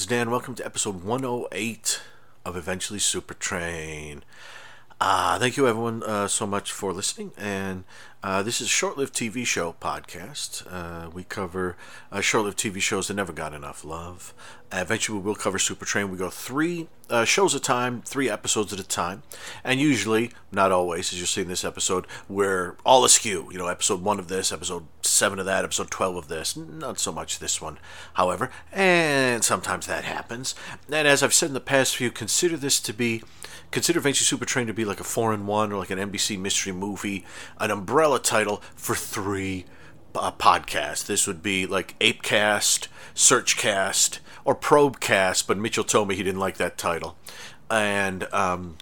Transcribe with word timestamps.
it's 0.00 0.06
Dan. 0.06 0.30
Welcome 0.30 0.54
to 0.54 0.64
episode 0.64 1.04
108 1.04 2.00
of 2.46 2.56
Eventually 2.56 2.98
Super 2.98 3.34
Train. 3.34 4.24
Uh, 5.02 5.38
thank 5.38 5.56
you, 5.56 5.66
everyone, 5.66 6.02
uh, 6.02 6.28
so 6.28 6.46
much 6.46 6.70
for 6.70 6.92
listening. 6.92 7.32
And 7.38 7.84
uh, 8.22 8.42
this 8.42 8.60
is 8.60 8.66
a 8.66 8.70
short 8.70 8.98
lived 8.98 9.14
TV 9.14 9.46
show 9.46 9.74
podcast. 9.80 10.62
Uh, 10.70 11.08
we 11.08 11.24
cover 11.24 11.78
uh, 12.12 12.20
short 12.20 12.44
lived 12.44 12.58
TV 12.58 12.82
shows 12.82 13.08
that 13.08 13.14
never 13.14 13.32
got 13.32 13.54
enough 13.54 13.82
love. 13.82 14.34
eventually, 14.70 15.18
we 15.18 15.24
will 15.24 15.34
cover 15.34 15.58
Super 15.58 15.86
Train. 15.86 16.10
We 16.10 16.18
go 16.18 16.28
three 16.28 16.88
uh, 17.08 17.24
shows 17.24 17.54
at 17.54 17.62
a 17.62 17.64
time, 17.64 18.02
three 18.02 18.28
episodes 18.28 18.74
at 18.74 18.78
a 18.78 18.86
time. 18.86 19.22
And 19.64 19.80
usually, 19.80 20.32
not 20.52 20.70
always, 20.70 21.14
as 21.14 21.18
you'll 21.18 21.28
see 21.28 21.40
in 21.40 21.48
this 21.48 21.64
episode, 21.64 22.06
we're 22.28 22.76
all 22.84 23.02
askew. 23.06 23.48
You 23.50 23.56
know, 23.56 23.68
episode 23.68 24.02
one 24.02 24.18
of 24.18 24.28
this, 24.28 24.52
episode 24.52 24.86
seven 25.00 25.38
of 25.38 25.46
that, 25.46 25.64
episode 25.64 25.90
12 25.90 26.16
of 26.16 26.28
this. 26.28 26.58
Not 26.58 26.98
so 26.98 27.10
much 27.10 27.38
this 27.38 27.58
one, 27.58 27.78
however. 28.14 28.50
And 28.70 29.42
sometimes 29.42 29.86
that 29.86 30.04
happens. 30.04 30.54
And 30.92 31.08
as 31.08 31.22
I've 31.22 31.32
said 31.32 31.48
in 31.48 31.54
the 31.54 31.60
past 31.60 31.96
few, 31.96 32.10
consider 32.10 32.58
this 32.58 32.80
to 32.80 32.92
be 32.92 33.22
consider 33.70 34.00
Vinci 34.00 34.24
Super 34.24 34.44
Train 34.44 34.66
to 34.66 34.74
be 34.74 34.84
like 34.84 35.00
a 35.00 35.04
four 35.04 35.32
in 35.32 35.46
one 35.46 35.72
or 35.72 35.78
like 35.78 35.90
an 35.90 35.98
NBC 35.98 36.38
mystery 36.38 36.72
movie, 36.72 37.24
an 37.58 37.70
umbrella 37.70 38.18
title 38.18 38.62
for 38.74 38.94
three 38.94 39.64
uh, 40.14 40.32
podcasts. 40.32 41.06
This 41.06 41.26
would 41.26 41.42
be 41.42 41.66
like 41.66 41.98
Apecast, 42.00 42.88
Searchcast, 43.14 44.18
or 44.44 44.54
Probecast, 44.54 45.46
but 45.46 45.58
Mitchell 45.58 45.84
told 45.84 46.08
me 46.08 46.16
he 46.16 46.22
didn't 46.22 46.40
like 46.40 46.56
that 46.56 46.78
title, 46.78 47.16
and 47.70 48.24
um, 48.32 48.76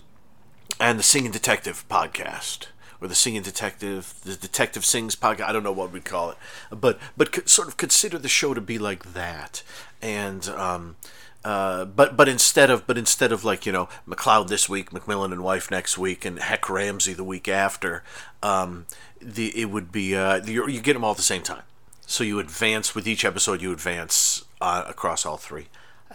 and 0.81 0.99
the 0.99 1.03
Singing 1.03 1.31
Detective 1.31 1.85
podcast. 1.89 2.69
Or 3.01 3.07
the 3.07 3.15
singing 3.15 3.43
detective, 3.43 4.13
the 4.25 4.35
detective 4.35 4.85
sings 4.85 5.15
podcast. 5.15 5.45
I 5.45 5.53
don't 5.53 5.63
know 5.63 5.71
what 5.71 5.93
we'd 5.93 6.05
call 6.05 6.33
it, 6.33 6.37
but 6.73 6.99
but 7.17 7.49
sort 7.49 7.69
of 7.69 7.77
consider 7.77 8.19
the 8.19 8.27
show 8.27 8.55
to 8.55 8.61
be 8.61 8.77
like 8.77 9.13
that, 9.13 9.63
and 10.03 10.49
um, 10.49 10.97
uh, 11.45 11.85
but 11.85 12.17
but 12.17 12.29
instead 12.29 12.71
of 12.71 12.87
but 12.87 12.99
instead 12.99 13.33
of 13.33 13.45
like 13.45 13.65
you 13.65 13.73
know 13.73 13.89
McCloud 14.09 14.49
this 14.49 14.69
week, 14.69 14.91
McMillan 14.91 15.33
and 15.33 15.43
wife 15.43 15.71
next 15.71 15.97
week, 15.97 16.25
and 16.25 16.39
Hec 16.39 16.69
Ramsey 16.69 17.13
the 17.13 17.25
week 17.25 17.49
after, 17.49 18.03
um, 18.43 18.87
the 19.21 19.57
it 19.59 19.67
would 19.67 19.93
be 19.93 20.17
uh, 20.17 20.45
you, 20.45 20.69
you 20.69 20.81
get 20.81 20.95
them 20.95 21.05
all 21.05 21.13
at 21.13 21.17
the 21.17 21.23
same 21.23 21.43
time. 21.43 21.63
So 22.07 22.25
you 22.25 22.39
advance 22.39 22.95
with 22.95 23.07
each 23.07 23.25
episode. 23.25 23.63
You 23.63 23.73
advance 23.73 24.45
uh, 24.61 24.85
across 24.87 25.25
all 25.25 25.37
three. 25.37 25.67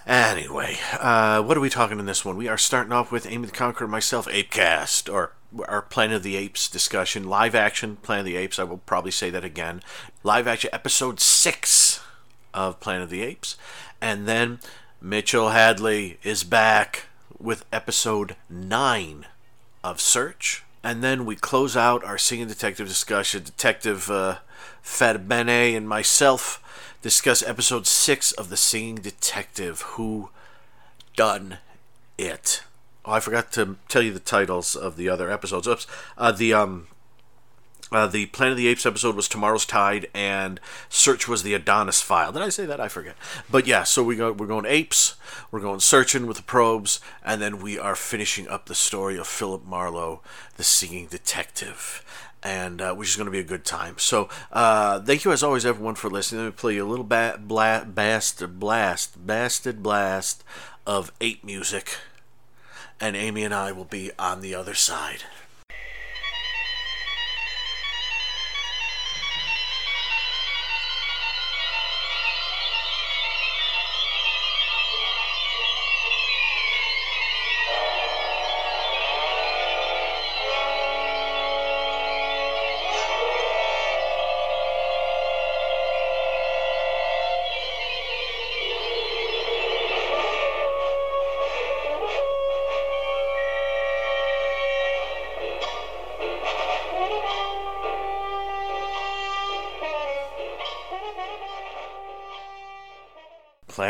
Anyway, 0.05 0.77
uh, 0.99 1.41
what 1.41 1.55
are 1.55 1.61
we 1.61 1.69
talking 1.69 1.99
in 1.99 2.05
this 2.05 2.25
one? 2.25 2.35
We 2.35 2.47
are 2.47 2.57
starting 2.57 2.91
off 2.91 3.11
with 3.11 3.25
Amy 3.25 3.45
the 3.45 3.53
Conqueror, 3.53 3.87
myself, 3.87 4.27
Apecast, 4.27 5.11
or 5.11 5.31
our 5.67 5.81
Planet 5.81 6.17
of 6.17 6.23
the 6.23 6.35
Apes 6.35 6.67
discussion, 6.67 7.23
live 7.23 7.55
action 7.55 7.95
Planet 7.97 8.21
of 8.21 8.25
the 8.25 8.35
Apes. 8.35 8.59
I 8.59 8.63
will 8.63 8.79
probably 8.79 9.11
say 9.11 9.29
that 9.29 9.45
again. 9.45 9.81
Live 10.23 10.47
action 10.47 10.71
episode 10.73 11.19
six 11.19 12.01
of 12.53 12.79
Planet 12.79 13.03
of 13.03 13.09
the 13.09 13.21
Apes, 13.21 13.55
and 14.01 14.27
then 14.27 14.59
Mitchell 15.05 15.49
Hadley 15.49 16.17
is 16.23 16.45
back 16.45 17.07
with 17.37 17.65
episode 17.73 18.37
9 18.49 19.25
of 19.83 19.99
Search. 19.99 20.63
And 20.81 21.03
then 21.03 21.25
we 21.25 21.35
close 21.35 21.75
out 21.75 22.05
our 22.05 22.17
singing 22.17 22.47
detective 22.47 22.87
discussion. 22.87 23.43
Detective 23.43 24.09
uh, 24.09 24.37
Bene 25.27 25.75
and 25.75 25.89
myself 25.89 26.95
discuss 27.01 27.43
episode 27.43 27.85
6 27.85 28.31
of 28.31 28.47
The 28.47 28.55
Singing 28.55 28.95
Detective 28.95 29.81
Who 29.81 30.29
Done 31.17 31.57
It. 32.17 32.63
Oh, 33.03 33.11
I 33.11 33.19
forgot 33.19 33.51
to 33.51 33.75
tell 33.89 34.03
you 34.03 34.13
the 34.13 34.21
titles 34.21 34.73
of 34.73 34.95
the 34.95 35.09
other 35.09 35.29
episodes. 35.29 35.67
Oops. 35.67 35.85
Uh, 36.17 36.31
the 36.31 36.53
um, 36.53 36.87
uh, 37.93 38.07
the 38.07 38.25
Planet 38.27 38.53
of 38.53 38.57
the 38.57 38.67
Apes 38.67 38.85
episode 38.85 39.15
was 39.15 39.27
Tomorrow's 39.27 39.65
Tide, 39.65 40.07
and 40.13 40.59
Search 40.89 41.27
was 41.27 41.43
the 41.43 41.53
Adonis 41.53 42.01
File. 42.01 42.31
Did 42.31 42.41
I 42.41 42.49
say 42.49 42.65
that? 42.65 42.79
I 42.79 42.87
forget. 42.87 43.15
But 43.49 43.67
yeah, 43.67 43.83
so 43.83 44.03
we 44.03 44.15
go. 44.15 44.31
We're 44.31 44.47
going 44.47 44.65
apes. 44.65 45.15
We're 45.51 45.59
going 45.59 45.79
searching 45.79 46.25
with 46.25 46.37
the 46.37 46.43
probes, 46.43 46.99
and 47.23 47.41
then 47.41 47.59
we 47.59 47.77
are 47.77 47.95
finishing 47.95 48.47
up 48.47 48.65
the 48.65 48.75
story 48.75 49.17
of 49.17 49.27
Philip 49.27 49.65
Marlowe, 49.65 50.21
the 50.57 50.63
singing 50.63 51.07
detective. 51.07 52.03
And 52.45 52.81
uh, 52.81 52.93
which 52.93 53.07
is 53.07 53.15
going 53.15 53.27
to 53.27 53.31
be 53.31 53.39
a 53.39 53.43
good 53.43 53.63
time. 53.63 53.95
So, 53.99 54.27
uh, 54.51 54.99
thank 54.99 55.23
you 55.23 55.31
as 55.31 55.43
always, 55.43 55.65
everyone, 55.65 55.95
for 55.95 56.09
listening. 56.09 56.41
Let 56.41 56.47
me 56.47 56.51
play 56.57 56.75
you 56.75 56.85
a 56.85 56.89
little 56.89 57.05
ba- 57.05 57.39
bla- 57.39 57.85
bastard 57.87 58.59
blast, 58.59 59.25
bastard 59.25 59.81
blast 59.81 60.43
of 60.85 61.13
ape 61.21 61.45
music, 61.45 61.95
and 62.99 63.15
Amy 63.15 63.45
and 63.45 63.53
I 63.53 63.71
will 63.71 63.85
be 63.85 64.11
on 64.19 64.41
the 64.41 64.53
other 64.55 64.73
side. 64.73 65.23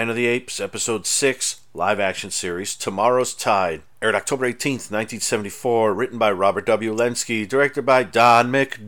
Planet 0.04 0.18
of 0.18 0.18
the 0.18 0.28
Apes, 0.28 0.60
Episode 0.60 1.06
6, 1.06 1.62
live 1.74 1.98
action 1.98 2.30
series, 2.30 2.76
Tomorrow's 2.76 3.34
Tide. 3.34 3.84
Aired 4.02 4.16
October 4.16 4.52
18th, 4.52 4.92
1974. 4.92 5.94
Written 5.94 6.18
by 6.18 6.30
Robert 6.30 6.66
W. 6.66 6.94
Lenski. 6.94 7.48
Directed 7.48 7.86
by 7.86 8.04
Don 8.04 8.52
McDougall. 8.52 8.84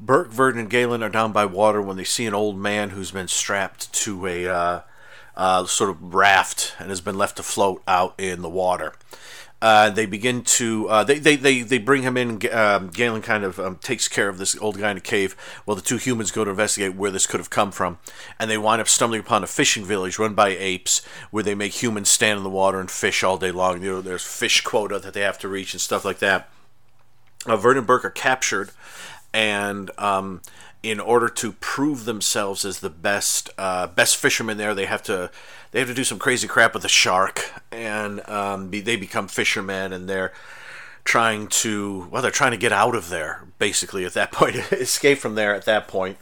Burke, 0.00 0.32
Virdon, 0.32 0.58
and 0.58 0.68
Galen 0.68 1.00
are 1.04 1.08
down 1.08 1.30
by 1.30 1.46
water 1.46 1.80
when 1.80 1.96
they 1.96 2.02
see 2.02 2.26
an 2.26 2.34
old 2.34 2.58
man 2.58 2.90
who's 2.90 3.12
been 3.12 3.28
strapped 3.28 3.92
to 3.92 4.26
a 4.26 4.48
uh, 4.48 4.80
uh, 5.36 5.64
sort 5.66 5.90
of 5.90 6.12
raft 6.12 6.74
and 6.80 6.88
has 6.88 7.00
been 7.00 7.16
left 7.16 7.36
to 7.36 7.44
float 7.44 7.84
out 7.86 8.18
in 8.18 8.42
the 8.42 8.50
water. 8.50 8.94
Uh, 9.62 9.90
they 9.90 10.06
begin 10.06 10.42
to 10.42 10.88
uh, 10.88 11.04
they, 11.04 11.20
they, 11.20 11.62
they, 11.62 11.78
bring 11.78 12.02
him 12.02 12.16
in. 12.16 12.40
Um, 12.52 12.88
Galen 12.88 13.22
kind 13.22 13.44
of 13.44 13.60
um, 13.60 13.76
takes 13.76 14.08
care 14.08 14.28
of 14.28 14.36
this 14.36 14.58
old 14.58 14.76
guy 14.76 14.90
in 14.90 14.96
a 14.96 15.00
cave 15.00 15.36
while 15.64 15.76
the 15.76 15.80
two 15.80 15.98
humans 15.98 16.32
go 16.32 16.42
to 16.42 16.50
investigate 16.50 16.96
where 16.96 17.12
this 17.12 17.28
could 17.28 17.38
have 17.38 17.48
come 17.48 17.70
from. 17.70 17.98
And 18.40 18.50
they 18.50 18.58
wind 18.58 18.80
up 18.80 18.88
stumbling 18.88 19.20
upon 19.20 19.44
a 19.44 19.46
fishing 19.46 19.84
village 19.84 20.18
run 20.18 20.34
by 20.34 20.48
apes 20.48 21.00
where 21.30 21.44
they 21.44 21.54
make 21.54 21.80
humans 21.80 22.08
stand 22.08 22.38
in 22.38 22.42
the 22.42 22.50
water 22.50 22.80
and 22.80 22.90
fish 22.90 23.22
all 23.22 23.38
day 23.38 23.52
long. 23.52 23.84
You 23.84 23.92
know, 23.92 24.00
there's 24.00 24.24
fish 24.24 24.62
quota 24.62 24.98
that 24.98 25.14
they 25.14 25.20
have 25.20 25.38
to 25.38 25.48
reach 25.48 25.74
and 25.74 25.80
stuff 25.80 26.04
like 26.04 26.18
that. 26.18 26.48
Uh, 27.46 27.56
Vernon 27.56 27.84
Burke 27.84 28.04
are 28.04 28.10
captured, 28.10 28.72
and 29.32 29.92
um, 29.96 30.42
in 30.82 30.98
order 30.98 31.28
to 31.28 31.52
prove 31.52 32.04
themselves 32.04 32.64
as 32.64 32.80
the 32.80 32.90
best 32.90 33.48
uh, 33.58 33.86
best 33.86 34.16
fishermen 34.16 34.58
there, 34.58 34.74
they 34.74 34.86
have 34.86 35.04
to 35.04 35.30
they 35.72 35.78
have 35.80 35.88
to 35.88 35.94
do 35.94 36.04
some 36.04 36.18
crazy 36.18 36.46
crap 36.46 36.74
with 36.74 36.84
a 36.84 36.88
shark, 36.88 37.50
and 37.72 38.26
um, 38.28 38.68
be, 38.68 38.80
they 38.80 38.96
become 38.96 39.26
fishermen, 39.26 39.92
and 39.92 40.08
they're 40.08 40.32
trying 41.04 41.48
to 41.48 42.08
well, 42.10 42.22
they're 42.22 42.30
trying 42.30 42.52
to 42.52 42.56
get 42.56 42.72
out 42.72 42.94
of 42.94 43.08
there 43.08 43.44
basically 43.58 44.04
at 44.04 44.14
that 44.14 44.32
point, 44.32 44.56
escape 44.72 45.18
from 45.18 45.34
there 45.34 45.54
at 45.54 45.64
that 45.64 45.88
point. 45.88 46.18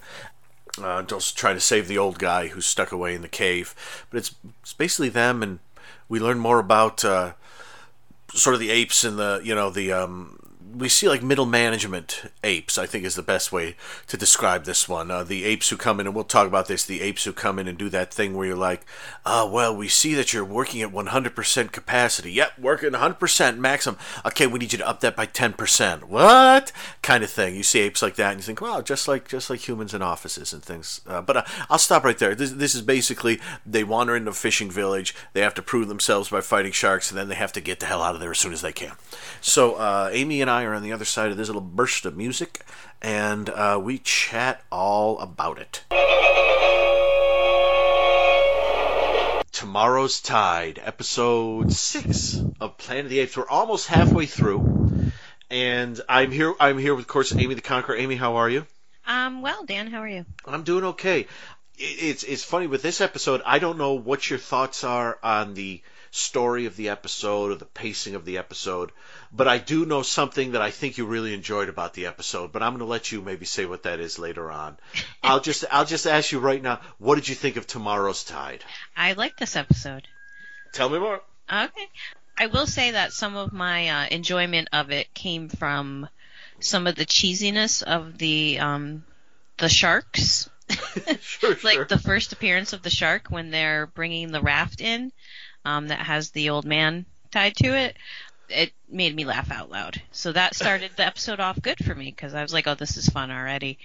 Uh, 0.80 1.02
just 1.02 1.36
trying 1.36 1.56
to 1.56 1.60
save 1.60 1.88
the 1.88 1.98
old 1.98 2.18
guy 2.18 2.46
who's 2.46 2.64
stuck 2.64 2.92
away 2.92 3.14
in 3.14 3.22
the 3.22 3.28
cave, 3.28 3.74
but 4.08 4.18
it's 4.18 4.34
it's 4.62 4.72
basically 4.72 5.08
them, 5.08 5.42
and 5.42 5.58
we 6.08 6.20
learn 6.20 6.38
more 6.38 6.60
about 6.60 7.04
uh, 7.04 7.32
sort 8.32 8.54
of 8.54 8.60
the 8.60 8.70
apes 8.70 9.02
and 9.04 9.18
the 9.18 9.40
you 9.42 9.54
know 9.54 9.68
the 9.68 9.92
um, 9.92 10.39
we 10.76 10.88
see 10.88 11.08
like 11.08 11.22
middle 11.22 11.46
management 11.46 12.22
apes 12.44 12.78
i 12.78 12.86
think 12.86 13.04
is 13.04 13.14
the 13.14 13.22
best 13.22 13.52
way 13.52 13.74
to 14.06 14.16
describe 14.16 14.64
this 14.64 14.88
one. 14.88 15.10
Uh, 15.10 15.24
the 15.24 15.44
apes 15.44 15.68
who 15.68 15.76
come 15.76 16.00
in 16.00 16.06
and 16.06 16.14
we'll 16.14 16.24
talk 16.24 16.46
about 16.46 16.68
this 16.68 16.84
the 16.84 17.00
apes 17.00 17.24
who 17.24 17.32
come 17.32 17.58
in 17.58 17.68
and 17.68 17.78
do 17.78 17.88
that 17.88 18.12
thing 18.12 18.34
where 18.34 18.46
you're 18.46 18.56
like 18.56 18.84
uh, 19.24 19.48
well 19.50 19.74
we 19.74 19.88
see 19.88 20.14
that 20.14 20.32
you're 20.32 20.44
working 20.44 20.82
at 20.82 20.92
100% 20.92 21.72
capacity. 21.72 22.32
Yep 22.32 22.58
working 22.58 22.90
100% 22.90 23.58
maximum. 23.58 23.98
Okay 24.24 24.46
we 24.46 24.58
need 24.58 24.72
you 24.72 24.78
to 24.78 24.88
up 24.88 25.00
that 25.00 25.16
by 25.16 25.26
10% 25.26 26.04
what? 26.04 26.72
Kind 27.02 27.24
of 27.24 27.30
thing. 27.30 27.56
You 27.56 27.62
see 27.62 27.80
apes 27.80 28.02
like 28.02 28.16
that 28.16 28.32
and 28.32 28.40
you 28.40 28.44
think 28.44 28.60
well 28.60 28.82
just 28.82 29.08
like 29.08 29.28
just 29.28 29.50
like 29.50 29.66
humans 29.66 29.94
in 29.94 30.02
offices 30.02 30.52
and 30.52 30.62
things. 30.62 31.00
Uh, 31.06 31.22
but 31.22 31.36
uh, 31.38 31.44
i'll 31.68 31.78
stop 31.78 32.04
right 32.04 32.18
there. 32.18 32.34
This, 32.34 32.52
this 32.52 32.74
is 32.74 32.82
basically 32.82 33.40
they 33.64 33.84
wander 33.84 34.16
into 34.16 34.30
a 34.30 34.34
fishing 34.34 34.70
village 34.70 35.14
they 35.32 35.40
have 35.40 35.54
to 35.54 35.62
prove 35.62 35.88
themselves 35.88 36.30
by 36.30 36.40
fighting 36.40 36.72
sharks 36.72 37.10
and 37.10 37.18
then 37.18 37.28
they 37.28 37.34
have 37.34 37.52
to 37.52 37.60
get 37.60 37.80
the 37.80 37.86
hell 37.86 38.02
out 38.02 38.14
of 38.14 38.20
there 38.20 38.30
as 38.30 38.38
soon 38.38 38.52
as 38.52 38.60
they 38.60 38.72
can. 38.72 38.92
So 39.40 39.74
uh, 39.74 40.10
amy 40.12 40.40
and 40.40 40.50
i 40.50 40.59
are 40.64 40.74
on 40.74 40.82
the 40.82 40.92
other 40.92 41.04
side 41.04 41.30
of 41.30 41.36
this 41.36 41.48
little 41.48 41.60
burst 41.60 42.06
of 42.06 42.16
music, 42.16 42.64
and 43.02 43.48
uh, 43.48 43.80
we 43.82 43.98
chat 43.98 44.62
all 44.70 45.18
about 45.18 45.58
it. 45.58 45.84
Tomorrow's 49.52 50.20
Tide, 50.20 50.80
episode 50.82 51.72
six 51.72 52.40
of 52.60 52.78
Planet 52.78 53.04
of 53.06 53.10
the 53.10 53.18
Apes. 53.18 53.36
We're 53.36 53.48
almost 53.48 53.86
halfway 53.88 54.26
through, 54.26 55.12
and 55.50 56.00
I'm 56.08 56.32
here. 56.32 56.54
I'm 56.58 56.78
here 56.78 56.94
with, 56.94 57.04
of 57.04 57.08
course, 57.08 57.34
Amy 57.34 57.54
the 57.54 57.60
Conqueror. 57.60 57.96
Amy, 57.96 58.16
how 58.16 58.36
are 58.36 58.48
you? 58.48 58.66
Um, 59.06 59.42
well, 59.42 59.64
Dan, 59.64 59.88
how 59.88 60.00
are 60.00 60.08
you? 60.08 60.24
I'm 60.46 60.62
doing 60.62 60.84
okay. 60.84 61.26
it's 61.80 62.22
it's 62.22 62.44
funny 62.44 62.66
with 62.66 62.82
this 62.82 63.00
episode. 63.00 63.42
I 63.44 63.58
don't 63.58 63.78
know 63.78 63.94
what 63.94 64.28
your 64.28 64.38
thoughts 64.38 64.84
are 64.84 65.18
on 65.22 65.54
the 65.54 65.82
story 66.10 66.66
of 66.66 66.76
the 66.76 66.88
episode 66.88 67.52
or 67.52 67.54
the 67.54 67.64
pacing 67.64 68.14
of 68.14 68.24
the 68.24 68.38
episode, 68.38 68.90
but 69.32 69.46
I 69.46 69.58
do 69.58 69.86
know 69.86 70.02
something 70.02 70.52
that 70.52 70.62
I 70.62 70.70
think 70.70 70.98
you 70.98 71.06
really 71.06 71.34
enjoyed 71.34 71.68
about 71.68 71.94
the 71.94 72.06
episode. 72.06 72.52
But 72.52 72.62
I'm 72.62 72.72
going 72.72 72.80
to 72.80 72.84
let 72.86 73.12
you 73.12 73.22
maybe 73.22 73.46
say 73.46 73.64
what 73.64 73.84
that 73.84 74.00
is 74.00 74.18
later 74.18 74.50
on. 74.50 74.76
I'll 75.22 75.40
just 75.40 75.64
I'll 75.70 75.84
just 75.84 76.06
ask 76.06 76.32
you 76.32 76.40
right 76.40 76.62
now. 76.62 76.80
What 76.98 77.14
did 77.14 77.28
you 77.28 77.34
think 77.34 77.56
of 77.56 77.66
Tomorrow's 77.66 78.24
Tide? 78.24 78.64
I 78.96 79.12
like 79.12 79.36
this 79.36 79.56
episode. 79.56 80.06
Tell 80.72 80.88
me 80.88 80.98
more. 80.98 81.20
Okay. 81.52 81.88
I 82.38 82.46
will 82.46 82.66
say 82.66 82.92
that 82.92 83.12
some 83.12 83.36
of 83.36 83.52
my 83.52 83.88
uh, 83.88 84.06
enjoyment 84.10 84.68
of 84.72 84.90
it 84.90 85.12
came 85.14 85.48
from 85.48 86.08
some 86.60 86.86
of 86.86 86.94
the 86.94 87.04
cheesiness 87.04 87.82
of 87.82 88.18
the 88.18 88.58
um, 88.60 89.04
the 89.58 89.68
sharks. 89.68 90.48
sure, 91.20 91.50
like 91.64 91.74
sure. 91.74 91.84
the 91.84 91.98
first 91.98 92.32
appearance 92.32 92.72
of 92.72 92.82
the 92.82 92.90
shark 92.90 93.26
when 93.28 93.50
they're 93.50 93.86
bringing 93.88 94.30
the 94.30 94.40
raft 94.40 94.80
in 94.80 95.12
um, 95.64 95.88
that 95.88 96.00
has 96.00 96.30
the 96.30 96.50
old 96.50 96.64
man 96.64 97.06
tied 97.30 97.56
to 97.56 97.76
it. 97.76 97.96
It 98.48 98.72
made 98.88 99.14
me 99.14 99.24
laugh 99.24 99.50
out 99.50 99.70
loud. 99.70 100.02
So 100.10 100.32
that 100.32 100.56
started 100.56 100.90
the 100.96 101.06
episode 101.06 101.40
off 101.40 101.62
good 101.62 101.84
for 101.84 101.94
me 101.94 102.06
because 102.06 102.34
I 102.34 102.42
was 102.42 102.52
like, 102.52 102.66
"Oh, 102.66 102.74
this 102.74 102.96
is 102.96 103.08
fun 103.08 103.30
already." 103.30 103.78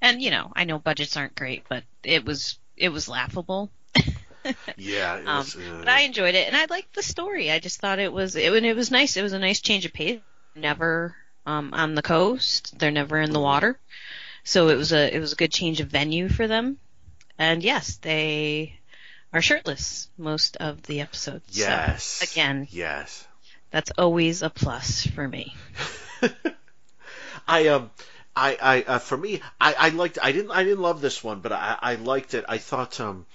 And 0.00 0.22
you 0.22 0.30
know, 0.30 0.52
I 0.54 0.64
know 0.64 0.78
budgets 0.78 1.16
aren't 1.16 1.34
great, 1.34 1.64
but 1.68 1.84
it 2.02 2.24
was 2.24 2.58
it 2.76 2.90
was 2.90 3.08
laughable. 3.08 3.70
yeah, 4.76 5.16
it 5.16 5.26
Um, 5.26 5.46
uh, 5.46 5.78
but 5.78 5.88
I 5.88 6.00
enjoyed 6.02 6.34
it, 6.34 6.46
and 6.46 6.56
I 6.56 6.66
liked 6.66 6.94
the 6.94 7.02
story. 7.02 7.50
I 7.50 7.58
just 7.58 7.80
thought 7.80 7.98
it 7.98 8.12
was 8.12 8.36
it, 8.36 8.52
it 8.52 8.76
was 8.76 8.90
nice. 8.90 9.16
It 9.16 9.22
was 9.22 9.32
a 9.32 9.38
nice 9.38 9.60
change 9.60 9.86
of 9.86 9.92
pace. 9.92 10.20
Never 10.54 11.16
um, 11.44 11.74
on 11.74 11.94
the 11.94 12.02
coast. 12.02 12.78
They're 12.78 12.90
never 12.90 13.18
in 13.18 13.32
the 13.32 13.40
water, 13.40 13.78
so 14.44 14.68
it 14.68 14.76
was 14.76 14.92
a 14.92 15.14
it 15.14 15.18
was 15.18 15.32
a 15.32 15.36
good 15.36 15.52
change 15.52 15.80
of 15.80 15.88
venue 15.88 16.28
for 16.28 16.46
them. 16.46 16.78
And 17.38 17.62
yes, 17.62 17.96
they 17.96 18.75
are 19.36 19.42
shirtless 19.42 20.08
most 20.16 20.56
of 20.56 20.82
the 20.82 21.00
episodes. 21.00 21.44
So, 21.56 21.60
yes. 21.68 22.32
again, 22.32 22.68
Yes. 22.70 23.26
that's 23.70 23.90
always 23.98 24.42
a 24.42 24.50
plus 24.50 25.06
for 25.06 25.26
me. 25.26 25.54
I 27.48 27.68
um 27.68 27.90
I 28.34 28.58
I 28.60 28.82
uh, 28.82 28.98
for 28.98 29.16
me 29.16 29.40
I 29.60 29.74
I 29.74 29.88
liked 29.90 30.18
I 30.22 30.32
didn't 30.32 30.50
I 30.50 30.64
didn't 30.64 30.80
love 30.80 31.00
this 31.00 31.22
one 31.22 31.40
but 31.40 31.52
I 31.52 31.76
I 31.80 31.94
liked 31.94 32.34
it 32.34 32.44
I 32.48 32.58
thought 32.58 32.98
um 33.00 33.26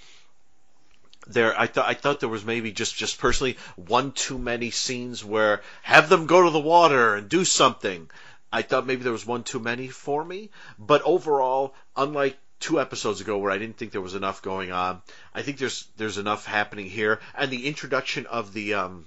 there 1.26 1.58
I 1.58 1.66
thought 1.66 1.88
I 1.88 1.94
thought 1.94 2.20
there 2.20 2.28
was 2.28 2.44
maybe 2.44 2.72
just 2.72 2.94
just 2.94 3.18
personally 3.18 3.56
one 3.76 4.12
too 4.12 4.38
many 4.38 4.70
scenes 4.70 5.24
where 5.24 5.62
have 5.82 6.08
them 6.08 6.26
go 6.26 6.42
to 6.42 6.50
the 6.50 6.60
water 6.60 7.14
and 7.14 7.28
do 7.28 7.44
something 7.44 8.10
I 8.52 8.62
thought 8.62 8.86
maybe 8.86 9.02
there 9.02 9.12
was 9.12 9.26
one 9.26 9.44
too 9.44 9.60
many 9.60 9.88
for 9.88 10.22
me 10.24 10.50
but 10.78 11.02
overall 11.02 11.74
unlike 11.96 12.38
two 12.62 12.80
episodes 12.80 13.20
ago 13.20 13.36
where 13.38 13.50
I 13.50 13.58
didn't 13.58 13.76
think 13.76 13.92
there 13.92 14.00
was 14.00 14.14
enough 14.14 14.40
going 14.40 14.72
on. 14.72 15.02
I 15.34 15.42
think 15.42 15.58
there's 15.58 15.86
there's 15.96 16.18
enough 16.18 16.46
happening 16.46 16.86
here. 16.86 17.20
And 17.34 17.50
the 17.50 17.66
introduction 17.66 18.26
of 18.26 18.52
the 18.52 18.74
um 18.74 19.06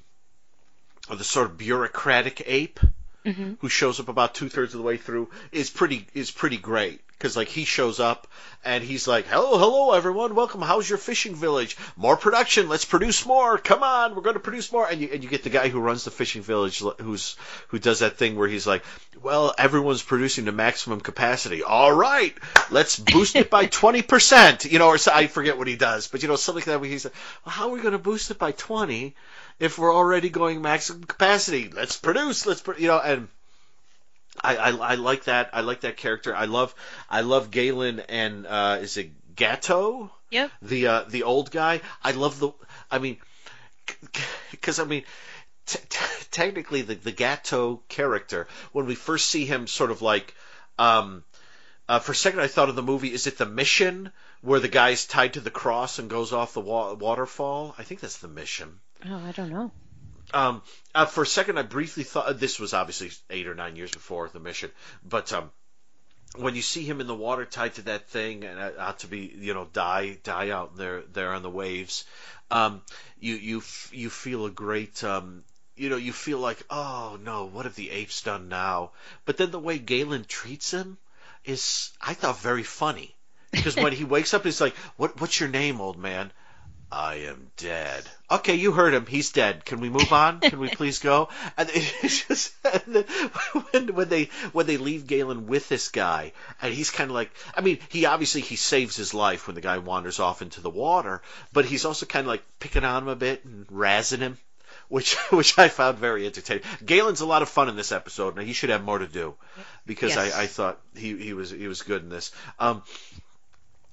of 1.09 1.17
the 1.17 1.23
sort 1.23 1.47
of 1.47 1.57
bureaucratic 1.57 2.43
ape 2.45 2.79
who 3.59 3.69
shows 3.69 3.99
up 3.99 4.07
about 4.07 4.35
two 4.35 4.49
thirds 4.49 4.75
of 4.75 4.77
the 4.77 4.83
way 4.85 4.97
through 4.97 5.31
is 5.51 5.71
pretty 5.71 6.05
is 6.13 6.29
pretty 6.29 6.57
great 6.57 7.01
because 7.17 7.37
like 7.37 7.47
he 7.47 7.65
shows 7.65 7.99
up 7.99 8.27
and 8.63 8.83
he's 8.83 9.07
like 9.07 9.27
hello 9.27 9.57
hello 9.57 9.93
everyone. 9.93 10.35
Welcome. 10.35 10.61
How's 10.61 10.89
your 10.89 10.97
fishing 10.97 11.35
village? 11.35 11.77
More 11.95 12.17
production. 12.17 12.67
Let's 12.67 12.85
produce 12.85 13.25
more. 13.25 13.57
Come 13.57 13.83
on. 13.83 14.15
We're 14.15 14.21
going 14.21 14.35
to 14.35 14.39
produce 14.39 14.71
more. 14.71 14.87
And 14.89 15.01
you 15.01 15.09
and 15.13 15.23
you 15.23 15.29
get 15.29 15.43
the 15.43 15.49
guy 15.49 15.69
who 15.69 15.79
runs 15.79 16.03
the 16.03 16.11
fishing 16.11 16.41
village 16.41 16.83
who's 17.01 17.35
who 17.69 17.79
does 17.79 17.99
that 17.99 18.17
thing 18.17 18.35
where 18.35 18.47
he's 18.47 18.67
like 18.67 18.83
well 19.21 19.53
everyone's 19.57 20.03
producing 20.03 20.45
to 20.45 20.51
maximum 20.51 20.99
capacity. 20.99 21.63
All 21.63 21.93
right. 21.93 22.35
Let's 22.71 22.99
boost 22.99 23.35
it 23.35 23.49
by 23.49 23.65
20% 23.67 24.69
you 24.69 24.79
know 24.79 24.87
or 24.87 24.97
so, 24.97 25.11
I 25.13 25.27
forget 25.27 25.57
what 25.57 25.67
he 25.67 25.75
does 25.75 26.07
but 26.07 26.21
you 26.21 26.27
know 26.27 26.35
something 26.35 26.61
like 26.61 26.65
that 26.65 26.81
where 26.81 26.89
he's 26.89 27.05
like 27.05 27.13
well, 27.45 27.53
how 27.53 27.69
are 27.69 27.73
we 27.73 27.81
going 27.81 27.93
to 27.93 27.99
boost 27.99 28.31
it 28.31 28.39
by 28.39 28.51
20 28.51 29.15
if 29.59 29.77
we're 29.77 29.95
already 29.95 30.29
going 30.29 30.61
maximum 30.61 31.03
capacity? 31.03 31.69
Let's 31.69 31.97
produce. 31.97 32.45
Let's 32.45 32.61
pro-, 32.61 32.77
you 32.77 32.87
know 32.87 32.99
and 32.99 33.27
I, 34.43 34.55
I, 34.57 34.69
I 34.69 34.95
like 34.95 35.25
that. 35.25 35.49
I 35.53 35.61
like 35.61 35.81
that 35.81 35.97
character. 35.97 36.35
I 36.35 36.45
love 36.45 36.75
I 37.09 37.21
love 37.21 37.51
Galen 37.51 38.01
and 38.01 38.45
uh, 38.45 38.79
is 38.81 38.97
it 38.97 39.11
Gatto? 39.35 40.11
Yep. 40.31 40.51
The 40.61 40.87
uh, 40.87 41.03
the 41.07 41.23
old 41.23 41.51
guy. 41.51 41.81
I 42.03 42.11
love 42.11 42.39
the. 42.39 42.51
I 42.89 42.99
mean, 42.99 43.17
because 44.51 44.79
I 44.79 44.85
mean, 44.85 45.03
t- 45.65 45.79
t- 45.87 46.25
technically 46.31 46.81
the 46.81 46.95
the 46.95 47.11
Gatto 47.11 47.81
character 47.87 48.47
when 48.71 48.85
we 48.85 48.95
first 48.95 49.27
see 49.27 49.45
him, 49.45 49.67
sort 49.67 49.91
of 49.91 50.01
like. 50.01 50.33
Um, 50.77 51.23
uh, 51.87 51.99
for 51.99 52.13
a 52.13 52.15
second, 52.15 52.39
I 52.39 52.47
thought 52.47 52.69
of 52.69 52.75
the 52.75 52.81
movie. 52.81 53.13
Is 53.13 53.27
it 53.27 53.37
the 53.37 53.45
Mission 53.45 54.11
where 54.41 54.59
the 54.59 54.67
guy's 54.67 55.05
tied 55.05 55.33
to 55.33 55.39
the 55.39 55.51
cross 55.51 55.99
and 55.99 56.09
goes 56.09 56.33
off 56.33 56.53
the 56.53 56.61
wa- 56.61 56.93
waterfall? 56.93 57.75
I 57.77 57.83
think 57.83 57.99
that's 58.01 58.17
the 58.17 58.27
Mission. 58.27 58.79
Oh, 59.07 59.21
I 59.23 59.31
don't 59.31 59.51
know. 59.51 59.71
Um, 60.35 60.61
uh, 60.93 61.05
for 61.05 61.23
a 61.23 61.27
second, 61.27 61.57
I 61.57 61.61
briefly 61.61 62.03
thought 62.03 62.37
this 62.39 62.59
was 62.59 62.73
obviously 62.73 63.09
eight 63.29 63.47
or 63.47 63.55
nine 63.55 63.77
years 63.77 63.91
before 63.91 64.27
the 64.27 64.41
mission, 64.41 64.69
but 65.01 65.31
um, 65.31 65.49
when 66.35 66.55
you 66.55 66.61
see 66.61 66.83
him 66.83 66.99
in 66.99 67.07
the 67.07 67.15
water 67.15 67.45
tied 67.45 67.75
to 67.75 67.83
that 67.83 68.09
thing 68.09 68.43
and 68.43 68.59
uh, 68.59 68.71
out 68.77 68.99
to 68.99 69.07
be, 69.07 69.33
you 69.39 69.53
know, 69.53 69.65
die 69.71 70.17
die 70.23 70.49
out 70.49 70.75
there 70.75 71.03
there 71.13 71.33
on 71.33 71.41
the 71.41 71.49
waves, 71.49 72.03
um, 72.51 72.81
you 73.17 73.35
you 73.35 73.63
you 73.91 74.09
feel 74.09 74.45
a 74.45 74.51
great. 74.51 75.03
Um, 75.05 75.45
you 75.77 75.89
know, 75.89 75.97
you 75.97 76.11
feel 76.13 76.39
like, 76.39 76.63
oh 76.69 77.17
no, 77.21 77.45
what 77.45 77.65
have 77.65 77.75
the 77.75 77.91
apes 77.91 78.21
done 78.21 78.49
now? 78.49 78.91
But 79.25 79.37
then 79.37 79.51
the 79.51 79.59
way 79.59 79.77
Galen 79.77 80.25
treats 80.25 80.71
him 80.71 80.97
is, 81.43 81.91
I 82.01 82.13
thought, 82.13 82.39
very 82.39 82.63
funny. 82.63 83.15
Because 83.51 83.75
when 83.75 83.93
he 83.93 84.03
wakes 84.03 84.33
up, 84.33 84.43
he's 84.43 84.59
like, 84.61 84.75
what, 84.97 85.19
what's 85.19 85.39
your 85.39 85.49
name, 85.49 85.79
old 85.79 85.97
man? 85.97 86.31
I 86.97 87.15
am 87.27 87.51
dead. 87.57 88.05
Okay, 88.31 88.55
you 88.55 88.71
heard 88.71 88.93
him. 88.93 89.05
He's 89.05 89.31
dead. 89.31 89.65
Can 89.65 89.81
we 89.81 89.89
move 89.89 90.13
on? 90.13 90.39
Can 90.39 90.59
we 90.59 90.69
please 90.69 90.99
go? 90.99 91.27
And 91.57 91.69
it's 91.73 92.25
just 92.25 92.53
and 92.85 93.05
when, 93.71 93.93
when 93.93 94.07
they 94.09 94.29
when 94.53 94.65
they 94.65 94.77
leave 94.77 95.05
Galen 95.05 95.45
with 95.47 95.67
this 95.67 95.89
guy, 95.89 96.31
and 96.61 96.73
he's 96.73 96.91
kind 96.91 97.09
of 97.11 97.15
like, 97.15 97.31
I 97.53 97.59
mean, 97.59 97.79
he 97.89 98.05
obviously 98.05 98.39
he 98.39 98.55
saves 98.55 98.95
his 98.95 99.13
life 99.13 99.45
when 99.45 99.55
the 99.55 99.61
guy 99.61 99.77
wanders 99.79 100.21
off 100.21 100.41
into 100.41 100.61
the 100.61 100.69
water, 100.69 101.21
but 101.51 101.65
he's 101.65 101.83
also 101.83 102.05
kind 102.05 102.23
of 102.25 102.27
like 102.29 102.43
picking 102.59 102.85
on 102.85 103.03
him 103.03 103.09
a 103.09 103.15
bit 103.17 103.43
and 103.43 103.67
razzing 103.67 104.19
him, 104.19 104.37
which 104.87 105.15
which 105.31 105.59
I 105.59 105.67
found 105.67 105.97
very 105.97 106.25
entertaining. 106.25 106.63
Galen's 106.85 107.19
a 107.21 107.25
lot 107.25 107.41
of 107.41 107.49
fun 107.49 107.67
in 107.67 107.75
this 107.75 107.91
episode, 107.91 108.37
and 108.37 108.47
he 108.47 108.53
should 108.53 108.69
have 108.69 108.85
more 108.85 108.99
to 108.99 109.07
do 109.07 109.35
because 109.85 110.15
Yes. 110.15 110.33
I, 110.33 110.43
I 110.43 110.47
thought 110.47 110.79
he 110.95 111.17
he 111.17 111.33
was 111.33 111.51
he 111.51 111.67
was 111.67 111.81
good 111.81 112.03
in 112.03 112.09
this. 112.09 112.31
Um, 112.57 112.83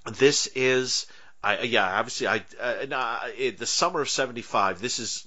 this 0.06 0.46
is 0.54 1.06
I 1.42 1.62
yeah 1.62 1.98
obviously 1.98 2.28
I 2.28 2.44
uh, 2.60 2.86
nah, 2.88 3.18
it, 3.36 3.58
the 3.58 3.66
summer 3.66 4.00
of 4.00 4.08
75 4.08 4.80
this 4.80 4.98
is 4.98 5.24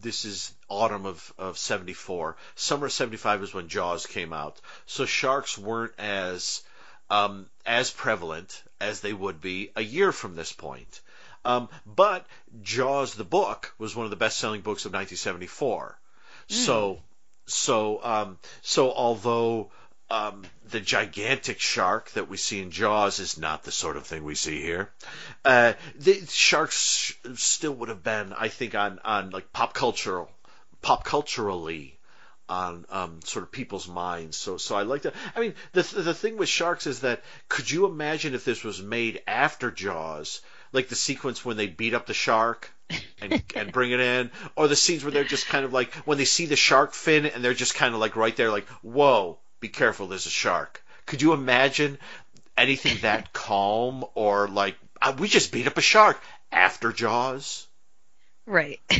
this 0.00 0.24
is 0.24 0.52
autumn 0.68 1.06
of 1.06 1.32
of 1.38 1.58
74 1.58 2.36
summer 2.54 2.86
of 2.86 2.92
75 2.92 3.42
is 3.42 3.54
when 3.54 3.68
jaws 3.68 4.06
came 4.06 4.32
out. 4.32 4.60
So 4.86 5.04
sharks 5.04 5.58
weren't 5.58 5.92
as 5.98 6.62
um, 7.10 7.46
as 7.66 7.90
prevalent 7.90 8.62
as 8.80 9.00
they 9.00 9.12
would 9.12 9.40
be 9.40 9.70
a 9.76 9.82
year 9.82 10.12
from 10.12 10.36
this 10.36 10.52
point. 10.52 11.00
Um, 11.44 11.68
but 11.86 12.26
jaws 12.62 13.14
the 13.14 13.24
book 13.24 13.74
was 13.78 13.94
one 13.94 14.04
of 14.04 14.10
the 14.10 14.16
best 14.16 14.38
selling 14.38 14.60
books 14.60 14.84
of 14.84 14.92
1974 14.92 15.98
so 16.48 17.02
so 17.46 18.00
um, 18.02 18.38
so 18.62 18.92
although 18.92 19.70
um, 20.10 20.42
the 20.70 20.80
gigantic 20.80 21.60
shark 21.60 22.10
that 22.12 22.28
we 22.28 22.36
see 22.36 22.62
in 22.62 22.70
Jaws 22.70 23.18
is 23.18 23.38
not 23.38 23.64
the 23.64 23.72
sort 23.72 23.96
of 23.96 24.06
thing 24.06 24.24
we 24.24 24.34
see 24.34 24.62
here. 24.62 24.90
Uh, 25.44 25.74
the 25.96 26.24
sharks 26.26 27.14
still 27.34 27.72
would 27.74 27.90
have 27.90 28.02
been, 28.02 28.32
I 28.32 28.48
think, 28.48 28.74
on 28.74 29.00
on 29.04 29.30
like 29.30 29.52
pop 29.52 29.74
cultural, 29.74 30.30
pop 30.80 31.04
culturally, 31.04 31.98
on 32.48 32.86
um, 32.88 33.20
sort 33.22 33.42
of 33.42 33.52
people's 33.52 33.86
minds. 33.86 34.36
So 34.36 34.56
so 34.56 34.76
I 34.76 34.82
like 34.82 35.02
that. 35.02 35.14
I 35.36 35.40
mean, 35.40 35.54
the 35.72 35.82
the 35.82 36.14
thing 36.14 36.38
with 36.38 36.48
sharks 36.48 36.86
is 36.86 37.00
that 37.00 37.22
could 37.48 37.70
you 37.70 37.86
imagine 37.86 38.34
if 38.34 38.44
this 38.44 38.64
was 38.64 38.80
made 38.82 39.22
after 39.26 39.70
Jaws? 39.70 40.40
Like 40.72 40.88
the 40.88 40.94
sequence 40.94 41.44
when 41.44 41.56
they 41.56 41.66
beat 41.66 41.94
up 41.94 42.06
the 42.06 42.14
shark 42.14 42.70
and, 43.20 43.42
and 43.54 43.72
bring 43.72 43.90
it 43.90 44.00
in, 44.00 44.30
or 44.54 44.68
the 44.68 44.76
scenes 44.76 45.02
where 45.02 45.12
they're 45.12 45.24
just 45.24 45.48
kind 45.48 45.64
of 45.64 45.72
like 45.72 45.92
when 46.06 46.18
they 46.18 46.26
see 46.26 46.46
the 46.46 46.56
shark 46.56 46.94
fin 46.94 47.26
and 47.26 47.44
they're 47.44 47.54
just 47.54 47.74
kind 47.74 47.94
of 47.94 48.00
like 48.00 48.16
right 48.16 48.36
there, 48.36 48.50
like, 48.50 48.68
whoa, 48.82 49.38
be 49.60 49.68
careful, 49.68 50.06
there's 50.06 50.26
a 50.26 50.30
shark. 50.30 50.82
Could 51.06 51.22
you 51.22 51.32
imagine 51.32 51.98
anything 52.56 52.98
that 53.02 53.32
calm 53.32 54.04
or 54.14 54.48
like 54.48 54.76
uh, 55.00 55.14
we 55.18 55.28
just 55.28 55.52
beat 55.52 55.66
up 55.66 55.78
a 55.78 55.82
shark 55.82 56.20
after 56.52 56.92
Jaws? 56.92 57.66
Right. 58.46 58.80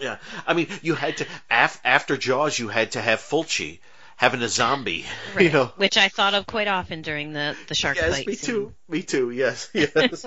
Yeah, 0.00 0.16
I 0.46 0.54
mean, 0.54 0.66
you 0.82 0.94
had 0.94 1.18
to 1.18 1.26
af- 1.50 1.80
after 1.84 2.16
Jaws, 2.16 2.58
you 2.58 2.68
had 2.68 2.92
to 2.92 3.00
have 3.00 3.20
Fulci 3.20 3.78
having 4.16 4.42
a 4.42 4.48
zombie. 4.48 5.06
You 5.38 5.50
know, 5.50 5.66
Which 5.76 5.96
I 5.96 6.08
thought 6.08 6.34
of 6.34 6.46
quite 6.46 6.68
often 6.68 7.02
during 7.02 7.32
the 7.32 7.56
the 7.68 7.74
shark 7.74 7.96
yes, 7.96 8.10
fight. 8.12 8.26
me 8.26 8.36
too, 8.36 8.74
me 8.88 9.02
too. 9.02 9.30
Yes, 9.30 9.68
yes. 9.72 10.26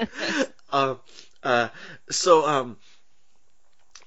um, 0.72 1.00
uh, 1.44 1.70
so 2.10 2.46
um, 2.48 2.78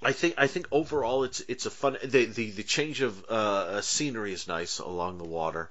I 0.02 0.12
think 0.12 0.34
I 0.38 0.46
think 0.46 0.66
overall 0.72 1.24
it's 1.24 1.40
it's 1.40 1.66
a 1.66 1.70
fun 1.70 1.98
the 2.02 2.24
the, 2.24 2.50
the 2.52 2.62
change 2.62 3.02
of 3.02 3.24
uh, 3.26 3.82
scenery 3.82 4.32
is 4.32 4.48
nice 4.48 4.78
along 4.78 5.18
the 5.18 5.24
water. 5.24 5.70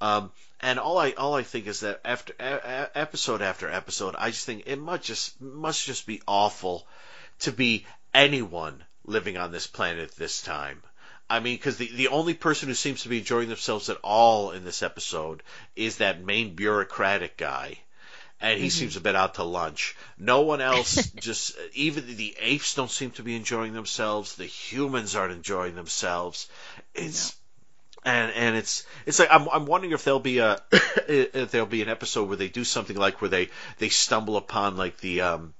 Um, 0.00 0.32
and 0.60 0.80
all 0.80 0.98
I 0.98 1.12
all 1.12 1.34
I 1.34 1.44
think 1.44 1.68
is 1.68 1.80
that 1.80 2.00
after 2.04 2.34
a, 2.40 2.54
a, 2.54 2.90
episode 2.96 3.40
after 3.40 3.70
episode, 3.70 4.16
I 4.18 4.30
just 4.30 4.46
think 4.46 4.64
it 4.66 4.80
must 4.80 5.04
just 5.04 5.40
must 5.40 5.86
just 5.86 6.06
be 6.06 6.22
awful 6.26 6.88
to 7.40 7.52
be 7.52 7.86
anyone 8.12 8.84
living 9.04 9.36
on 9.36 9.52
this 9.52 9.68
planet 9.68 10.10
this 10.12 10.42
time. 10.42 10.82
I 11.30 11.40
mean, 11.40 11.56
because 11.56 11.76
the, 11.76 11.90
the 11.92 12.08
only 12.08 12.34
person 12.34 12.68
who 12.68 12.74
seems 12.74 13.02
to 13.02 13.08
be 13.08 13.18
enjoying 13.18 13.48
themselves 13.48 13.90
at 13.90 13.98
all 14.02 14.50
in 14.50 14.64
this 14.64 14.82
episode 14.82 15.42
is 15.76 15.98
that 15.98 16.24
main 16.24 16.54
bureaucratic 16.54 17.36
guy. 17.36 17.78
And 18.40 18.58
he 18.58 18.66
mm-hmm. 18.66 18.70
seems 18.70 18.96
a 18.96 19.00
bit 19.00 19.16
out 19.16 19.34
to 19.34 19.42
lunch. 19.42 19.96
No 20.16 20.42
one 20.42 20.60
else, 20.60 21.10
just 21.16 21.56
even 21.74 22.16
the 22.16 22.36
apes 22.40 22.74
don't 22.74 22.90
seem 22.90 23.10
to 23.12 23.22
be 23.22 23.34
enjoying 23.34 23.72
themselves. 23.72 24.36
The 24.36 24.46
humans 24.46 25.16
aren't 25.16 25.32
enjoying 25.32 25.74
themselves. 25.74 26.48
It's 26.94 27.36
no. 28.04 28.12
and 28.12 28.32
and 28.32 28.56
it's 28.56 28.86
it's 29.06 29.18
like 29.18 29.28
I'm 29.32 29.48
I'm 29.48 29.66
wondering 29.66 29.92
if 29.92 30.04
there'll 30.04 30.20
be 30.20 30.38
a 30.38 30.60
if 31.08 31.50
there'll 31.50 31.66
be 31.66 31.82
an 31.82 31.88
episode 31.88 32.28
where 32.28 32.36
they 32.36 32.48
do 32.48 32.64
something 32.64 32.96
like 32.96 33.20
where 33.20 33.30
they 33.30 33.48
they 33.78 33.88
stumble 33.88 34.36
upon 34.36 34.76
like 34.76 34.98
the 34.98 35.22
um 35.22 35.54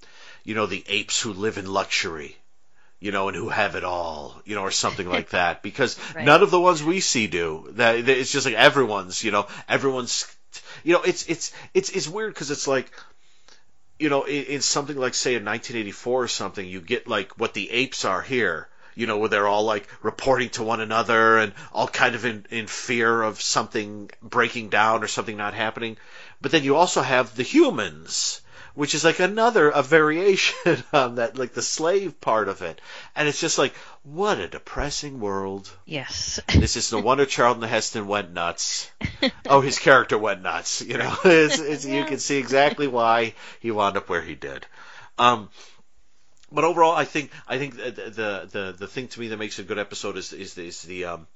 you 0.44 0.54
know 0.54 0.66
the 0.66 0.84
apes 0.86 1.20
who 1.20 1.32
live 1.32 1.58
in 1.58 1.66
luxury 1.66 2.36
you 3.00 3.12
know, 3.12 3.28
and 3.28 3.36
who 3.36 3.48
have 3.48 3.76
it 3.76 3.84
all, 3.84 4.40
you 4.44 4.54
know, 4.54 4.62
or 4.62 4.70
something 4.70 5.08
like 5.08 5.30
that. 5.30 5.62
Because 5.62 5.98
right. 6.14 6.24
none 6.24 6.42
of 6.42 6.50
the 6.50 6.60
ones 6.60 6.82
we 6.82 7.00
see 7.00 7.26
do. 7.26 7.68
That 7.72 8.08
it's 8.08 8.32
just 8.32 8.46
like 8.46 8.56
everyone's, 8.56 9.22
you 9.22 9.30
know, 9.30 9.46
everyone's, 9.68 10.26
you 10.84 10.94
know, 10.94 11.02
it's 11.02 11.28
it's 11.28 11.52
it's 11.74 11.90
it's 11.90 12.08
weird 12.08 12.34
because 12.34 12.50
it's 12.50 12.66
like, 12.66 12.90
you 13.98 14.08
know, 14.08 14.24
in, 14.24 14.44
in 14.44 14.60
something 14.60 14.96
like 14.96 15.14
say 15.14 15.34
in 15.34 15.44
1984 15.44 16.22
or 16.22 16.28
something, 16.28 16.66
you 16.66 16.80
get 16.80 17.08
like 17.08 17.38
what 17.38 17.54
the 17.54 17.70
apes 17.70 18.04
are 18.04 18.22
here. 18.22 18.68
You 18.94 19.06
know, 19.06 19.18
where 19.18 19.28
they're 19.28 19.46
all 19.46 19.62
like 19.62 19.86
reporting 20.02 20.48
to 20.50 20.64
one 20.64 20.80
another 20.80 21.38
and 21.38 21.52
all 21.72 21.86
kind 21.86 22.16
of 22.16 22.24
in, 22.24 22.46
in 22.50 22.66
fear 22.66 23.22
of 23.22 23.40
something 23.40 24.10
breaking 24.20 24.70
down 24.70 25.04
or 25.04 25.06
something 25.06 25.36
not 25.36 25.54
happening. 25.54 25.98
But 26.40 26.50
then 26.50 26.64
you 26.64 26.74
also 26.74 27.02
have 27.02 27.36
the 27.36 27.44
humans 27.44 28.40
which 28.78 28.94
is 28.94 29.02
like 29.02 29.18
another 29.18 29.70
a 29.70 29.82
variation 29.82 30.84
on 30.92 31.16
that 31.16 31.36
like 31.36 31.52
the 31.52 31.62
slave 31.62 32.20
part 32.20 32.48
of 32.48 32.62
it. 32.62 32.80
And 33.16 33.26
it's 33.26 33.40
just 33.40 33.58
like 33.58 33.74
what 34.04 34.38
a 34.38 34.46
depressing 34.46 35.18
world. 35.18 35.68
Yes. 35.84 36.38
This 36.54 36.76
is 36.76 36.92
no 36.92 37.00
wonder 37.00 37.26
charlton 37.26 37.68
heston 37.68 38.06
went 38.06 38.32
nuts. 38.32 38.88
Oh 39.46 39.62
his 39.62 39.80
character 39.80 40.16
went 40.16 40.42
nuts 40.42 40.80
you 40.80 40.96
know. 40.96 41.12
It's, 41.24 41.58
it's, 41.58 41.84
yeah. 41.84 41.98
you 41.98 42.04
can 42.04 42.20
see 42.20 42.36
exactly 42.36 42.86
why 42.86 43.34
he 43.58 43.72
wound 43.72 43.96
up 43.96 44.08
where 44.08 44.22
he 44.22 44.36
did. 44.36 44.64
Um, 45.18 45.48
but 46.52 46.62
overall, 46.62 46.92
I 46.92 47.04
think 47.04 47.32
I 47.48 47.58
think 47.58 47.76
the, 47.76 47.90
the 47.90 48.48
the 48.50 48.74
the 48.78 48.86
thing 48.86 49.08
to 49.08 49.20
me 49.20 49.28
that 49.28 49.38
makes 49.38 49.58
a 49.58 49.64
good 49.64 49.78
episode 49.78 50.16
is 50.16 50.32
is 50.32 50.56
is 50.56 50.82
the 50.82 51.04
um, 51.06 51.26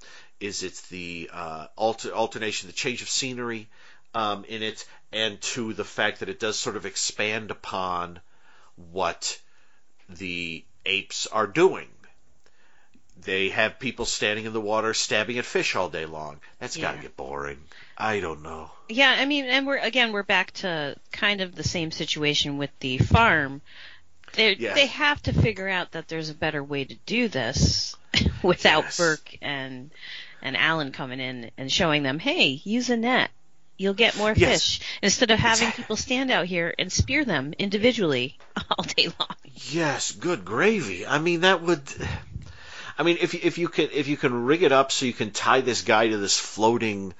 is 0.40 0.62
it's 0.62 0.82
the 0.88 1.28
uh, 1.32 1.66
alter, 1.76 2.12
alternation, 2.12 2.68
the 2.68 2.72
change 2.72 3.02
of 3.02 3.10
scenery, 3.10 3.68
um, 4.14 4.44
in 4.44 4.62
it, 4.62 4.86
and 5.12 5.40
to 5.40 5.72
the 5.72 5.84
fact 5.84 6.20
that 6.20 6.28
it 6.28 6.40
does 6.40 6.58
sort 6.58 6.76
of 6.76 6.86
expand 6.86 7.50
upon 7.50 8.20
what 8.92 9.38
the 10.08 10.64
apes 10.84 11.26
are 11.26 11.46
doing. 11.46 11.88
They 13.24 13.50
have 13.50 13.78
people 13.78 14.04
standing 14.04 14.46
in 14.46 14.52
the 14.52 14.60
water 14.60 14.94
stabbing 14.94 15.38
at 15.38 15.44
fish 15.44 15.76
all 15.76 15.88
day 15.88 16.06
long. 16.06 16.40
That's 16.58 16.76
yeah. 16.76 16.82
got 16.82 16.96
to 16.96 17.02
get 17.02 17.16
boring. 17.16 17.58
I 17.96 18.20
don't 18.20 18.42
know. 18.42 18.70
Yeah, 18.88 19.14
I 19.16 19.26
mean, 19.26 19.44
and 19.44 19.66
we're 19.66 19.78
again 19.78 20.12
we're 20.12 20.24
back 20.24 20.50
to 20.54 20.96
kind 21.12 21.40
of 21.40 21.54
the 21.54 21.62
same 21.62 21.90
situation 21.90 22.58
with 22.58 22.70
the 22.80 22.98
farm. 22.98 23.62
They 24.32 24.56
yeah. 24.56 24.74
they 24.74 24.86
have 24.86 25.22
to 25.22 25.32
figure 25.32 25.68
out 25.68 25.92
that 25.92 26.08
there's 26.08 26.30
a 26.30 26.34
better 26.34 26.64
way 26.64 26.84
to 26.84 26.94
do 27.06 27.28
this 27.28 27.94
without 28.42 28.84
yes. 28.84 28.96
Burke 28.96 29.38
and 29.40 29.92
and 30.40 30.56
Alan 30.56 30.90
coming 30.90 31.20
in 31.20 31.50
and 31.56 31.70
showing 31.70 32.02
them, 32.02 32.18
hey, 32.18 32.60
use 32.64 32.90
a 32.90 32.96
net. 32.96 33.30
You'll 33.76 33.94
get 33.94 34.16
more 34.16 34.32
yes. 34.36 34.50
fish 34.50 34.80
instead 35.02 35.30
of 35.30 35.38
having 35.38 35.68
exactly. 35.68 35.82
people 35.82 35.96
stand 35.96 36.30
out 36.30 36.46
here 36.46 36.74
and 36.78 36.92
spear 36.92 37.24
them 37.24 37.54
individually 37.58 38.38
all 38.70 38.84
day 38.84 39.08
long. 39.18 39.36
Yes, 39.54 40.12
good 40.12 40.44
gravy. 40.44 41.06
I 41.06 41.18
mean, 41.18 41.40
that 41.40 41.62
would. 41.62 41.82
I 42.98 43.02
mean, 43.02 43.18
if 43.20 43.34
if 43.34 43.58
you 43.58 43.68
can 43.68 43.88
if 43.92 44.08
you 44.08 44.16
can 44.16 44.44
rig 44.44 44.62
it 44.62 44.72
up 44.72 44.92
so 44.92 45.06
you 45.06 45.12
can 45.12 45.30
tie 45.30 45.62
this 45.62 45.82
guy 45.82 46.08
to 46.08 46.18
this 46.18 46.38
floating 46.38 47.14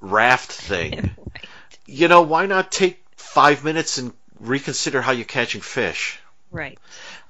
raft 0.00 0.50
thing, 0.50 1.14
right. 1.34 1.46
you 1.86 2.08
know, 2.08 2.22
why 2.22 2.46
not 2.46 2.72
take 2.72 3.04
five 3.16 3.62
minutes 3.62 3.98
and 3.98 4.12
reconsider 4.40 5.02
how 5.02 5.12
you're 5.12 5.24
catching 5.24 5.60
fish? 5.60 6.18
Right. 6.50 6.78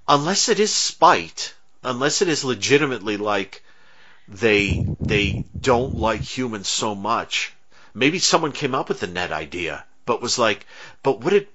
Unless 0.07 0.49
it 0.49 0.61
is 0.61 0.73
spite, 0.73 1.55
unless 1.83 2.23
it 2.23 2.29
is 2.29 2.45
legitimately 2.45 3.17
like 3.17 3.63
they 4.29 4.87
they 5.07 5.45
don't 5.61 5.97
like 5.97 6.23
humans 6.23 6.69
so 6.69 6.95
much 6.95 7.53
maybe 7.95 8.19
someone 8.19 8.53
came 8.53 8.75
up 8.75 8.89
with 8.89 9.01
the 9.01 9.07
net 9.07 9.33
idea, 9.33 9.85
but 10.07 10.23
was 10.23 10.39
like, 10.39 10.67
but 11.03 11.21
would 11.21 11.33
it? 11.33 11.49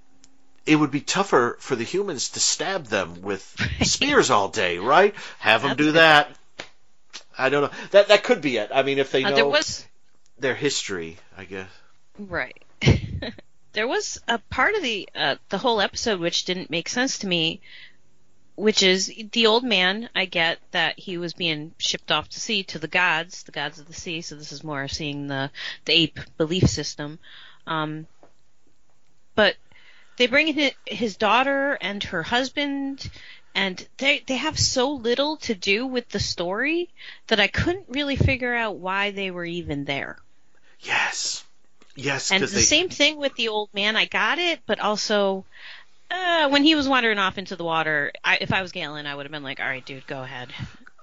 It 0.65 0.77
would 0.77 0.89
be 0.89 1.01
tougher 1.01 1.57
for 1.59 1.75
the 1.75 1.83
humans 1.83 2.29
to 2.29 2.39
stab 2.39 2.87
them 2.87 3.21
with 3.21 3.43
spears 3.83 4.31
all 4.31 4.47
day, 4.47 4.79
right? 4.79 5.13
Have 5.37 5.61
them 5.61 5.77
do 5.77 5.91
that. 5.91 6.35
I 7.37 7.49
don't 7.49 7.63
know. 7.63 7.77
That 7.91 8.07
that 8.07 8.23
could 8.23 8.41
be 8.41 8.57
it. 8.57 8.71
I 8.73 8.83
mean, 8.83 8.97
if 8.97 9.11
they 9.11 9.23
uh, 9.23 9.29
know 9.29 9.49
was... 9.49 9.85
their 10.39 10.55
history, 10.55 11.17
I 11.37 11.45
guess. 11.45 11.69
Right. 12.17 12.57
there 13.73 13.87
was 13.87 14.19
a 14.27 14.39
part 14.39 14.75
of 14.75 14.81
the 14.81 15.09
uh, 15.13 15.35
the 15.49 15.57
whole 15.57 15.81
episode 15.81 16.19
which 16.19 16.45
didn't 16.45 16.69
make 16.69 16.89
sense 16.89 17.19
to 17.19 17.27
me, 17.27 17.61
which 18.55 18.83
is 18.83 19.11
the 19.31 19.47
old 19.47 19.63
man. 19.63 20.09
I 20.15 20.25
get 20.25 20.59
that 20.71 20.97
he 20.99 21.17
was 21.17 21.33
being 21.33 21.73
shipped 21.77 22.11
off 22.11 22.29
to 22.29 22.39
sea 22.39 22.63
to 22.63 22.79
the 22.79 22.87
gods, 22.87 23.43
the 23.43 23.51
gods 23.51 23.79
of 23.79 23.87
the 23.87 23.93
sea. 23.93 24.21
So 24.21 24.35
this 24.35 24.51
is 24.51 24.63
more 24.63 24.87
seeing 24.87 25.27
the 25.27 25.51
the 25.85 25.93
ape 25.93 26.19
belief 26.37 26.67
system. 26.69 27.19
Um, 27.67 28.07
but 29.35 29.55
they 30.17 30.27
bring 30.27 30.57
in 30.57 30.71
his 30.85 31.17
daughter 31.17 31.77
and 31.81 32.03
her 32.05 32.23
husband, 32.23 33.09
and 33.53 33.85
they 33.97 34.23
they 34.25 34.37
have 34.37 34.57
so 34.57 34.91
little 34.91 35.37
to 35.37 35.53
do 35.53 35.85
with 35.85 36.09
the 36.09 36.19
story 36.19 36.89
that 37.27 37.39
I 37.39 37.47
couldn't 37.47 37.89
really 37.89 38.15
figure 38.15 38.55
out 38.55 38.77
why 38.77 39.11
they 39.11 39.31
were 39.31 39.45
even 39.45 39.85
there. 39.85 40.17
Yes. 40.79 41.43
Yes, 41.97 42.29
and 42.29 42.43
the 42.43 42.47
they... 42.47 42.61
same 42.61 42.89
thing 42.89 43.17
with 43.17 43.35
the 43.35 43.47
old 43.47 43.69
man. 43.73 43.95
I 43.95 44.03
got 44.05 44.37
it, 44.37 44.59
but 44.65 44.81
also 44.81 45.45
uh, 46.11 46.49
when 46.49 46.63
he 46.63 46.75
was 46.75 46.87
wandering 46.87 47.17
off 47.17 47.37
into 47.37 47.55
the 47.55 47.63
water, 47.63 48.11
I, 48.23 48.37
if 48.41 48.53
I 48.53 48.61
was 48.61 48.71
Galen, 48.71 49.05
I 49.05 49.15
would 49.15 49.25
have 49.25 49.31
been 49.31 49.43
like, 49.43 49.59
"All 49.59 49.65
right, 49.65 49.85
dude, 49.85 50.07
go 50.07 50.21
ahead." 50.21 50.49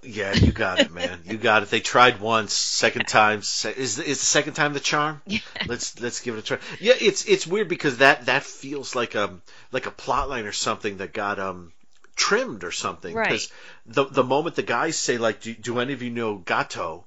Yeah, 0.04 0.32
you 0.32 0.50
got 0.50 0.80
it, 0.80 0.90
man. 0.90 1.20
You 1.24 1.36
got 1.36 1.62
it. 1.62 1.70
They 1.70 1.78
tried 1.78 2.20
once, 2.20 2.52
second 2.52 3.06
time 3.06 3.38
is 3.38 3.64
is 3.66 3.96
the 3.96 4.14
second 4.14 4.54
time 4.54 4.72
the 4.72 4.80
charm? 4.80 5.22
Yeah. 5.26 5.38
Let's 5.66 6.00
let's 6.00 6.20
give 6.20 6.34
it 6.34 6.40
a 6.40 6.42
try. 6.42 6.58
Yeah, 6.80 6.94
it's 7.00 7.24
it's 7.26 7.46
weird 7.46 7.68
because 7.68 7.98
that 7.98 8.26
that 8.26 8.42
feels 8.42 8.96
like 8.96 9.14
a 9.14 9.38
like 9.70 9.86
a 9.86 9.92
plot 9.92 10.28
line 10.28 10.46
or 10.46 10.52
something 10.52 10.96
that 10.96 11.12
got 11.12 11.38
um 11.38 11.72
trimmed 12.16 12.64
or 12.64 12.72
something. 12.72 13.14
Right. 13.14 13.28
Because 13.28 13.52
the 13.86 14.04
the 14.06 14.24
moment 14.24 14.56
the 14.56 14.64
guys 14.64 14.96
say 14.96 15.18
like, 15.18 15.40
do, 15.40 15.54
do 15.54 15.78
any 15.78 15.92
of 15.92 16.02
you 16.02 16.10
know 16.10 16.36
Gato? 16.36 17.04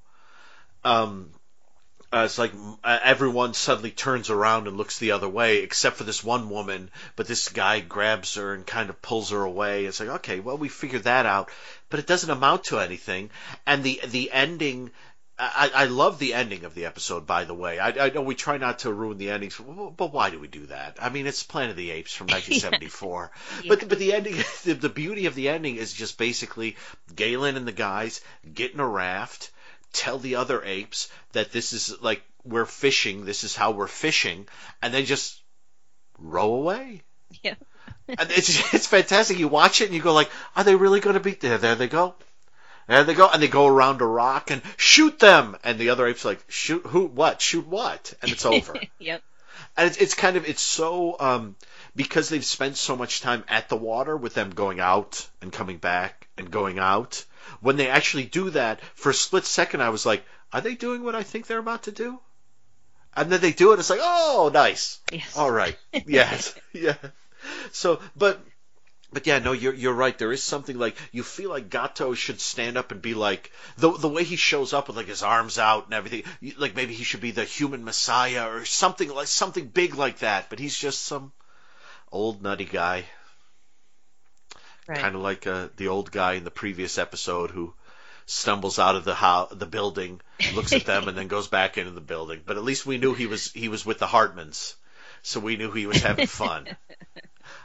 Um, 0.86 1.32
uh, 2.16 2.24
it's 2.24 2.38
like 2.38 2.54
uh, 2.82 2.98
everyone 3.04 3.54
suddenly 3.54 3.92
turns 3.92 4.30
around 4.30 4.68
and 4.68 4.78
looks 4.78 5.00
the 5.00 5.12
other 5.12 5.28
way, 5.28 5.58
except 5.58 5.98
for 5.98 6.06
this 6.06 6.24
one 6.24 6.50
woman. 6.50 6.90
But 7.18 7.28
this 7.28 7.50
guy 7.50 7.82
grabs 7.82 8.36
her 8.36 8.54
and 8.54 8.66
kind 8.66 8.90
of 8.90 9.02
pulls 9.02 9.32
her 9.32 9.44
away. 9.44 9.84
It's 9.84 10.00
like, 10.00 10.08
okay, 10.10 10.40
well, 10.40 10.58
we 10.58 10.70
figured 10.70 11.04
that 11.04 11.26
out, 11.26 11.52
but 11.90 12.00
it 12.00 12.08
doesn't 12.08 12.30
amount 12.30 12.66
to 12.66 12.80
anything. 12.80 13.32
And 13.68 13.84
the 13.84 14.00
the 14.08 14.32
ending. 14.32 14.92
I, 15.38 15.70
I 15.76 15.86
love 15.88 16.18
the 16.18 16.34
ending 16.34 16.64
of 16.64 16.76
the 16.76 16.86
episode, 16.86 17.28
by 17.28 17.44
the 17.44 17.54
way. 17.54 17.78
I, 17.78 18.06
I 18.06 18.10
know 18.10 18.22
we 18.22 18.36
try 18.36 18.56
not 18.56 18.80
to 18.80 18.94
ruin 18.94 19.18
the 19.18 19.32
endings, 19.32 19.60
but 19.60 20.14
why 20.14 20.30
do 20.30 20.40
we 20.40 20.48
do 20.48 20.68
that? 20.68 20.98
I 21.02 21.10
mean, 21.10 21.28
it's 21.28 21.44
Planet 21.44 21.72
of 21.72 21.76
the 21.76 21.92
Apes 21.92 22.14
from 22.14 22.28
1974. 22.32 23.32
yeah. 23.62 23.68
But 23.68 23.90
but 23.90 24.00
the 24.00 24.14
ending, 24.14 24.36
the, 24.64 24.76
the 24.76 24.88
beauty 24.88 25.26
of 25.26 25.36
the 25.36 25.50
ending 25.50 25.76
is 25.76 25.92
just 25.92 26.18
basically 26.18 26.78
Galen 27.14 27.58
and 27.58 27.68
the 27.68 27.74
guys 27.74 28.22
get 28.54 28.72
in 28.72 28.80
a 28.80 28.88
raft 28.88 29.52
tell 29.96 30.20
the 30.20 30.36
other 30.36 30.64
apes 30.64 31.10
that 31.32 31.52
this 31.52 31.74
is 31.74 32.02
like 32.02 32.22
we're 32.44 32.66
fishing, 32.66 33.26
this 33.26 33.44
is 33.44 33.56
how 33.56 33.72
we're 33.72 33.88
fishing, 33.88 34.48
and 34.82 34.94
they 34.94 35.04
just 35.04 35.42
row 36.20 36.54
away. 36.54 37.02
Yeah. 37.42 37.56
and 38.08 38.32
it's 38.32 38.74
it's 38.74 38.88
fantastic. 38.88 39.40
You 39.40 39.48
watch 39.48 39.82
it 39.82 39.86
and 39.86 39.94
you 39.96 40.02
go 40.02 40.14
like, 40.14 40.30
are 40.56 40.64
they 40.64 40.76
really 40.76 41.00
going 41.00 41.16
to 41.16 41.20
be 41.20 41.32
there? 41.32 41.58
There 41.58 41.76
they 41.76 41.88
go. 41.88 42.16
There 42.88 43.04
they 43.04 43.16
go, 43.16 43.28
and 43.28 43.42
they 43.42 43.48
go 43.48 43.66
around 43.66 44.02
a 44.02 44.06
rock 44.06 44.52
and 44.52 44.62
shoot 44.78 45.18
them. 45.18 45.58
And 45.64 45.80
the 45.80 45.90
other 45.90 46.06
apes 46.06 46.24
like, 46.24 46.44
shoot 46.48 46.86
who? 46.86 47.08
What? 47.08 47.42
Shoot 47.42 47.66
what? 47.66 48.14
And 48.22 48.32
it's 48.32 48.46
over. 48.46 48.76
yep. 49.00 49.24
And 49.76 49.88
it's, 49.88 49.98
it's 49.98 50.14
kind 50.14 50.38
of 50.38 50.48
it's 50.48 50.62
so 50.62 51.18
um, 51.20 51.56
because 51.96 52.30
they've 52.30 52.46
spent 52.46 52.78
so 52.78 52.96
much 52.96 53.22
time 53.22 53.44
at 53.48 53.70
the 53.70 53.76
water 53.76 54.16
with 54.16 54.36
them 54.36 54.52
going 54.52 54.80
out 54.80 55.28
and 55.42 55.52
coming 55.52 55.78
back 55.78 56.28
and 56.38 56.52
going 56.52 56.78
out 56.78 57.26
when 57.62 57.78
they 57.78 57.88
actually 57.88 58.26
do 58.26 58.50
that, 58.52 58.82
for 58.96 59.10
a 59.10 59.14
split 59.14 59.46
second, 59.46 59.82
I 59.82 59.90
was 59.90 60.06
like, 60.06 60.26
are 60.52 60.62
they 60.62 60.76
doing 60.76 61.04
what 61.04 61.16
I 61.16 61.24
think 61.24 61.48
they're 61.48 61.60
about 61.60 61.84
to 61.84 61.92
do? 61.92 62.20
And 63.16 63.32
then 63.32 63.42
they 63.42 63.54
do 63.54 63.72
it. 63.72 63.80
It's 63.80 63.90
like, 63.90 64.00
oh, 64.02 64.52
nice. 64.54 65.00
Yes. 65.12 65.38
All 65.38 65.50
right. 65.50 65.78
yes. 66.06 66.54
yeah. 66.74 66.98
So, 67.72 68.00
but 68.16 68.40
but 69.16 69.26
yeah, 69.28 69.40
no, 69.40 69.54
you're 69.54 69.74
you're 69.74 69.94
right. 69.94 70.18
There 70.18 70.34
is 70.34 70.44
something 70.44 70.78
like 70.78 70.98
you 71.14 71.24
feel 71.24 71.50
like 71.50 71.70
Gato 71.70 72.14
should 72.16 72.42
stand 72.42 72.78
up 72.78 72.92
and 72.92 73.02
be 73.02 73.14
like 73.14 73.52
the 73.78 73.92
the 73.92 74.10
way 74.10 74.26
he 74.26 74.36
shows 74.36 74.74
up 74.74 74.88
with 74.88 74.98
like 74.98 75.08
his 75.08 75.24
arms 75.24 75.58
out 75.58 75.86
and 75.86 75.94
everything. 75.94 76.24
Like 76.58 76.76
maybe 76.76 76.94
he 76.94 77.06
should 77.06 77.22
be 77.22 77.32
the 77.32 77.46
human 77.46 77.86
messiah 77.86 78.50
or 78.50 78.66
something 78.66 79.10
like 79.10 79.28
something 79.28 79.68
big 79.68 79.96
like 79.96 80.20
that. 80.20 80.50
But 80.50 80.60
he's 80.60 80.78
just 80.78 81.04
some 81.04 81.32
old 82.12 82.42
nutty 82.42 82.66
guy, 82.66 83.06
Right. 84.88 85.00
kind 85.00 85.16
of 85.16 85.22
like 85.22 85.48
uh, 85.48 85.70
the 85.78 85.88
old 85.88 86.12
guy 86.12 86.34
in 86.34 86.44
the 86.44 86.52
previous 86.52 86.98
episode 86.98 87.50
who 87.50 87.74
stumbles 88.26 88.80
out 88.80 88.96
of 88.96 89.04
the 89.04 89.16
how 89.16 89.46
the 89.46 89.66
building, 89.66 90.22
looks 90.54 90.74
at 90.74 90.86
them, 90.86 91.08
and 91.08 91.18
then 91.18 91.28
goes 91.28 91.48
back 91.48 91.78
into 91.78 91.92
the 91.92 92.02
building. 92.02 92.42
But 92.46 92.58
at 92.58 92.64
least 92.64 92.86
we 92.86 92.98
knew 92.98 93.14
he 93.14 93.28
was 93.28 93.52
he 93.52 93.70
was 93.70 93.86
with 93.86 94.00
the 94.00 94.08
Hartmans, 94.08 94.76
so 95.22 95.40
we 95.40 95.58
knew 95.58 95.72
he 95.72 95.88
was 95.88 96.02
having 96.02 96.28
fun. 96.28 96.68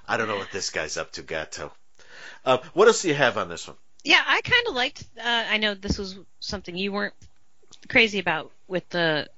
I 0.08 0.16
don't 0.16 0.28
know 0.28 0.36
what 0.36 0.52
this 0.52 0.70
guy's 0.70 0.96
up 0.96 1.12
to, 1.12 1.22
Gato. 1.22 1.72
Uh, 2.44 2.58
what 2.74 2.88
else 2.88 3.02
do 3.02 3.08
you 3.08 3.14
have 3.14 3.36
on 3.36 3.48
this 3.48 3.66
one? 3.66 3.76
Yeah, 4.02 4.22
I 4.26 4.40
kind 4.40 4.66
of 4.68 4.74
liked. 4.74 5.04
Uh, 5.18 5.44
I 5.50 5.58
know 5.58 5.74
this 5.74 5.98
was 5.98 6.18
something 6.40 6.76
you 6.76 6.92
weren't 6.92 7.14
crazy 7.88 8.18
about 8.18 8.50
with 8.66 8.88
the 8.90 9.28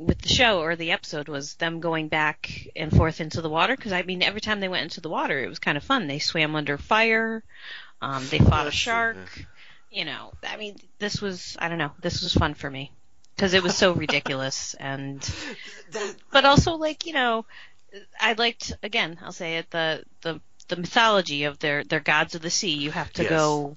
with 0.00 0.22
the 0.22 0.28
show 0.28 0.60
or 0.60 0.76
the 0.76 0.92
episode 0.92 1.28
was 1.28 1.54
them 1.56 1.78
going 1.80 2.08
back 2.08 2.68
and 2.74 2.90
forth 2.90 3.20
into 3.20 3.42
the 3.42 3.50
water 3.50 3.76
because 3.76 3.92
I 3.92 4.00
mean 4.02 4.22
every 4.22 4.40
time 4.40 4.60
they 4.60 4.68
went 4.68 4.84
into 4.84 5.02
the 5.02 5.10
water 5.10 5.38
it 5.44 5.48
was 5.48 5.58
kind 5.58 5.76
of 5.76 5.84
fun. 5.84 6.06
They 6.06 6.18
swam 6.18 6.56
under 6.56 6.78
fire. 6.78 7.44
Um, 8.00 8.26
they 8.30 8.38
fought 8.38 8.66
a 8.66 8.70
shark. 8.70 9.18
You 9.90 10.06
know, 10.06 10.32
I 10.42 10.56
mean, 10.56 10.76
this 10.98 11.20
was 11.20 11.54
I 11.60 11.68
don't 11.68 11.76
know. 11.78 11.90
This 12.00 12.22
was 12.22 12.32
fun 12.32 12.54
for 12.54 12.70
me 12.70 12.92
because 13.36 13.52
it 13.52 13.62
was 13.62 13.76
so 13.76 13.92
ridiculous 14.06 14.74
and 14.80 15.20
but 16.32 16.44
also 16.46 16.76
like 16.76 17.04
you 17.06 17.12
know 17.12 17.44
i 18.20 18.34
liked 18.34 18.72
again 18.82 19.18
i'll 19.22 19.32
say 19.32 19.56
it 19.56 19.68
the 19.70 20.02
the 20.22 20.40
the 20.68 20.76
mythology 20.76 21.44
of 21.44 21.58
their 21.58 21.82
their 21.84 22.00
gods 22.00 22.34
of 22.36 22.42
the 22.42 22.50
sea 22.50 22.70
you 22.76 22.90
have 22.90 23.12
to 23.12 23.22
Yes. 23.22 23.30
go 23.30 23.76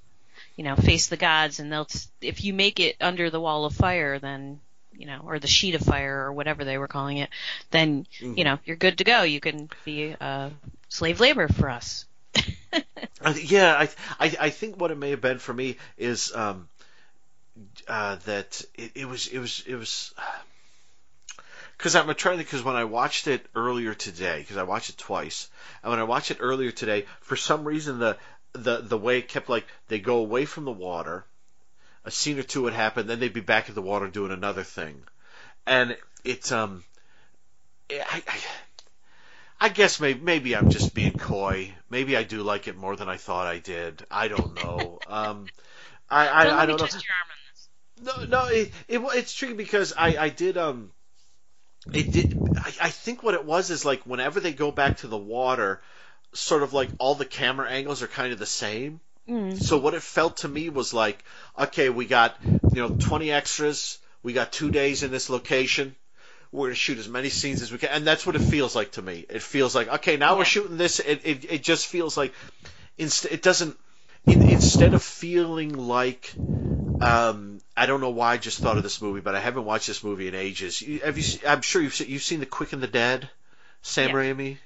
you 0.56 0.64
know 0.64 0.76
face 0.76 1.08
the 1.08 1.18
gods 1.18 1.60
and 1.60 1.72
they'll 1.72 1.88
if 2.22 2.44
you 2.44 2.54
make 2.54 2.80
it 2.80 2.96
under 3.02 3.30
the 3.32 3.42
wall 3.42 3.66
of 3.66 3.74
fire 3.74 4.20
then 4.20 4.60
you 4.98 5.06
know 5.06 5.22
or 5.26 5.40
the 5.40 5.48
sheet 5.48 5.76
of 5.76 5.82
fire 5.82 6.26
or 6.26 6.34
whatever 6.34 6.64
they 6.64 6.78
were 6.78 6.88
calling 6.88 7.18
it 7.18 7.30
then 7.72 8.06
Mhm. 8.22 8.38
you 8.38 8.44
know 8.44 8.60
you're 8.66 8.76
good 8.76 8.98
to 8.98 9.04
go 9.04 9.24
you 9.24 9.40
can 9.40 9.70
be 9.86 10.16
uh 10.20 10.50
slave 10.90 11.20
labor 11.20 11.48
for 11.48 11.70
us 11.70 12.06
th- 12.74 12.86
yeah, 13.52 13.74
I, 13.78 13.90
I 14.20 14.36
I 14.42 14.50
think 14.50 14.80
what 14.80 14.92
it 14.92 14.98
may 14.98 15.12
have 15.12 15.22
been 15.22 15.40
for 15.40 15.54
me 15.54 15.78
is 15.98 16.34
um, 16.36 16.68
uh, 17.88 18.16
that 18.26 18.64
it, 18.76 18.92
it 18.96 19.06
was 19.06 19.28
it 19.28 19.40
was 19.40 19.64
it 19.68 19.76
was 19.76 20.14
because 21.78 21.96
I'm 21.96 22.14
trying 22.16 22.38
to 22.38 22.44
because 22.44 22.64
when 22.64 22.76
I 22.76 22.86
watched 22.86 23.28
it 23.28 23.46
earlier 23.56 23.94
today 23.94 24.40
because 24.40 24.58
I 24.58 24.64
watched 24.64 24.90
it 24.90 24.98
twice 24.98 25.50
and 25.82 25.92
when 25.92 26.00
I 26.00 26.04
watched 26.04 26.32
it 26.32 26.38
earlier 26.40 26.72
today 26.72 27.06
for 27.22 27.36
some 27.36 27.64
reason 27.66 28.00
the 28.00 28.18
the 28.54 28.78
the 28.82 28.98
way 28.98 29.20
it 29.20 29.28
kept 29.28 29.50
like 29.50 29.66
they 29.88 30.00
go 30.00 30.18
away 30.18 30.46
from 30.46 30.66
the 30.66 30.72
water 30.72 31.26
a 32.06 32.12
scene 32.12 32.40
or 32.40 32.44
two 32.44 32.64
would 32.64 32.74
happen 32.74 33.08
then 33.08 33.20
they'd 33.20 33.34
be 33.34 33.42
back 33.42 33.70
in 33.70 33.76
the 33.76 33.82
water 33.82 34.08
doing 34.08 34.32
another 34.32 34.64
thing 34.64 35.04
and 35.66 35.98
it's 36.24 36.52
um 36.52 36.84
I, 37.92 38.24
I 38.28 38.40
I 39.60 39.70
guess 39.70 40.00
maybe 40.00 40.20
maybe 40.20 40.56
I'm 40.56 40.70
just 40.70 40.94
being 40.94 41.16
coy. 41.16 41.74
Maybe 41.90 42.18
I 42.18 42.24
do 42.24 42.44
like 42.44 42.68
it 42.68 42.76
more 42.76 42.96
than 42.96 43.08
I 43.10 43.18
thought 43.18 43.48
I 43.48 43.60
did. 43.60 44.06
I 44.12 44.28
don't 44.28 44.56
know. 44.56 45.02
Um, 45.08 45.52
I 46.10 46.28
I, 46.28 46.44
don't 46.44 46.64
I 46.64 46.66
let 46.66 46.68
don't 46.68 46.80
know. 46.80 46.88
your 46.88 47.14
arm 47.20 47.30
on 47.32 47.40
this 47.50 47.70
No, 48.02 48.26
no, 48.26 48.48
it, 48.50 48.72
it 48.88 49.00
it's 49.16 49.34
tricky 49.34 49.54
because 49.54 49.94
I 49.98 50.18
I 50.18 50.30
did 50.30 50.58
um 50.58 50.92
it 51.94 52.12
did 52.12 52.36
I, 52.58 52.74
I 52.84 52.90
think 52.90 53.24
what 53.24 53.36
it 53.36 53.46
was 53.46 53.70
is 53.70 53.86
like 53.86 54.06
whenever 54.06 54.40
they 54.40 54.54
go 54.54 54.72
back 54.72 54.98
to 54.98 55.08
the 55.08 55.18
water, 55.18 55.82
sort 56.34 56.64
of 56.64 56.74
like 56.74 56.90
all 57.00 57.16
the 57.16 57.26
camera 57.26 57.70
angles 57.70 58.02
are 58.04 58.08
kind 58.08 58.34
of 58.34 58.40
the 58.40 58.46
same. 58.46 59.00
Mm. 59.28 59.62
So 59.62 59.78
what 59.78 59.94
it 59.94 60.02
felt 60.04 60.38
to 60.38 60.48
me 60.48 60.70
was 60.70 60.94
like, 60.94 61.24
okay, 61.58 61.90
we 61.90 62.06
got 62.06 62.36
you 62.44 62.82
know 62.82 62.90
20 62.90 63.32
extras, 63.32 64.00
we 64.22 64.34
got 64.34 64.52
two 64.52 64.72
days 64.72 65.04
in 65.04 65.12
this 65.12 65.30
location. 65.30 65.96
We're 66.52 66.68
gonna 66.68 66.76
shoot 66.76 67.00
as 67.00 67.10
many 67.10 67.30
scenes 67.30 67.62
as 67.64 67.72
we 67.72 67.80
can, 67.80 67.90
and 67.90 68.06
that's 68.06 68.28
what 68.28 68.36
it 68.36 68.42
feels 68.44 68.76
like 68.76 68.92
to 68.92 69.02
me. 69.02 69.26
It 69.28 69.42
feels 69.42 69.74
like 69.74 69.88
okay, 69.88 70.18
now 70.18 70.38
we're 70.38 70.46
shooting 70.46 70.78
this. 70.78 71.00
It 71.00 71.22
it, 71.24 71.52
it 71.52 71.64
just 71.64 71.88
feels 71.88 72.16
like 72.16 72.34
inst- 72.98 73.26
it 73.26 73.42
doesn't. 73.42 73.78
In, 74.26 74.42
instead 74.44 74.94
of 74.94 75.04
feeling 75.04 75.74
like 75.76 76.34
um, 77.02 77.60
I 77.76 77.86
don't 77.86 78.00
know 78.02 78.12
why 78.12 78.34
I 78.34 78.38
just 78.38 78.60
thought 78.60 78.78
of 78.78 78.84
this 78.84 79.02
movie, 79.02 79.20
but 79.20 79.36
I 79.36 79.40
haven't 79.40 79.66
watched 79.66 79.88
this 79.88 80.04
movie 80.04 80.28
in 80.28 80.36
ages. 80.36 80.82
You, 80.82 81.00
have 81.00 81.18
you? 81.18 81.40
I'm 81.46 81.62
sure 81.62 81.82
you've 81.82 81.94
seen, 81.96 82.10
you've 82.10 82.24
seen 82.24 82.40
The 82.40 82.46
Quick 82.46 82.72
and 82.72 82.82
the 82.82 82.88
Dead, 82.88 83.30
Sam 83.82 84.10
Yeah. 84.10 84.16
Raimi. 84.16 84.58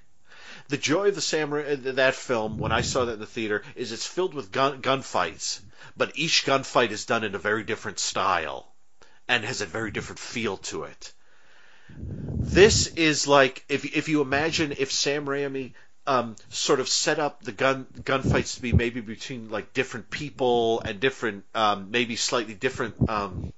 The 0.69 0.77
joy 0.77 1.09
of 1.09 1.15
the 1.15 1.21
Sam 1.21 1.53
uh, 1.53 1.63
that 1.93 2.15
film 2.15 2.57
when 2.57 2.71
I 2.71 2.81
saw 2.81 3.05
that 3.05 3.13
in 3.13 3.19
the 3.19 3.25
theater 3.25 3.63
is 3.75 3.91
it's 3.91 4.05
filled 4.05 4.33
with 4.33 4.51
gun 4.51 4.81
gunfights, 4.81 5.61
but 5.95 6.11
each 6.15 6.45
gunfight 6.45 6.91
is 6.91 7.05
done 7.05 7.23
in 7.23 7.35
a 7.35 7.39
very 7.39 7.63
different 7.63 7.99
style 7.99 8.73
and 9.27 9.45
has 9.45 9.61
a 9.61 9.65
very 9.65 9.91
different 9.91 10.19
feel 10.19 10.57
to 10.57 10.83
it. 10.83 11.13
This 11.89 12.87
is 12.87 13.27
like 13.27 13.63
if 13.69 13.85
if 13.95 14.09
you 14.09 14.21
imagine 14.21 14.73
if 14.77 14.91
Sam 14.91 15.25
Raimi 15.25 15.73
um, 16.05 16.35
sort 16.49 16.79
of 16.79 16.87
set 16.87 17.19
up 17.19 17.43
the 17.43 17.51
gun 17.51 17.85
gunfights 18.01 18.55
to 18.55 18.61
be 18.61 18.73
maybe 18.73 19.01
between 19.01 19.49
like 19.49 19.73
different 19.73 20.09
people 20.09 20.81
and 20.81 20.99
different 20.99 21.45
um, 21.55 21.91
maybe 21.91 22.15
slightly 22.15 22.53
different 22.53 23.09
um, 23.09 23.53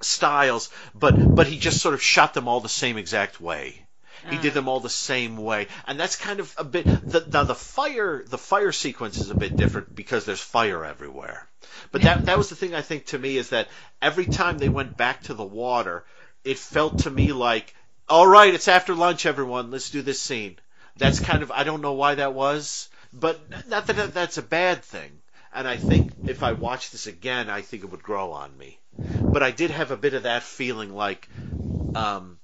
styles, 0.00 0.70
but 0.94 1.12
but 1.34 1.46
he 1.46 1.58
just 1.58 1.80
sort 1.80 1.94
of 1.94 2.02
shot 2.02 2.34
them 2.34 2.48
all 2.48 2.60
the 2.60 2.68
same 2.68 2.96
exact 2.96 3.40
way. 3.40 3.87
He 4.28 4.36
did 4.38 4.54
them 4.54 4.68
all 4.68 4.80
the 4.80 4.88
same 4.90 5.36
way, 5.36 5.68
and 5.86 5.98
that's 5.98 6.16
kind 6.16 6.40
of 6.40 6.52
a 6.58 6.64
bit. 6.64 6.84
The, 6.84 7.26
now 7.32 7.44
the 7.44 7.54
fire, 7.54 8.24
the 8.26 8.38
fire 8.38 8.72
sequence 8.72 9.16
is 9.18 9.30
a 9.30 9.34
bit 9.34 9.56
different 9.56 9.94
because 9.94 10.24
there's 10.24 10.40
fire 10.40 10.84
everywhere. 10.84 11.48
But 11.92 12.02
that 12.02 12.24
that 12.26 12.38
was 12.38 12.48
the 12.48 12.56
thing 12.56 12.74
I 12.74 12.82
think 12.82 13.06
to 13.06 13.18
me 13.18 13.36
is 13.36 13.50
that 13.50 13.68
every 14.02 14.26
time 14.26 14.58
they 14.58 14.68
went 14.68 14.96
back 14.96 15.22
to 15.24 15.34
the 15.34 15.44
water, 15.44 16.04
it 16.44 16.58
felt 16.58 16.98
to 17.00 17.10
me 17.10 17.32
like, 17.32 17.74
all 18.08 18.26
right, 18.26 18.52
it's 18.52 18.68
after 18.68 18.94
lunch, 18.94 19.26
everyone, 19.26 19.70
let's 19.70 19.90
do 19.90 20.02
this 20.02 20.20
scene. 20.20 20.58
That's 20.96 21.20
kind 21.20 21.42
of 21.42 21.50
I 21.50 21.64
don't 21.64 21.82
know 21.82 21.92
why 21.92 22.16
that 22.16 22.34
was, 22.34 22.88
but 23.12 23.40
not 23.68 23.86
that 23.86 23.96
that- 23.96 24.14
that's 24.14 24.38
a 24.38 24.42
bad 24.42 24.82
thing. 24.82 25.10
And 25.52 25.66
I 25.66 25.76
think 25.76 26.12
if 26.26 26.42
I 26.42 26.52
watch 26.52 26.90
this 26.90 27.06
again, 27.06 27.48
I 27.48 27.62
think 27.62 27.82
it 27.82 27.90
would 27.90 28.02
grow 28.02 28.32
on 28.32 28.56
me. 28.58 28.78
But 29.22 29.42
I 29.42 29.50
did 29.50 29.70
have 29.70 29.90
a 29.90 29.96
bit 29.96 30.14
of 30.14 30.24
that 30.24 30.42
feeling 30.42 30.94
like, 30.94 31.28
um, 31.94 32.37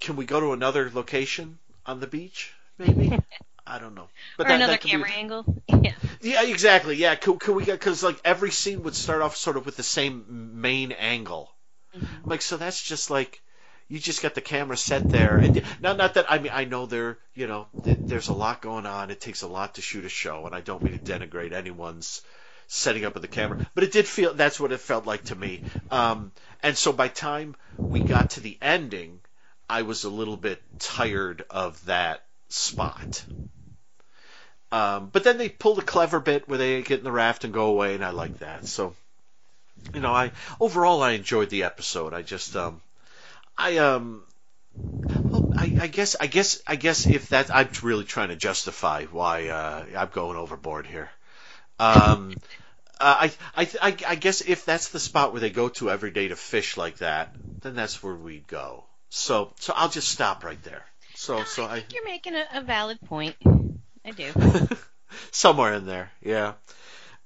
can 0.00 0.16
we 0.16 0.24
go 0.24 0.40
to 0.40 0.52
another 0.52 0.90
location 0.92 1.58
on 1.86 2.00
the 2.00 2.06
beach? 2.06 2.52
Maybe 2.78 3.18
I 3.66 3.78
don't 3.78 3.94
know. 3.94 4.08
But 4.36 4.46
or 4.46 4.48
that- 4.50 4.54
another 4.56 4.72
that 4.72 4.80
could 4.80 4.86
be- 4.88 4.92
camera 4.92 5.10
angle 5.10 5.62
yeah 5.68 5.92
yeah, 6.22 6.42
exactly. 6.44 6.96
Yeah, 6.96 7.14
could, 7.14 7.38
could 7.40 7.54
we 7.54 7.64
get 7.64 7.78
because 7.78 8.02
like 8.02 8.20
every 8.24 8.50
scene 8.50 8.82
would 8.82 8.94
start 8.94 9.22
off 9.22 9.36
sort 9.36 9.56
of 9.56 9.64
with 9.66 9.76
the 9.76 9.82
same 9.82 10.60
main 10.60 10.92
angle. 10.92 11.50
Mhm. 11.96 12.06
Like 12.24 12.42
so, 12.42 12.56
that's 12.56 12.82
just 12.82 13.10
like 13.10 13.40
you 13.88 13.98
just 13.98 14.22
got 14.22 14.34
the 14.34 14.40
camera 14.40 14.76
set 14.76 15.08
there, 15.08 15.36
and 15.38 15.62
not 15.80 15.96
not 15.96 16.14
that 16.14 16.30
I 16.30 16.38
mean 16.38 16.52
I 16.54 16.64
know 16.64 16.86
there 16.86 17.18
you 17.34 17.46
know 17.46 17.66
th- 17.84 17.98
there's 18.00 18.28
a 18.28 18.32
lot 18.34 18.60
going 18.62 18.86
on. 18.86 19.10
It 19.10 19.20
takes 19.20 19.42
a 19.42 19.48
lot 19.48 19.74
to 19.76 19.82
shoot 19.82 20.04
a 20.04 20.08
show, 20.08 20.46
and 20.46 20.54
I 20.54 20.60
don't 20.60 20.82
mean 20.82 20.98
to 20.98 21.04
denigrate 21.04 21.52
anyone's 21.52 22.22
setting 22.66 23.04
up 23.04 23.16
of 23.16 23.22
the 23.22 23.28
camera, 23.28 23.68
but 23.74 23.82
it 23.82 23.90
did 23.92 24.06
feel 24.06 24.32
that's 24.34 24.60
what 24.60 24.70
it 24.72 24.78
felt 24.80 25.06
like 25.06 25.24
to 25.24 25.34
me. 25.34 25.64
Um, 25.90 26.30
and 26.62 26.76
so 26.76 26.92
by 26.92 27.08
time 27.08 27.56
we 27.76 28.00
got 28.00 28.30
to 28.30 28.40
the 28.40 28.56
ending, 28.62 29.20
I 29.70 29.82
was 29.82 30.02
a 30.02 30.10
little 30.10 30.36
bit 30.36 30.60
tired 30.80 31.44
of 31.48 31.84
that 31.86 32.24
spot. 32.48 33.24
Um, 34.72 35.10
but 35.12 35.22
then 35.22 35.38
they 35.38 35.48
pulled 35.48 35.78
a 35.78 35.82
clever 35.82 36.18
bit 36.18 36.48
where 36.48 36.58
they 36.58 36.82
get 36.82 36.98
in 36.98 37.04
the 37.04 37.12
raft 37.12 37.44
and 37.44 37.54
go 37.54 37.66
away, 37.66 37.94
and 37.94 38.04
I 38.04 38.10
like 38.10 38.40
that. 38.40 38.66
So, 38.66 38.96
you 39.94 40.00
know, 40.00 40.12
I 40.12 40.32
overall 40.58 41.02
I 41.04 41.12
enjoyed 41.12 41.50
the 41.50 41.62
episode. 41.62 42.12
I 42.12 42.22
just, 42.22 42.56
um, 42.56 42.80
I 43.56 43.78
um, 43.78 44.24
well, 44.74 45.52
I, 45.56 45.72
I 45.80 45.86
guess, 45.86 46.16
I 46.20 46.26
guess, 46.26 46.60
I 46.66 46.74
guess 46.74 47.06
if 47.06 47.28
that, 47.28 47.54
I'm 47.54 47.68
really 47.84 48.04
trying 48.04 48.30
to 48.30 48.36
justify 48.36 49.04
why 49.04 49.48
uh, 49.50 49.84
I'm 49.96 50.08
going 50.08 50.36
overboard 50.36 50.88
here. 50.88 51.10
Um, 51.78 52.36
uh, 52.98 53.28
I, 53.28 53.32
I, 53.56 53.68
I, 53.80 53.96
I 54.08 54.14
guess 54.16 54.40
if 54.40 54.64
that's 54.64 54.88
the 54.88 54.98
spot 54.98 55.30
where 55.30 55.40
they 55.40 55.50
go 55.50 55.68
to 55.68 55.90
every 55.90 56.10
day 56.10 56.26
to 56.26 56.36
fish 56.36 56.76
like 56.76 56.98
that, 56.98 57.36
then 57.62 57.76
that's 57.76 58.02
where 58.02 58.16
we'd 58.16 58.48
go. 58.48 58.84
So, 59.10 59.52
so 59.58 59.72
I'll 59.76 59.88
just 59.88 60.08
stop 60.08 60.44
right 60.44 60.62
there. 60.62 60.82
So, 61.14 61.44
so 61.44 61.64
I. 61.64 61.84
You're 61.92 62.04
making 62.04 62.34
a, 62.34 62.44
a 62.54 62.60
valid 62.62 63.00
point. 63.02 63.36
I 64.04 64.12
do. 64.12 64.32
somewhere 65.30 65.74
in 65.74 65.86
there. 65.86 66.10
Yeah. 66.22 66.54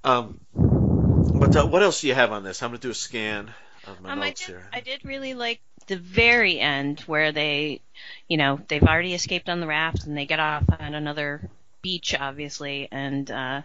Um, 0.03 0.39
but 0.53 1.55
uh, 1.55 1.65
what 1.65 1.83
else 1.83 2.01
do 2.01 2.07
you 2.07 2.13
have 2.13 2.31
on 2.31 2.43
this? 2.43 2.61
I'm 2.61 2.69
gonna 2.69 2.79
do 2.79 2.89
a 2.89 2.95
scan 2.95 3.51
of 3.87 4.01
my 4.01 4.11
Um, 4.11 4.21
I 4.21 4.27
notes 4.27 4.41
did, 4.41 4.47
here. 4.49 4.69
I 4.73 4.79
did 4.81 5.05
really 5.05 5.33
like 5.33 5.61
the 5.87 5.97
very 5.97 6.59
end 6.59 7.01
where 7.01 7.31
they, 7.31 7.81
you 8.27 8.37
know, 8.37 8.59
they've 8.67 8.83
already 8.83 9.13
escaped 9.13 9.49
on 9.49 9.59
the 9.59 9.67
raft 9.67 10.05
and 10.05 10.17
they 10.17 10.25
get 10.25 10.39
off 10.39 10.63
on 10.79 10.93
another 10.93 11.49
beach, 11.81 12.15
obviously, 12.19 12.87
and 12.91 13.29
uh, 13.29 13.61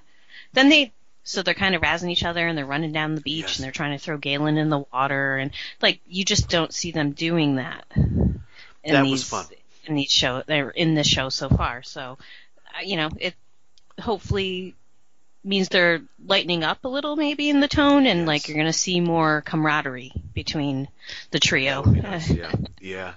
then 0.52 0.68
they, 0.68 0.92
so 1.30 1.42
they're 1.42 1.54
kind 1.54 1.74
of 1.76 1.82
razzing 1.82 2.10
each 2.10 2.24
other 2.24 2.46
and 2.46 2.58
they're 2.58 2.66
running 2.66 2.92
down 2.92 3.14
the 3.14 3.20
beach 3.20 3.42
Yes. 3.44 3.56
and 3.58 3.64
they're 3.64 3.72
trying 3.72 3.96
to 3.96 4.02
throw 4.02 4.18
Galen 4.18 4.56
in 4.58 4.68
the 4.68 4.84
water 4.92 5.36
and 5.36 5.52
like 5.80 6.00
you 6.08 6.24
just 6.24 6.48
don't 6.48 6.72
see 6.74 6.90
them 6.90 7.12
doing 7.12 7.56
that. 7.56 7.84
In 7.96 8.42
That 8.84 9.02
was 9.02 9.10
these, 9.10 9.28
fun. 9.28 9.44
In 9.86 9.94
these 9.94 10.10
show, 10.10 10.42
they're 10.46 10.70
in 10.70 10.94
this 10.94 11.06
show 11.06 11.28
so 11.28 11.48
far. 11.48 11.82
So, 11.82 12.18
uh, 12.76 12.82
you 12.84 12.96
know, 12.96 13.10
it 13.18 13.34
hopefully 14.00 14.74
means 15.44 15.68
they're 15.68 16.02
lightening 16.26 16.64
up 16.64 16.84
a 16.84 16.88
little 16.88 17.14
maybe 17.16 17.48
in 17.48 17.60
the 17.60 17.68
tone 17.68 18.06
and 18.06 18.20
Yes. 18.20 18.26
like 18.26 18.48
you're 18.48 18.58
gonna 18.58 18.72
see 18.72 19.00
more 19.00 19.42
camaraderie 19.42 20.12
between 20.34 20.88
the 21.30 21.38
trio. 21.38 21.82
That 21.82 21.86
would 21.86 21.94
be 21.94 22.00
nice, 22.02 22.30
yeah, 22.30 22.52
yeah, 22.80 23.12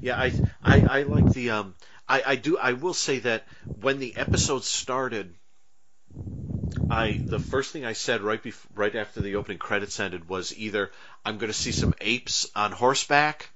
yeah. 0.00 0.16
I, 0.18 0.32
I, 0.62 0.80
I 1.00 1.02
like 1.02 1.32
the. 1.32 1.50
Um, 1.50 1.74
I, 2.08 2.22
I 2.26 2.36
do. 2.36 2.56
I 2.56 2.72
will 2.72 2.94
say 2.94 3.18
that 3.20 3.44
when 3.80 3.98
the 3.98 4.16
episode 4.16 4.64
started, 4.64 5.34
I 6.88 7.20
the 7.26 7.38
first 7.38 7.72
thing 7.72 7.84
I 7.84 7.94
said 7.94 8.22
right 8.22 8.42
bef- 8.42 8.66
right 8.74 8.94
after 8.94 9.20
the 9.20 9.36
opening 9.36 9.58
credits 9.58 9.98
ended 9.98 10.28
was 10.28 10.56
either 10.56 10.92
I'm 11.24 11.38
going 11.38 11.52
to 11.52 11.58
see 11.58 11.72
some 11.72 11.94
apes 12.00 12.48
on 12.54 12.72
horseback, 12.72 13.50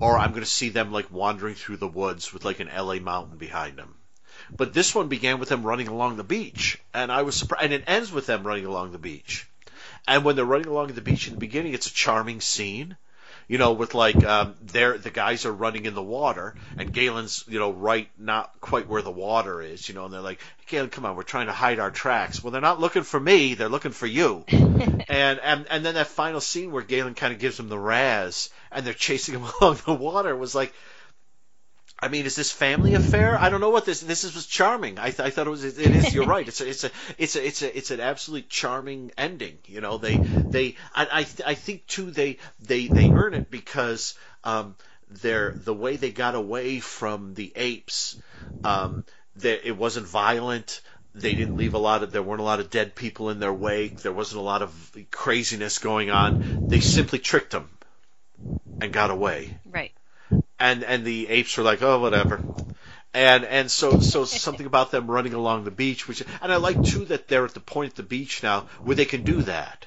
or 0.00 0.18
I'm 0.18 0.30
going 0.30 0.42
to 0.42 0.50
see 0.50 0.70
them 0.70 0.92
like 0.92 1.10
wandering 1.10 1.54
through 1.54 1.78
the 1.78 1.88
woods 1.88 2.32
with 2.32 2.44
like 2.44 2.60
an 2.60 2.68
LA 2.68 2.96
mountain 2.96 3.36
behind 3.38 3.76
them. 3.78 3.94
But 4.56 4.74
this 4.74 4.94
one 4.94 5.08
began 5.08 5.38
with 5.38 5.48
them 5.48 5.64
running 5.64 5.88
along 5.88 6.16
the 6.16 6.24
beach, 6.24 6.78
and 6.92 7.12
I 7.12 7.22
was 7.22 7.36
surprised. 7.36 7.64
And 7.64 7.72
it 7.72 7.84
ends 7.86 8.12
with 8.12 8.26
them 8.26 8.46
running 8.46 8.66
along 8.66 8.92
the 8.92 8.98
beach. 8.98 9.46
And 10.08 10.24
when 10.24 10.36
they're 10.36 10.44
running 10.44 10.68
along 10.68 10.88
the 10.88 11.00
beach 11.00 11.26
in 11.26 11.34
the 11.34 11.38
beginning, 11.38 11.74
it's 11.74 11.88
a 11.88 11.94
charming 11.94 12.40
scene. 12.40 12.96
You 13.48 13.58
know, 13.58 13.72
with 13.72 13.94
like 13.94 14.24
um, 14.24 14.54
they're 14.60 14.98
the 14.98 15.10
guys 15.10 15.46
are 15.46 15.52
running 15.52 15.86
in 15.86 15.94
the 15.94 16.02
water, 16.02 16.56
and 16.76 16.92
Galen's 16.92 17.44
you 17.46 17.60
know 17.60 17.70
right 17.70 18.08
not 18.18 18.60
quite 18.60 18.88
where 18.88 19.02
the 19.02 19.10
water 19.10 19.62
is. 19.62 19.88
You 19.88 19.94
know, 19.94 20.04
and 20.04 20.12
they're 20.12 20.20
like, 20.20 20.40
Galen, 20.66 20.90
come 20.90 21.06
on, 21.06 21.14
we're 21.14 21.22
trying 21.22 21.46
to 21.46 21.52
hide 21.52 21.78
our 21.78 21.92
tracks. 21.92 22.42
Well, 22.42 22.50
they're 22.50 22.60
not 22.60 22.80
looking 22.80 23.04
for 23.04 23.20
me; 23.20 23.54
they're 23.54 23.68
looking 23.68 23.92
for 23.92 24.06
you. 24.06 24.44
and 24.48 25.04
and 25.08 25.66
and 25.70 25.84
then 25.84 25.94
that 25.94 26.08
final 26.08 26.40
scene 26.40 26.72
where 26.72 26.82
Galen 26.82 27.14
kind 27.14 27.32
of 27.32 27.38
gives 27.38 27.58
him 27.58 27.68
the 27.68 27.78
raz, 27.78 28.50
and 28.72 28.84
they're 28.84 28.94
chasing 28.94 29.34
him 29.34 29.44
along 29.60 29.78
the 29.86 29.94
water 29.94 30.34
was 30.34 30.54
like, 30.54 30.74
I 31.98 32.08
mean, 32.08 32.26
is 32.26 32.36
this 32.36 32.52
family 32.52 32.94
affair? 32.94 33.38
I 33.38 33.48
don't 33.48 33.60
know 33.60 33.70
what 33.70 33.86
this. 33.86 34.00
This 34.00 34.24
is, 34.24 34.34
was 34.34 34.46
charming. 34.46 34.98
I, 34.98 35.10
th- 35.10 35.20
I 35.20 35.30
thought 35.30 35.46
it 35.46 35.50
was. 35.50 35.64
It 35.64 35.78
is. 35.78 36.14
You're 36.14 36.26
right. 36.26 36.46
It's 36.46 36.60
a. 36.60 36.68
It's 36.68 36.84
a. 36.84 36.90
It's 37.16 37.36
a. 37.36 37.46
It's 37.46 37.62
a. 37.62 37.76
It's 37.76 37.90
an 37.90 38.00
absolutely 38.00 38.46
charming 38.48 39.12
ending. 39.16 39.58
You 39.66 39.80
know, 39.80 39.96
they. 39.96 40.18
They. 40.18 40.76
I. 40.94 41.08
I, 41.10 41.22
th- 41.22 41.42
I 41.46 41.54
think 41.54 41.86
too. 41.86 42.10
They. 42.10 42.38
They. 42.60 42.86
They 42.86 43.10
earn 43.10 43.34
it 43.34 43.50
because. 43.50 44.14
Um, 44.44 44.76
their 45.08 45.52
the 45.52 45.74
way 45.74 45.96
they 45.96 46.10
got 46.10 46.34
away 46.34 46.80
from 46.80 47.34
the 47.34 47.52
apes. 47.54 48.20
Um, 48.64 49.04
that 49.36 49.66
it 49.66 49.76
wasn't 49.76 50.06
violent. 50.06 50.80
They 51.14 51.34
didn't 51.34 51.56
leave 51.56 51.74
a 51.74 51.78
lot 51.78 52.02
of. 52.02 52.12
There 52.12 52.22
weren't 52.22 52.40
a 52.40 52.44
lot 52.44 52.60
of 52.60 52.70
dead 52.70 52.94
people 52.94 53.30
in 53.30 53.38
their 53.38 53.52
wake. 53.52 54.00
There 54.00 54.12
wasn't 54.12 54.40
a 54.40 54.44
lot 54.44 54.62
of 54.62 54.96
craziness 55.10 55.78
going 55.78 56.10
on. 56.10 56.66
They 56.68 56.80
simply 56.80 57.18
tricked 57.18 57.52
them 57.52 57.70
and 58.80 58.92
got 58.92 59.10
away 59.10 59.58
Right. 59.64 59.92
And 60.58 60.84
and 60.84 61.04
the 61.04 61.28
apes 61.28 61.56
were 61.56 61.64
like, 61.64 61.82
oh, 61.82 62.00
whatever. 62.00 62.40
And 63.14 63.44
and 63.44 63.70
so 63.70 64.00
so 64.00 64.24
something 64.24 64.66
about 64.66 64.90
them 64.90 65.10
running 65.10 65.34
along 65.34 65.64
the 65.64 65.70
beach, 65.70 66.08
which 66.08 66.22
and 66.42 66.52
I 66.52 66.56
like 66.56 66.82
too 66.82 67.04
that 67.06 67.28
they're 67.28 67.44
at 67.44 67.54
the 67.54 67.60
point 67.60 67.90
at 67.90 67.96
the 67.96 68.02
beach 68.02 68.42
now 68.42 68.68
where 68.82 68.96
they 68.96 69.04
can 69.04 69.22
do 69.22 69.42
that. 69.42 69.86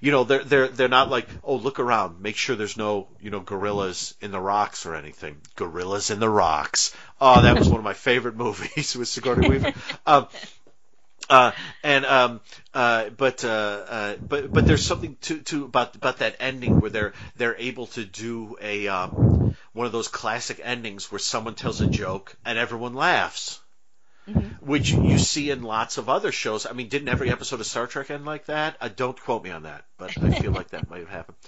You 0.00 0.10
know, 0.12 0.24
they're 0.24 0.44
they're 0.44 0.68
they're 0.68 0.88
not 0.88 1.08
like, 1.08 1.26
oh, 1.42 1.56
look 1.56 1.78
around, 1.78 2.20
make 2.20 2.36
sure 2.36 2.56
there's 2.56 2.76
no 2.76 3.08
you 3.20 3.30
know 3.30 3.40
gorillas 3.40 4.14
in 4.20 4.32
the 4.32 4.40
rocks 4.40 4.84
or 4.84 4.94
anything. 4.94 5.40
Gorillas 5.56 6.10
in 6.10 6.20
the 6.20 6.28
rocks. 6.28 6.94
Oh, 7.20 7.40
that 7.40 7.58
was 7.58 7.68
one 7.68 7.78
of 7.78 7.84
my 7.84 7.94
favorite 7.94 8.36
movies 8.44 8.94
with 8.96 9.08
Sigourney 9.08 9.48
Weaver. 9.48 9.72
Um, 10.06 10.28
uh, 11.28 11.52
and 11.82 12.04
um, 12.04 12.40
uh, 12.74 13.08
but 13.10 13.44
uh, 13.44 13.48
uh, 13.48 14.16
but 14.16 14.52
but 14.52 14.66
there's 14.66 14.84
something 14.84 15.16
to, 15.22 15.40
to 15.40 15.64
about 15.64 15.96
about 15.96 16.18
that 16.18 16.36
ending 16.40 16.80
where 16.80 16.90
they're 16.90 17.12
they're 17.36 17.56
able 17.56 17.86
to 17.88 18.04
do 18.04 18.56
a 18.60 18.88
um, 18.88 19.56
one 19.72 19.86
of 19.86 19.92
those 19.92 20.08
classic 20.08 20.60
endings 20.62 21.10
where 21.10 21.18
someone 21.18 21.54
tells 21.54 21.80
a 21.80 21.86
joke 21.86 22.36
and 22.44 22.58
everyone 22.58 22.94
laughs, 22.94 23.60
which 24.60 24.90
you 24.90 25.18
see 25.18 25.50
in 25.50 25.62
lots 25.62 25.96
of 25.96 26.08
other 26.10 26.30
shows. 26.30 26.66
I 26.66 26.72
mean, 26.72 26.88
didn't 26.88 27.08
every 27.08 27.30
episode 27.30 27.60
of 27.60 27.66
Star 27.66 27.86
Trek 27.86 28.10
end 28.10 28.26
like 28.26 28.46
that? 28.46 28.76
Uh, 28.80 28.88
don't 28.94 29.18
quote 29.18 29.44
me 29.44 29.50
on 29.50 29.62
that, 29.62 29.86
but 29.96 30.16
I 30.22 30.30
feel 30.30 30.52
like 30.52 30.70
that 30.70 30.90
might 30.90 31.00
have 31.00 31.08
happened. 31.08 31.38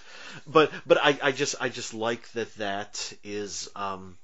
But 0.47 0.73
but 0.87 0.99
I, 1.03 1.19
I 1.23 1.33
just 1.33 1.57
I 1.61 1.69
just 1.69 1.93
like 1.93 2.31
that 2.33 2.55
that 2.57 3.13
is. 3.23 3.69
Um, 3.77 4.17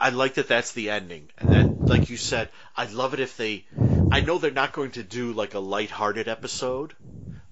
I 0.00 0.08
like 0.08 0.34
that 0.34 0.48
that's 0.48 0.72
the 0.72 0.90
ending, 0.90 1.28
and 1.36 1.52
that, 1.52 1.88
like 1.88 2.08
you 2.08 2.16
said, 2.16 2.48
I'd 2.74 2.92
love 2.92 3.12
it 3.12 3.20
if 3.20 3.36
they. 3.36 3.66
I 4.10 4.20
know 4.20 4.38
they're 4.38 4.50
not 4.50 4.72
going 4.72 4.92
to 4.92 5.02
do 5.02 5.34
like 5.34 5.52
a 5.52 5.60
lighthearted 5.60 6.26
episode, 6.26 6.94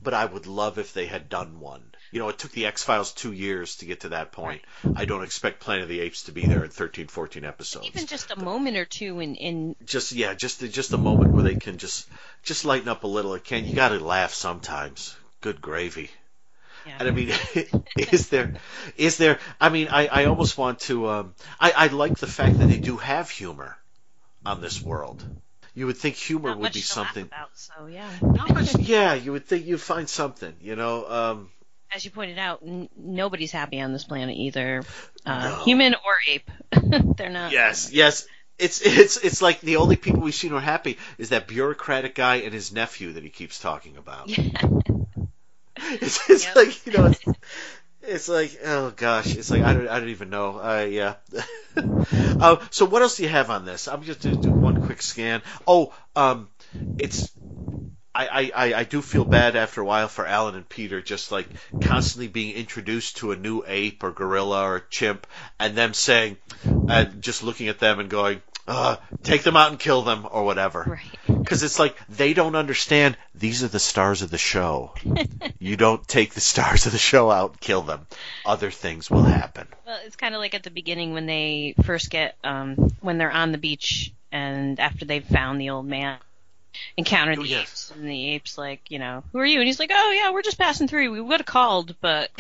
but 0.02 0.14
I 0.14 0.24
would 0.24 0.46
love 0.46 0.78
if 0.78 0.94
they 0.94 1.06
had 1.06 1.28
done 1.28 1.60
one. 1.60 1.82
You 2.10 2.20
know, 2.20 2.30
it 2.30 2.38
took 2.38 2.52
the 2.52 2.64
X 2.64 2.82
Files 2.82 3.12
two 3.12 3.32
years 3.32 3.76
to 3.76 3.84
get 3.84 4.00
to 4.00 4.10
that 4.10 4.32
point. 4.32 4.62
I 4.96 5.04
don't 5.04 5.24
expect 5.24 5.60
Planet 5.60 5.82
of 5.82 5.88
the 5.90 6.00
Apes 6.00 6.22
to 6.24 6.32
be 6.32 6.46
there 6.46 6.64
in 6.64 6.70
13, 6.70 7.08
14 7.08 7.44
episodes. 7.44 7.86
Even 7.86 8.06
just 8.06 8.30
a 8.30 8.36
moment 8.36 8.78
or 8.78 8.86
two 8.86 9.20
in 9.20 9.34
in 9.34 9.76
just 9.84 10.12
yeah, 10.12 10.32
just 10.32 10.60
just 10.72 10.94
a 10.94 10.98
moment 10.98 11.32
where 11.32 11.42
they 11.42 11.56
can 11.56 11.76
just 11.76 12.08
just 12.42 12.64
lighten 12.64 12.88
up 12.88 13.04
a 13.04 13.08
little. 13.08 13.34
It 13.34 13.44
can 13.44 13.66
you 13.66 13.74
got 13.74 13.90
to 13.90 13.98
laugh 13.98 14.32
sometimes. 14.32 15.14
Good 15.42 15.60
gravy. 15.60 16.10
Yeah. 16.88 16.96
And 16.98 17.08
I 17.08 17.10
mean, 17.12 17.30
is 17.96 18.28
there, 18.30 18.54
is 18.96 19.16
there? 19.18 19.38
I 19.60 19.68
mean, 19.68 19.88
I, 19.88 20.06
I 20.06 20.24
almost 20.24 20.56
want 20.58 20.80
to. 20.80 21.08
Um, 21.08 21.34
I, 21.60 21.72
I 21.76 21.86
like 21.88 22.16
the 22.18 22.26
fact 22.26 22.58
that 22.58 22.66
they 22.66 22.78
do 22.78 22.96
have 22.96 23.30
humor 23.30 23.76
on 24.44 24.60
this 24.60 24.82
world. 24.82 25.22
You 25.74 25.86
would 25.86 25.96
think 25.96 26.16
humor 26.16 26.48
not 26.50 26.58
would 26.58 26.72
be 26.72 26.80
something. 26.80 27.24
about, 27.26 27.50
so 27.54 27.86
yeah. 27.86 28.10
Not 28.22 28.52
much. 28.52 28.76
Yeah, 28.78 29.14
you 29.14 29.32
would 29.32 29.46
think 29.46 29.66
you'd 29.66 29.80
find 29.80 30.08
something. 30.08 30.54
You 30.60 30.74
know. 30.76 31.06
Um, 31.08 31.50
As 31.94 32.04
you 32.04 32.10
pointed 32.10 32.38
out, 32.38 32.60
n- 32.66 32.88
nobody's 32.96 33.52
happy 33.52 33.80
on 33.80 33.92
this 33.92 34.04
planet 34.04 34.36
either, 34.36 34.82
uh, 35.24 35.48
No. 35.48 35.64
human 35.64 35.94
or 35.94 36.16
ape. 36.26 36.50
They're 37.16 37.30
not. 37.30 37.52
yes, 37.52 37.92
yes. 37.92 38.26
It's 38.58 38.80
it's 38.84 39.18
it's 39.18 39.40
like 39.40 39.60
the 39.60 39.76
only 39.76 39.94
people 39.94 40.20
we've 40.20 40.34
seen 40.34 40.50
who 40.50 40.56
are 40.56 40.60
happy 40.60 40.98
is 41.16 41.28
that 41.28 41.46
bureaucratic 41.46 42.16
guy 42.16 42.36
and 42.36 42.52
his 42.52 42.72
nephew 42.72 43.12
that 43.12 43.22
he 43.22 43.30
keeps 43.30 43.60
talking 43.60 43.96
about. 43.96 44.28
It's, 46.00 46.28
it's 46.30 46.44
Yep. 46.46 46.56
like 46.56 46.86
you 46.86 46.92
know, 46.92 47.06
it's, 47.06 47.20
it's 48.02 48.28
like 48.28 48.58
oh 48.64 48.90
gosh, 48.90 49.34
it's 49.36 49.50
like 49.50 49.62
I 49.62 49.74
don't 49.74 49.88
I 49.88 50.00
don't 50.00 50.08
even 50.10 50.30
know. 50.30 50.58
Uh, 50.58 50.86
yeah. 50.88 51.14
uh, 51.76 52.56
so 52.70 52.86
what 52.86 53.02
else 53.02 53.16
do 53.16 53.22
you 53.24 53.28
have 53.28 53.50
on 53.50 53.64
this? 53.64 53.88
I'm 53.88 54.02
just 54.02 54.22
gonna 54.22 54.36
do 54.36 54.50
one 54.50 54.76
quick 54.86 55.02
scan. 55.02 55.42
Oh, 55.66 55.94
um, 56.16 56.48
it's. 56.98 57.30
I, 58.14 58.50
I, 58.52 58.74
I 58.74 58.82
do 58.84 59.00
feel 59.00 59.24
bad 59.24 59.54
after 59.54 59.80
a 59.80 59.84
while 59.84 60.08
for 60.08 60.26
Alan 60.26 60.56
and 60.56 60.68
Peter 60.68 61.00
just 61.00 61.30
like 61.30 61.46
constantly 61.80 62.26
being 62.26 62.56
introduced 62.56 63.18
to 63.18 63.30
a 63.30 63.36
new 63.36 63.62
ape 63.64 64.02
or 64.02 64.10
gorilla 64.10 64.64
or 64.64 64.80
chimp 64.90 65.24
and 65.60 65.76
them 65.76 65.94
saying 65.94 66.36
and 66.88 67.22
just 67.22 67.44
looking 67.44 67.68
at 67.68 67.78
them 67.78 68.00
and 68.00 68.10
going, 68.10 68.42
uh, 68.68 68.96
take 69.22 69.42
them 69.42 69.56
out 69.56 69.70
and 69.70 69.80
kill 69.80 70.02
them 70.02 70.26
or 70.30 70.44
whatever. 70.44 70.84
Right. 70.86 71.38
Because 71.38 71.62
it's 71.62 71.78
like 71.78 71.96
they 72.08 72.34
don't 72.34 72.54
understand 72.54 73.16
these 73.34 73.64
are 73.64 73.68
the 73.68 73.80
stars 73.80 74.22
of 74.22 74.30
the 74.30 74.38
show. 74.38 74.92
you 75.58 75.76
don't 75.76 76.06
take 76.06 76.34
the 76.34 76.40
stars 76.40 76.84
of 76.86 76.92
the 76.92 76.98
show 76.98 77.30
out 77.30 77.52
and 77.52 77.60
kill 77.60 77.82
them. 77.82 78.06
Other 78.44 78.70
things 78.70 79.10
will 79.10 79.22
happen. 79.24 79.66
Well, 79.86 79.98
it's 80.04 80.16
kind 80.16 80.34
of 80.34 80.40
like 80.40 80.54
at 80.54 80.62
the 80.62 80.70
beginning 80.70 81.14
when 81.14 81.24
they 81.26 81.74
first 81.84 82.10
get, 82.10 82.36
um, 82.44 82.74
when 83.00 83.16
they're 83.16 83.32
on 83.32 83.52
the 83.52 83.58
beach 83.58 84.12
and 84.30 84.78
after 84.78 85.06
they've 85.06 85.24
found 85.24 85.58
the 85.60 85.70
old 85.70 85.86
man, 85.86 86.18
encountered 86.96 87.38
Oh, 87.38 87.42
the 87.42 87.48
yes. 87.48 87.62
apes, 87.62 87.90
and 87.92 88.08
the 88.08 88.26
apes 88.34 88.58
like, 88.58 88.90
you 88.90 88.98
know, 88.98 89.24
who 89.32 89.38
are 89.38 89.46
you? 89.46 89.58
And 89.60 89.66
he's 89.66 89.78
like, 89.80 89.90
oh 89.92 90.12
yeah, 90.12 90.30
we're 90.32 90.42
just 90.42 90.58
passing 90.58 90.86
through. 90.88 91.10
We 91.10 91.20
would 91.22 91.40
have 91.40 91.46
called, 91.46 91.96
but 92.02 92.30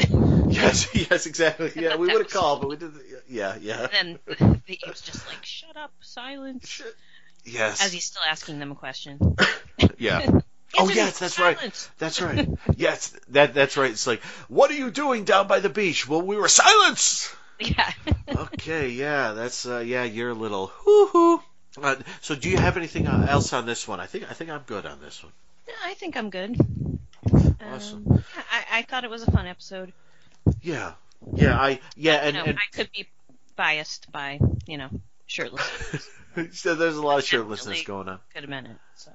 Yes, 0.50 0.88
yes, 0.94 1.26
exactly. 1.26 1.72
Yeah, 1.76 1.96
we 1.96 2.06
would 2.06 2.18
have 2.22 2.30
called, 2.30 2.60
but 2.60 2.68
we 2.70 2.76
did. 2.76 2.92
Yeah, 3.28 3.56
yeah. 3.60 3.86
And 4.00 4.18
then 4.28 4.62
the 4.66 4.78
ape's 4.86 5.02
just 5.02 5.26
like, 5.28 5.44
shut 5.44 5.76
up, 5.76 5.92
silence, 6.00 6.82
Yes. 7.44 7.84
as 7.84 7.92
he's 7.92 8.04
still 8.04 8.22
asking 8.28 8.58
them 8.58 8.72
a 8.72 8.74
question. 8.74 9.36
yeah. 9.98 10.40
Oh 10.76 10.90
yes, 10.90 11.18
that's 11.18 11.38
right. 11.38 11.56
That's 11.98 12.20
right. 12.20 12.46
Yes, 12.76 13.08
that 13.30 13.54
that's 13.54 13.78
right. 13.78 13.90
It's 13.90 14.06
like, 14.06 14.20
what 14.48 14.70
are 14.70 14.74
you 14.74 14.90
doing 14.90 15.24
down 15.24 15.46
by 15.46 15.60
the 15.60 15.70
beach? 15.70 16.06
Well, 16.06 16.20
we 16.20 16.36
were 16.36 16.46
silence. 16.48 17.34
Yeah. 17.58 17.90
Okay, 18.28 18.90
yeah, 18.90 19.32
that's 19.32 19.64
uh, 19.64 19.78
yeah, 19.78 20.04
you're 20.04 20.28
a 20.28 20.34
little 20.34 20.66
hoo-hoo. 20.66 21.42
Uh, 21.82 21.96
so, 22.20 22.34
do 22.34 22.50
you 22.50 22.58
have 22.58 22.76
anything 22.76 23.06
uh, 23.06 23.26
else 23.28 23.54
on 23.54 23.64
this 23.64 23.88
one? 23.88 23.98
I 23.98 24.04
think 24.06 24.30
I 24.30 24.34
think 24.34 24.50
I'm 24.50 24.60
good 24.66 24.84
on 24.84 25.00
this 25.00 25.24
one. 25.24 25.32
No, 25.66 25.72
I 25.82 25.94
think 25.94 26.14
I'm 26.14 26.28
good. 26.28 26.56
Awesome. 27.72 28.04
Um, 28.06 28.22
yeah, 28.36 28.42
I, 28.52 28.78
I 28.78 28.82
thought 28.82 29.04
it 29.04 29.10
was 29.10 29.22
a 29.22 29.30
fun 29.30 29.46
episode. 29.46 29.94
Yeah, 30.60 30.92
yeah, 31.34 31.58
I 31.58 31.80
yeah, 31.96 32.16
and, 32.16 32.36
You 32.36 32.42
know, 32.42 32.48
and 32.50 32.58
I 32.58 32.76
could 32.76 32.92
be 32.92 33.08
biased 33.58 34.10
by, 34.12 34.40
you 34.66 34.78
know, 34.78 34.88
shirtless. 35.26 36.08
so 36.52 36.76
there's 36.76 36.96
a 36.96 37.02
lot 37.02 37.18
of 37.18 37.24
shirtlessness 37.24 37.84
going 37.84 38.08
on. 38.08 38.20
Could 38.32 38.44
have 38.44 38.50
been 38.50 38.66
it. 38.66 38.76
So. 38.94 39.10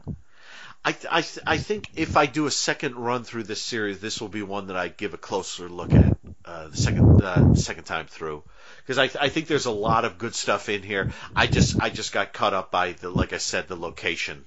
I, 0.85 0.95
I, 1.09 1.23
I 1.47 1.57
think 1.57 1.91
if 1.95 2.17
I 2.17 2.25
do 2.25 2.45
a 2.45 2.51
second 2.51 2.95
run 2.95 3.23
through 3.23 3.43
this 3.43 3.61
series, 3.61 3.99
this 3.99 4.19
will 4.19 4.27
be 4.27 4.43
one 4.43 4.67
that 4.67 4.75
I 4.75 4.89
give 4.89 5.13
a 5.13 5.17
closer 5.17 5.69
look 5.69 5.93
at 5.93 6.17
uh, 6.43 6.67
the 6.67 6.77
second 6.77 7.21
uh, 7.21 7.55
second 7.55 7.85
time 7.85 8.05
through 8.07 8.43
because 8.85 8.97
I, 8.97 9.09
I 9.23 9.29
think 9.29 9.47
there's 9.47 9.65
a 9.65 9.71
lot 9.71 10.03
of 10.03 10.17
good 10.17 10.35
stuff 10.35 10.67
in 10.67 10.83
here. 10.83 11.13
I 11.33 11.47
just 11.47 11.81
I 11.81 11.89
just 11.89 12.11
got 12.11 12.33
caught 12.33 12.53
up 12.53 12.69
by 12.69 12.91
the 12.91 13.09
like 13.09 13.31
I 13.31 13.37
said 13.37 13.69
the 13.69 13.77
location 13.77 14.43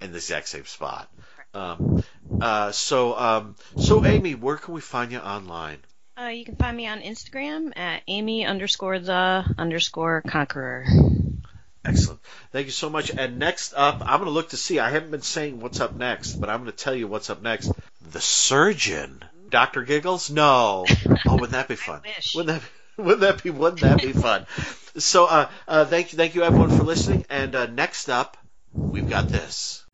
in 0.00 0.12
the 0.12 0.16
exact 0.16 0.48
same 0.48 0.64
spot. 0.64 1.10
Um, 1.52 2.02
uh, 2.40 2.72
so 2.72 3.18
um, 3.18 3.56
so 3.76 4.06
Amy, 4.06 4.34
where 4.34 4.56
can 4.56 4.72
we 4.72 4.80
find 4.80 5.12
you 5.12 5.18
online? 5.18 5.78
Uh, 6.20 6.28
you 6.28 6.44
can 6.44 6.56
find 6.56 6.76
me 6.76 6.86
on 6.86 7.00
Instagram 7.00 7.72
at 7.76 8.02
Amy 8.06 8.44
underscore 8.44 8.98
the 8.98 9.44
underscore 9.56 10.22
conqueror. 10.26 10.84
Excellent. 11.82 12.20
Thank 12.52 12.66
you 12.66 12.72
so 12.72 12.90
much. 12.90 13.10
And 13.10 13.38
next 13.38 13.72
up, 13.74 14.02
I'm 14.02 14.18
going 14.18 14.24
to 14.24 14.30
look 14.30 14.50
to 14.50 14.58
see. 14.58 14.78
I 14.78 14.90
haven't 14.90 15.12
been 15.12 15.22
saying 15.22 15.60
what's 15.60 15.80
up 15.80 15.96
next, 15.96 16.34
but 16.34 16.50
I'm 16.50 16.60
going 16.60 16.70
to 16.70 16.76
tell 16.76 16.94
you 16.94 17.08
what's 17.08 17.30
up 17.30 17.40
next. 17.40 17.72
The 18.10 18.20
Surgeon. 18.20 19.24
Dr. 19.48 19.82
Giggles? 19.82 20.30
No. 20.30 20.84
Oh, 21.26 21.32
wouldn't 21.32 21.52
that 21.52 21.68
be 21.68 21.76
fun? 21.88 22.02
wish. 22.04 22.34
Wouldn't 22.34 22.60
that 22.60 22.70
wouldn't 23.02 23.20
that 23.20 23.42
be 23.42 23.50
wouldn't 23.50 23.80
that 23.80 24.02
be 24.02 24.12
fun? 24.12 24.46
So 24.98 25.24
uh, 25.24 25.48
uh, 25.66 25.84
thank 25.86 26.12
you 26.12 26.18
thank 26.18 26.34
you 26.34 26.42
everyone 26.42 26.76
for 26.76 26.84
listening. 26.84 27.24
And 27.30 27.54
uh, 27.54 27.66
next 27.66 28.10
up, 28.10 28.36
we've 28.74 29.08
got 29.08 29.28
this. 29.28 29.86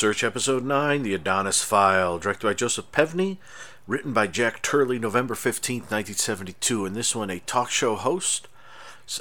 Search 0.00 0.24
Episode 0.24 0.64
9, 0.64 1.02
The 1.02 1.12
Adonis 1.12 1.62
File, 1.62 2.18
directed 2.18 2.46
by 2.46 2.54
Joseph 2.54 2.90
Pevney, 2.90 3.36
written 3.86 4.14
by 4.14 4.26
Jack 4.26 4.62
Turley, 4.62 4.98
November 4.98 5.34
15th, 5.34 5.90
1972. 5.90 6.86
In 6.86 6.94
this 6.94 7.14
one, 7.14 7.28
a 7.28 7.40
talk 7.40 7.68
show 7.68 7.96
host, 7.96 8.48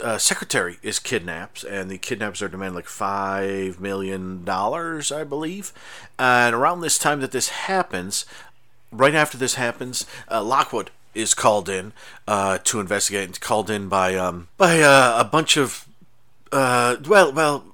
uh, 0.01 0.17
secretary 0.17 0.79
is 0.81 0.97
kidnapped, 0.97 1.65
and 1.65 1.91
the 1.91 1.97
kidnappers 1.97 2.41
are 2.41 2.47
demanding 2.47 2.75
like 2.75 2.85
$5 2.85 3.77
million, 3.81 4.45
I 4.47 5.25
believe. 5.27 5.73
And 6.17 6.55
around 6.55 6.79
this 6.79 6.97
time 6.97 7.19
that 7.19 7.33
this 7.33 7.49
happens, 7.49 8.25
right 8.89 9.15
after 9.15 9.37
this 9.37 9.55
happens, 9.55 10.05
uh, 10.31 10.41
Lockwood 10.41 10.91
is 11.13 11.33
called 11.33 11.67
in 11.67 11.91
uh, 12.25 12.59
to 12.59 12.79
investigate. 12.79 13.27
It's 13.27 13.37
called 13.37 13.69
in 13.69 13.89
by 13.89 14.15
um, 14.15 14.47
by 14.55 14.79
uh, 14.79 15.17
a 15.19 15.25
bunch 15.25 15.57
of 15.57 15.85
uh, 16.53 16.95
well, 17.05 17.33
well, 17.33 17.68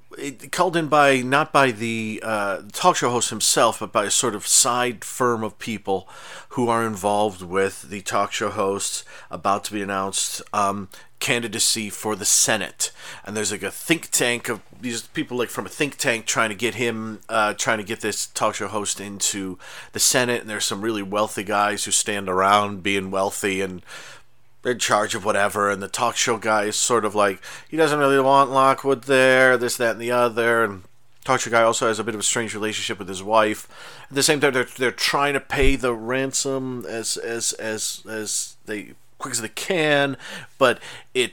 called 0.50 0.76
in 0.76 0.88
by 0.88 1.20
not 1.20 1.52
by 1.52 1.70
the 1.70 2.20
uh, 2.22 2.62
talk 2.72 2.96
show 2.96 3.10
host 3.10 3.30
himself, 3.30 3.80
but 3.80 3.92
by 3.92 4.04
a 4.04 4.10
sort 4.10 4.34
of 4.34 4.46
side 4.46 5.04
firm 5.04 5.42
of 5.42 5.58
people 5.58 6.08
who 6.50 6.68
are 6.68 6.86
involved 6.86 7.42
with 7.42 7.82
the 7.82 8.00
talk 8.00 8.32
show 8.32 8.50
hosts 8.50 9.04
about 9.30 9.64
to 9.64 9.72
be 9.72 9.82
announced 9.82 10.42
um, 10.52 10.88
candidacy 11.18 11.90
for 11.90 12.16
the 12.16 12.24
Senate. 12.24 12.92
And 13.24 13.36
there's 13.36 13.52
like 13.52 13.62
a 13.62 13.70
think 13.70 14.10
tank 14.10 14.48
of 14.48 14.62
these 14.80 15.06
people, 15.08 15.36
like 15.36 15.48
from 15.48 15.66
a 15.66 15.70
think 15.70 15.96
tank, 15.96 16.26
trying 16.26 16.50
to 16.50 16.54
get 16.54 16.74
him, 16.74 17.20
uh, 17.28 17.54
trying 17.54 17.78
to 17.78 17.84
get 17.84 18.00
this 18.00 18.26
talk 18.26 18.54
show 18.54 18.68
host 18.68 19.00
into 19.00 19.58
the 19.92 20.00
Senate. 20.00 20.42
And 20.42 20.50
there's 20.50 20.64
some 20.64 20.82
really 20.82 21.02
wealthy 21.02 21.44
guys 21.44 21.84
who 21.84 21.90
stand 21.90 22.28
around 22.28 22.82
being 22.82 23.10
wealthy 23.10 23.60
and 23.60 23.82
in 24.66 24.78
charge 24.78 25.14
of 25.14 25.24
whatever, 25.24 25.70
and 25.70 25.82
the 25.82 25.88
talk 25.88 26.16
show 26.16 26.36
guy 26.36 26.64
is 26.64 26.76
sort 26.76 27.04
of 27.04 27.14
like 27.14 27.40
he 27.68 27.76
doesn't 27.76 27.98
really 27.98 28.20
want 28.20 28.50
Lockwood 28.50 29.04
there, 29.04 29.56
this, 29.56 29.76
that, 29.76 29.92
and 29.92 30.00
the 30.00 30.10
other, 30.10 30.64
and 30.64 30.82
talk 31.24 31.40
show 31.40 31.50
guy 31.50 31.62
also 31.62 31.86
has 31.88 31.98
a 31.98 32.04
bit 32.04 32.14
of 32.14 32.20
a 32.20 32.24
strange 32.24 32.54
relationship 32.54 32.98
with 32.98 33.08
his 33.08 33.22
wife. 33.22 33.68
At 34.10 34.14
the 34.16 34.22
same 34.22 34.40
time, 34.40 34.52
they're 34.52 34.64
they're 34.64 34.90
trying 34.90 35.34
to 35.34 35.40
pay 35.40 35.76
the 35.76 35.94
ransom 35.94 36.84
as 36.88 37.16
as 37.16 37.52
as 37.54 38.02
as 38.08 38.56
they 38.66 38.94
quick 39.18 39.32
as 39.32 39.40
they 39.40 39.48
can, 39.48 40.16
but 40.58 40.80
it 41.14 41.32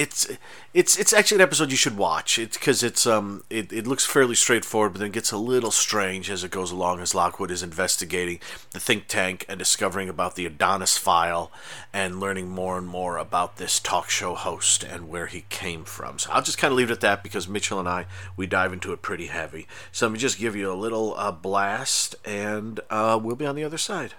it's 0.00 0.30
it's 0.72 0.98
it's 0.98 1.12
actually 1.12 1.36
an 1.36 1.42
episode 1.42 1.70
you 1.70 1.76
should 1.76 1.98
watch. 1.98 2.38
It's 2.38 2.56
because 2.56 2.82
it's 2.82 3.06
um 3.06 3.44
it, 3.50 3.70
it 3.70 3.86
looks 3.86 4.06
fairly 4.06 4.34
straightforward, 4.34 4.94
but 4.94 5.00
then 5.00 5.10
gets 5.10 5.30
a 5.30 5.36
little 5.36 5.70
strange 5.70 6.30
as 6.30 6.42
it 6.42 6.50
goes 6.50 6.70
along 6.72 7.00
as 7.00 7.14
Lockwood 7.14 7.50
is 7.50 7.62
investigating 7.62 8.40
the 8.70 8.80
think 8.80 9.08
tank 9.08 9.44
and 9.46 9.58
discovering 9.58 10.08
about 10.08 10.36
the 10.36 10.46
Adonis 10.46 10.96
file 10.96 11.52
and 11.92 12.18
learning 12.18 12.48
more 12.48 12.78
and 12.78 12.86
more 12.86 13.18
about 13.18 13.58
this 13.58 13.78
talk 13.78 14.08
show 14.08 14.34
host 14.34 14.82
and 14.82 15.10
where 15.10 15.26
he 15.26 15.44
came 15.50 15.84
from. 15.84 16.18
So 16.18 16.30
I'll 16.30 16.40
just 16.40 16.56
kind 16.56 16.72
of 16.72 16.78
leave 16.78 16.88
it 16.88 16.94
at 16.94 17.00
that 17.02 17.22
because 17.22 17.46
Mitchell 17.46 17.78
and 17.78 17.88
I 17.88 18.06
we 18.38 18.46
dive 18.46 18.72
into 18.72 18.94
it 18.94 19.02
pretty 19.02 19.26
heavy. 19.26 19.68
So 19.92 20.06
let 20.06 20.14
me 20.14 20.18
just 20.18 20.38
give 20.38 20.56
you 20.56 20.72
a 20.72 20.80
little 20.80 21.12
uh, 21.18 21.30
blast, 21.30 22.16
and 22.24 22.80
uh, 22.88 23.20
we'll 23.22 23.36
be 23.36 23.44
on 23.44 23.54
the 23.54 23.64
other 23.64 23.76
side. 23.76 24.14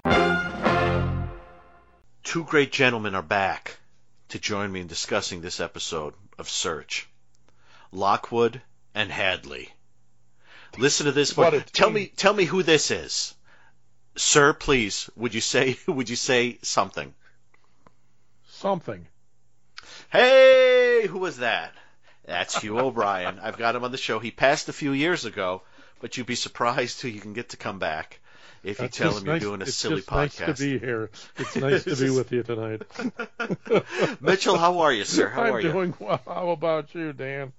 Two 2.21 2.43
great 2.43 2.71
gentlemen 2.71 3.15
are 3.15 3.23
back 3.23 3.79
to 4.31 4.39
join 4.39 4.71
me 4.71 4.79
in 4.79 4.87
discussing 4.87 5.41
this 5.41 5.59
episode 5.59 6.13
of 6.39 6.49
Search. 6.49 7.07
Lockwood 7.91 8.61
and 8.95 9.11
Hadley. 9.11 9.69
Listen 10.77 11.05
to 11.05 11.11
this 11.11 11.35
What. 11.35 11.67
Tell 11.73 11.89
me 11.89 12.07
tell 12.07 12.33
me 12.33 12.45
who 12.45 12.63
this 12.63 12.91
is. 12.91 13.35
Sir, 14.15 14.53
please, 14.53 15.09
would 15.17 15.33
you 15.33 15.41
say 15.41 15.77
would 15.87 16.09
you 16.09 16.15
say 16.15 16.59
something? 16.61 17.13
Something. 18.47 19.07
Hey, 20.09 21.07
who 21.07 21.19
was 21.19 21.37
that? 21.37 21.73
That's 22.25 22.61
Hugh 22.61 22.79
O'Brian. 22.79 23.39
I've 23.39 23.57
got 23.57 23.75
him 23.75 23.83
on 23.83 23.91
the 23.91 23.97
show. 23.97 24.19
He 24.19 24.31
passed 24.31 24.69
a 24.69 24.73
few 24.73 24.93
years 24.93 25.25
ago, 25.25 25.63
but 25.99 26.15
you'd 26.15 26.27
be 26.27 26.35
surprised 26.35 27.01
who 27.01 27.09
you 27.09 27.19
can 27.19 27.33
get 27.33 27.49
to 27.49 27.57
come 27.57 27.79
back 27.79 28.20
if 28.63 28.80
you 28.80 28.86
It's 28.86 28.97
tell 28.97 29.17
him 29.17 29.26
you're 29.26 29.34
nice- 29.36 29.41
doing 29.41 29.62
a 29.62 29.65
it's 29.65 29.76
silly 29.76 30.02
podcast. 30.02 30.47
Nice 30.47 30.58
to 30.58 30.63
be 30.63 30.80
here. 30.80 31.10
It's 31.38 31.56
nice 31.67 31.84
to 31.86 31.95
be 31.95 32.10
with 32.10 32.32
you 32.32 32.43
tonight. 32.43 32.82
Mitchell, 34.21 34.58
how 34.58 34.80
are 34.80 34.93
you, 34.93 35.04
sir? 35.04 35.28
How 35.30 35.43
I'm 35.43 35.54
are 35.56 35.62
you? 35.62 35.71
doing 35.71 35.93
well. 36.00 36.21
How 36.26 36.50
about 36.50 36.93
you, 36.93 37.13
Dan? 37.13 37.54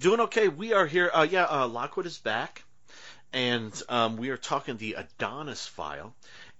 Doing 0.00 0.20
okay. 0.20 0.48
We 0.48 0.72
are 0.72 0.86
here. 0.86 1.10
Uh, 1.12 1.26
yeah, 1.30 1.44
uh, 1.44 1.66
Lockwood 1.68 2.06
is 2.06 2.18
back, 2.18 2.64
and 3.32 3.72
um, 3.88 4.16
we 4.16 4.30
are 4.30 4.36
talking 4.36 4.76
the 4.76 4.94
Adonis 4.94 5.66
file. 5.66 6.14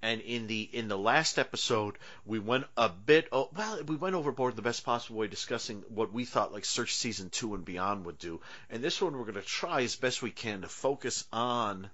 And 0.05 0.21
in 0.21 0.49
the 0.49 0.63
in 0.73 0.89
the 0.89 0.99
last 0.99 1.39
episode, 1.39 1.95
we 2.27 2.41
went 2.41 2.67
a 2.77 2.89
bit. 2.89 3.29
Oh, 3.31 3.51
well, 3.57 3.85
we 3.85 3.95
went 3.95 4.17
overboard 4.17 4.57
the 4.57 4.63
best 4.63 4.85
possible 4.85 5.19
way, 5.21 5.29
discussing 5.29 5.85
what 5.89 6.13
we 6.13 6.25
thought 6.25 6.53
like 6.53 6.65
Search 6.65 6.95
season 6.95 7.31
two 7.31 7.55
and 7.55 7.65
beyond 7.65 8.05
would 8.07 8.19
do. 8.19 8.41
And 8.69 8.83
this 8.83 9.01
one, 9.01 9.13
we're 9.17 9.23
going 9.25 9.35
to 9.35 9.43
try 9.43 9.83
as 9.83 9.95
best 9.95 10.21
we 10.21 10.33
can 10.33 10.63
to 10.63 10.69
focus 10.69 11.25
on 11.33 11.89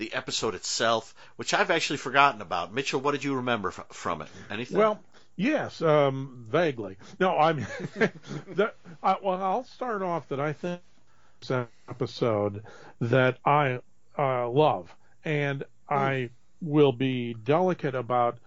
the 0.00 0.14
episode 0.14 0.54
itself, 0.54 1.14
which 1.36 1.52
I've 1.52 1.70
actually 1.70 1.98
forgotten 1.98 2.40
about. 2.40 2.72
Mitchell, 2.72 3.00
what 3.00 3.12
did 3.12 3.22
you 3.22 3.36
remember 3.36 3.68
f- 3.68 3.86
from 3.90 4.22
it? 4.22 4.28
Anything? 4.50 4.78
Well, 4.78 4.98
yes, 5.36 5.82
um, 5.82 6.46
vaguely. 6.48 6.96
No, 7.20 7.36
I'm. 7.36 7.66
I, 9.02 9.16
well, 9.22 9.42
I'll 9.42 9.64
start 9.64 10.02
off 10.02 10.28
that 10.30 10.40
I 10.40 10.54
think 10.54 10.80
it's 11.40 11.50
an 11.50 11.68
episode 11.88 12.64
that 13.02 13.38
I 13.44 13.80
uh, 14.18 14.48
love, 14.48 14.92
and 15.22 15.64
I 15.88 16.30
will 16.62 16.92
be 16.92 17.34
delicate 17.34 17.94
about 17.94 18.38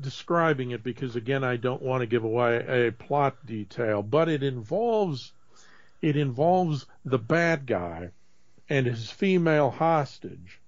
describing 0.00 0.72
it 0.72 0.82
because 0.82 1.14
again 1.14 1.44
I 1.44 1.56
don't 1.56 1.80
want 1.80 2.00
to 2.00 2.06
give 2.06 2.24
away 2.24 2.88
a 2.88 2.92
plot 2.92 3.44
detail, 3.46 4.02
but 4.02 4.28
it 4.30 4.42
involves 4.42 5.32
it 6.00 6.16
involves 6.16 6.86
the 7.04 7.18
bad 7.18 7.66
guy 7.66 8.10
and 8.70 8.86
his 8.86 9.10
female 9.10 9.70
hostage 9.70 10.60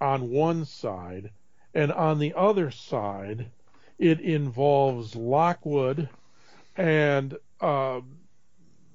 on 0.00 0.30
one 0.30 0.64
side, 0.64 1.30
and 1.74 1.92
on 1.92 2.18
the 2.18 2.34
other 2.34 2.70
side 2.70 3.50
it 3.98 4.20
involves 4.20 5.16
Lockwood 5.16 6.08
and 6.76 7.36
uh, 7.60 8.00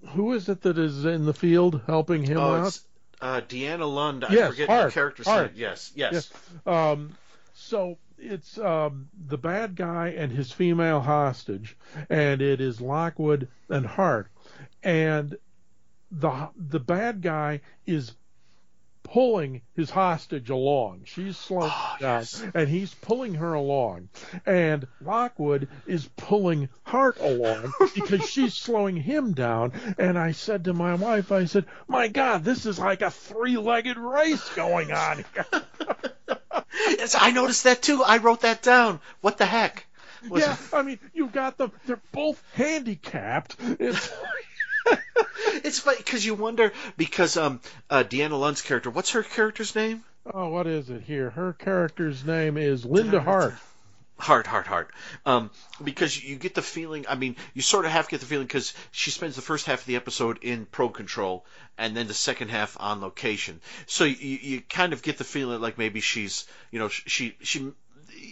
who 0.10 0.34
is 0.34 0.50
it 0.50 0.62
that 0.62 0.78
is 0.78 1.06
in 1.06 1.26
the 1.26 1.34
field 1.34 1.82
helping 1.88 2.24
him 2.24 2.38
oh, 2.38 2.56
out? 2.56 2.68
it's 2.68 2.86
uh, 3.22 3.42
Deanna 3.42 3.92
Lund. 3.92 4.26
I 4.26 4.34
Yes, 4.34 4.52
forget 4.52 4.70
Hart, 4.70 4.86
the 4.86 4.94
character's 4.94 5.28
name. 5.28 5.50
Yes, 5.56 5.92
yes. 5.96 6.14
Yes. 6.14 6.32
Um, 6.66 7.16
so 7.54 7.98
it's 8.18 8.58
um, 8.58 9.10
the 9.28 9.38
bad 9.38 9.76
guy 9.76 10.10
and 10.10 10.32
his 10.32 10.52
female 10.52 11.02
hostage, 11.02 11.78
and 12.10 12.42
it 12.42 12.62
is 12.62 12.82
Lockwood 12.82 13.48
and 13.70 13.86
Hart, 13.86 14.28
and 14.84 15.36
the 16.12 16.50
the 16.56 16.80
bad 16.80 17.22
guy 17.22 17.62
is 17.86 18.14
pulling 19.04 19.62
his 19.76 19.90
hostage 19.90 20.50
along. 20.50 21.02
She's 21.06 21.38
slowing 21.38 21.72
Oh, 21.74 21.96
down, 22.00 22.20
yes. 22.22 22.44
and 22.54 22.70
he's 22.70 22.94
pulling 22.94 23.36
her 23.36 23.54
along, 23.54 24.10
and 24.46 24.88
Lockwood 25.02 25.68
is 25.86 26.08
pulling 26.18 26.70
Hart 26.84 27.18
along 27.20 27.74
because 27.96 28.30
she's 28.30 28.54
slowing 28.54 28.96
him 28.98 29.34
down. 29.34 29.74
And 29.98 30.18
I 30.18 30.32
said 30.32 30.66
to 30.66 30.74
my 30.74 30.96
wife, 30.96 31.32
I 31.32 31.46
said, 31.46 31.66
"My 31.88 32.08
God, 32.08 32.44
this 32.44 32.66
is 32.66 32.80
like 32.80 33.02
a 33.02 33.12
three-legged 33.12 33.98
race 33.98 34.48
going 34.56 34.92
on 34.92 35.26
here." 35.34 35.46
Yes, 36.88 37.16
I 37.20 37.32
noticed 37.32 37.66
that 37.66 37.82
too. 37.82 38.02
I 38.04 38.18
wrote 38.18 38.42
that 38.42 38.62
down. 38.62 39.02
What 39.22 39.38
the 39.38 39.46
heck? 39.46 39.86
Was 40.30 40.42
yeah, 40.42 40.56
I 40.72 40.82
mean, 40.84 41.00
you've 41.14 41.32
got 41.34 41.58
them. 41.58 41.72
They're 41.86 42.02
both 42.12 42.42
handicapped. 42.54 43.56
It's 43.80 44.10
It's 45.64 45.80
funny 45.80 45.98
because 45.98 46.26
you 46.26 46.34
wonder 46.36 46.74
because 46.98 47.38
um 47.38 47.60
uh, 47.90 48.04
Deanna 48.04 48.40
Lund's 48.40 48.62
character. 48.62 48.90
What's 48.90 49.12
her 49.12 49.24
character's 49.24 49.76
name? 49.76 50.04
oh, 50.34 50.50
what 50.50 50.68
is 50.68 50.90
it 50.90 51.02
here? 51.04 51.30
Her 51.30 51.54
character's 51.54 52.26
name 52.26 52.58
is 52.58 52.86
Linda 52.86 53.20
Hart. 53.20 53.56
Heart, 54.18 54.46
heart, 54.46 54.68
heart. 54.68 54.92
Um, 55.26 55.50
because 55.84 56.24
you 56.24 56.36
get 56.36 56.54
the 56.54 56.62
feeling. 56.62 57.06
I 57.10 57.16
mean, 57.16 57.38
you 57.56 57.64
sort 57.64 57.86
of 57.86 57.92
have 57.92 58.06
to 58.06 58.12
get 58.12 58.20
the 58.20 58.28
feeling 58.28 58.46
because 58.46 58.74
she 58.92 59.10
spends 59.10 59.36
the 59.36 59.42
first 59.42 59.66
half 59.66 59.82
of 59.82 59.86
the 59.88 59.96
episode 59.96 60.44
in 60.44 60.68
probe 60.68 60.94
control, 60.94 61.44
and 61.76 61.98
then 61.98 62.08
the 62.08 62.14
second 62.14 62.50
half 62.50 62.78
on 62.80 63.02
location. 63.02 63.60
So 63.88 64.04
you, 64.04 64.16
you 64.16 64.62
kind 64.62 64.94
of 64.94 65.02
get 65.02 65.18
the 65.18 65.24
feeling 65.24 65.60
like 65.60 65.80
maybe 65.80 66.02
she's, 66.02 66.46
you 66.70 66.78
know, 66.78 66.88
she 66.90 67.36
she. 67.42 67.72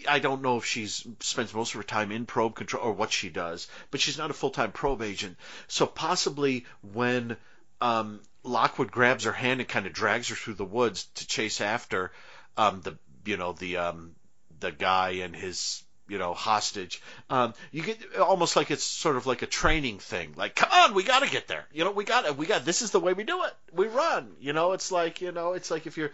I 0.08 0.20
don't 0.20 0.42
know 0.42 0.58
if 0.58 0.66
she 0.66 0.88
spends 0.88 1.54
most 1.54 1.74
of 1.74 1.78
her 1.78 1.84
time 1.84 2.12
in 2.12 2.26
probe 2.26 2.56
control 2.56 2.84
or 2.84 2.92
what 2.94 3.12
she 3.12 3.30
does, 3.30 3.68
but 3.92 4.00
she's 4.00 4.18
not 4.18 4.32
a 4.32 4.34
full 4.34 4.52
time 4.52 4.72
probe 4.72 5.02
agent. 5.02 5.38
So 5.68 5.86
possibly 5.86 6.66
when 6.94 7.38
um, 7.82 8.22
Lockwood 8.44 8.92
grabs 8.92 9.26
her 9.26 9.32
hand 9.32 9.60
and 9.60 9.70
kind 9.70 9.86
of 9.86 9.94
drags 9.94 10.30
her 10.30 10.36
through 10.36 10.56
the 10.56 10.66
woods 10.66 11.06
to 11.16 11.28
chase 11.28 11.62
after 11.62 12.12
um, 12.58 12.82
the 12.82 12.98
you 13.26 13.38
know 13.38 13.54
the 13.54 13.78
um, 13.78 14.16
the 14.60 14.72
guy 14.72 15.10
and 15.24 15.36
his 15.36 15.84
you 16.08 16.18
know 16.18 16.34
hostage 16.34 17.02
um, 17.30 17.54
you 17.72 17.84
get 17.84 18.18
almost 18.18 18.56
like 18.56 18.72
it's 18.72 18.84
sort 18.84 19.16
of 19.16 19.28
like 19.28 19.42
a 19.42 19.48
training 19.48 20.00
thing. 20.00 20.34
Like 20.36 20.56
come 20.56 20.70
on 20.72 20.94
we 20.94 21.04
got 21.04 21.24
to 21.24 21.30
get 21.30 21.48
there. 21.48 21.66
You 21.72 21.84
know 21.84 21.92
we 21.92 22.04
got 22.04 22.26
it 22.26 22.38
we 22.38 22.46
got 22.46 22.66
this 22.66 22.82
is 22.82 22.92
the 22.92 23.00
way 23.00 23.14
we 23.14 23.24
do 23.24 23.44
it. 23.44 23.54
We 23.74 23.88
run. 23.88 24.36
You 24.40 24.54
know 24.54 24.74
it's 24.74 24.92
like 24.92 25.22
you 25.22 25.32
know 25.32 25.54
it's 25.54 25.72
like 25.72 25.88
if 25.88 25.98
you're 25.98 26.12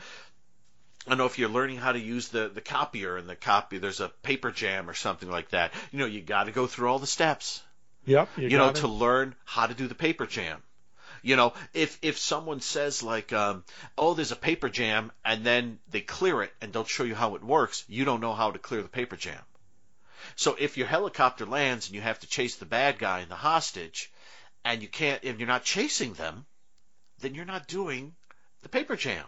I 1.06 1.10
don't 1.12 1.18
know 1.20 1.26
if 1.26 1.38
you're 1.38 1.50
learning 1.50 1.78
how 1.78 1.91
to 1.91 2.00
use 2.00 2.30
the, 2.30 2.50
the 2.50 2.62
copier 2.62 3.18
and 3.18 3.30
the 3.30 3.36
copy 3.36 3.78
there's 3.78 4.00
a 4.00 4.10
paper 4.24 4.52
jam 4.52 4.89
or 4.89 4.94
something 4.94 5.30
like 5.30 5.50
that 5.50 5.74
you 5.91 6.00
know 6.00 6.06
you 6.06 6.22
got 6.22 6.46
to 6.46 6.52
go 6.52 6.68
through 6.68 6.89
all 6.89 7.00
the 7.00 7.08
steps 7.08 7.62
Yep. 8.06 8.30
you, 8.38 8.50
You, 8.50 8.58
know 8.58 8.70
it. 8.70 8.76
to 8.78 8.88
learn 8.88 9.36
how 9.46 9.68
to 9.68 9.74
do 9.74 9.88
the 9.88 9.96
paper 9.96 10.26
jam 10.26 10.62
you 11.22 11.36
know 11.36 11.54
if 11.74 11.98
if 12.02 12.18
someone 12.18 12.60
says 12.62 13.04
like 13.04 13.34
um, 13.34 13.63
oh 13.98 14.13
there's 14.13 14.32
a 14.32 14.36
paper 14.36 14.70
jam 14.70 15.12
and 15.24 15.44
then 15.44 15.80
they 15.91 16.02
clear 16.02 16.41
it 16.44 16.54
and 16.62 16.72
don't 16.72 16.88
show 16.88 17.04
you 17.04 17.15
how 17.15 17.36
it 17.36 17.44
works 17.44 17.84
you 17.88 18.06
don't 18.06 18.22
know 18.22 18.34
how 18.34 18.52
to 18.52 18.60
clear 18.60 18.82
the 18.82 18.88
paper 18.88 19.15
jam 19.15 19.41
so 20.36 20.56
if 20.60 20.78
your 20.78 20.88
helicopter 20.88 21.46
lands 21.46 21.88
and 21.88 21.96
you 21.96 22.02
have 22.02 22.20
to 22.20 22.28
chase 22.28 22.56
the 22.56 22.65
bad 22.65 22.98
guy 22.98 23.20
and 23.20 23.30
the 23.30 23.36
hostage 23.36 24.12
and 24.63 24.82
you 24.82 24.88
can't 24.88 25.24
and 25.24 25.39
you're 25.39 25.48
not 25.48 25.63
chasing 25.63 26.13
them 26.13 26.46
then 27.20 27.36
you're 27.36 27.46
not 27.46 27.68
doing 27.68 28.13
the 28.63 28.70
paper 28.70 28.96
jam 28.96 29.26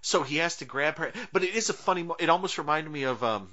so 0.00 0.22
he 0.22 0.36
has 0.38 0.56
to 0.56 0.64
grab 0.64 0.96
her 0.98 1.12
but 1.32 1.42
it 1.44 1.54
is 1.54 1.68
a 1.70 1.74
funny 1.74 2.02
mo- 2.02 2.16
it 2.18 2.28
almost 2.28 2.58
reminded 2.58 2.90
me 2.92 3.04
of 3.04 3.22
um 3.24 3.48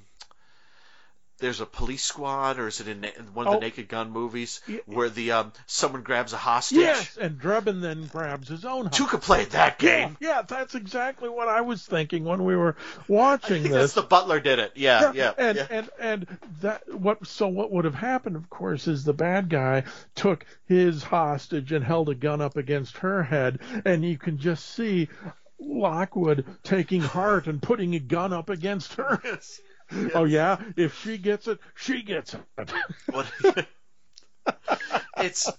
there's 1.39 1.61
a 1.61 1.67
police 1.67 2.03
squad, 2.03 2.57
or 2.57 2.67
is 2.67 2.79
it 2.81 2.87
in 2.87 3.03
one 3.35 3.45
of 3.45 3.51
the 3.51 3.57
Oh. 3.57 3.61
Naked 3.61 3.87
Gun 3.87 4.09
movies 4.09 4.59
where 4.87 5.07
the 5.07 5.33
um, 5.33 5.53
someone 5.67 6.01
grabs 6.01 6.33
a 6.33 6.37
hostage? 6.37 6.79
Yes, 6.79 7.15
and 7.15 7.39
Drebin 7.39 7.79
then 7.79 8.07
grabs 8.07 8.47
his 8.47 8.65
own. 8.65 8.85
Hostage. 8.87 9.07
could 9.07 9.21
play 9.21 9.45
that 9.45 9.77
game. 9.77 10.17
yeah, 10.19 10.41
that's 10.41 10.73
exactly 10.73 11.29
what 11.29 11.47
I 11.47 11.61
was 11.61 11.85
thinking 11.85 12.25
when 12.25 12.43
we 12.43 12.55
were 12.55 12.75
I 12.97 13.01
watching 13.07 13.61
that's 13.61 13.73
this. 13.75 13.93
the 13.93 14.01
Butler 14.01 14.39
did 14.39 14.57
it. 14.57 14.71
Yeah, 14.75 15.11
yeah, 15.13 15.33
and 15.37 15.57
yeah. 15.57 15.67
and 15.69 15.89
and 15.99 16.27
that 16.61 16.91
what 16.91 17.27
so 17.27 17.47
what 17.47 17.71
would 17.71 17.85
have 17.85 17.93
happened 17.93 18.35
of 18.35 18.49
course 18.49 18.87
is 18.87 19.03
the 19.03 19.13
bad 19.13 19.47
guy 19.47 19.83
took 20.15 20.43
his 20.65 21.03
hostage 21.03 21.71
and 21.71 21.85
held 21.85 22.09
a 22.09 22.15
gun 22.15 22.41
up 22.41 22.57
against 22.57 22.97
her 22.97 23.21
head 23.21 23.59
and 23.85 24.03
you 24.03 24.17
can 24.17 24.39
just 24.39 24.65
see 24.73 25.07
Lockwood 25.59 26.45
taking 26.63 27.01
heart 27.01 27.47
and 27.47 27.61
putting 27.61 27.95
a 27.95 27.99
gun 27.99 28.33
up 28.33 28.49
against 28.49 28.93
her. 28.95 29.21
Yes. 29.89 30.11
Oh 30.13 30.25
yeah, 30.25 30.57
if 30.75 31.01
she 31.01 31.17
gets 31.17 31.47
it, 31.47 31.59
she 31.75 32.01
gets 32.01 32.33
it. 32.33 32.41
What? 33.09 33.25
it's 35.17 35.49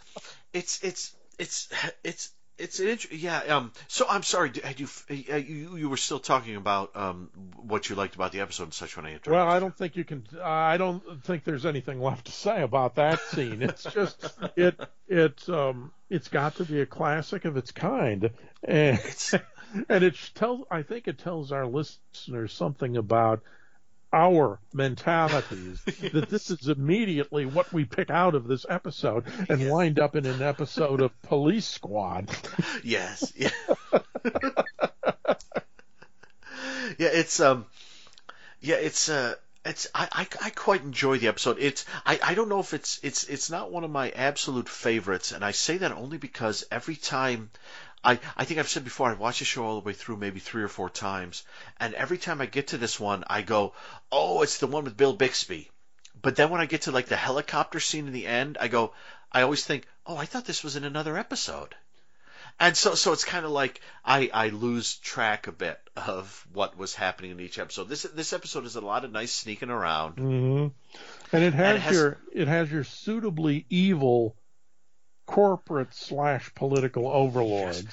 it's 0.52 0.82
it's 0.84 1.14
it's 1.38 1.68
it's 2.04 2.30
it's 2.58 2.80
an 2.80 2.88
int- 2.88 3.12
yeah 3.12 3.38
um 3.56 3.72
so 3.87 4.04
I'm 4.08 4.22
sorry 4.22 4.50
had 4.62 4.78
you 4.80 4.88
uh, 5.11 5.14
you 5.37 5.76
you 5.76 5.88
were 5.88 5.96
still 5.96 6.18
talking 6.18 6.56
about 6.56 6.94
um 6.96 7.30
what 7.56 7.88
you 7.88 7.96
liked 7.96 8.16
about 8.16 8.32
the 8.32 8.40
episode 8.40 8.64
and 8.64 8.74
such 8.74 8.96
when 8.96 9.06
I 9.06 9.11
interrupted 9.12 9.32
Well, 9.32 9.48
I 9.48 9.61
don't 9.61 9.76
think 9.76 9.96
you 9.96 10.04
can. 10.04 10.24
I 10.42 10.76
don't 10.76 11.24
think 11.24 11.44
there's 11.44 11.64
anything 11.66 12.00
left 12.02 12.26
to 12.26 12.32
say 12.32 12.61
about 12.62 12.96
that 12.96 13.20
scene. 13.20 13.62
It's 13.62 13.84
just 13.84 14.24
it 14.56 14.78
it 15.06 15.48
um 15.48 15.92
it's 16.11 16.28
got 16.28 16.56
to 16.56 16.64
be 16.64 16.80
a 16.82 16.87
classic 16.87 17.44
of 17.46 17.56
its 17.56 17.70
kind, 17.72 18.30
and 18.62 18.98
It's- 18.98 19.34
and 19.88 20.04
it 20.04 20.16
tells. 20.35 20.66
I 20.70 20.83
think 20.83 21.09
it 21.09 21.18
tells 21.18 21.52
our 21.52 21.66
listeners 21.66 22.52
something 22.52 22.96
about 22.96 23.42
our 24.12 24.59
mentalities 24.72 25.83
that 26.12 26.28
this 26.31 26.50
is 26.50 26.68
immediately 26.68 27.46
what 27.46 27.72
we 27.72 27.85
pick 27.85 28.11
out 28.11 28.35
of 28.35 28.46
this 28.46 28.64
episode 28.68 29.24
and 29.48 29.70
wind 29.70 29.98
up 29.98 30.16
in 30.16 30.24
an 30.26 30.42
episode 30.42 31.00
of 31.00 31.22
Police 31.22 31.66
Squad. 31.66 32.31
yes 32.83 33.33
yeah 33.37 33.50
yeah 36.98 37.09
it's 37.12 37.38
um 37.40 37.66
yeah 38.61 38.76
it's 38.76 39.09
uh 39.09 39.35
it's 39.64 39.88
I, 39.94 40.09
I 40.11 40.26
I 40.46 40.50
quite 40.50 40.83
enjoy 40.83 41.18
the 41.18 41.28
episode. 41.28 41.59
It's 41.61 41.85
I, 42.07 42.18
I 42.22 42.35
don't 42.35 42.48
know 42.48 42.61
if 42.61 42.72
it's 42.72 43.00
it's 43.02 43.24
it's 43.24 43.50
not 43.50 43.70
one 43.70 43.85
of 43.85 43.90
my 43.90 44.09
absolute 44.11 44.68
favorites, 44.68 45.33
and 45.33 45.44
I 45.44 45.50
say 45.50 45.76
that 45.78 45.92
only 45.92 46.16
because 46.16 46.64
every 46.70 46.96
time 46.96 47.50
I 48.04 48.18
I 48.37 48.44
think 48.44 48.61
I've 48.61 48.68
said 48.68 48.84
before 48.84 49.11
I 49.11 49.14
watch 49.14 49.40
the 49.40 49.44
show 49.44 49.64
all 49.64 49.80
the 49.80 49.87
way 49.87 49.92
through 49.92 50.16
maybe 50.16 50.40
three 50.40 50.62
or 50.62 50.68
four 50.68 50.88
times, 50.90 51.42
and 51.78 51.94
every 51.94 52.18
time 52.18 52.40
I 52.40 52.46
get 52.46 52.68
to 52.68 52.78
this 52.78 52.98
one 53.00 53.24
I 53.28 53.42
go, 53.42 53.74
oh, 54.12 54.42
it's 54.42 54.58
the 54.58 54.66
one 54.66 54.84
with 54.84 54.96
Bill 54.96 55.12
Bixby. 55.14 55.70
But 56.20 56.37
then 56.37 56.50
when 56.50 56.61
I 56.61 56.66
get 56.66 56.82
to 56.82 56.92
like 56.92 57.06
the 57.06 57.16
helicopter 57.16 57.80
scene 57.80 58.06
in 58.06 58.12
the 58.12 58.26
end, 58.26 58.58
I 58.61 58.68
go, 58.68 58.92
I 59.30 59.42
always 59.42 59.64
think, 59.64 59.87
oh, 60.06 60.16
I 60.16 60.24
thought 60.24 60.44
this 60.46 60.64
was 60.64 60.76
in 60.76 60.84
another 60.84 61.16
episode. 61.16 61.74
And 62.61 62.76
so, 62.76 62.96
so 62.96 63.12
it's 63.12 63.24
kind 63.24 63.44
of 63.44 63.52
like 63.52 63.80
I, 64.04 64.30
I 64.34 64.48
lose 64.48 64.96
track 64.96 65.46
a 65.46 65.52
bit 65.52 65.78
of 65.96 66.44
what 66.52 66.76
was 66.76 66.92
happening 66.92 67.30
in 67.30 67.40
each 67.40 67.58
episode. 67.61 67.88
This 67.88 68.02
this 68.02 68.32
episode 68.32 68.64
is 68.64 68.74
a 68.74 68.80
lot 68.80 69.04
of 69.04 69.12
nice 69.12 69.32
sneaking 69.32 69.70
around. 69.70 70.14
hmm 70.18 70.66
And 71.32 71.44
it 71.44 71.54
has, 71.54 71.76
it 71.76 71.80
has- 71.80 71.94
your 71.94 72.18
it 72.32 72.48
has 72.48 72.72
your 72.72 72.82
suitably 72.84 73.64
evil 73.70 74.34
corporate 75.29 75.93
slash 75.95 76.53
political 76.55 77.07
overlords. 77.07 77.85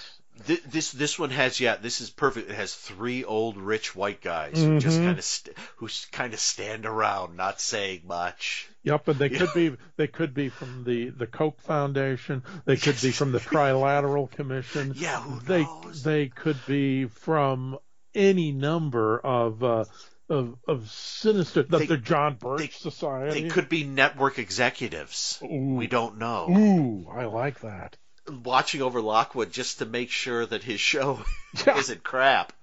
This, 0.47 0.59
this 0.61 0.91
this 0.91 1.19
one 1.19 1.29
has 1.29 1.59
yeah, 1.59 1.75
this 1.75 2.01
is 2.01 2.09
perfect. 2.09 2.49
It 2.49 2.55
has 2.55 2.73
three 2.73 3.23
old 3.23 3.57
rich 3.57 3.95
white 3.95 4.21
guys 4.21 4.57
who 4.61 4.79
just 4.79 4.99
Mhm. 4.99 5.05
kind 5.05 5.17
of 5.17 5.23
st- 5.23 5.57
who 5.77 5.87
kind 6.11 6.33
of 6.33 6.39
stand 6.39 6.85
around, 6.85 7.37
not 7.37 7.61
saying 7.61 8.01
much. 8.05 8.67
Yep, 8.83 9.07
and 9.09 9.19
they 9.19 9.29
could 9.29 9.53
be 9.53 9.75
they 9.97 10.07
could 10.07 10.33
be 10.33 10.49
from 10.49 10.83
the 10.83 11.09
the 11.09 11.27
Koch 11.27 11.59
Foundation. 11.61 12.43
They 12.65 12.75
could 12.77 12.99
be 13.01 13.11
from 13.11 13.31
the 13.31 13.39
Trilateral 13.51 14.29
Commission. 14.31 14.93
Yeah, 14.95 15.21
who 15.21 15.39
they 15.41 15.63
knows? 15.63 16.03
they 16.03 16.27
could 16.27 16.57
be 16.65 17.05
from 17.05 17.77
any 18.13 18.51
number 18.51 19.17
of 19.19 19.63
uh, 19.63 19.85
of 20.29 20.55
of 20.67 20.89
sinister 20.89 21.63
the, 21.63 21.77
They- 21.79 21.85
the 21.85 21.97
John 21.97 22.35
Birch 22.35 22.59
they- 22.59 22.67
Society. 22.89 23.41
They 23.43 23.49
could 23.49 23.69
be 23.69 23.83
network 23.83 24.39
executives. 24.39 25.39
Ooh. 25.43 25.75
We 25.75 25.87
don't 25.87 26.17
know. 26.17 26.47
Ooh, 26.49 27.07
I 27.09 27.25
like 27.25 27.59
that. 27.61 27.97
Watching 28.27 28.81
over 28.81 29.01
Lockwood 29.01 29.51
just 29.51 29.79
to 29.79 29.85
make 29.85 30.09
sure 30.09 30.45
that 30.45 30.63
his 30.63 30.79
show 30.79 31.23
Yeah. 31.65 31.77
isn't 31.77 32.03
crap. 32.03 32.53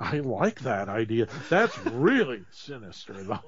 I, 0.00 0.20
like 0.20 0.60
that 0.60 0.88
idea. 0.88 1.28
That's 1.50 1.76
really 1.86 2.42
sinister, 2.52 3.22
though. 3.22 3.40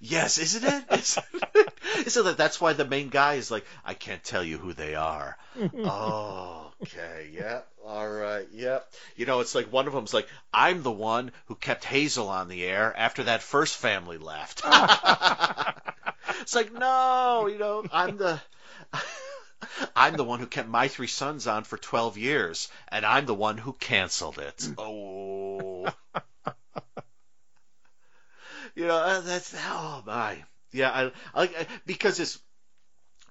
Yes, 0.00 0.38
isn't 0.38 0.64
it? 0.64 0.84
Isn't 0.90 1.24
it? 1.54 1.74
Isn't 2.06 2.26
it? 2.26 2.36
That's 2.36 2.60
why 2.60 2.72
the 2.72 2.86
main 2.86 3.10
guy 3.10 3.34
is 3.34 3.50
like, 3.50 3.64
I 3.84 3.94
can't 3.94 4.24
tell 4.24 4.42
you 4.42 4.58
who 4.58 4.72
they 4.72 4.94
are. 4.94 5.36
oh, 5.78 6.72
okay, 6.82 7.30
yeah, 7.32 7.60
all 7.86 8.08
right, 8.08 8.48
yep. 8.52 8.90
You 9.16 9.26
know, 9.26 9.40
it's 9.40 9.54
like 9.54 9.72
one 9.72 9.86
of 9.86 9.92
them's 9.92 10.14
like, 10.14 10.26
I'm 10.52 10.82
the 10.82 10.90
one 10.90 11.32
who 11.46 11.54
kept 11.54 11.84
Hazel 11.84 12.28
on 12.28 12.48
the 12.48 12.64
air 12.64 12.92
after 12.96 13.24
that 13.24 13.42
first 13.42 13.76
family 13.76 14.18
left. 14.18 14.62
it's 16.40 16.54
like, 16.54 16.72
no, 16.72 17.46
you 17.46 17.58
know, 17.58 17.84
I'm 17.92 18.16
the. 18.16 18.40
I'm 19.96 20.16
the 20.16 20.24
one 20.24 20.40
who 20.40 20.46
kept 20.46 20.68
my 20.68 20.88
three 20.88 21.06
sons 21.06 21.46
on 21.46 21.64
for 21.64 21.76
12 21.76 22.16
years, 22.18 22.68
and 22.88 23.04
I'm 23.04 23.26
the 23.26 23.34
one 23.34 23.58
who 23.58 23.72
canceled 23.72 24.38
it. 24.38 24.68
Oh. 24.78 25.92
you 28.74 28.86
know, 28.86 28.96
uh, 28.96 29.20
that's, 29.20 29.54
oh 29.56 30.02
my. 30.06 30.42
Yeah, 30.72 31.10
I, 31.34 31.44
I 31.44 31.66
because 31.86 32.20
it's, 32.20 32.38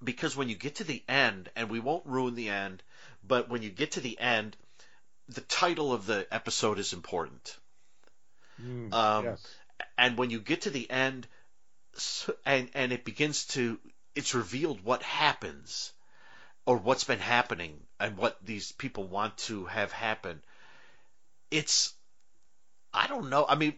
because 0.04 0.36
when 0.36 0.50
you 0.50 0.56
get 0.56 0.76
to 0.76 0.84
the 0.84 1.04
end, 1.08 1.50
and 1.56 1.70
we 1.70 1.80
won't 1.80 2.06
ruin 2.06 2.36
the 2.36 2.50
end, 2.50 2.84
but 3.26 3.50
when 3.50 3.62
you 3.62 3.70
get 3.70 3.92
to 3.92 4.02
the 4.02 4.20
end, 4.20 4.56
the 5.30 5.42
title 5.42 5.94
of 5.94 6.06
the 6.06 6.28
episode 6.32 6.80
is 6.80 6.94
important. 6.94 7.58
Mm, 8.62 8.94
Um, 8.94 9.26
yes. 9.26 9.48
and 9.98 10.18
when 10.18 10.30
you 10.32 10.40
get 10.40 10.62
to 10.62 10.70
the 10.70 10.90
end 10.90 11.28
and 12.46 12.70
and 12.74 12.92
it 12.92 13.04
begins 13.06 13.46
to 13.46 13.80
it's 14.16 14.34
revealed 14.34 14.84
what 14.84 15.02
happens 15.04 15.92
or 16.66 16.78
what's 16.78 17.04
been 17.04 17.20
happening 17.20 17.80
and 18.00 18.18
what 18.18 18.38
these 18.46 18.72
people 18.72 19.06
want 19.08 19.38
to 19.38 19.66
have 19.66 19.92
happen 19.92 20.42
it's 21.52 21.94
i 22.94 23.08
don't 23.08 23.30
know 23.30 23.46
i 23.48 23.56
mean 23.56 23.74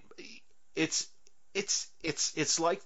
it's 0.76 1.08
it's 1.54 1.88
it's 2.04 2.34
it's 2.36 2.60
like 2.60 2.82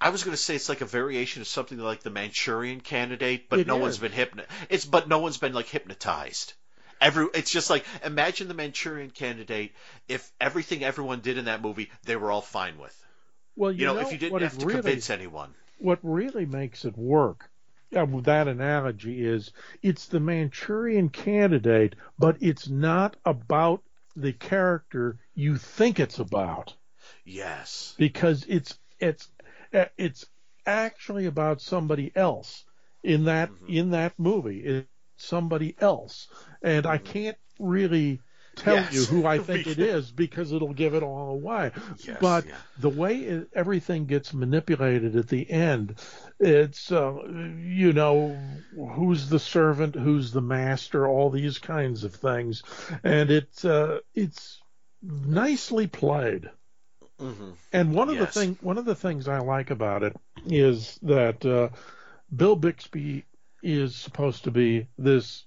I 0.00 0.10
was 0.10 0.24
going 0.24 0.32
to 0.36 0.42
say 0.42 0.54
it's 0.56 0.68
like 0.68 0.80
a 0.80 0.86
variation 0.86 1.40
of 1.42 1.48
something 1.48 1.78
like 1.78 2.02
the 2.02 2.10
Manchurian 2.10 2.80
Candidate, 2.80 3.48
but 3.48 3.60
It 3.60 3.66
no 3.66 3.76
is. 3.76 3.82
one's 3.82 3.98
been 3.98 4.12
hypno. 4.12 4.44
It's 4.68 4.84
but 4.84 5.08
no 5.08 5.20
one's 5.20 5.38
been 5.38 5.52
like 5.54 5.68
hypnotized. 5.68 6.52
Every 7.00 7.28
it's 7.34 7.50
just 7.50 7.70
like 7.70 7.84
imagine 8.04 8.48
the 8.48 8.54
Manchurian 8.54 9.10
Candidate 9.10 9.74
if 10.08 10.30
everything 10.40 10.82
everyone 10.84 11.20
did 11.20 11.38
in 11.38 11.44
that 11.46 11.62
movie 11.62 11.90
they 12.04 12.16
were 12.16 12.30
all 12.30 12.42
fine 12.42 12.78
with. 12.78 12.94
Well, 13.56 13.72
you, 13.72 13.78
You, 13.80 13.86
know, 13.86 13.94
know 13.94 14.00
if 14.00 14.12
you 14.12 14.18
didn't 14.18 14.40
have 14.40 14.58
to 14.58 14.66
really, 14.66 14.82
convince 14.82 15.08
anyone. 15.10 15.54
what 15.78 15.98
really 16.02 16.46
makes 16.46 16.84
it 16.84 16.96
work 16.98 17.50
with 17.92 18.24
that 18.24 18.48
analogy 18.48 19.24
is 19.24 19.52
it's 19.82 20.06
the 20.06 20.20
Manchurian 20.20 21.08
candidate, 21.08 21.94
but 22.18 22.36
it's 22.40 22.68
not 22.68 23.16
about 23.24 23.82
the 24.14 24.32
character 24.32 25.18
you 25.34 25.56
think 25.56 25.98
it's 26.00 26.18
about 26.18 26.74
Yes. 27.24 27.94
because 27.98 28.44
it's 28.48 28.78
it's 28.98 29.30
it's 29.98 30.26
actually 30.66 31.26
about 31.26 31.60
somebody 31.60 32.12
else 32.16 32.64
in 33.02 33.24
that 33.24 33.50
Mhm. 33.50 33.68
in 33.68 33.90
that 33.90 34.18
movie. 34.18 34.60
It's 34.60 34.88
somebody 35.16 35.74
else, 35.80 36.28
and 36.62 36.86
I 36.86 36.98
can't 36.98 37.36
really 37.58 38.20
tell 38.56 38.74
Yes. 38.74 38.92
you 38.92 39.04
who 39.04 39.26
I 39.26 39.38
think 39.48 39.66
it 39.68 39.78
is 39.78 40.10
Because- 40.10 40.52
it'll 40.52 40.72
give 40.74 40.94
it 40.94 41.02
all 41.04 41.30
away. 41.30 41.70
Yes. 41.98 42.16
But 42.20 42.46
yeah. 42.46 42.54
the 42.78 42.88
way 42.90 43.18
it, 43.18 43.48
everything 43.54 44.06
gets 44.06 44.34
manipulated 44.34 45.14
at 45.14 45.28
the 45.28 45.48
end, 45.48 45.94
it's 46.40 46.90
uh, 46.90 47.14
you 47.28 47.92
know 47.92 48.36
who's 48.74 49.28
the 49.28 49.38
servant, 49.38 49.94
who's 49.94 50.32
the 50.32 50.42
master, 50.42 51.06
all 51.06 51.30
these 51.30 51.58
kinds 51.58 52.02
of 52.04 52.14
things, 52.14 52.62
and 53.04 53.30
it's 53.30 53.64
uh, 53.64 54.00
it's 54.14 54.60
nicely 55.02 55.86
played. 55.86 56.50
hmm 57.18 57.50
And 57.72 57.94
one 57.94 58.08
of 58.08 58.16
Yes. 58.16 58.34
the 58.34 58.40
thing 58.40 58.58
one 58.60 58.78
of 58.78 58.84
the 58.84 58.94
things 58.94 59.28
I 59.28 59.38
like 59.38 59.70
about 59.70 60.02
it 60.02 60.16
is 60.46 60.98
that 61.02 61.44
uh, 61.46 61.68
Bill 62.34 62.56
Bixby 62.56 63.24
is 63.62 63.96
supposed 63.96 64.44
to 64.44 64.50
be 64.50 64.86
this, 64.98 65.44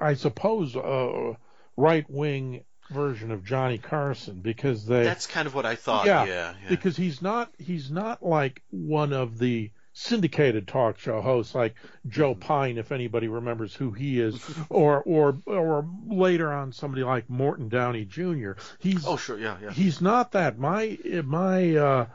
I 0.00 0.14
suppose, 0.14 0.74
uh, 0.76 1.34
right 1.82 2.08
wing 2.08 2.64
version 2.90 3.32
of 3.32 3.44
Johnny 3.44 3.78
Carson 3.78 4.40
because 4.40 4.86
they 4.86 5.02
That's 5.02 5.26
kind 5.26 5.46
of 5.46 5.54
what 5.54 5.66
I 5.66 5.74
thought. 5.74 6.06
Yeah, 6.06 6.24
Yeah. 6.24 6.54
yeah. 6.62 6.68
because 6.68 6.96
he's 6.96 7.20
not 7.20 7.50
he's 7.58 7.90
not 7.90 8.22
like 8.22 8.62
one 8.70 9.12
of 9.12 9.38
the 9.38 9.70
syndicated 9.94 10.66
talk 10.66 10.98
show 10.98 11.20
hosts 11.20 11.54
like 11.54 11.74
Joe 12.08 12.34
Pyne 12.34 12.78
if 12.78 12.92
anybody 12.92 13.28
remembers 13.28 13.74
who 13.74 13.90
he 13.90 14.20
is 14.20 14.40
or 14.68 15.02
or 15.02 15.38
or 15.46 15.86
later 16.06 16.52
on 16.52 16.72
somebody 16.72 17.02
like 17.02 17.28
Morton 17.28 17.68
Downey 17.68 18.04
Jr. 18.04 18.52
He's 18.78 19.06
oh, 19.06 19.16
sure. 19.16 19.38
Yeah. 19.38 19.56
Yeah. 19.60 19.72
he's 19.72 20.00
not 20.00 20.32
that 20.32 20.58
my 20.58 20.98
my 21.24 21.76
uh 21.76 22.06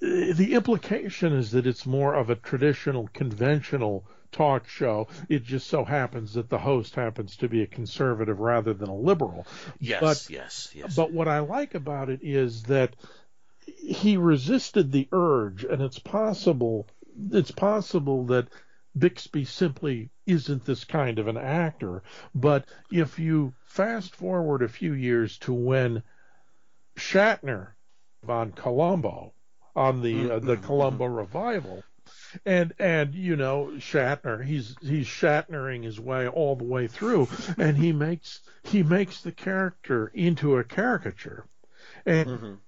the 0.00 0.54
implication 0.54 1.32
is 1.32 1.50
that 1.52 1.66
it's 1.66 1.84
more 1.86 2.14
of 2.14 2.30
a 2.30 2.34
traditional 2.34 3.08
conventional 3.12 4.04
talk 4.32 4.66
show 4.68 5.08
it 5.28 5.42
just 5.42 5.66
so 5.66 5.84
happens 5.84 6.34
that 6.34 6.48
the 6.48 6.58
host 6.58 6.94
happens 6.94 7.36
to 7.36 7.48
be 7.48 7.62
a 7.62 7.66
conservative 7.66 8.38
rather 8.38 8.72
than 8.72 8.88
a 8.88 8.94
liberal 8.96 9.46
Yes. 9.78 10.00
but- 10.00 10.30
yes. 10.30 10.72
Yes. 10.74 10.94
but 10.96 11.12
what 11.12 11.28
I 11.28 11.40
like 11.40 11.74
about 11.74 12.08
it 12.08 12.20
is 12.22 12.62
that 12.64 12.94
he 13.66 14.16
resisted 14.16 14.90
the 14.90 15.08
urge, 15.12 15.64
and 15.64 15.82
it's 15.82 15.98
possible 15.98 16.88
it's 17.32 17.50
possible 17.50 18.26
that 18.26 18.48
Bixby 18.96 19.44
simply 19.44 20.10
isn't 20.26 20.64
this 20.64 20.84
kind 20.84 21.18
of 21.18 21.28
an 21.28 21.36
actor. 21.36 22.02
But 22.34 22.66
if 22.90 23.18
you 23.18 23.52
fast 23.66 24.16
forward 24.16 24.62
a 24.62 24.68
few 24.68 24.92
years 24.94 25.38
to 25.38 25.52
when 25.52 26.02
Shatner 26.96 27.68
on 28.26 28.52
Columbo 28.52 29.34
on 29.76 30.02
the 30.02 30.28
uh, 30.28 30.38
the 30.40 30.56
Mhm, 30.56 30.58
Columbo 30.58 31.04
revival. 31.06 31.86
And 32.44 32.72
and 32.78 33.14
you 33.14 33.36
know 33.36 33.72
Shatner, 33.78 34.44
he's 34.44 34.76
he's 34.80 35.06
Shatnering 35.06 35.82
his 35.84 36.00
way 36.00 36.26
all 36.28 36.56
the 36.56 36.64
way 36.64 36.86
through, 36.88 37.28
and 37.58 37.76
he 37.76 37.92
makes 37.92 38.40
he 38.62 38.82
makes 38.82 39.22
the 39.22 39.32
character 39.32 40.08
into 40.14 40.56
a 40.56 40.64
caricature, 40.64 41.46
and 42.06 42.26
Mhm. 42.26 42.60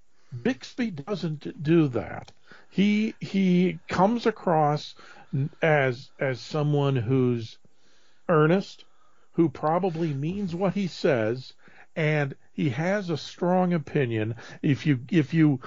Bixby 0.43 0.91
doesn't 0.91 1.63
do 1.63 1.89
that. 1.89 2.33
He 2.69 3.17
he 3.21 3.81
comes 3.89 4.27
across 4.27 4.95
as 5.63 6.11
as 6.19 6.41
someone 6.41 6.97
who's 6.97 7.59
earnest, 8.29 8.85
who 9.33 9.49
probably 9.49 10.13
means 10.13 10.55
what 10.55 10.75
he 10.75 10.87
says, 10.87 11.55
and 11.97 12.35
he 12.53 12.71
has 12.71 13.11
a 13.11 13.17
strong 13.17 13.73
opinion. 13.73 14.35
If 14.63 14.87
you 14.87 15.01
if 15.11 15.33
you 15.35 15.61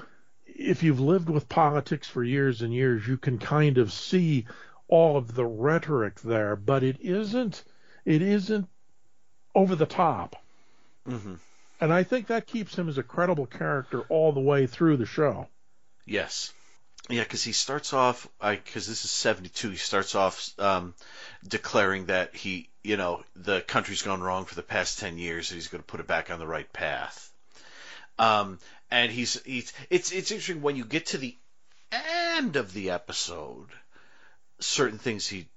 if 0.57 0.83
you've 0.83 0.99
lived 0.99 1.29
with 1.29 1.49
politics 1.49 2.07
for 2.07 2.23
years 2.23 2.61
and 2.61 2.73
years, 2.73 3.07
you 3.07 3.17
can 3.17 3.37
kind 3.37 3.77
of 3.77 3.91
see 3.91 4.45
all 4.87 5.17
of 5.17 5.35
the 5.35 5.45
rhetoric 5.45 6.21
there, 6.21 6.55
but 6.55 6.83
it 6.83 6.97
isn't 7.01 7.63
it 8.05 8.21
isn't 8.21 8.67
over 9.53 9.75
the 9.75 9.85
top. 9.85 10.35
Mhm. 11.07 11.39
And 11.81 11.93
I 11.93 12.03
think 12.03 12.27
that 12.27 12.47
keeps 12.47 12.77
him 12.77 12.87
as 12.87 12.97
a 12.97 13.03
credible 13.03 13.47
character 13.47 14.01
all 14.09 14.31
the 14.31 14.39
way 14.39 14.67
through 14.67 14.97
the 14.97 15.05
show. 15.05 15.47
Yes. 16.05 16.53
Yeah, 17.09 17.23
because 17.23 17.43
he 17.43 17.51
starts 17.51 17.93
off, 17.93 18.27
because 18.39 18.87
this 18.87 19.05
is 19.05 19.11
72, 19.11 19.71
he 19.71 19.77
starts 19.77 20.15
off 20.15 20.49
um, 20.59 20.95
declaring 21.47 22.07
that 22.07 22.35
he, 22.35 22.69
you 22.83 22.97
know, 22.97 23.23
the 23.35 23.61
country's 23.61 24.01
gone 24.01 24.23
wrong 24.23 24.45
for 24.45 24.55
the 24.55 24.63
past 24.63 24.99
10 24.99 25.17
years 25.17 25.51
and 25.51 25.55
he's 25.55 25.67
going 25.67 25.83
to 25.83 25.87
put 25.87 25.99
it 25.99 26.07
back 26.07 26.31
on 26.31 26.39
the 26.39 26.47
right 26.47 26.71
path. 26.71 27.31
Um, 28.17 28.59
and 28.91 29.11
he's, 29.11 29.41
he's, 29.43 29.73
it's, 29.89 30.11
it's 30.11 30.31
interesting 30.31 30.61
when 30.61 30.75
you 30.75 30.85
get 30.85 31.07
to 31.07 31.17
the 31.17 31.35
end 31.91 32.55
of 32.55 32.73
the 32.73 32.91
episode, 32.91 33.67
certain 34.59 34.99
things 34.99 35.27
he 35.27 35.47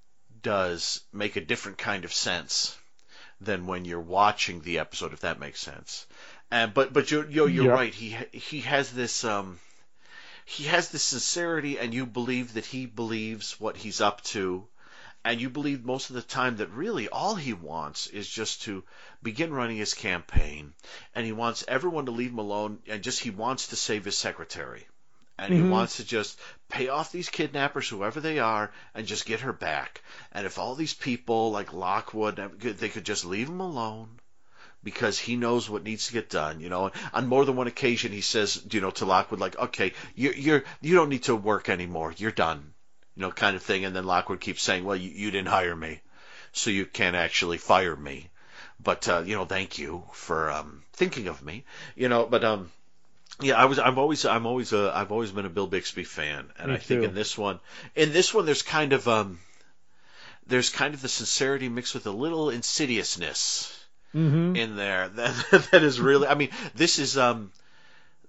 does 0.43 1.01
make 1.13 1.37
a 1.37 1.41
different 1.41 1.79
kind 1.79 2.05
of 2.05 2.13
sense 2.13 2.77
than 3.41 3.67
when 3.67 3.85
you're 3.85 4.01
watching 4.01 4.61
the 4.61 4.79
episode, 4.79 5.13
if 5.13 5.21
that 5.21 5.41
makes 5.41 5.61
sense. 5.61 6.07
And, 6.51 6.73
but, 6.75 6.93
but 6.93 7.11
you're, 7.11 7.29
you're, 7.29 7.49
you're 7.49 7.67
Yeah. 7.67 7.73
right. 7.73 7.95
He, 7.95 8.17
he 8.33 8.61
has 8.63 8.91
this, 8.91 9.25
um, 9.25 9.59
he 10.45 10.65
has 10.65 10.91
this 10.91 11.03
sincerity 11.03 11.79
and 11.79 11.93
you 11.93 12.07
believe 12.07 12.55
that 12.55 12.65
he 12.65 12.87
believes 12.87 13.61
what 13.61 13.77
he's 13.77 14.01
up 14.01 14.23
to 14.25 14.67
and 15.29 15.43
you 15.43 15.51
believe 15.51 15.85
most 15.85 16.09
of 16.09 16.17
the 16.17 16.23
time 16.23 16.57
that 16.57 16.71
really 16.71 17.07
all 17.11 17.35
he 17.35 17.53
wants 17.53 18.07
is 18.07 18.27
just 18.27 18.63
to 18.63 18.83
begin 19.23 19.53
running 19.53 19.77
his 19.77 19.93
campaign 19.93 20.73
and 21.15 21.27
he 21.27 21.33
wants 21.33 21.65
everyone 21.69 22.07
to 22.07 22.13
leave 22.13 22.31
him 22.31 22.39
alone 22.39 22.79
and 22.89 23.03
just 23.03 23.21
he 23.21 23.29
wants 23.31 23.67
to 23.69 23.77
save 23.77 24.07
his 24.07 24.17
secretary 24.17 24.87
and 25.37 25.53
he 25.53 25.61
Mhm. 25.61 25.69
wants 25.69 25.99
to 25.99 26.05
just 26.05 26.39
pay 26.71 26.89
off 26.89 27.13
these 27.13 27.29
kidnappers 27.29 27.89
whoever 27.91 28.21
they 28.21 28.39
are 28.39 28.73
and 28.95 29.07
just 29.07 29.27
get 29.27 29.41
her 29.41 29.53
back 29.53 30.01
and 30.33 30.47
if 30.47 30.59
all 30.59 30.75
these 30.75 30.95
people 30.95 31.51
like 31.51 31.75
Lockwood 31.75 32.37
they 32.61 32.89
could 32.89 33.05
just 33.05 33.27
leave 33.27 33.51
him 33.51 33.61
alone 33.61 34.19
because 34.83 35.19
he 35.19 35.37
knows 35.37 35.69
what 35.69 35.83
needs 35.83 36.07
to 36.07 36.13
get 36.15 36.31
done. 36.31 36.61
You 36.61 36.71
know, 36.71 36.91
on 37.13 37.27
more 37.27 37.45
than 37.45 37.57
one 37.57 37.67
occasion, 37.67 38.13
he 38.13 38.21
says, 38.21 38.65
you 38.71 38.81
know, 38.81 38.93
to 38.93 39.05
Lockwood, 39.05 39.41
like, 39.41 39.59
okay, 39.59 39.93
you're, 40.15 40.35
you're, 40.35 40.65
you 40.81 40.95
don't 40.95 41.09
need 41.09 41.25
to 41.25 41.35
work 41.35 41.69
anymore. 41.69 42.15
You're 42.17 42.31
done. 42.31 42.73
You 43.19 43.23
know, 43.23 43.33
kind 43.33 43.57
of 43.57 43.63
thing. 43.63 43.85
And 43.85 43.95
then 43.95 44.05
Lockwood 44.05 44.41
keeps 44.41 44.63
saying, 44.63 44.85
well, 44.85 44.97
you, 44.97 45.11
you 45.11 45.31
didn't 45.31 45.49
hire 45.49 45.75
me, 45.75 46.01
so 46.53 46.71
you 46.71 46.87
can't 46.87 47.17
actually 47.17 47.59
fire 47.59 47.97
me. 47.97 48.31
But, 48.81 49.09
uh, 49.09 49.23
you 49.27 49.35
know, 49.35 49.45
thank 49.45 49.79
you 49.79 50.05
for, 50.13 50.51
um, 50.51 50.85
thinking 50.93 51.27
of 51.27 51.43
me. 51.43 51.65
You 51.97 52.09
know, 52.09 52.25
but, 52.27 52.45
um, 52.45 52.71
yeah, 53.41 53.55
I 53.61 53.67
was. 53.67 53.79
I'm 53.79 53.99
always. 53.99 54.25
I'm 54.25 54.47
always. 54.47 54.73
A, 54.73 54.93
I've 54.95 55.13
always 55.13 55.31
been 55.31 55.47
a 55.47 55.51
Bill 55.51 55.69
Bixby 55.69 56.03
fan, 56.05 56.51
and 56.59 56.69
Me 56.71 56.75
I 56.75 56.79
think 56.79 57.03
too. 57.03 57.09
in 57.09 57.15
this 57.15 57.39
one, 57.39 57.61
in 57.95 58.13
this 58.13 58.35
one, 58.35 58.47
there's 58.47 58.63
kind 58.63 58.93
of 58.93 59.07
um, 59.07 59.39
there's 60.49 60.71
kind 60.71 60.95
of 60.95 61.03
the 61.03 61.09
sincerity 61.09 61.69
mixed 61.69 61.95
with 61.95 62.07
a 62.07 62.11
little 62.11 62.51
insidiousness 62.51 63.75
Mm-hmm. 64.15 64.57
in 64.57 64.77
there 64.77 65.09
that 65.17 65.69
that 65.71 65.83
is 65.83 66.01
really 66.01 66.27
I 66.27 66.35
mean 66.35 66.49
this 66.75 66.99
is 66.99 67.19
um 67.19 67.53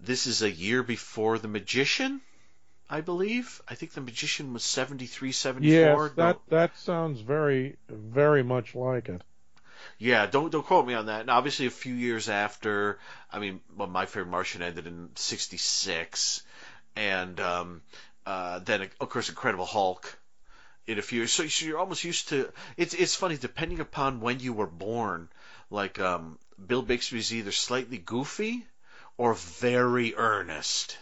this 0.01 0.27
is 0.27 0.41
a 0.41 0.51
year 0.51 0.83
before 0.83 1.39
the 1.39 1.47
magician 1.47 2.19
I 2.89 3.01
believe 3.01 3.61
I 3.67 3.75
think 3.75 3.93
the 3.93 4.01
magician 4.01 4.51
was 4.53 4.63
73 4.63 5.31
74 5.31 5.71
Yes, 6.07 6.11
that 6.15 6.35
No- 6.35 6.41
that 6.57 6.77
sounds 6.77 7.21
very 7.21 7.77
very 7.87 8.43
much 8.43 8.75
like 8.75 9.09
it. 9.09 9.21
yeah 9.97 10.25
don't 10.25 10.51
don't 10.51 10.65
quote 10.65 10.87
me 10.87 10.93
on 10.95 11.05
that 11.07 11.21
and 11.21 11.29
obviously 11.29 11.65
a 11.67 11.69
few 11.71 11.93
years 11.93 12.29
after 12.29 12.99
I 13.31 13.39
mean 13.39 13.61
well, 13.77 13.87
my 13.87 14.05
favorite 14.05 14.31
Martian 14.31 14.61
ended 14.61 14.87
in 14.87 15.09
66 15.15 16.41
and 16.95 17.39
um 17.39 17.81
uh 18.25 18.59
then 18.59 18.89
of 18.99 19.09
course 19.09 19.29
Incredible 19.29 19.65
Hulk 19.65 20.17
in 20.87 20.97
a 20.97 21.01
few 21.03 21.19
years 21.19 21.31
so 21.31 21.43
you're 21.65 21.77
almost 21.77 22.03
used 22.03 22.29
to 22.29 22.51
it's 22.75 22.93
it's 22.93 23.15
funny 23.15 23.37
depending 23.37 23.79
upon 23.79 24.19
when 24.21 24.39
you 24.39 24.53
were 24.53 24.67
born 24.67 25.29
like 25.69 25.99
um 25.99 26.37
Bill 26.65 26.81
Bixby's 26.83 27.33
either 27.33 27.51
slightly 27.51 27.97
goofy 27.97 28.65
or 29.17 29.33
very 29.33 30.15
earnest. 30.15 30.97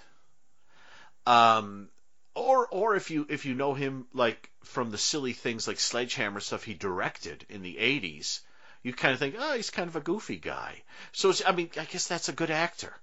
Um, 1.28 1.90
or 2.36 2.68
or 2.68 2.96
if 2.96 3.12
you 3.12 3.26
if 3.30 3.46
you 3.46 3.54
know 3.54 3.74
him 3.74 4.08
like 4.14 4.50
from 4.64 4.92
the 4.92 4.98
silly 4.98 5.34
things 5.34 5.68
like 5.68 5.78
Sledgehammer 5.78 6.40
stuff 6.40 6.64
he 6.64 6.74
directed 6.74 7.46
in 7.50 7.64
the 7.64 7.76
'80s, 7.76 8.40
you 8.82 8.94
kind 8.94 9.14
of 9.14 9.20
think, 9.20 9.36
oh, 9.38 9.54
he's 9.54 9.70
kind 9.70 9.90
of 9.90 9.98
a 9.98 10.02
goofy 10.02 10.38
guy. 10.38 10.82
So 11.12 11.34
I 11.46 11.52
mean, 11.52 11.70
I 11.78 11.84
guess 11.84 12.08
that's 12.08 12.30
a 12.30 12.34
good 12.34 12.50
actor. 12.50 12.94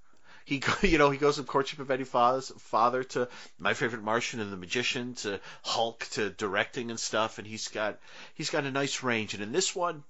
He 0.46 0.62
you 0.80 0.96
know 0.96 1.10
he 1.10 1.18
goes 1.18 1.36
from 1.36 1.44
Courtship 1.44 1.80
of 1.80 1.90
Eddie 1.90 2.04
Father's 2.04 2.50
father 2.58 3.04
to 3.04 3.28
My 3.58 3.74
Favorite 3.74 4.02
Martian 4.02 4.40
and 4.40 4.50
The 4.50 4.56
Magician 4.56 5.14
to 5.16 5.38
Hulk 5.62 6.06
to 6.12 6.30
directing 6.30 6.88
and 6.88 6.98
stuff, 6.98 7.36
and 7.36 7.46
he's 7.46 7.68
got 7.68 7.98
he's 8.34 8.48
got 8.48 8.64
a 8.64 8.70
nice 8.70 9.02
range. 9.02 9.34
And 9.34 9.42
in 9.42 9.52
this 9.52 9.76
one, 9.76 10.02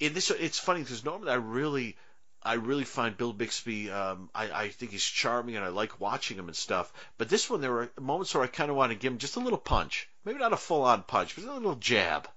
in 0.00 0.12
this 0.12 0.30
it's 0.30 0.58
funny 0.58 0.80
because 0.80 1.02
normally 1.02 1.32
I 1.32 1.36
really 1.36 1.96
I 2.44 2.54
really 2.54 2.84
find 2.84 3.16
Bill 3.16 3.32
Bixby. 3.32 3.90
Um, 3.90 4.28
I, 4.34 4.50
I 4.64 4.68
think 4.68 4.92
he's 4.92 5.02
charming, 5.04 5.56
and 5.56 5.64
I 5.64 5.68
like 5.68 6.00
watching 6.00 6.36
him 6.38 6.46
and 6.48 6.56
stuff. 6.56 6.92
But 7.16 7.28
this 7.28 7.48
one, 7.48 7.60
there 7.60 7.72
were 7.72 7.90
moments 7.98 8.34
where 8.34 8.44
I 8.44 8.48
kind 8.48 8.70
of 8.70 8.76
want 8.76 8.92
to 8.92 8.98
give 8.98 9.12
him 9.12 9.18
just 9.18 9.36
a 9.36 9.40
little 9.40 9.58
punch, 9.58 10.08
maybe 10.24 10.38
not 10.38 10.52
a 10.52 10.56
full-on 10.58 11.02
punch, 11.04 11.34
but 11.36 11.44
a 11.44 11.52
little 11.54 11.76
jab. 11.76 12.28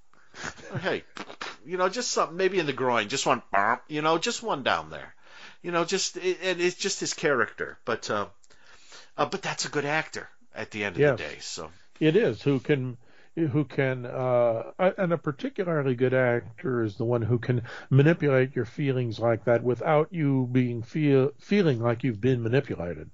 hey, 0.82 1.03
you 1.66 1.78
know, 1.78 1.89
just 1.89 2.12
something, 2.12 2.38
maybe 2.38 2.60
in 2.60 2.66
the 2.68 2.74
groin, 2.74 3.10
just 3.10 3.26
one, 3.26 3.41
you 3.88 4.01
know, 4.01 4.18
just 4.18 4.43
one 4.43 4.64
down 4.64 4.89
there. 4.89 5.14
You 5.64 5.72
know, 5.72 5.84
just 5.84 6.16
and 6.16 6.62
it's 6.62 6.76
just 6.76 6.99
his 6.99 7.14
character. 7.14 7.78
But 7.84 8.10
uh, 8.10 8.28
uh, 9.18 9.26
but 9.26 9.41
that's 9.41 9.66
a 9.66 9.70
good 9.70 9.86
actor 9.86 10.30
at 10.55 10.72
the 10.72 10.84
end 10.86 10.95
of 10.95 11.01
Yes. 11.01 11.18
the 11.18 11.24
day. 11.24 11.36
So 11.39 11.72
It 11.99 12.16
is 12.16 12.41
who 12.41 12.60
can 12.60 12.97
who 13.46 13.64
can 13.66 14.06
uh, 14.06 14.72
and 14.98 15.14
a 15.14 15.18
particularly 15.18 15.96
good 15.96 16.14
actor 16.14 16.84
is 16.84 16.96
the 16.96 17.06
one 17.06 17.22
who 17.22 17.38
can 17.38 17.62
manipulate 17.90 18.56
your 18.56 18.66
feelings 18.66 19.20
like 19.20 19.46
that 19.46 19.64
without 19.64 20.12
you 20.12 20.50
being 20.52 20.82
feel 20.82 21.32
feeling 21.40 21.80
like 21.80 22.04
you've 22.04 22.20
been 22.22 22.42
manipulated. 22.42 23.12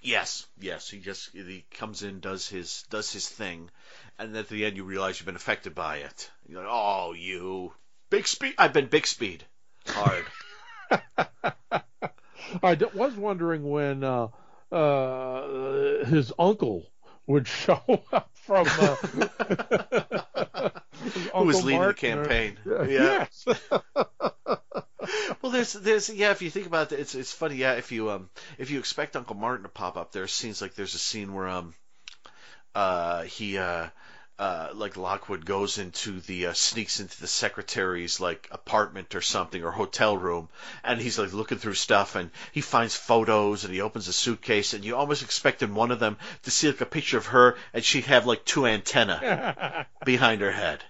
yes, 0.00 0.46
yes, 0.58 0.88
he 0.88 0.98
just 0.98 1.30
he 1.32 1.64
comes 1.70 2.02
in, 2.02 2.20
does 2.20 2.48
his 2.48 2.84
does 2.88 3.12
his 3.12 3.28
thing, 3.28 3.70
and 4.18 4.34
at 4.36 4.48
the 4.48 4.64
end 4.64 4.76
you 4.76 4.84
realize 4.84 5.20
you've 5.20 5.26
been 5.26 5.36
affected 5.36 5.74
by 5.74 5.98
it. 5.98 6.30
You're 6.48 6.62
like, 6.62 6.72
oh, 6.72 7.12
you 7.12 7.72
big 8.08 8.26
speed. 8.26 8.54
I've 8.56 8.72
been 8.72 8.86
big 8.86 9.06
speed 9.06 9.44
hard. 9.86 10.24
I 12.62 12.74
d- 12.74 12.86
was 12.94 13.14
wondering 13.14 13.68
when 13.68 14.02
uh, 14.02 14.28
uh, 14.72 16.04
his 16.06 16.32
uncle 16.38 16.90
would 17.30 17.48
show 17.48 17.80
up 18.12 18.30
from 18.34 18.66
uh, 18.68 18.96
Who 21.34 21.44
was 21.44 21.64
leading 21.64 21.80
Martin 21.80 22.10
the 22.10 22.20
or- 22.20 22.24
campaign? 22.24 22.58
Yes. 22.88 23.44
Well, 25.42 25.52
there's, 25.52 25.72
there's, 25.72 26.10
yeah. 26.10 26.30
If 26.32 26.42
you 26.42 26.50
think 26.50 26.66
about 26.66 26.92
it, 26.92 27.00
it's, 27.00 27.14
it's 27.14 27.32
funny. 27.32 27.56
Yeah, 27.56 27.72
if 27.74 27.90
you, 27.92 28.10
um, 28.10 28.28
if 28.58 28.70
you 28.70 28.78
expect 28.78 29.16
Uncle 29.16 29.34
Martin 29.36 29.62
to 29.62 29.68
pop 29.70 29.96
up, 29.96 30.12
there's 30.12 30.32
scenes 30.32 30.60
like 30.60 30.74
there's 30.74 30.94
a 30.94 30.98
scene 30.98 31.32
where, 31.32 31.48
um, 31.48 31.74
uh, 32.74 33.22
he, 33.22 33.56
uh, 33.58 33.88
uh, 34.40 34.70
like 34.74 34.96
Lockwood 34.96 35.44
goes 35.44 35.76
into 35.78 36.18
the, 36.22 36.46
uh, 36.46 36.52
sneaks 36.54 36.98
into 36.98 37.20
the 37.20 37.26
secretary's 37.26 38.18
like 38.20 38.48
apartment 38.50 39.14
or 39.14 39.20
something 39.20 39.62
or 39.62 39.70
hotel 39.70 40.16
room, 40.16 40.48
and 40.82 40.98
he's 41.00 41.18
like 41.18 41.32
looking 41.34 41.58
through 41.58 41.74
stuff, 41.74 42.16
and 42.16 42.30
he 42.52 42.62
finds 42.62 42.96
photos, 42.96 43.64
and 43.64 43.74
he 43.74 43.82
opens 43.82 44.08
a 44.08 44.12
suitcase, 44.14 44.72
and 44.74 44.84
you 44.84 44.96
almost 44.96 45.22
expect 45.22 45.62
in 45.62 45.74
one 45.74 45.90
of 45.90 46.00
them 46.00 46.16
to 46.44 46.50
see 46.50 46.68
like 46.68 46.80
a 46.80 46.86
picture 46.86 47.18
of 47.18 47.26
her, 47.26 47.56
and 47.74 47.84
she'd 47.84 48.06
have 48.06 48.26
like 48.26 48.44
two 48.46 48.66
antenna 48.66 49.86
behind 50.06 50.40
her 50.40 50.52
head. 50.52 50.82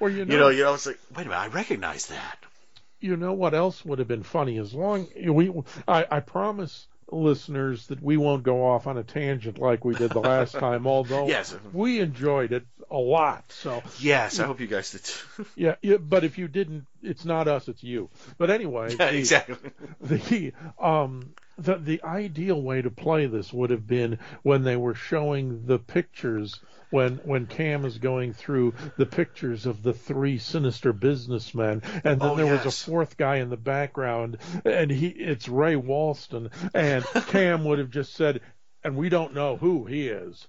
well, 0.00 0.10
you 0.10 0.24
know, 0.24 0.32
You 0.32 0.40
know, 0.40 0.48
you 0.48 0.62
know, 0.64 0.74
it's 0.74 0.86
like, 0.86 0.98
wait 1.14 1.26
a 1.26 1.28
minute, 1.28 1.40
I 1.40 1.48
recognize 1.48 2.06
that. 2.06 2.38
you 3.00 3.16
know 3.16 3.34
what 3.34 3.54
else 3.54 3.84
would 3.84 3.98
have 4.00 4.08
been 4.08 4.22
funny 4.24 4.58
as 4.58 4.72
long 4.74 5.06
we 5.26 5.52
I, 5.86 6.06
I 6.10 6.20
promise 6.20 6.86
listeners 7.10 7.86
that 7.88 8.02
we 8.02 8.16
won't 8.16 8.42
go 8.42 8.66
off 8.66 8.86
on 8.86 8.98
a 8.98 9.02
tangent 9.02 9.58
like 9.58 9.84
we 9.84 9.94
did 9.94 10.10
the 10.10 10.20
last 10.20 10.52
time 10.58 10.86
although 10.86 11.26
Yes. 11.26 11.54
we 11.72 12.00
enjoyed 12.00 12.52
it 12.52 12.66
a 12.90 12.96
lot 12.98 13.44
so 13.50 13.82
Yes, 13.98 14.38
I 14.40 14.46
hope 14.46 14.60
you 14.60 14.66
guys 14.66 14.90
did 14.92 15.04
too. 15.04 15.46
yeah, 15.56 15.74
yeah 15.82 15.96
but 15.96 16.24
if 16.24 16.38
you 16.38 16.48
didn't 16.48 16.86
it's 17.02 17.24
not 17.24 17.48
us 17.48 17.68
it's 17.68 17.82
you 17.82 18.10
but 18.36 18.50
anyway 18.50 18.90
yeah, 18.98 19.10
the- 19.10 19.18
exactly. 19.18 19.70
the 20.02 20.52
um 20.78 21.30
the 21.58 21.76
the 21.76 22.02
ideal 22.04 22.60
way 22.62 22.80
to 22.80 22.90
play 22.90 23.26
this 23.26 23.52
would 23.52 23.70
have 23.70 23.86
been 23.86 24.18
when 24.42 24.62
they 24.62 24.76
were 24.76 24.94
showing 24.94 25.66
the 25.66 25.78
pictures 25.78 26.60
when 26.90 27.16
when 27.24 27.46
Cam 27.46 27.84
is 27.84 27.98
going 27.98 28.32
through 28.32 28.74
the 28.96 29.04
pictures 29.06 29.66
of 29.66 29.82
the 29.82 29.92
three 29.92 30.38
sinister 30.38 30.92
businessmen 30.92 31.82
and 32.04 32.20
then 32.20 32.30
Oh, 32.30 32.36
there 32.36 32.46
was 32.46 32.64
a 32.64 32.70
fourth 32.70 33.16
guy 33.16 33.36
in 33.36 33.50
the 33.50 33.56
background 33.56 34.38
and 34.64 34.90
he 34.90 35.08
it's 35.08 35.48
Ray 35.48 35.74
Walston 35.74 36.50
and 36.74 37.04
Cam 37.26 37.64
would 37.64 37.78
have 37.78 37.90
just 37.90 38.14
said 38.14 38.40
and 38.84 38.96
we 38.96 39.08
don't 39.08 39.34
know 39.34 39.56
who 39.56 39.84
he 39.84 40.08
is 40.08 40.46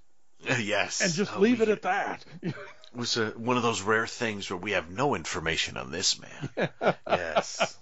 yes. 0.59 1.01
and 1.01 1.11
just 1.13 1.35
Oh, 1.35 1.39
leave 1.39 1.61
it 1.61 1.69
at 1.69 1.81
that 1.81 2.23
It 2.91 2.97
was 2.97 3.17
uh 3.17 3.31
one 3.35 3.57
of 3.57 3.61
those 3.63 3.81
rare 3.83 4.07
things 4.07 4.49
where 4.49 4.57
we 4.57 4.71
have 4.71 4.89
no 4.89 5.13
information 5.13 5.77
on 5.77 5.91
this 5.91 6.19
man. 6.19 6.69
yes. 7.07 7.77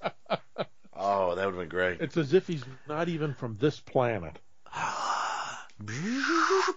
Oh, 1.10 1.36
that 1.36 1.46
would 1.46 1.56
have 1.56 1.62
been 1.62 1.70
great. 1.70 2.02
it's 2.02 2.18
as 2.18 2.34
if 2.34 2.48
he's 2.48 2.64
not 2.88 3.08
even 3.08 3.34
from 3.34 3.58
this 3.60 3.80
planet 3.80 4.38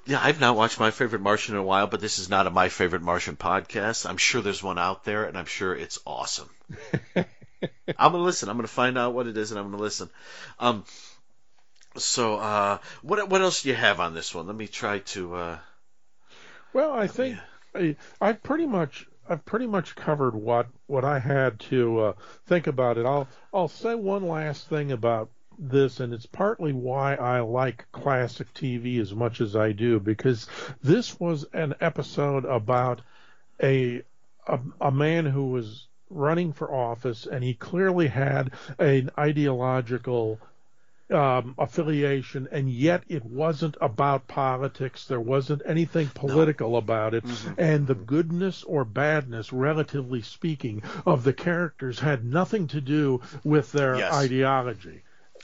Yeah, 0.06 0.20
I've 0.22 0.40
not 0.40 0.56
watched 0.56 0.78
My 0.78 0.90
Favorite 0.90 1.22
Martian 1.22 1.54
in 1.54 1.60
a 1.60 1.64
while, 1.64 1.86
but 1.86 2.00
this 2.00 2.18
is 2.18 2.28
not 2.28 2.46
a 2.46 2.50
My 2.50 2.68
Favorite 2.68 3.02
Martian 3.02 3.34
podcast. 3.36 4.08
I'm 4.08 4.18
sure 4.18 4.42
there's 4.42 4.62
one 4.62 4.78
out 4.78 5.04
there, 5.04 5.24
and 5.24 5.38
I'm 5.38 5.46
sure 5.46 5.74
it's 5.74 5.98
awesome. 6.06 6.50
I'm 7.16 7.24
gonna 7.96 8.18
listen. 8.18 8.48
I'm 8.50 8.56
gonna 8.56 8.68
find 8.68 8.98
out 8.98 9.14
what 9.14 9.26
it 9.26 9.36
is, 9.38 9.52
and 9.52 9.58
I'm 9.58 9.70
gonna 9.70 9.82
listen. 9.82 10.10
Um, 10.58 10.84
so, 11.96 12.36
uh, 12.36 12.78
what 13.02 13.28
what 13.30 13.40
else 13.40 13.62
do 13.62 13.70
you 13.70 13.74
have 13.74 14.00
on 14.00 14.12
this 14.14 14.34
one? 14.34 14.46
Let 14.46 14.56
me 14.56 14.66
try 14.66 14.98
to. 14.98 15.34
Uh, 15.34 15.58
Well, 16.74 16.92
I 16.92 17.06
think 17.06 17.38
I, 17.74 17.96
I've 18.20 18.42
pretty 18.42 18.66
much 18.66 19.06
I've 19.30 19.44
pretty 19.44 19.68
much 19.68 19.94
covered 19.94 20.34
what 20.34 20.66
what 20.88 21.04
I 21.04 21.20
had 21.20 21.60
to 21.70 22.00
uh, 22.00 22.12
think 22.46 22.66
about 22.66 22.98
it. 22.98 23.06
I'll 23.06 23.28
I'll 23.54 23.68
say 23.68 23.94
one 23.94 24.26
last 24.26 24.68
thing 24.68 24.90
about 24.90 25.30
this, 25.56 26.00
and 26.00 26.12
it's 26.12 26.26
partly 26.26 26.72
why 26.72 27.14
I 27.14 27.38
like 27.40 27.86
classic 27.92 28.52
TV 28.54 29.00
as 29.00 29.14
much 29.14 29.40
as 29.40 29.54
I 29.54 29.70
do, 29.70 30.00
because 30.00 30.48
this 30.82 31.20
was 31.20 31.44
an 31.52 31.74
episode 31.80 32.44
about 32.44 33.02
a 33.62 34.02
a, 34.48 34.58
a 34.80 34.90
man 34.90 35.26
who 35.26 35.50
was 35.50 35.86
running 36.08 36.52
for 36.52 36.74
office, 36.74 37.26
and 37.26 37.44
he 37.44 37.54
clearly 37.54 38.08
had 38.08 38.50
an 38.80 39.10
ideological 39.16 40.40
um, 41.12 41.54
affiliation, 41.58 42.48
and 42.50 42.70
yet 42.70 43.02
it 43.08 43.24
wasn't 43.24 43.76
about 43.80 44.28
politics. 44.28 45.06
There 45.06 45.20
wasn't 45.20 45.62
anything 45.66 46.08
political 46.14 46.76
about 46.76 47.14
it, 47.14 47.24
and 47.58 47.86
the 47.86 47.94
goodness 47.94 48.62
or 48.64 48.84
badness, 48.84 49.52
relatively 49.52 50.22
speaking, 50.22 50.82
of 51.06 51.24
the 51.24 51.32
characters 51.32 51.98
had 51.98 52.24
nothing 52.24 52.68
to 52.68 52.80
do 52.80 53.20
with 53.44 53.72
their 53.72 53.96
Yes. 53.96 54.12
ideology. 54.12 55.02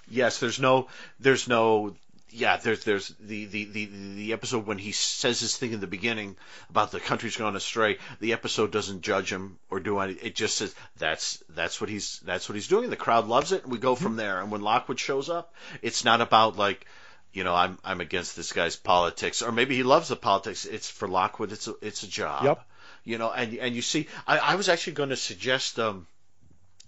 Yes, 0.09 0.39
there's 0.39 0.61
no, 0.61 0.89
there's 1.19 1.49
no, 1.49 1.97
yeah, 2.31 2.57
there's 2.57 2.85
there's 2.85 3.09
the 3.21 3.47
the 3.47 3.65
the 3.65 3.89
the 4.17 4.33
episode 4.33 4.67
when 4.67 4.79
he 4.79 4.93
says 4.93 5.41
his 5.41 5.57
thing 5.57 5.73
in 5.73 5.81
the 5.81 5.87
beginning 5.87 6.37
about 6.69 6.91
the 6.91 7.01
country's 7.01 7.37
gone 7.37 7.57
astray. 7.57 7.99
The 8.21 8.33
episode 8.33 8.73
doesn't 8.73 9.03
judge 9.03 9.33
him 9.33 9.59
or 9.71 9.81
do 9.81 9.99
any. 10.01 10.15
It 10.15 10.35
just 10.35 10.57
says 10.57 10.75
that's 10.99 11.43
that's 11.49 11.81
what 11.81 11.89
he's 11.89 12.21
that's 12.25 12.49
what 12.49 12.57
he's 12.57 12.69
doing. 12.69 12.91
The 12.91 12.97
crowd 12.97 13.27
loves 13.27 13.53
it, 13.53 13.63
and 13.63 13.73
we 13.73 13.79
go 13.79 13.95
from 13.95 14.17
there. 14.17 14.41
And 14.41 14.51
when 14.51 14.61
Lockwood 14.61 14.99
shows 14.99 15.31
up, 15.31 15.55
it's 15.83 16.05
not 16.05 16.21
about 16.21 16.57
like. 16.57 16.87
You 17.33 17.45
know, 17.45 17.55
I'm 17.55 17.77
I'm 17.85 18.01
against 18.01 18.35
this 18.35 18.55
guy's 18.55 18.77
politics, 18.77 19.43
or 19.43 19.53
maybe 19.53 19.77
he 19.77 19.83
loves 19.83 20.09
the 20.09 20.17
politics. 20.17 20.65
It's 20.65 20.89
for 20.89 21.07
Lockwood. 21.07 21.53
It's 21.53 21.69
a 21.69 21.75
it's 21.83 22.03
a 22.03 22.09
job. 22.09 22.45
Yep. 22.45 22.67
You 23.05 23.19
know, 23.19 23.31
and 23.31 23.53
and 23.59 23.75
you 23.75 23.83
see, 23.83 24.09
I, 24.27 24.39
I 24.39 24.55
was 24.55 24.71
actually 24.71 24.95
going 24.95 25.11
to 25.11 25.17
suggest 25.17 25.79
um, 25.79 26.07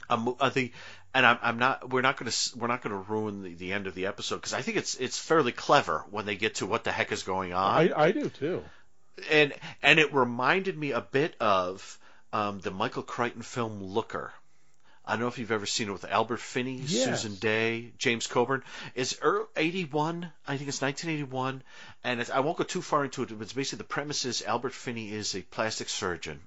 a, 0.09 0.16
mo- 0.16 0.36
uh, 0.41 0.49
the 0.49 0.72
and 1.14 1.26
I'm, 1.26 1.38
I'm 1.42 1.59
not 1.59 1.88
we're 1.90 2.02
not 2.02 2.16
going 2.16 2.30
to 2.30 2.59
we're 2.59 2.66
not 2.68 2.82
going 2.82 2.94
to 2.94 3.11
ruin 3.12 3.42
the, 3.42 3.54
the 3.54 3.72
end 3.72 3.86
of 3.86 3.94
the 3.94 4.06
episode 4.06 4.36
because 4.36 4.54
I 4.54 4.62
think 4.62 4.76
it's 4.76 4.94
it's 4.96 5.18
fairly 5.18 5.52
clever 5.52 6.04
when 6.11 6.26
they 6.26 6.36
get 6.36 6.56
to 6.56 6.66
what 6.66 6.84
the 6.84 6.92
heck 6.92 7.12
is 7.12 7.22
going 7.22 7.52
on 7.52 7.74
I, 7.74 7.92
I 7.96 8.12
do 8.12 8.28
too. 8.28 8.62
and 9.30 9.52
and 9.82 9.98
it 9.98 10.12
reminded 10.14 10.76
me 10.76 10.92
a 10.92 11.00
bit 11.00 11.34
of 11.40 11.98
um, 12.32 12.61
the 12.61 12.70
Michael 12.70 13.02
Crichton 13.02 13.42
film 13.42 13.82
Looker. 13.82 14.32
I 15.06 15.12
don't 15.12 15.20
know 15.20 15.28
if 15.28 15.38
you've 15.38 15.50
ever 15.52 15.64
seen 15.64 15.88
it 15.88 15.92
with 15.92 16.04
Albert 16.04 16.36
Finney, 16.40 16.82
Yes. 16.84 17.22
Susan 17.22 17.36
Dey, 17.36 17.92
James 17.96 18.26
Coburn. 18.26 18.62
It's 18.94 19.16
er, 19.24 19.48
81, 19.56 20.30
I 20.46 20.59
think 20.59 20.68
it's 20.68 20.82
1981, 20.82 21.62
and 22.04 22.20
it's, 22.20 22.28
I 22.28 22.40
won't 22.40 22.59
go 22.59 22.64
too 22.64 22.82
far 22.82 23.04
into 23.04 23.22
it, 23.22 23.30
but 23.30 23.40
it's 23.40 23.54
basically 23.54 23.78
the 23.78 23.84
premise 23.84 24.26
is 24.26 24.42
Albert 24.42 24.74
Finney 24.74 25.11
is 25.11 25.34
a 25.34 25.40
plastic 25.40 25.88
surgeon, 25.88 26.38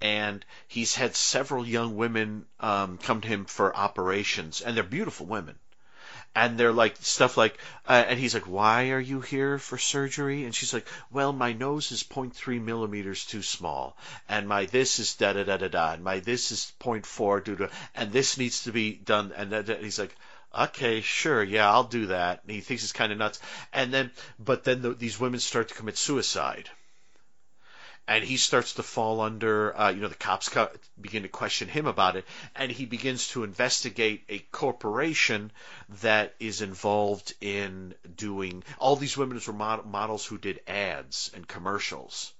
and 0.00 0.44
he's 0.68 0.94
had 0.94 1.16
several 1.16 1.66
young 1.66 1.96
women 1.96 2.46
um, 2.60 2.98
come 2.98 3.20
to 3.20 3.28
him 3.28 3.44
for 3.46 3.74
operations, 3.74 4.60
and 4.60 4.76
they're 4.76 4.84
beautiful 4.84 5.26
women. 5.26 5.58
And 6.34 6.58
they're 6.58 6.72
like 6.72 6.96
stuff 7.00 7.38
like 7.38 7.56
uh, 7.88 8.04
and 8.08 8.20
he's 8.20 8.34
like 8.34 8.46
why 8.46 8.90
are 8.90 9.00
you 9.00 9.22
here 9.22 9.58
for 9.58 9.78
surgery? 9.78 10.44
And 10.44 10.54
she's 10.54 10.74
like 10.74 10.86
well 11.10 11.32
my 11.32 11.54
nose 11.54 11.92
is 11.92 12.02
0.3 12.02 12.60
millimeters 12.62 13.24
too 13.24 13.40
small 13.40 13.96
and 14.28 14.46
my 14.46 14.66
this 14.66 14.98
is 14.98 15.14
da 15.14 15.32
da 15.32 15.44
da 15.44 15.56
da 15.56 15.68
da 15.68 15.92
and 15.92 16.04
my 16.04 16.20
this 16.20 16.52
is 16.52 16.74
0.4 16.78 17.42
due 17.42 17.56
to 17.56 17.70
and 17.94 18.12
this 18.12 18.36
needs 18.36 18.64
to 18.64 18.72
be 18.72 18.92
done 18.92 19.32
and 19.34 19.50
da. 19.50 19.76
he's 19.76 19.98
like 19.98 20.14
okay 20.54 21.00
sure 21.00 21.42
yeah 21.42 21.72
i'll 21.72 21.84
do 21.84 22.08
that. 22.08 22.42
And 22.42 22.50
he 22.50 22.60
thinks 22.60 22.82
it's 22.82 22.92
kind 22.92 23.12
of 23.12 23.18
nuts. 23.18 23.40
And 23.72 23.90
then 23.90 24.10
but 24.38 24.62
then 24.62 24.82
the, 24.82 24.90
these 24.90 25.18
women 25.18 25.40
start 25.40 25.68
to 25.68 25.74
commit 25.74 25.96
suicide 25.96 26.68
and 28.08 28.24
he 28.24 28.36
starts 28.36 28.74
to 28.74 28.82
fall 28.82 29.20
under, 29.20 29.76
uh, 29.76 29.90
you 29.90 30.00
know, 30.00 30.08
the 30.08 30.14
cops 30.14 30.48
co- 30.48 30.70
begin 31.00 31.22
to 31.22 31.28
question 31.28 31.68
him 31.68 31.86
about 31.86 32.16
it, 32.16 32.24
and 32.54 32.70
he 32.70 32.86
begins 32.86 33.28
to 33.28 33.44
investigate 33.44 34.24
a 34.28 34.38
corporation 34.52 35.50
that 36.02 36.34
is 36.38 36.62
involved 36.62 37.34
in 37.40 37.94
doing. 38.16 38.62
All 38.78 38.96
these 38.96 39.16
women 39.16 39.40
were 39.46 39.52
mod- 39.52 39.86
models 39.86 40.24
who 40.24 40.38
did 40.38 40.60
ads 40.66 41.30
and 41.34 41.46
commercials, 41.46 42.32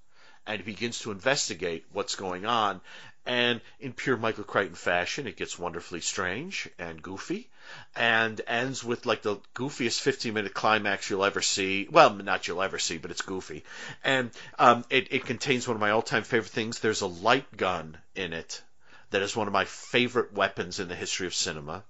and 0.47 0.59
he 0.61 0.65
begins 0.65 1.01
to 1.01 1.11
investigate 1.11 1.85
what's 1.93 2.15
going 2.15 2.47
on, 2.47 2.81
And 3.27 3.61
in 3.81 3.93
pure 3.93 4.17
Michael 4.17 4.45
Crichton 4.45 4.77
fashion, 4.77 5.27
it 5.27 5.37
gets 5.37 5.59
wonderfully 5.59 6.01
strange 6.01 6.69
and 6.79 7.03
goofy, 7.03 7.51
and 7.95 8.41
ends 8.47 8.85
with 8.85 9.07
like 9.07 9.23
the 9.23 9.37
goofiest 9.55 10.01
15 10.01 10.35
minute 10.35 10.55
climax 10.55 11.09
you'll 11.09 11.25
ever 11.25 11.43
see. 11.43 11.89
Well, 11.91 12.15
not 12.15 12.47
you'll 12.47 12.63
ever 12.63 12.79
see, 12.79 12.99
but 12.99 13.11
it's 13.11 13.23
goofy. 13.23 13.65
And 14.05 14.31
um, 14.59 14.85
it, 14.91 15.09
it 15.13 15.25
contains 15.25 15.67
one 15.67 15.77
of 15.77 15.81
my 15.81 15.91
all 15.91 16.03
time 16.03 16.23
favorite 16.23 16.51
things. 16.51 16.79
There's 16.79 17.01
a 17.01 17.07
light 17.07 17.57
gun 17.57 17.99
in 18.15 18.33
it 18.33 18.63
that 19.11 19.23
is 19.23 19.37
one 19.37 19.47
of 19.47 19.53
my 19.53 19.65
favorite 19.65 20.33
weapons 20.33 20.81
in 20.81 20.89
the 20.89 20.95
history 20.95 21.27
of 21.27 21.35
cinema. 21.35 21.85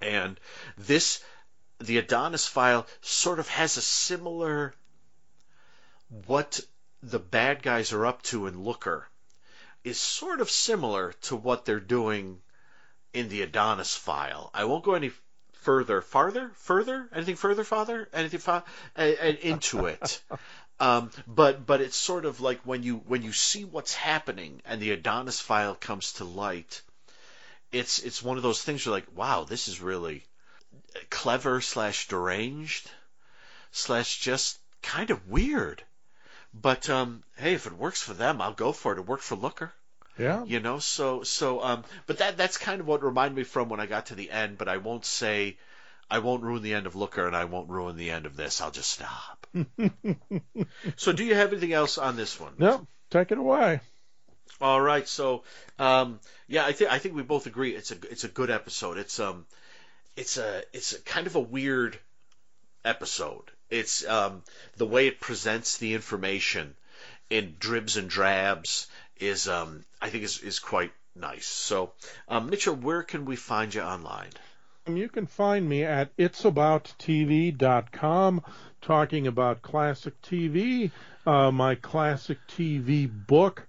And 0.00 0.38
this, 0.76 1.22
the 1.80 1.98
Adonis 1.98 2.46
file, 2.46 2.86
sort 3.00 3.38
of 3.38 3.48
has 3.48 3.76
a 3.76 3.82
similar 3.82 4.74
what 6.26 6.60
the 7.02 7.18
bad 7.18 7.62
guys 7.62 7.92
are 7.92 8.06
up 8.06 8.22
to 8.22 8.46
in 8.46 8.62
Looker 8.62 9.08
is 9.82 9.98
sort 9.98 10.40
of 10.40 10.50
similar 10.50 11.12
to 11.22 11.34
what 11.34 11.64
they're 11.64 11.80
doing 11.80 12.40
in 13.12 13.28
the 13.28 13.42
Adonis 13.42 13.94
file. 13.94 14.50
I 14.54 14.64
won't 14.64 14.84
go 14.84 14.94
any 14.94 15.12
further, 15.52 16.02
farther, 16.02 16.50
further, 16.56 17.08
anything 17.14 17.36
further, 17.36 17.64
father, 17.64 18.08
anything 18.12 18.40
fa- 18.40 18.64
and, 18.96 19.38
into 19.38 19.86
it. 19.86 20.22
Um, 20.80 21.12
but 21.28 21.64
but 21.64 21.80
it's 21.80 21.96
sort 21.96 22.24
of 22.24 22.40
like 22.40 22.60
when 22.62 22.82
you 22.82 22.96
when 23.06 23.22
you 23.22 23.32
see 23.32 23.64
what's 23.64 23.94
happening 23.94 24.60
and 24.64 24.80
the 24.80 24.90
Adonis 24.90 25.38
file 25.38 25.76
comes 25.76 26.14
to 26.14 26.24
light, 26.24 26.82
it's 27.70 28.00
it's 28.00 28.20
one 28.20 28.36
of 28.36 28.42
those 28.42 28.60
things 28.60 28.84
you're 28.84 28.94
like, 28.94 29.06
wow, 29.14 29.44
this 29.44 29.68
is 29.68 29.80
really 29.80 30.24
clever 31.08 31.60
slash 31.60 32.08
deranged 32.08 32.90
slash 33.70 34.18
just 34.18 34.58
kind 34.82 35.10
of 35.10 35.28
weird. 35.28 35.84
But 36.52 36.90
um, 36.90 37.22
hey, 37.36 37.54
if 37.54 37.66
it 37.66 37.72
works 37.72 38.02
for 38.02 38.14
them, 38.14 38.42
I'll 38.42 38.52
go 38.52 38.72
for 38.72 38.92
it. 38.92 38.98
It 38.98 39.06
worked 39.06 39.22
for 39.22 39.36
Looker. 39.36 39.72
Yeah. 40.22 40.44
You 40.44 40.60
know, 40.60 40.78
so 40.78 41.24
so 41.24 41.60
um, 41.60 41.84
but 42.06 42.18
that 42.18 42.36
that's 42.36 42.56
kind 42.56 42.80
of 42.80 42.86
what 42.86 43.02
reminded 43.02 43.36
me 43.36 43.42
from 43.42 43.68
when 43.68 43.80
I 43.80 43.86
got 43.86 44.06
to 44.06 44.14
the 44.14 44.30
end. 44.30 44.56
But 44.56 44.68
I 44.68 44.76
won't 44.76 45.04
say, 45.04 45.58
I 46.08 46.20
won't 46.20 46.44
ruin 46.44 46.62
the 46.62 46.74
end 46.74 46.86
of 46.86 46.94
Looker, 46.94 47.26
and 47.26 47.34
I 47.34 47.46
won't 47.46 47.68
ruin 47.68 47.96
the 47.96 48.10
end 48.10 48.26
of 48.26 48.36
this. 48.36 48.60
I'll 48.60 48.70
just 48.70 48.90
stop. 48.90 49.46
so, 50.96 51.12
do 51.12 51.24
you 51.24 51.34
have 51.34 51.50
anything 51.50 51.72
else 51.72 51.98
on 51.98 52.14
this 52.14 52.38
one? 52.38 52.52
No, 52.56 52.86
take 53.10 53.32
it 53.32 53.38
away. 53.38 53.80
All 54.60 54.80
right. 54.80 55.08
So, 55.08 55.42
um, 55.80 56.20
yeah, 56.46 56.64
I 56.64 56.72
think 56.72 56.92
I 56.92 57.00
think 57.00 57.16
we 57.16 57.22
both 57.22 57.46
agree 57.46 57.74
it's 57.74 57.90
a 57.90 57.96
it's 58.08 58.22
a 58.22 58.28
good 58.28 58.50
episode. 58.50 58.98
It's 58.98 59.18
um, 59.18 59.44
it's 60.16 60.36
a 60.38 60.62
it's 60.72 60.92
a 60.92 61.00
kind 61.00 61.26
of 61.26 61.34
a 61.34 61.40
weird 61.40 61.98
episode. 62.84 63.50
It's 63.70 64.06
um, 64.06 64.44
the 64.76 64.86
way 64.86 65.08
it 65.08 65.18
presents 65.18 65.78
the 65.78 65.94
information 65.94 66.76
in 67.28 67.56
dribs 67.58 67.96
and 67.96 68.10
drabs 68.10 68.86
is 69.18 69.48
um, 69.48 69.84
I 70.00 70.10
think 70.10 70.24
is 70.24 70.40
is 70.40 70.58
quite 70.58 70.92
nice. 71.14 71.46
So, 71.46 71.92
um, 72.28 72.50
Mitchell, 72.50 72.74
where 72.74 73.02
can 73.02 73.24
we 73.24 73.36
find 73.36 73.74
you 73.74 73.80
online? 73.82 74.30
You 74.86 75.08
can 75.08 75.26
find 75.26 75.68
me 75.68 75.84
at 75.84 76.16
it'sabouttv.com 76.16 78.42
talking 78.80 79.26
about 79.28 79.62
classic 79.62 80.20
TV. 80.22 80.90
Uh, 81.24 81.52
my 81.52 81.76
classic 81.76 82.38
TV 82.48 83.08
book 83.08 83.68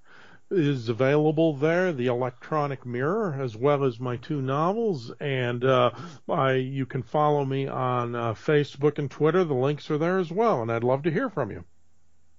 is 0.50 0.90
available 0.90 1.54
there, 1.54 1.94
The 1.94 2.08
Electronic 2.08 2.84
Mirror, 2.86 3.38
as 3.40 3.56
well 3.56 3.84
as 3.84 4.00
my 4.00 4.18
two 4.18 4.42
novels. 4.42 5.12
And 5.20 5.64
uh, 5.64 5.92
I, 6.28 6.54
you 6.54 6.88
can 6.88 7.04
follow 7.04 7.46
me 7.46 7.68
on 7.68 8.16
uh, 8.16 8.34
Facebook 8.34 8.98
and 8.98 9.12
Twitter. 9.12 9.44
The 9.44 9.54
links 9.54 9.92
are 9.92 10.00
there 10.00 10.18
as 10.18 10.32
well, 10.32 10.64
and 10.64 10.72
I'd 10.72 10.84
love 10.84 11.04
to 11.04 11.12
hear 11.12 11.30
from 11.30 11.52
you. 11.52 11.64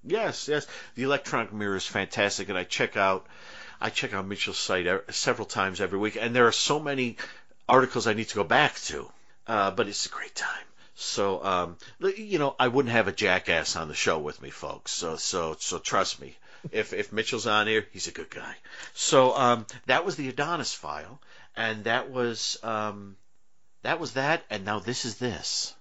Yes, 0.07 0.49
yes. 0.49 0.67
The 0.95 1.05
Electronic 1.05 1.53
Mirror 1.53 1.77
is 1.77 1.87
fantastic, 1.87 2.49
and 2.49 2.59
I 2.59 2.65
check 2.65 2.97
out 2.97 3.27
I 3.81 3.91
check 3.91 4.15
out 4.15 4.27
Mitchell's 4.27 4.59
site 4.59 4.87
several 5.15 5.47
times 5.47 5.81
every 5.81 5.99
week, 5.99 6.17
and 6.17 6.35
there 6.35 6.47
are 6.47 6.53
so 6.53 6.79
many 6.79 7.17
articles 7.69 8.07
I 8.07 8.15
need 8.15 8.29
to 8.29 8.35
go 8.35 8.45
back 8.45 8.77
to, 8.83 9.11
uh, 9.47 9.71
but 9.73 9.89
it's 9.89 10.07
a 10.07 10.11
great 10.11 10.35
time. 10.35 10.65
So, 10.95 11.45
um, 11.45 11.77
you 12.17 12.39
know, 12.39 12.55
I 12.59 12.69
wouldn't 12.69 12.93
have 12.93 13.09
a 13.09 13.13
jackass 13.13 13.77
on 13.77 13.89
the 13.89 13.95
show 13.95 14.19
with 14.19 14.41
me, 14.41 14.51
folks. 14.51 14.93
So, 14.93 15.17
so, 15.17 15.57
so 15.59 15.79
trust 15.79 16.21
me. 16.21 16.37
If 16.71 16.93
if 16.95 17.13
Mitchell's 17.13 17.47
on 17.47 17.67
here, 17.67 17.87
he's 17.93 18.07
a 18.07 18.13
good 18.13 18.31
guy. 18.31 18.57
So, 18.95 19.37
um, 19.37 19.67
that 19.87 20.07
was 20.07 20.17
the 20.17 20.29
Adonis 20.29 20.73
file, 20.73 21.21
and 21.57 21.85
that 21.85 22.11
was 22.11 22.59
um, 22.63 23.17
that 23.83 24.01
was 24.01 24.13
that, 24.13 24.45
and 24.49 24.65
now 24.65 24.79
this 24.79 25.05
is 25.05 25.19
this. 25.19 25.75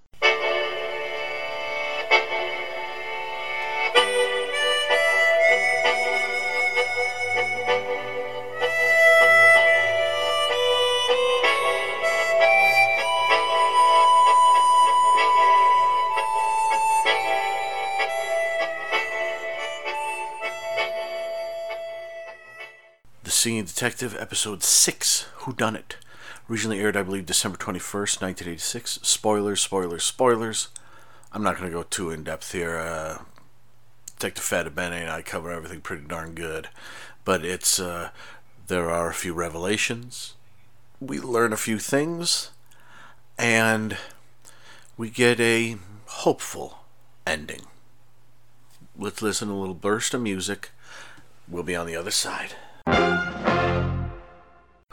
Singing 23.43 23.65
Detective, 23.65 24.15
Episode 24.17 24.63
6, 24.63 25.27
Who 25.39 25.51
Done 25.51 25.75
It? 25.75 25.97
Originally 26.49 26.79
aired, 26.79 26.95
I 26.95 27.03
believe, 27.03 27.25
December 27.25 27.57
21st, 27.57 28.21
1986. 28.21 28.99
Spoilers, 29.03 29.61
spoilers, 29.61 30.05
spoilers. 30.05 30.69
I'm 31.33 31.43
not 31.43 31.57
going 31.57 31.69
to 31.69 31.77
go 31.77 31.83
too 31.83 32.09
in 32.09 32.23
depth 32.23 32.53
here. 32.53 32.77
Uh, 32.77 33.17
Detective 34.17 34.45
Fata 34.45 34.69
Bene 34.69 34.93
and 34.93 35.09
I 35.09 35.23
cover 35.23 35.51
everything 35.51 35.81
pretty 35.81 36.07
darn 36.07 36.35
good. 36.35 36.69
But 37.25 37.43
it's, 37.43 37.81
uh, 37.81 38.11
there 38.67 38.89
are 38.89 39.09
a 39.09 39.13
few 39.13 39.33
revelations. 39.33 40.35
We 41.01 41.19
learn 41.19 41.51
a 41.51 41.57
few 41.57 41.79
things. 41.79 42.51
And 43.37 43.97
we 44.95 45.09
get 45.09 45.41
a 45.41 45.75
hopeful 46.05 46.85
ending. 47.27 47.63
Let's 48.97 49.21
listen 49.21 49.49
to 49.49 49.53
a 49.53 49.55
little 49.55 49.75
burst 49.75 50.13
of 50.13 50.21
music. 50.21 50.71
We'll 51.49 51.63
be 51.63 51.75
on 51.75 51.87
the 51.87 51.97
other 51.97 52.09
side. 52.09 52.55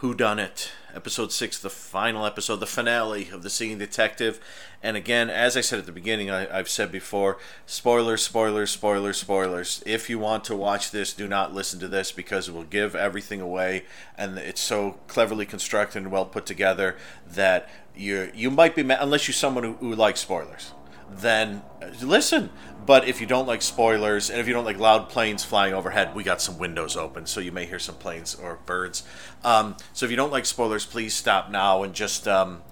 Who 0.01 0.15
Done 0.15 0.39
It, 0.39 0.73
episode 0.95 1.31
six, 1.31 1.59
the 1.59 1.69
final 1.69 2.25
episode, 2.25 2.57
the 2.57 2.67
finale 2.67 3.29
of 3.29 3.43
the 3.43 3.51
Singing 3.51 3.77
Detective. 3.77 4.41
And 4.83 4.97
again, 4.97 5.29
as 5.29 5.59
I 5.59 5.61
said 5.61 5.79
at 5.79 5.85
the 5.85 5.93
beginning, 5.93 6.31
I, 6.31 6.47
have 6.57 6.71
said 6.71 6.91
before, 6.91 7.37
spoilers, 7.67 8.25
spoilers, 8.25 8.71
spoilers, 8.71 9.19
spoilers. 9.19 9.83
If 9.85 10.09
you 10.09 10.19
want 10.19 10.45
to 10.45 10.57
watch 10.57 10.91
this, 10.91 11.13
do 11.13 11.29
not 11.29 11.53
listen 11.53 11.81
to 11.81 11.89
this 11.89 12.13
because 12.13 12.49
it 12.49 12.55
will 12.55 12.65
give 12.65 12.97
everything 12.97 13.43
away, 13.43 13.85
and 14.17 14.39
it's 14.39 14.63
so 14.63 14.93
cleverly 15.07 15.45
constructed 15.45 15.99
and 15.99 16.11
well 16.11 16.25
put 16.25 16.47
together 16.47 16.97
that 17.31 17.69
you 17.95 18.33
you 18.35 18.51
might 18.51 18.75
be 18.75 18.83
mad 18.83 19.01
unless 19.03 19.29
you're 19.29 19.35
someone 19.35 19.65
who, 19.65 19.75
who 19.75 19.95
likes 19.95 20.21
spoilers 20.21 20.73
then 21.11 21.63
listen. 22.03 22.51
But 22.87 23.07
if 23.07 23.21
you 23.21 23.27
don't 23.27 23.47
like 23.47 23.63
spoilers 23.63 24.31
and 24.31 24.41
if 24.41 24.49
you 24.49 24.55
don't 24.55 24.65
like 24.65 24.79
loud 24.79 25.09
planes 25.11 25.45
flying 25.45 25.75
overhead, 25.75 26.15
we 26.15 26.25
got 26.25 26.41
some 26.41 26.59
windows 26.59 26.97
open, 26.97 27.27
so 27.27 27.39
you 27.41 27.53
may 27.53 27.67
hear 27.67 27.79
some 27.79 27.95
planes 27.97 28.35
or 28.35 28.59
birds. 28.67 29.03
Um, 29.45 29.77
so 29.93 30.07
if 30.07 30.11
you 30.11 30.17
don't 30.17 30.33
like 30.33 30.47
spoilers, 30.47 30.87
please 30.87 31.15
stop 31.15 31.51
now 31.51 31.83
and 31.83 31.95
just 31.95 32.27
um, 32.27 32.63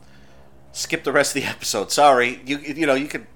skip 0.72 1.04
the 1.04 1.12
rest 1.12 1.36
of 1.36 1.42
the 1.42 1.48
episode. 1.54 1.92
Sorry, 1.92 2.40
you 2.46 2.58
you 2.58 2.86
know 2.86 2.94
you 2.94 3.06
could 3.06 3.26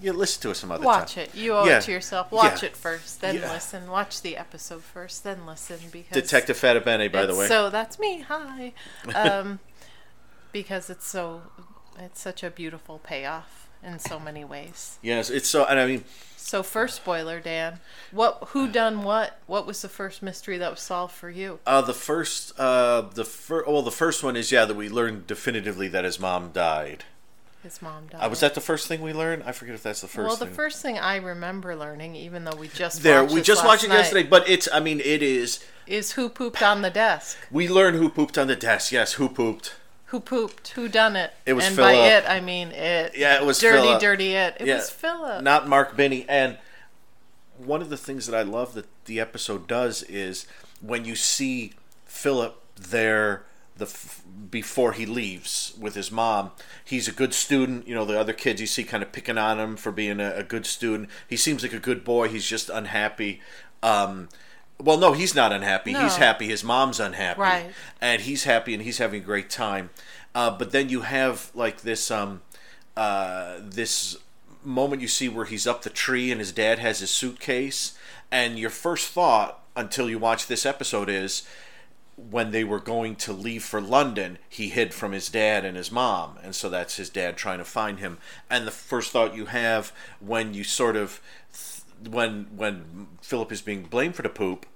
you 0.00 0.12
listen 0.12 0.40
to 0.42 0.50
it 0.50 0.54
some 0.54 0.70
other 0.70 0.84
Watch 0.84 1.14
time. 1.16 1.24
it. 1.24 1.34
You 1.34 1.54
owe 1.54 1.64
Yeah. 1.64 1.78
it 1.78 1.82
to 1.84 1.90
yourself. 1.92 2.30
Watch 2.30 2.62
Yeah. 2.62 2.68
it 2.68 2.76
first, 2.76 3.20
then 3.20 3.36
Yeah. 3.36 3.50
listen. 3.52 3.90
Watch 3.90 4.22
the 4.22 4.36
episode 4.36 4.84
first, 4.84 5.24
then 5.24 5.44
listen. 5.44 5.78
Because 5.90 6.14
Detective 6.14 6.56
Fata 6.56 6.80
Bene, 6.80 7.08
by 7.08 7.26
the 7.26 7.34
way. 7.34 7.48
So 7.48 7.68
that's 7.70 7.98
me. 7.98 8.20
Hi. 8.28 8.74
Um, 9.14 9.58
because 10.52 10.88
it's 10.88 11.06
so 11.06 11.42
it's 11.98 12.20
such 12.20 12.44
a 12.44 12.50
beautiful 12.50 12.98
payoff 13.00 13.57
in 13.82 13.98
so 13.98 14.18
many 14.18 14.44
ways. 14.44 14.98
yes, 15.02 15.30
it's 15.30 15.48
so, 15.48 15.64
and 15.64 15.78
I 15.78 15.86
mean, 15.86 16.04
So 16.36 16.62
first 16.62 16.96
spoiler, 16.96 17.40
Dan. 17.40 17.80
What 18.10 18.38
who 18.48 18.68
done 18.68 19.02
what? 19.02 19.38
What 19.46 19.66
was 19.66 19.82
the 19.82 19.88
first 19.88 20.22
mystery 20.22 20.58
that 20.58 20.70
was 20.70 20.80
solved 20.80 21.14
for 21.14 21.28
you? 21.30 21.58
uh, 21.66 21.82
the 21.82 21.94
first, 21.94 22.58
uh, 22.58 23.02
the 23.02 23.24
first, 23.24 23.68
well, 23.68 23.82
the 23.82 23.90
first 23.90 24.22
one 24.24 24.36
is 24.36 24.50
yeah 24.50 24.64
that 24.64 24.76
we 24.76 24.88
learned 24.88 25.26
definitively 25.26 25.88
that 25.88 26.04
his 26.04 26.18
mom 26.18 26.50
died. 26.52 27.04
His 27.62 27.82
mom 27.82 28.06
died. 28.06 28.24
Uh, 28.24 28.28
was 28.30 28.40
that 28.40 28.54
the 28.54 28.60
first 28.60 28.86
thing 28.86 29.02
we 29.02 29.12
learned? 29.12 29.42
I 29.44 29.52
forget 29.52 29.74
if 29.74 29.82
that's 29.82 30.00
the 30.00 30.06
first. 30.06 30.26
well, 30.26 30.36
the 30.36 30.46
thing. 30.46 30.54
first 30.54 30.80
thing 30.80 30.96
I 30.98 31.16
remember 31.16 31.74
learning, 31.76 32.14
even 32.14 32.44
though 32.44 32.56
we 32.56 32.68
just 32.68 33.02
there 33.02 33.22
watched 33.22 33.34
we 33.34 33.42
just 33.42 33.64
watched 33.64 33.84
it 33.84 33.88
night, 33.88 33.96
yesterday, 33.98 34.22
but 34.28 34.48
it's, 34.48 34.68
I 34.72 34.78
mean, 34.80 35.00
it 35.00 35.22
is. 35.22 35.62
is 35.86 36.12
who 36.12 36.28
pooped 36.28 36.62
on 36.62 36.82
the 36.82 36.90
desk. 36.90 37.36
We 37.50 37.68
learned 37.68 37.96
who 37.96 38.08
pooped 38.10 38.38
on 38.38 38.46
the 38.46 38.56
desk. 38.56 38.92
Yes, 38.92 39.14
who 39.14 39.28
pooped. 39.28 39.74
Who 40.08 40.20
pooped? 40.20 40.68
Who 40.68 40.88
done 40.88 41.16
it? 41.16 41.32
It 41.44 41.52
was 41.52 41.66
and 41.66 41.76
by 41.76 41.92
it 41.92 42.24
I 42.28 42.40
mean 42.40 42.68
it. 42.70 43.12
Yeah, 43.16 43.36
it 43.40 43.44
was 43.44 43.58
dirty, 43.58 43.82
Philip. 43.82 44.00
dirty 44.00 44.32
it. 44.34 44.56
It 44.60 44.66
Yeah, 44.66 44.76
was 44.76 44.90
Philip. 44.90 45.42
Not 45.42 45.68
Mark 45.68 45.96
Binney. 45.96 46.24
And 46.28 46.58
one 47.58 47.82
of 47.82 47.90
the 47.90 47.96
things 47.96 48.26
that 48.26 48.36
I 48.36 48.42
love 48.42 48.74
that 48.74 48.86
the 49.04 49.20
episode 49.20 49.66
does 49.66 50.02
is 50.04 50.46
when 50.80 51.04
you 51.04 51.14
see 51.14 51.72
Philip 52.06 52.62
there 52.76 53.44
the 53.76 53.84
f- 53.84 54.22
before 54.50 54.92
he 54.92 55.04
leaves 55.06 55.74
with 55.78 55.94
his 55.94 56.10
mom, 56.10 56.50
he's 56.84 57.06
a 57.06 57.12
good 57.12 57.34
student. 57.34 57.86
You 57.86 57.94
know, 57.94 58.04
the 58.04 58.18
other 58.18 58.32
kids 58.32 58.60
you 58.60 58.66
see 58.66 58.84
kind 58.84 59.02
of 59.02 59.12
picking 59.12 59.38
on 59.38 59.60
him 59.60 59.76
for 59.76 59.92
being 59.92 60.20
a, 60.20 60.36
a 60.36 60.42
good 60.42 60.66
student. 60.66 61.08
He 61.28 61.36
seems 61.36 61.62
like 61.62 61.72
a 61.72 61.78
good 61.78 62.02
boy. 62.02 62.28
He's 62.28 62.46
just 62.46 62.70
unhappy. 62.70 63.40
Um, 63.82 64.28
Well, 64.80 64.96
no, 64.96 65.12
he's 65.12 65.34
not 65.34 65.52
unhappy. 65.52 65.92
He's 65.92 66.16
happy. 66.16 66.46
His 66.46 66.62
mom's 66.62 67.00
unhappy, 67.00 67.40
Right. 67.40 67.70
And 68.00 68.22
he's 68.22 68.44
happy, 68.44 68.74
and 68.74 68.82
he's 68.82 68.98
having 68.98 69.22
a 69.22 69.24
great 69.24 69.50
time. 69.50 69.90
Uh, 70.34 70.50
but 70.50 70.70
then 70.70 70.88
you 70.88 71.00
have 71.00 71.50
like 71.54 71.80
this, 71.82 72.10
um, 72.10 72.42
uh, 72.96 73.58
this 73.60 74.16
moment 74.62 75.02
you 75.02 75.08
see 75.08 75.28
where 75.28 75.46
he's 75.46 75.66
up 75.66 75.82
the 75.82 75.90
tree 75.90 76.30
and 76.30 76.40
his 76.40 76.52
dad 76.52 76.78
has 76.78 77.00
his 77.00 77.10
suitcase, 77.10 77.98
and 78.30 78.58
your 78.58 78.70
first 78.70 79.08
thought 79.08 79.64
until 79.74 80.10
you 80.10 80.18
watch 80.18 80.46
this 80.46 80.66
episode 80.66 81.08
is 81.08 81.46
when 82.16 82.50
they 82.50 82.64
were 82.64 82.80
going 82.80 83.14
to 83.14 83.32
leave 83.32 83.62
for 83.62 83.80
London, 83.80 84.38
he 84.48 84.68
hid 84.68 84.92
from 84.92 85.12
his 85.12 85.28
dad 85.28 85.64
and 85.64 85.76
his 85.76 85.92
mom, 85.92 86.36
and 86.42 86.54
so 86.54 86.68
that's 86.68 86.96
his 86.96 87.08
dad 87.08 87.36
trying 87.36 87.58
to 87.58 87.64
find 87.64 88.00
him. 88.00 88.18
And 88.50 88.66
the 88.66 88.72
first 88.72 89.12
thought 89.12 89.36
you 89.36 89.46
have 89.46 89.92
when 90.20 90.52
you 90.52 90.64
sort 90.64 90.96
of 90.96 91.20
when 92.08 92.46
when 92.56 93.08
Philip 93.22 93.50
is 93.52 93.62
being 93.62 93.82
blamed 93.84 94.14
for 94.16 94.22
the 94.22 94.28
poop, 94.28 94.66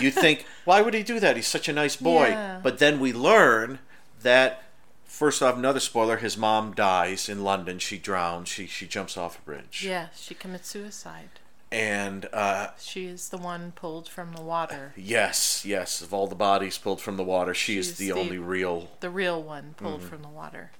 you 0.00 0.10
think, 0.10 0.46
why 0.64 0.80
would 0.82 0.94
he 0.94 1.02
do 1.02 1.20
that? 1.20 1.36
He's 1.36 1.46
such 1.46 1.68
a 1.68 1.72
nice 1.72 1.96
boy. 1.96 2.28
Yeah. 2.28 2.60
But 2.62 2.78
then 2.78 3.00
we 3.00 3.12
learn 3.12 3.80
that 4.22 4.62
first 5.04 5.42
off, 5.42 5.56
another 5.56 5.80
spoiler: 5.80 6.16
his 6.18 6.36
mom 6.36 6.72
dies 6.74 7.28
in 7.28 7.42
London. 7.44 7.78
She 7.78 7.98
drowns. 7.98 8.48
She 8.48 8.66
she 8.66 8.86
jumps 8.86 9.16
off 9.16 9.38
a 9.38 9.42
bridge. 9.42 9.84
Yeah, 9.86 10.08
she 10.16 10.34
commits 10.34 10.68
suicide. 10.68 11.28
And 11.72 12.28
uh, 12.32 12.68
She 12.78 13.06
is 13.06 13.30
the 13.30 13.36
one 13.38 13.72
pulled 13.72 14.08
from 14.08 14.32
the 14.34 14.42
water. 14.42 14.92
yes, 14.96 15.64
yes, 15.66 16.00
of 16.02 16.14
all 16.14 16.28
the 16.28 16.36
bodies 16.36 16.78
pulled 16.78 17.00
from 17.00 17.16
the 17.16 17.24
water, 17.24 17.52
she 17.52 17.78
is 17.78 17.96
the, 17.98 18.12
the- 18.12 18.18
only 18.20 18.38
real 18.38 18.90
The 19.00 19.10
real 19.10 19.42
one 19.42 19.74
pulled 19.76 19.98
Mm-hmm. 19.98 20.08
from 20.08 20.22
the 20.22 20.28
water. 20.28 20.70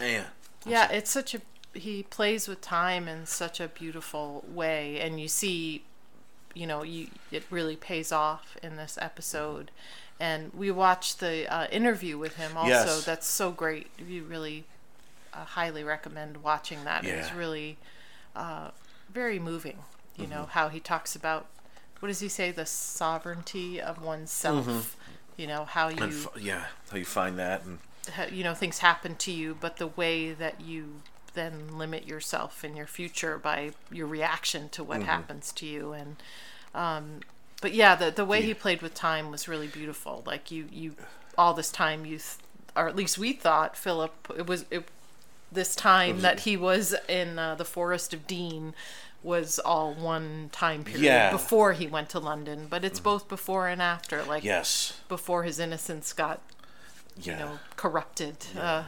man. 0.00 0.26
Yeah, 0.66 0.90
it's 0.90 1.08
such 1.10 1.34
a 1.36 1.40
he 1.74 2.02
plays 2.02 2.48
with 2.48 2.60
time 2.60 3.08
in 3.08 3.26
such 3.26 3.60
a 3.60 3.68
beautiful 3.68 4.44
way 4.48 4.98
and 5.00 5.20
you 5.20 5.28
see 5.28 5.84
you 6.54 6.66
know, 6.66 6.82
you 6.82 7.06
it 7.30 7.44
really 7.48 7.76
pays 7.76 8.10
off 8.10 8.56
in 8.62 8.76
this 8.76 8.98
episode. 9.00 9.70
And 10.18 10.52
we 10.52 10.70
watched 10.70 11.20
the 11.20 11.46
uh, 11.52 11.68
interview 11.68 12.18
with 12.18 12.36
him 12.36 12.56
also. 12.56 12.68
Yes. 12.70 13.04
That's 13.04 13.26
so 13.26 13.52
great. 13.52 13.86
You 13.98 14.24
really 14.24 14.64
uh, 15.32 15.44
highly 15.44 15.84
recommend 15.84 16.42
watching 16.42 16.82
that. 16.84 17.04
It 17.04 17.16
was 17.16 17.32
really 17.32 17.78
uh, 18.34 18.70
very 19.12 19.38
moving. 19.38 19.78
You 20.16 20.26
know 20.26 20.42
Mm-hmm. 20.42 20.50
how 20.50 20.68
he 20.68 20.80
talks 20.80 21.14
about 21.16 21.46
what 22.00 22.08
does 22.08 22.20
he 22.20 22.28
say 22.28 22.50
the 22.50 22.66
sovereignty 22.66 23.80
of 23.80 24.02
oneself. 24.02 24.96
You 25.36 25.46
know 25.46 25.64
how 25.64 25.88
you 25.88 25.96
Mm-hmm. 25.96 26.26
F- 26.36 26.42
yeah, 26.42 26.64
how 26.90 26.96
you 26.98 27.04
find 27.04 27.38
that 27.38 27.62
and 27.64 27.78
you 28.32 28.42
know 28.42 28.54
things 28.54 28.78
happen 28.78 29.14
to 29.16 29.30
you 29.30 29.56
but 29.60 29.76
the 29.76 29.86
way 29.86 30.32
that 30.32 30.60
you 30.60 31.02
then 31.34 31.78
limit 31.78 32.06
yourself 32.06 32.64
in 32.64 32.76
your 32.76 32.86
future 32.86 33.38
by 33.38 33.72
your 33.90 34.06
reaction 34.06 34.68
to 34.70 34.84
what 34.84 35.02
happens 35.02 35.52
to 35.52 35.66
you. 35.66 35.92
And 35.92 36.16
um 36.74 37.20
but 37.60 37.72
yeah 37.74 37.94
the 37.94 38.10
the 38.10 38.24
way 38.24 38.42
he 38.42 38.54
played 38.54 38.82
with 38.82 38.94
time 38.94 39.30
was 39.30 39.48
really 39.48 39.66
beautiful. 39.68 40.22
Like 40.26 40.50
you 40.50 40.66
you 40.70 40.94
all 41.38 41.54
this 41.54 41.70
time 41.70 42.04
you 42.04 42.18
th- 42.18 42.36
or 42.76 42.88
at 42.88 42.96
least 42.96 43.18
we 43.18 43.32
thought 43.32 43.76
philip 43.76 44.12
it 44.36 44.46
was 44.46 44.64
it, 44.70 44.84
this 45.50 45.74
time 45.74 46.20
that 46.20 46.40
he 46.40 46.56
was 46.56 46.94
in 47.08 47.38
uh, 47.38 47.54
the 47.54 47.64
forest 47.64 48.14
of 48.14 48.26
dean 48.26 48.74
was 49.22 49.58
all 49.58 49.92
one 49.92 50.48
time 50.52 50.84
period 50.84 51.02
Yeah. 51.02 51.30
before 51.30 51.72
he 51.72 51.86
went 51.86 52.08
to 52.10 52.18
london 52.20 52.66
but 52.70 52.84
it's 52.84 53.00
both 53.00 53.28
before 53.28 53.68
and 53.68 53.82
after 53.82 54.22
like 54.22 54.44
yes, 54.44 55.00
before 55.08 55.42
his 55.42 55.58
innocence 55.58 56.12
got 56.12 56.40
yeah. 57.20 57.32
you 57.32 57.38
know 57.38 57.58
corrupted 57.76 58.36
uh, 58.58 58.84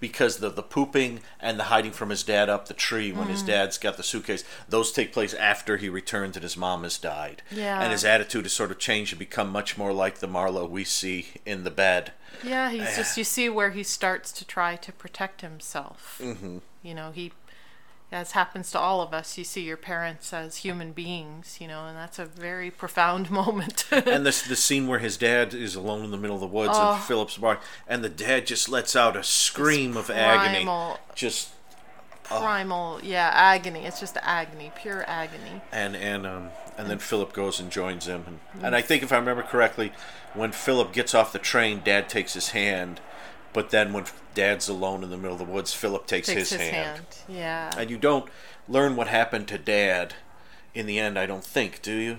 because 0.00 0.38
the 0.38 0.48
the 0.50 0.62
pooping 0.62 1.20
and 1.40 1.58
the 1.58 1.64
hiding 1.64 1.92
from 1.92 2.10
his 2.10 2.22
dad 2.22 2.48
up 2.48 2.68
the 2.68 2.74
tree 2.74 3.12
when 3.12 3.26
Mm. 3.28 3.30
his 3.30 3.42
dad's 3.42 3.78
got 3.78 3.96
the 3.96 4.02
suitcase 4.02 4.44
those 4.68 4.92
take 4.92 5.12
place 5.12 5.34
after 5.34 5.76
he 5.76 5.88
returns 5.88 6.36
and 6.36 6.42
his 6.42 6.56
mom 6.56 6.82
has 6.84 6.98
died 6.98 7.42
Yeah. 7.50 7.80
and 7.80 7.92
his 7.92 8.04
attitude 8.04 8.44
has 8.44 8.52
sort 8.52 8.70
of 8.70 8.78
changed 8.78 9.12
and 9.12 9.18
become 9.18 9.50
much 9.50 9.76
more 9.78 9.92
like 9.92 10.18
the 10.18 10.26
marlowe 10.28 10.66
we 10.66 10.84
see 10.84 11.28
in 11.46 11.64
the 11.64 11.70
bed 11.70 12.12
Yeah, 12.42 12.70
he's 12.70 12.96
just 12.96 13.16
you 13.18 13.24
see 13.24 13.48
where 13.48 13.70
he 13.70 13.82
starts 13.82 14.32
to 14.32 14.44
try 14.44 14.76
to 14.76 14.92
protect 14.92 15.40
himself. 15.40 16.18
Mm-hmm. 16.22 16.58
You 16.82 16.94
know, 16.94 17.10
he 17.10 17.32
as 18.10 18.32
happens 18.32 18.70
to 18.70 18.78
all 18.78 19.00
of 19.02 19.12
us, 19.12 19.36
you 19.36 19.44
see 19.44 19.62
your 19.62 19.76
parents 19.76 20.32
as 20.32 20.58
human 20.58 20.92
beings, 20.92 21.58
you 21.60 21.68
know, 21.68 21.84
and 21.86 21.96
that's 21.96 22.18
a 22.18 22.24
very 22.24 22.70
profound 22.70 23.30
moment. 23.42 23.84
and 23.92 24.24
this 24.24 24.42
the 24.42 24.56
scene 24.56 24.86
where 24.86 24.98
his 24.98 25.16
dad 25.16 25.52
is 25.54 25.74
alone 25.74 26.04
in 26.04 26.10
the 26.10 26.16
middle 26.16 26.36
of 26.36 26.40
the 26.40 26.46
woods 26.46 26.72
Oh. 26.74 26.94
in 26.94 27.00
Philip's 27.02 27.36
bar 27.36 27.60
and 27.86 28.02
the 28.02 28.08
dad 28.08 28.46
just 28.46 28.68
lets 28.68 28.96
out 28.96 29.16
a 29.16 29.22
scream 29.22 29.96
of 29.96 30.08
agony 30.10 30.64
primal- 30.64 30.98
just 31.14 31.50
uh, 32.30 32.40
Primal, 32.40 33.00
yeah, 33.02 33.30
agony. 33.32 33.86
It's 33.86 34.00
just 34.00 34.18
agony, 34.22 34.70
pure 34.76 35.02
agony. 35.08 35.62
and 35.72 35.96
and 35.96 36.26
um 36.26 36.50
and 36.76 36.88
then 36.90 36.98
mm. 36.98 37.02
Philip 37.02 37.32
goes 37.32 37.58
and 37.60 37.70
joins 37.70 38.06
him 38.06 38.24
and, 38.26 38.40
and 38.64 38.74
mm. 38.74 38.78
I 38.78 38.82
think 38.82 39.02
if 39.02 39.12
I 39.12 39.16
remember 39.16 39.42
correctly 39.42 39.92
when 40.34 40.52
Philip 40.52 40.92
gets 40.92 41.14
off 41.14 41.32
the 41.32 41.38
train 41.38 41.80
dad 41.84 42.08
takes 42.08 42.34
his 42.34 42.50
hand 42.50 43.00
but 43.52 43.70
then 43.70 43.92
when 43.92 44.04
dad's 44.34 44.68
alone 44.68 45.02
in 45.02 45.10
the 45.10 45.16
middle 45.16 45.32
of 45.32 45.38
the 45.38 45.44
woods 45.52 45.72
Philip 45.74 46.06
takes, 46.06 46.28
Takes 46.28 46.50
his, 46.50 46.60
his, 46.60 46.60
hand. 46.70 46.74
hand. 46.98 47.06
Yeah. 47.28 47.70
and 47.76 47.90
you 47.90 47.98
don't 47.98 48.28
learn 48.68 48.96
what 48.96 49.08
happened 49.08 49.48
to 49.48 49.58
dad 49.58 50.14
in 50.74 50.86
the 50.86 50.98
end 50.98 51.18
I 51.18 51.26
don't 51.26 51.44
think 51.44 51.82
do 51.82 51.92
you 51.94 52.18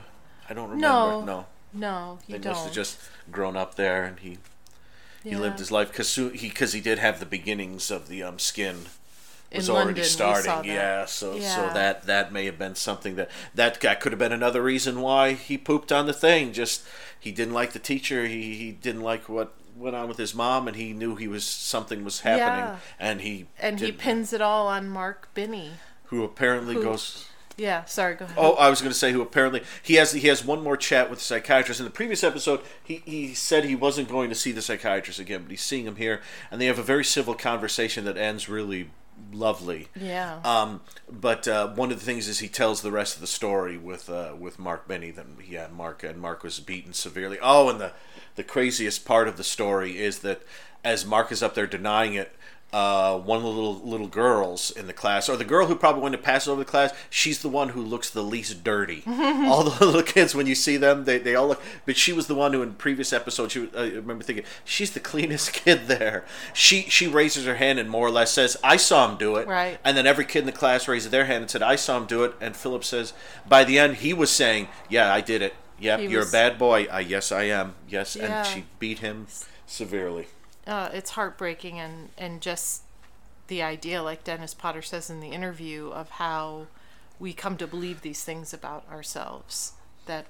I 0.49 0.53
don't 0.53 0.69
remember 0.69 0.87
No, 0.87 1.21
no 1.25 1.45
no, 1.71 2.19
you 2.27 2.33
they 2.33 2.39
don't. 2.39 2.53
must 2.53 2.65
have 2.65 2.73
just 2.73 2.99
grown 3.31 3.55
up 3.55 3.75
there 3.75 4.03
and 4.03 4.19
he 4.19 4.37
he 5.23 5.31
Yeah. 5.31 5.39
lived 5.39 5.59
his 5.59 5.71
life 5.71 5.89
because 5.89 6.13
he 6.15 6.29
because 6.29 6.73
he 6.73 6.81
did 6.81 6.97
have 6.99 7.19
the 7.19 7.25
beginnings 7.25 7.91
of 7.91 8.07
the 8.07 8.23
um 8.23 8.39
skin 8.39 8.85
In 9.51 9.57
was 9.57 9.69
already 9.69 9.85
London, 10.01 10.03
starting. 10.05 10.71
Yeah, 10.71 11.05
so 11.05 11.33
so 11.39 11.69
that 11.73 12.03
that 12.07 12.31
may 12.33 12.45
have 12.45 12.57
been 12.57 12.73
something 12.75 13.15
that 13.17 13.29
that 13.53 13.79
guy 13.79 13.93
could 13.95 14.11
have 14.13 14.19
been 14.19 14.31
another 14.31 14.63
reason 14.63 15.01
why 15.01 15.33
he 15.33 15.57
pooped 15.57 15.91
on 15.91 16.07
the 16.07 16.13
thing. 16.13 16.53
Just 16.53 16.83
he 17.19 17.31
didn't 17.31 17.53
like 17.53 17.73
the 17.73 17.79
teacher. 17.79 18.25
He 18.25 18.55
he 18.55 18.71
didn't 18.71 19.01
like 19.01 19.29
what 19.29 19.53
went 19.79 19.95
on 19.95 20.07
with 20.07 20.17
his 20.17 20.35
mom, 20.35 20.67
and 20.67 20.75
he 20.77 20.93
knew 20.93 21.15
he 21.15 21.27
was 21.27 21.43
something 21.45 22.03
was 22.03 22.21
happening, 22.21 22.65
Yeah. 22.65 22.77
and 22.99 23.21
he 23.21 23.47
and 23.59 23.79
he 23.79 23.91
pins 23.91 24.33
it 24.33 24.41
all 24.41 24.67
on 24.67 24.87
Mark 24.89 25.29
Binney. 25.33 25.71
who 26.05 26.23
apparently 26.23 26.75
who- 26.75 26.83
goes. 26.83 27.25
Yeah, 27.57 27.83
sorry, 27.83 28.15
go 28.15 28.23
ahead. 28.23 28.37
Oh, 28.39 28.53
I 28.53 28.69
was 28.69 28.79
going 28.79 28.91
to 28.93 28.97
say 28.97 29.11
who 29.11 29.21
apparently 29.21 29.63
he 29.83 29.95
has 29.95 30.13
he 30.13 30.27
has 30.29 30.45
one 30.45 30.63
more 30.63 30.77
chat 30.77 31.09
with 31.09 31.19
the 31.19 31.25
psychiatrist. 31.25 31.81
In 31.81 31.85
the 31.85 31.89
previous 31.91 32.23
episode, 32.23 32.61
he, 32.81 33.01
he 33.05 33.33
said 33.33 33.65
he 33.65 33.75
wasn't 33.75 34.07
going 34.07 34.29
to 34.29 34.35
see 34.35 34.53
the 34.53 34.61
psychiatrist 34.61 35.19
again, 35.19 35.41
but 35.43 35.51
he's 35.51 35.61
seeing 35.61 35.85
him 35.85 35.97
here, 35.97 36.21
and 36.51 36.61
they 36.61 36.67
have 36.67 36.79
a 36.79 36.83
very 36.83 37.03
civil 37.03 37.33
conversation 37.35 38.05
that 38.05 38.15
ends 38.15 38.47
really 38.47 38.91
lovely. 39.33 39.89
yeah. 39.99 40.39
Um, 40.45 40.79
but 41.11 41.49
uh, 41.49 41.67
one 41.67 41.91
of 41.91 41.99
the 41.99 42.05
things 42.05 42.29
is 42.29 42.39
he 42.39 42.47
tells 42.47 42.81
the 42.81 42.91
rest 42.91 43.15
of 43.15 43.21
the 43.21 43.27
story 43.27 43.77
with 43.77 44.09
uh, 44.09 44.35
with 44.39 44.57
Mark 44.57 44.87
Binney. 44.87 45.11
That 45.11 45.25
yeah, 45.45 45.67
Mark 45.75 46.01
and 46.01 46.17
Mark 46.21 46.43
was 46.43 46.61
beaten 46.61 46.93
severely. 46.93 47.37
Oh, 47.41 47.67
and 47.67 47.81
the 47.81 47.91
the 48.39 48.43
craziest 48.45 49.03
part 49.03 49.27
of 49.27 49.35
the 49.35 49.43
story 49.43 49.97
is 49.97 50.19
that 50.19 50.41
as 50.81 51.05
Mark 51.05 51.29
is 51.29 51.43
up 51.43 51.55
there 51.55 51.67
denying 51.67 52.13
it. 52.13 52.31
Uh, 52.71 53.17
one 53.17 53.37
of 53.37 53.41
the 53.43 53.49
little 53.49 53.79
little 53.79 54.05
girls 54.07 54.69
in 54.69 54.85
the 54.85 54.93
class, 54.93 55.27
or 55.27 55.35
the 55.35 55.43
girl 55.43 55.65
who 55.65 55.75
probably 55.75 56.03
went 56.03 56.13
to 56.13 56.19
pass 56.21 56.47
over 56.47 56.59
the 56.63 56.69
class, 56.69 56.93
she's 57.09 57.41
the 57.41 57.49
one 57.49 57.69
who 57.69 57.81
looks 57.81 58.11
the 58.11 58.21
least 58.21 58.63
dirty. 58.63 59.01
all 59.07 59.63
the 59.63 59.71
little 59.85 60.03
kids, 60.03 60.35
when 60.35 60.45
you 60.45 60.53
see 60.53 60.77
them, 60.77 61.05
they, 61.05 61.17
they 61.17 61.33
all 61.33 61.47
look. 61.47 61.63
But 61.87 61.97
she 61.97 62.13
was 62.13 62.27
the 62.27 62.35
one 62.35 62.53
who, 62.53 62.61
in 62.61 62.75
previous 62.75 63.11
episodes, 63.11 63.53
she, 63.53 63.59
was- 63.61 63.75
I 63.75 63.87
remember 63.87 64.23
thinking 64.23 64.45
she's 64.63 64.91
the 64.91 64.99
cleanest 64.99 65.51
kid 65.65 65.87
there. 65.87 66.25
She 66.53 66.81
she 66.83 67.07
raises 67.07 67.47
her 67.47 67.55
hand 67.55 67.79
and 67.79 67.89
more 67.89 68.05
or 68.05 68.11
less 68.11 68.31
says, 68.31 68.55
"I 68.63 68.77
saw 68.77 69.09
him 69.09 69.17
do 69.17 69.37
it." 69.37 69.47
Right. 69.47 69.79
And 69.83 69.97
then 69.97 70.05
every 70.05 70.25
kid 70.25 70.41
in 70.41 70.45
the 70.45 70.51
class 70.51 70.87
raises 70.87 71.09
their 71.09 71.25
hand 71.25 71.41
and 71.41 71.49
said, 71.49 71.63
I 71.63 71.75
saw 71.75 71.97
him 71.97 72.05
do 72.05 72.23
it. 72.23 72.35
And 72.39 72.55
Philip 72.55 72.83
says, 72.83 73.13
by 73.47 73.63
the 73.63 73.79
end, 73.79 73.95
he 73.95 74.13
was 74.13 74.29
saying, 74.29 74.67
Yeah, 74.89 75.11
I 75.11 75.21
did 75.21 75.41
it. 75.41 75.55
Yep, 75.79 75.99
He 75.99 76.05
you're 76.07 76.19
was- 76.21 76.29
a 76.29 76.31
bad 76.31 76.57
boy. 76.57 76.87
I, 76.91 76.99
yes, 77.01 77.31
I 77.31 77.43
am. 77.43 77.75
Yes. 77.87 78.15
Yeah. 78.15 78.39
And 78.39 78.47
she 78.47 78.65
beat 78.79 78.99
him 78.99 79.27
severely. 79.65 80.27
uh, 80.67 80.89
it's 80.93 81.11
heartbreaking 81.11 81.79
and 81.79 82.09
and 82.17 82.41
just 82.41 82.83
the 83.47 83.61
idea 83.63 84.03
like 84.03 84.23
dennis 84.23 84.53
potter 84.53 84.81
says 84.81 85.09
in 85.09 85.19
the 85.21 85.29
interview 85.29 85.89
of 85.89 86.09
how 86.11 86.67
we 87.19 87.33
come 87.33 87.57
to 87.57 87.65
believe 87.65 88.01
these 88.01 88.23
things 88.23 88.53
about 88.53 88.87
ourselves 88.91 89.73
that 90.05 90.25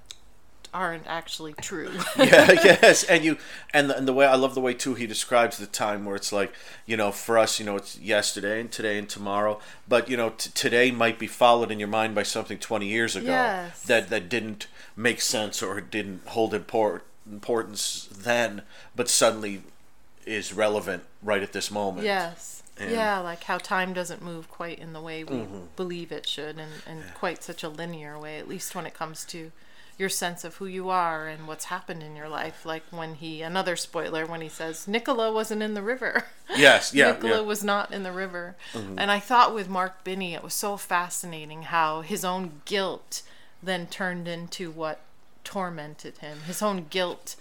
aren't 0.73 1.05
actually 1.07 1.53
true 1.53 1.89
yeah, 2.17 2.51
yes, 2.63 3.03
and 3.05 3.23
you 3.23 3.37
and 3.73 3.89
the, 3.89 3.97
and 3.97 4.07
the 4.07 4.13
way 4.13 4.25
I 4.25 4.35
love 4.35 4.55
the 4.55 4.61
way 4.61 4.73
too 4.73 4.93
he 4.95 5.07
describes 5.07 5.57
the 5.57 5.65
time 5.65 6.05
where 6.05 6.15
it's 6.15 6.31
like 6.31 6.53
you 6.85 6.95
know 6.97 7.11
for 7.11 7.37
us 7.37 7.59
you 7.59 7.65
know 7.65 7.75
it's 7.75 7.97
yesterday 7.99 8.59
and 8.61 8.71
today 8.71 8.97
and 8.97 9.09
tomorrow, 9.09 9.59
but 9.87 10.09
you 10.09 10.17
know 10.17 10.29
t- 10.31 10.51
today 10.53 10.91
might 10.91 11.17
be 11.19 11.27
followed 11.27 11.71
in 11.71 11.79
your 11.79 11.87
mind 11.89 12.15
by 12.15 12.23
something 12.23 12.57
twenty 12.57 12.87
years 12.87 13.15
ago 13.15 13.27
Yes. 13.31 13.83
that 13.83 14.09
that 14.09 14.29
didn't 14.29 14.67
make 14.95 15.21
sense 15.21 15.61
or 15.63 15.79
didn't 15.81 16.21
hold 16.27 16.53
import, 16.53 17.03
importance 17.29 18.07
then, 18.11 18.61
but 18.95 19.09
suddenly 19.09 19.61
is 20.25 20.53
relevant 20.53 21.03
right 21.23 21.41
at 21.41 21.53
this 21.53 21.71
moment. 21.71 22.05
yes 22.05 22.61
And- 22.79 22.91
yeah 22.91 23.17
like 23.19 23.43
how 23.45 23.57
time 23.57 23.93
doesn't 23.93 24.21
move 24.21 24.49
quite 24.49 24.77
in 24.79 24.93
the 24.93 25.01
way 25.01 25.23
we 25.23 25.37
Mm-hmm. 25.37 25.59
believe 25.75 26.11
it 26.11 26.27
should 26.27 26.57
and, 26.59 26.71
and 26.85 27.01
quite 27.15 27.43
such 27.43 27.63
a 27.63 27.69
linear 27.69 28.19
way 28.19 28.37
at 28.37 28.47
least 28.47 28.75
when 28.75 28.85
it 28.85 28.93
comes 28.93 29.25
to 29.25 29.51
your 29.99 30.09
sense 30.09 30.43
of 30.43 30.55
who 30.55 30.65
you 30.65 30.89
are 30.89 31.27
and 31.27 31.45
what's 31.47 31.65
happened 31.65 32.01
in 32.01 32.15
your 32.15 32.29
life 32.29 32.65
like 32.65 32.83
when 32.89 33.13
he 33.15 33.41
another 33.43 33.75
spoiler 33.75 34.25
when 34.25 34.39
he 34.41 34.47
says 34.49 34.87
nicola 34.87 35.31
wasn't 35.31 35.61
in 35.61 35.73
the 35.75 35.81
river 35.83 36.23
Yes, 36.57 36.95
yeah, 36.95 37.11
Nicola 37.11 37.29
yeah. 37.33 37.37
Mm-hmm. 37.39 37.47
was 37.47 37.63
not 37.63 37.93
in 37.93 38.01
the 38.01 38.11
river. 38.11 38.55
And 38.73 39.11
I 39.11 39.19
thought 39.19 39.53
with 39.53 39.69
Mark 39.69 40.03
Binney, 40.03 40.33
it 40.33 40.41
was 40.43 40.55
so 40.55 40.77
fascinating 40.77 41.61
how 41.61 42.01
his 42.01 42.25
own 42.25 42.61
guilt 42.65 43.21
then 43.61 43.85
turned 43.85 44.27
into 44.27 44.71
what 44.71 44.99
tormented 45.43 46.17
him. 46.17 46.39
His 46.47 46.63
own 46.63 46.87
guilt. 46.89 47.35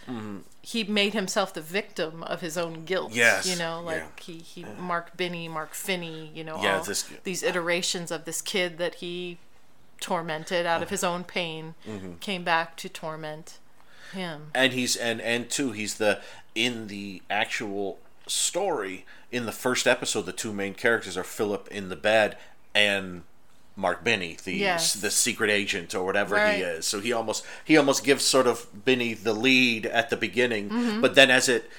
He 0.61 0.85
made 0.85 1.15
himself 1.15 1.55
the 1.55 1.63
victim 1.63 2.23
of 2.23 2.43
his 2.43 2.59
own 2.59 2.85
guilt. 2.85 3.09
Mm-hmm. 3.13 3.19
Yes, 3.19 3.47
You 3.49 3.57
know, 3.57 3.81
like 3.81 3.97
yeah. 3.99 4.23
he, 4.25 4.33
he 4.41 4.67
Mark 4.79 5.17
Binney, 5.17 5.49
Mark 5.49 5.73
Finney, 5.73 6.31
you 6.35 6.45
know, 6.45 6.63
Yeah, 6.63 6.77
all 6.79 6.85
this- 6.85 7.09
these 7.25 7.43
iterations 7.43 8.11
of 8.11 8.27
this 8.27 8.43
kid 8.43 8.77
that 8.77 8.97
he 8.97 9.39
tormented 10.01 10.65
out 10.67 10.83
of 10.83 10.91
his 10.91 11.03
own 11.05 11.25
pain 11.25 11.75
Mm-hmm. 11.87 12.15
came 12.21 12.45
back 12.45 12.77
to 12.79 12.89
torment 12.89 13.59
him. 14.13 14.51
and 14.55 14.73
he's 14.73 14.97
and 14.97 15.21
and 15.21 15.51
two 15.51 15.73
he's 15.73 15.97
the 15.97 16.21
in 16.55 16.87
the 16.87 17.23
actual 17.29 17.99
story 18.27 19.05
in 19.31 19.45
the 19.47 19.53
first 19.53 19.87
episode 19.87 20.23
the 20.23 20.33
two 20.33 20.53
main 20.53 20.75
characters 20.75 21.17
are 21.17 21.25
philip 21.25 21.69
in 21.71 21.89
the 21.89 21.97
bed 21.97 22.37
and 22.75 23.23
mark 23.77 24.03
binney 24.05 24.37
the 24.45 24.55
Yes. 24.55 24.95
the 24.95 25.11
secret 25.11 25.51
agent 25.51 25.95
or 25.95 26.05
whatever 26.05 26.35
Right. 26.37 26.57
he 26.57 26.63
is 26.63 26.87
so 26.87 27.01
he 27.01 27.13
almost 27.13 27.45
he 27.65 27.77
almost 27.77 28.05
gives 28.05 28.25
sort 28.25 28.47
of 28.47 28.85
binney 28.85 29.15
the 29.15 29.33
lead 29.35 29.87
at 29.87 30.11
the 30.11 30.17
beginning 30.17 30.69
Mm-hmm. 30.71 31.01
but 31.01 31.15
then 31.15 31.31
as 31.31 31.49
it 31.49 31.71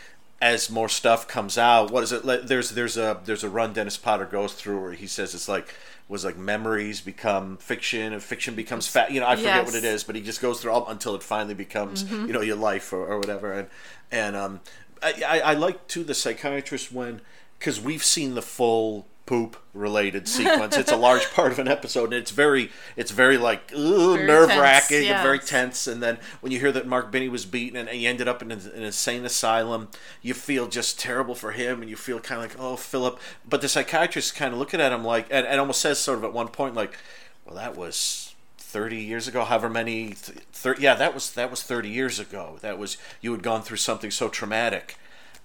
as 0.42 0.70
more 0.70 0.88
stuff 0.88 1.28
comes 1.28 1.58
out 1.58 1.92
what 1.92 2.04
is 2.04 2.12
it 2.12 2.24
like 2.26 2.44
there's 2.44 2.70
there's 2.72 2.96
a 2.98 3.20
there's 3.26 3.44
a 3.44 3.50
run 3.50 3.74
dennis 3.74 3.98
potter 3.98 4.26
goes 4.26 4.54
through 4.54 4.80
where 4.82 4.94
he 4.94 5.08
says 5.08 5.34
it's 5.36 5.50
like 5.50 5.74
was 6.10 6.26
like 6.26 6.38
memories 6.38 7.00
become 7.00 7.56
fiction 7.58 8.12
and 8.14 8.22
fiction 8.22 8.56
becomes 8.56 8.88
fat 8.88 9.12
you 9.12 9.20
know 9.22 9.28
i 9.28 9.36
forget 9.36 9.64
what 9.66 9.76
it 9.76 9.84
is 9.86 10.04
but 10.04 10.16
he 10.16 10.22
just 10.22 10.42
goes 10.42 10.60
through 10.62 10.72
all 10.72 10.88
until 10.90 11.16
it 11.16 11.24
finally 11.24 11.54
becomes 11.54 12.04
Mm-hmm. 12.04 12.26
you 12.28 12.34
know 12.34 12.42
your 12.42 12.56
life 12.58 12.92
or, 12.92 13.06
or 13.06 13.18
whatever 13.20 13.54
and 13.54 13.68
and 14.12 14.36
um 14.36 14.60
I, 15.02 15.14
I, 15.26 15.40
I 15.40 15.54
like 15.54 15.88
too 15.88 16.04
the 16.04 16.14
psychiatrist 16.14 16.92
when 16.92 17.22
because 17.58 17.80
we've 17.80 18.04
seen 18.04 18.36
the 18.36 18.42
full 18.42 19.08
poop 19.30 19.58
related 19.76 20.28
sequence. 20.38 20.76
It's 20.76 20.92
a 20.92 20.98
large 20.98 21.32
part 21.34 21.52
of 21.52 21.60
an 21.60 21.68
episode 21.68 22.06
and 22.06 22.16
it's 22.16 22.32
very 22.32 22.72
it's 22.96 23.12
very 23.12 23.38
like 23.38 23.72
nerve 23.72 24.50
wracking 24.50 25.08
and 25.08 25.22
very 25.22 25.38
tense. 25.38 25.86
And 25.86 26.02
then 26.02 26.18
when 26.42 26.52
you 26.52 26.60
hear 26.60 26.72
that 26.72 26.88
mark 26.88 27.12
binney 27.12 27.30
was 27.30 27.46
beaten 27.46 27.78
and 27.78 27.88
he 27.90 28.08
ended 28.08 28.28
up 28.28 28.42
in 28.42 28.52
an, 28.52 28.60
an 28.74 28.82
insane 28.82 29.24
asylum 29.26 29.90
you 30.24 30.34
feel 30.34 30.68
just 30.68 31.00
terrible 31.00 31.36
for 31.36 31.52
him 31.52 31.82
and 31.82 31.92
you 31.92 31.96
feel 31.96 32.20
kind 32.20 32.44
of 32.44 32.50
like 32.50 32.60
oh 32.60 32.76
philip. 32.76 33.20
But 33.48 33.62
the 33.62 33.70
psychiatrist 33.70 34.34
kind 34.34 34.52
of 34.52 34.58
looking 34.58 34.82
at 34.82 34.92
him 34.92 35.06
like 35.06 35.28
and, 35.30 35.46
and 35.46 35.60
almost 35.60 35.82
says 35.82 36.00
sort 36.00 36.18
of 36.18 36.24
at 36.24 36.34
one 36.34 36.48
point 36.48 36.74
like 36.74 36.98
well 37.46 37.56
that 37.56 37.78
was 37.78 38.34
30 38.58 38.98
years 38.98 39.28
ago 39.28 39.44
however 39.44 39.70
many 39.70 40.14
th- 40.14 40.40
thir- 40.52 40.76
yeah 40.80 40.96
that 40.96 41.14
was 41.14 41.32
that 41.34 41.52
was 41.52 41.62
30 41.62 41.88
years 41.88 42.20
ago. 42.20 42.58
That 42.62 42.80
was 42.80 42.98
you 43.22 43.32
had 43.32 43.44
gone 43.44 43.62
through 43.62 43.78
something 43.78 44.10
so 44.10 44.28
traumatic 44.28 44.98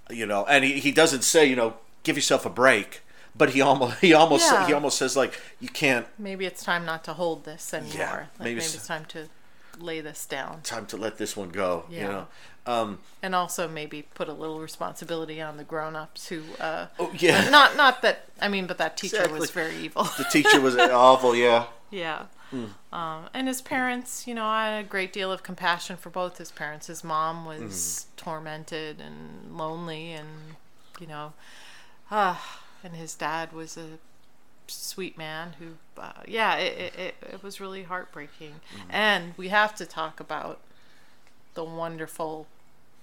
you 0.08 0.24
know. 0.24 0.46
And 0.46 0.64
he, 0.64 0.80
he 0.80 0.90
doesn't 0.90 1.22
say 1.22 1.44
you 1.44 1.54
know 1.54 1.74
give 2.02 2.16
yourself 2.16 2.46
a 2.46 2.50
break 2.50 3.02
but 3.36 3.50
he 3.50 3.60
almost 3.60 3.98
he 4.00 4.12
almost 4.14 4.50
Yeah. 4.50 4.66
he 4.66 4.72
almost 4.72 4.98
says 4.98 5.16
like 5.16 5.40
you 5.60 5.68
can't 5.68 6.06
Maybe 6.18 6.44
it's 6.46 6.62
time 6.64 6.84
not 6.84 7.04
to 7.04 7.12
hold 7.14 7.44
this 7.44 7.72
anymore. 7.74 8.28
like 8.38 8.38
maybe 8.40 8.54
maybe, 8.60 8.64
it's 8.64 8.86
time 8.86 9.04
to 9.06 9.28
lay 9.78 10.00
this 10.00 10.24
down. 10.26 10.60
time 10.62 10.86
to 10.86 10.96
let 10.96 11.18
this 11.18 11.36
one 11.36 11.48
go 11.50 11.84
you 11.90 11.98
Yeah. 11.98 12.08
know 12.08 12.26
um 12.66 12.98
and 13.22 13.34
also 13.34 13.68
maybe 13.68 14.02
put 14.14 14.28
a 14.28 14.32
little 14.32 14.60
responsibility 14.60 15.40
on 15.42 15.56
the 15.56 15.64
grown-ups 15.64 16.28
who 16.28 16.42
uh 16.60 16.86
oh 16.98 17.10
yeah 17.18 17.50
not 17.58 17.76
not 17.76 18.00
that 18.02 18.26
i 18.40 18.48
mean 18.48 18.66
but 18.66 18.78
that 18.78 18.96
teacher 18.96 19.28
was 19.28 19.50
very 19.50 19.74
evil 19.76 20.04
the 20.16 20.24
teacher 20.24 20.60
was 20.60 20.76
awful 21.08 21.34
yeah 21.36 21.66
yeah 21.90 22.26
Hmm. 22.50 22.66
um, 22.92 23.28
and 23.34 23.48
his 23.48 23.60
parents 23.60 24.26
you 24.28 24.34
know 24.34 24.44
i 24.46 24.68
had 24.68 24.84
a 24.84 24.88
great 24.88 25.12
deal 25.12 25.32
of 25.32 25.42
compassion 25.42 25.96
for 25.96 26.10
both 26.10 26.38
his 26.38 26.52
parents 26.52 26.86
his 26.86 27.02
mom 27.02 27.44
was 27.44 27.60
Mm-hmm. 27.60 28.16
tormented 28.16 29.00
and 29.00 29.56
lonely 29.58 30.12
and 30.12 30.28
you 31.00 31.06
know 31.08 31.32
ah 32.12 32.60
and 32.84 32.94
his 32.94 33.14
dad 33.14 33.52
was 33.52 33.76
a 33.76 33.98
sweet 34.66 35.18
man 35.18 35.54
who 35.58 35.66
uh, 36.00 36.12
yeah 36.26 36.56
it, 36.56 36.94
it, 36.96 37.14
it, 37.32 37.42
was 37.42 37.60
really 37.60 37.82
heartbreaking 37.82 38.52
Mm-hmm. 38.52 38.90
and 38.90 39.34
we 39.36 39.48
have 39.48 39.74
to 39.76 39.86
talk 39.86 40.20
about 40.20 40.60
the 41.54 41.64
wonderful 41.64 42.46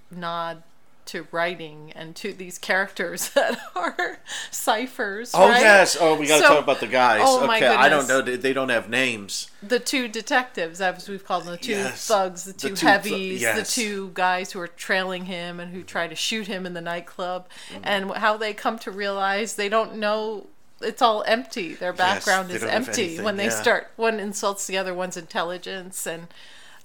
nod 0.10 0.64
to 1.08 1.28
writing 1.32 1.92
and 1.96 2.16
to 2.18 2.34
these 2.34 2.58
characters 2.58 3.30
that 3.36 3.58
are 3.76 4.20
ciphers. 4.52 5.32
oh 5.34 5.50
right? 5.50 5.62
yes 5.62 5.98
oh 6.00 6.16
we 6.16 6.28
got 6.28 6.38
to 6.38 6.44
So- 6.44 6.50
talk 6.56 6.64
about 6.64 6.80
the 6.80 6.88
guys 6.88 7.22
oh 7.24 7.46
my 7.48 7.58
okay 7.58 7.68
i 7.68 7.90
don't 7.90 8.08
know 8.08 8.22
they, 8.22 8.54
don't 8.54 8.70
have 8.70 8.90
names 8.90 9.50
The 9.64 9.80
two 9.80 10.08
detectives, 10.08 10.82
as 10.82 11.08
we've 11.10 11.24
called 11.26 11.44
them, 11.46 11.54
the 11.54 11.58
two 11.58 11.72
Yes. 11.72 12.08
thugs, 12.08 12.44
the 12.46 12.54
The 12.54 12.58
two 12.60 12.70
two 12.70 12.76
thu- 12.76 12.88
heavies, 12.88 13.42
yes. 13.42 13.56
the 13.76 13.82
two 13.82 14.12
guys 14.14 14.52
who 14.52 14.60
are 14.60 14.68
trailing 14.68 15.26
him 15.26 15.60
and 15.60 15.74
who 15.74 15.84
try 15.84 16.08
to 16.08 16.16
shoot 16.16 16.48
him 16.48 16.66
in 16.66 16.74
the 16.74 16.82
nightclub, 16.82 17.48
Mm-hmm. 17.72 17.82
and 17.84 18.12
how 18.12 18.38
they 18.38 18.54
come 18.54 18.78
to 18.80 18.92
realize 18.92 19.56
they 19.56 19.70
don't 19.70 19.96
know. 19.98 20.48
It's 20.82 21.02
all 21.02 21.24
empty. 21.28 21.76
Their 21.76 21.94
background 21.94 22.50
they 22.50 22.56
is 22.56 22.64
empty 22.64 23.20
when 23.20 23.38
they 23.38 23.46
yeah. 23.46 23.62
start. 23.62 23.92
One 23.98 24.20
insults 24.20 24.66
the 24.66 24.78
other 24.80 24.94
one's 24.96 25.16
intelligence, 25.16 26.08
and 26.08 26.28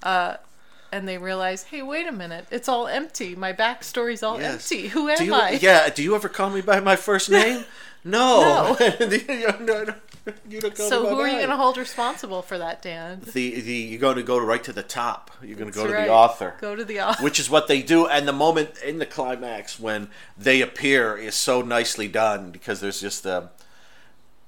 uh, 0.03 0.37
and 0.91 1.07
they 1.07 1.17
realize, 1.17 1.63
hey, 1.63 1.81
wait 1.81 2.07
a 2.07 2.11
minute, 2.11 2.45
it's 2.51 2.67
all 2.69 2.87
empty. 2.87 3.35
My 3.35 3.53
backstory's 3.53 4.23
all 4.23 4.39
Yes. 4.39 4.71
empty. 4.71 4.87
Who 4.89 5.09
am 5.09 5.17
do 5.17 5.25
you, 5.25 5.33
I? 5.33 5.51
yeah 5.61 5.89
do 5.89 6.03
you 6.03 6.15
ever 6.15 6.29
call 6.29 6.49
me 6.49 6.61
by 6.61 6.79
my 6.79 6.95
first 6.95 7.29
name 7.31 7.65
no, 8.03 8.75
No. 8.79 9.95
you 10.49 10.61
don't 10.61 10.77
So 10.77 11.07
who 11.09 11.19
are 11.19 11.27
you 11.27 11.37
going 11.37 11.49
to 11.49 11.57
hold 11.57 11.77
responsible 11.77 12.41
for 12.41 12.57
that, 12.57 12.81
Dan? 12.81 13.21
the, 13.33 13.59
the 13.61 13.73
you're 13.73 13.99
going 13.99 14.15
to 14.17 14.23
go 14.23 14.39
to 14.39 14.45
right 14.45 14.63
to 14.63 14.73
the 14.73 14.83
top. 14.83 15.31
You're 15.41 15.57
going 15.57 15.71
to 15.71 15.75
go 15.75 15.87
That's 15.87 15.99
to 15.99 16.05
the 16.05 16.11
author, 16.13 16.55
Go 16.61 16.75
to 16.75 16.85
the 16.85 17.01
author. 17.01 17.23
which 17.23 17.39
is 17.39 17.49
what 17.49 17.67
they 17.67 17.81
do. 17.81 18.07
And 18.07 18.27
the 18.27 18.33
moment 18.33 18.77
in 18.83 18.99
the 18.99 19.05
climax 19.05 19.79
when 19.79 20.09
they 20.37 20.61
appear 20.61 21.15
is 21.17 21.35
so 21.35 21.61
nicely 21.61 22.07
done 22.07 22.51
because 22.51 22.79
there's 22.81 23.01
just 23.01 23.25
a. 23.25 23.49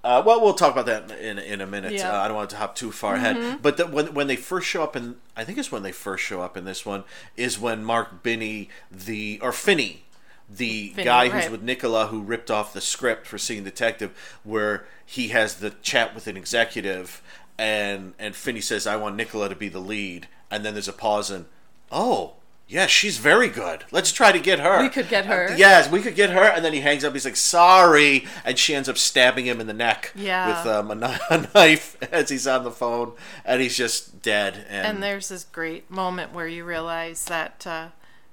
Uh, 0.01 0.23
well, 0.25 0.39
we'll 0.41 0.53
talk 0.53 0.71
about 0.71 0.85
that 0.85 1.11
in 1.19 1.37
in 1.39 1.59
a 1.59 1.67
minute. 1.67 1.91
Yeah. 1.91 2.05
Mm-hmm. 2.05 2.15
Uh, 2.15 2.19
I 2.19 2.27
don't 2.27 2.37
want 2.37 2.49
to 2.51 2.55
hop 2.55 2.75
too 2.75 2.91
far 2.91 3.15
ahead. 3.15 3.61
But 3.61 3.77
the, 3.77 3.85
when 3.87 4.13
when 4.13 4.27
they 4.27 4.37
first 4.37 4.67
show 4.67 4.81
up 4.81 4.95
in, 4.95 5.17
I 5.35 5.43
think 5.43 5.57
it's 5.57 5.71
when 5.71 5.83
they 5.83 5.91
first 5.91 6.23
show 6.23 6.41
up 6.41 6.55
in 6.55 6.65
this 6.65 6.85
one 6.85 7.03
is 7.35 7.59
when 7.59 7.83
Mark 7.83 8.23
Binney, 8.23 8.69
the 8.89 9.39
or 9.41 9.51
Finney, 9.51 10.03
the 10.49 10.89
Finney, 10.89 11.03
guy 11.03 11.27
who's 11.29 11.49
with 11.49 11.61
Nicola, 11.61 12.07
who 12.07 12.21
ripped 12.21 12.49
off 12.49 12.71
the 12.71 12.81
script 12.81 13.27
for 13.27 13.37
Singing 13.37 13.65
Detective, 13.65 14.39
where 14.43 14.85
he 15.05 15.29
has 15.29 15.55
the 15.55 15.71
chat 15.81 16.15
with 16.15 16.27
an 16.27 16.37
executive, 16.37 17.21
and 17.57 18.13
and 18.17 18.35
Finney 18.35 18.61
says, 18.61 18.87
"I 18.87 18.95
want 18.95 19.17
Nicola 19.17 19.49
to 19.49 19.55
be 19.55 19.67
the 19.67 19.79
lead," 19.79 20.29
and 20.49 20.63
then 20.63 20.73
there's 20.73 20.87
a 20.87 20.93
pause 20.93 21.29
and, 21.29 21.45
oh. 21.91 22.35
Yeah, 22.71 22.85
she's 22.85 23.17
very 23.17 23.49
good. 23.49 23.83
Let's 23.91 24.11
try 24.11 24.31
to 24.31 24.37
get 24.39 24.59
her. 24.59 24.79
We 24.83 24.89
could 24.89 25.09
get 25.09 25.25
her. 25.25 25.49
Uh, 25.49 25.55
yes, 25.55 25.89
we 25.89 26.03
could 26.03 26.13
get 26.13 26.29
her. 26.29 26.43
And 26.43 26.63
then 26.63 26.71
he 26.71 26.81
hangs 26.81 27.03
up. 27.03 27.13
He's 27.13 27.25
like, 27.25 27.35
"Sorry," 27.35 28.27
and 28.45 28.59
she 28.59 28.75
ends 28.75 28.87
up 28.87 28.95
stabbing 28.99 29.45
him 29.47 29.59
in 29.59 29.65
the 29.65 29.73
neck 29.73 30.11
Yeah. 30.15 30.47
with 30.63 30.67
um, 30.71 30.91
a, 30.91 30.95
kni- 30.95 31.19
a 31.31 31.49
knife 31.57 31.97
as 32.13 32.29
he's 32.29 32.45
on 32.45 32.63
the 32.63 32.69
phone, 32.71 33.13
and 33.43 33.59
he's 33.59 33.75
just 33.75 34.21
dead. 34.21 34.65
And, 34.69 34.85
and 34.85 35.03
there's 35.03 35.29
this 35.29 35.43
great 35.45 35.89
moment 35.89 36.31
where 36.31 36.47
you 36.47 36.63
realize 36.63 37.25
that 37.25 37.65
uh, 37.65 37.87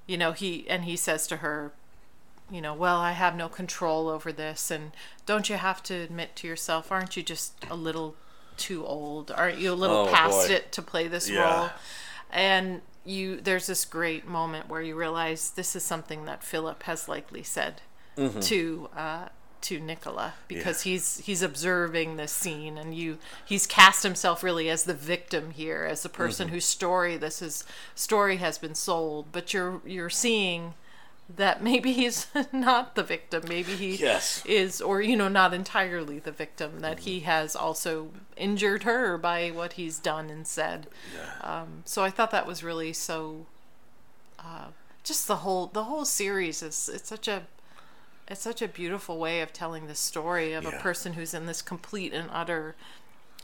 you 0.05 0.17
know 0.19 0.33
he 0.33 0.69
and 0.69 0.85
he 0.85 0.95
says 0.95 1.25
to 1.27 1.37
her 1.37 1.73
you 2.49 2.61
know 2.61 2.73
well 2.73 2.95
i 2.95 3.11
have 3.11 3.35
no 3.35 3.49
control 3.49 4.07
over 4.07 4.31
this 4.31 4.71
and 4.71 4.91
don't 5.25 5.49
you 5.49 5.57
have 5.57 5.83
to 5.83 5.93
admit 5.93 6.33
to 6.33 6.47
yourself 6.47 6.93
aren't 6.93 7.17
you 7.17 7.21
just 7.21 7.53
a 7.69 7.75
little 7.75 8.15
too 8.55 8.85
old 8.85 9.29
aren't 9.31 9.57
you 9.57 9.73
a 9.73 9.75
little 9.75 10.07
Oh, 10.07 10.07
past 10.07 10.47
boy. 10.47 10.53
it 10.53 10.71
to 10.71 10.81
play 10.81 11.09
this 11.09 11.29
Yeah. 11.29 11.41
role 11.59 11.69
and 12.31 12.81
you 13.07 13.41
there's 13.41 13.67
this 13.67 13.85
great 13.85 14.27
moment 14.27 14.67
where 14.69 14.81
you 14.81 14.95
realize 14.95 15.51
this 15.51 15.75
is 15.75 15.83
something 15.83 16.25
that 16.25 16.43
philip 16.43 16.83
has 16.83 17.07
likely 17.09 17.43
said 17.43 17.81
Mm-hmm. 18.17 18.39
to 18.39 18.89
uh, 18.97 19.27
to 19.61 19.79
Nicola 19.79 20.33
because 20.47 20.81
he's 20.81 21.19
he's 21.25 21.43
observing 21.43 22.17
this 22.17 22.31
scene 22.31 22.77
and 22.77 22.95
you 22.95 23.19
he's 23.45 23.67
cast 23.67 24.01
himself 24.03 24.41
really 24.43 24.69
as 24.69 24.85
the 24.85 24.93
victim 24.95 25.51
here 25.51 25.85
as 25.89 26.01
the 26.03 26.09
person 26.09 26.47
Mm-hmm. 26.47 26.55
whose 26.55 26.65
story 26.65 27.17
this 27.17 27.41
is 27.43 27.63
story 27.95 28.37
has 28.37 28.57
been 28.57 28.73
sold 28.75 29.31
but 29.31 29.53
you're 29.53 29.81
you're 29.85 30.09
seeing 30.09 30.73
that 31.35 31.61
maybe 31.61 31.91
he's 31.93 32.27
not 32.53 32.95
the 32.95 33.03
victim 33.03 33.43
maybe 33.47 33.73
he 33.75 33.95
Yes. 33.95 34.41
is 34.45 34.79
or 34.81 35.01
you 35.01 35.15
know 35.17 35.27
not 35.27 35.53
entirely 35.53 36.19
the 36.19 36.31
victim 36.31 36.79
that 36.79 36.99
he 36.99 37.21
has 37.21 37.55
also 37.55 38.11
injured 38.37 38.83
her 38.83 39.17
by 39.17 39.49
what 39.49 39.73
he's 39.73 39.99
done 39.99 40.29
and 40.29 40.47
said 40.47 40.87
yeah. 41.13 41.61
um, 41.61 41.83
so 41.85 42.03
I 42.03 42.09
thought 42.09 42.31
that 42.31 42.47
was 42.47 42.63
really 42.63 42.93
so 42.93 43.45
uh, 44.39 44.67
just 45.03 45.27
the 45.27 45.37
whole 45.37 45.67
the 45.67 45.83
whole 45.85 46.05
series 46.05 46.61
is 46.63 46.89
it's 46.93 47.09
such 47.09 47.27
a 47.27 47.43
it's 48.29 48.41
such 48.41 48.61
a 48.61 48.67
beautiful 48.67 49.17
way 49.19 49.41
of 49.41 49.51
telling 49.53 49.87
the 49.87 49.95
story 49.95 50.53
of 50.53 50.63
Yeah. 50.63 50.77
a 50.77 50.81
person 50.81 51.13
who's 51.13 51.33
in 51.33 51.45
this 51.45 51.61
complete 51.61 52.13
and 52.13 52.29
utter 52.31 52.75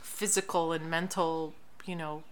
physical 0.02 0.72
and 0.72 0.90
mental, 0.90 1.54
you 1.86 1.96
know, 1.96 2.22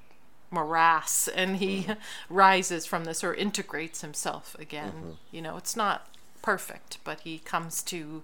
morass 0.53 1.27
and 1.29 1.57
he 1.57 1.87
rises 2.31 2.87
from 2.87 3.05
this 3.05 3.25
or 3.25 3.35
integrates 3.35 4.03
himself 4.03 4.55
again. 4.59 5.17
You 5.31 5.43
know, 5.43 5.57
it's 5.57 5.75
not 5.77 6.07
perfect, 6.43 6.99
but 7.05 7.21
he 7.21 7.39
comes 7.39 7.83
to 7.85 8.23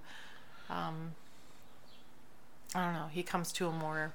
um 0.71 1.13
I 2.75 2.85
don't 2.85 2.95
know, 2.95 3.09
he 3.11 3.23
comes 3.23 3.51
to 3.53 3.67
a 3.69 3.73
more 3.73 4.13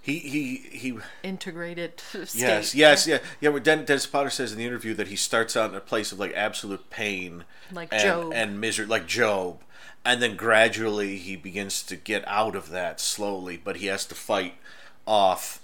he 0.00 0.18
he 0.18 0.56
he. 0.78 0.98
integrated 1.22 2.00
state. 2.24 2.34
Yes, 2.40 2.74
yes, 2.74 3.06
yeah, 3.06 3.18
yeah. 3.40 3.48
Where 3.50 3.60
Dennis 3.60 4.06
Potter 4.06 4.30
says 4.30 4.52
in 4.52 4.58
the 4.58 4.64
interview 4.66 4.94
that 4.94 5.08
he 5.08 5.16
starts 5.16 5.56
out 5.56 5.70
in 5.70 5.76
a 5.76 5.80
place 5.80 6.12
of 6.12 6.18
like 6.18 6.32
absolute 6.34 6.88
pain, 6.90 7.44
Like 7.72 7.88
and, 7.92 8.02
Job. 8.02 8.32
and 8.34 8.60
misery, 8.60 8.86
like 8.86 9.06
Job, 9.06 9.60
and 10.04 10.22
then 10.22 10.36
gradually 10.36 11.16
he 11.16 11.34
begins 11.36 11.82
to 11.84 11.96
get 11.96 12.26
out 12.28 12.54
of 12.54 12.70
that 12.70 13.00
slowly. 13.00 13.60
But 13.62 13.76
he 13.78 13.86
has 13.86 14.04
to 14.06 14.14
fight 14.14 14.54
off 15.06 15.60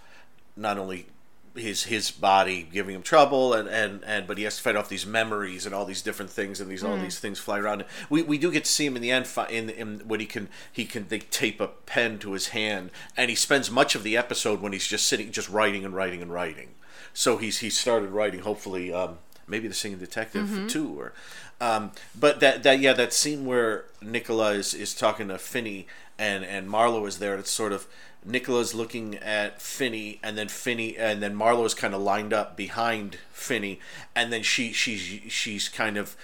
not 0.56 0.78
only 0.78 1.06
his 1.54 1.84
his 1.84 2.10
body 2.10 2.68
giving 2.72 2.94
him 2.94 3.02
trouble 3.02 3.52
and, 3.52 3.68
and, 3.68 4.02
and 4.04 4.26
but 4.26 4.38
he 4.38 4.44
has 4.44 4.56
to 4.56 4.62
fight 4.62 4.74
off 4.74 4.88
these 4.88 5.06
memories 5.06 5.66
and 5.66 5.74
all 5.74 5.84
these 5.84 6.02
different 6.02 6.30
things 6.30 6.60
and 6.60 6.68
these 6.68 6.82
all 6.82 6.96
these 6.96 7.18
things 7.18 7.38
fly 7.38 7.58
around. 7.58 7.84
We, 8.10 8.22
we 8.22 8.38
do 8.38 8.50
get 8.50 8.64
to 8.64 8.70
see 8.70 8.86
him 8.86 8.96
in 8.96 9.02
the 9.02 9.10
end 9.10 9.28
in, 9.50 9.70
in 9.70 10.00
when 10.00 10.20
he 10.20 10.26
can 10.26 10.48
he 10.72 10.84
can 10.84 11.06
they 11.08 11.20
tape 11.20 11.60
a 11.60 11.68
pen 11.68 12.18
to 12.20 12.32
his 12.32 12.48
hand 12.48 12.90
and 13.16 13.30
he 13.30 13.36
spends 13.36 13.70
much 13.70 13.94
of 13.94 14.02
the 14.02 14.16
episode 14.16 14.60
when 14.60 14.72
he's 14.72 14.86
just 14.86 15.06
sitting 15.06 15.30
just 15.30 15.48
writing 15.48 15.84
and 15.84 15.94
writing 15.94 16.22
and 16.22 16.32
writing. 16.32 16.70
So 17.12 17.36
he's 17.36 17.58
he 17.58 17.70
started 17.70 18.10
writing 18.10 18.40
hopefully 18.40 18.92
um, 18.92 19.18
maybe 19.46 19.68
the 19.68 19.74
singing 19.74 19.98
detective 19.98 20.68
too 20.68 20.98
or 20.98 21.12
um, 21.60 21.92
but 22.18 22.40
that 22.40 22.64
that 22.64 22.80
yeah 22.80 22.92
that 22.94 23.12
scene 23.12 23.44
where 23.44 23.84
Nicola 24.02 24.52
is, 24.52 24.74
is 24.74 24.92
talking 24.92 25.28
to 25.28 25.38
Finney 25.38 25.86
and 26.18 26.44
and 26.44 26.68
Marlowe 26.68 27.06
is 27.06 27.18
there 27.18 27.36
it's 27.36 27.50
sort 27.50 27.72
of 27.72 27.86
Nicola's 28.24 28.74
looking 28.74 29.16
at 29.16 29.60
Finney, 29.60 30.18
and 30.22 30.38
then 30.38 30.48
Finney, 30.48 30.96
and 30.96 31.22
then 31.22 31.34
Marlowe 31.34 31.64
is 31.64 31.74
kind 31.74 31.94
of 31.94 32.00
lined 32.00 32.32
up 32.32 32.56
behind 32.56 33.18
Finney, 33.32 33.80
and 34.14 34.32
then 34.32 34.42
she 34.42 34.72
she's 34.72 35.20
she's 35.32 35.68
kind 35.68 35.96
of 35.96 36.16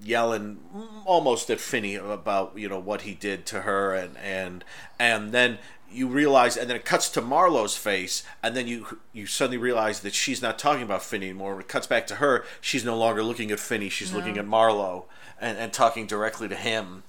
yelling 0.00 0.58
almost 1.04 1.50
at 1.50 1.60
Finney 1.60 1.94
about 1.96 2.52
you 2.56 2.68
know 2.68 2.78
what 2.78 3.02
he 3.02 3.14
did 3.14 3.46
to 3.46 3.62
her, 3.62 3.94
and 3.94 4.16
and 4.18 4.64
and 4.98 5.32
then 5.32 5.58
you 5.90 6.06
realize, 6.08 6.56
and 6.56 6.68
then 6.68 6.76
it 6.76 6.84
cuts 6.84 7.08
to 7.10 7.20
Marlowe's 7.20 7.76
face, 7.76 8.22
and 8.42 8.56
then 8.56 8.68
you 8.68 8.98
you 9.12 9.26
suddenly 9.26 9.58
realize 9.58 10.00
that 10.00 10.14
she's 10.14 10.40
not 10.40 10.58
talking 10.58 10.82
about 10.82 11.02
Finney 11.02 11.26
anymore. 11.30 11.60
It 11.60 11.68
cuts 11.68 11.88
back 11.88 12.06
to 12.08 12.16
her; 12.16 12.44
she's 12.60 12.84
no 12.84 12.96
longer 12.96 13.24
looking 13.24 13.50
at 13.50 13.58
Finney; 13.58 13.88
she's 13.88 14.12
looking 14.12 14.38
at 14.38 14.46
Marlowe 14.46 15.06
and 15.40 15.58
and 15.58 15.72
talking 15.72 16.06
directly 16.06 16.46
to 16.46 16.56
him, 16.56 17.02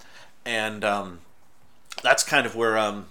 and 0.46 0.84
um, 0.84 1.20
that's 2.02 2.24
kind 2.24 2.48
of 2.48 2.56
where 2.56 2.78
um 2.78 3.08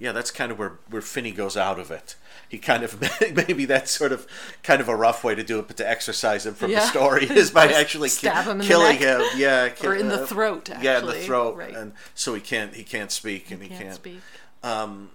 yeah 0.00 0.10
that's 0.12 0.32
kind 0.32 0.50
of 0.50 0.58
where 0.58 0.72
where 0.88 1.02
Finney 1.02 1.30
goes 1.30 1.56
out 1.56 1.78
of 1.78 1.90
it. 1.92 2.16
He 2.48 2.58
kind 2.58 2.82
of 2.82 3.00
maybe 3.34 3.64
that's 3.64 3.92
sort 3.92 4.10
of 4.10 4.26
kind 4.64 4.80
of 4.80 4.88
a 4.88 4.96
rough 4.96 5.22
way 5.22 5.36
to 5.36 5.44
do 5.44 5.60
it, 5.60 5.68
but 5.68 5.76
to 5.76 5.88
exercise 5.88 6.44
him 6.46 6.54
from 6.54 6.72
the 6.72 6.80
story 6.80 7.24
is 7.30 7.52
by 7.52 7.66
actually 7.72 8.10
ki- 8.10 8.26
him 8.28 8.60
in 8.60 8.66
killing 8.66 8.96
him. 8.98 9.22
Yeah, 9.36 9.68
Or 9.84 9.94
in 9.94 10.08
the 10.08 10.22
uh, 10.22 10.26
throat, 10.26 10.68
Yeah, 10.82 10.98
in 10.98 11.06
the 11.06 11.12
throat, 11.12 11.56
Right. 11.56 11.74
and 11.76 11.92
so 12.16 12.34
he 12.34 12.40
can't 12.40 12.74
he 12.74 12.82
can't 12.82 13.12
speak 13.12 13.52
and 13.52 13.62
he 13.62 13.68
Can't 13.68 13.82
can't. 13.82 13.94
speak. 13.94 14.20
Um, 14.64 15.10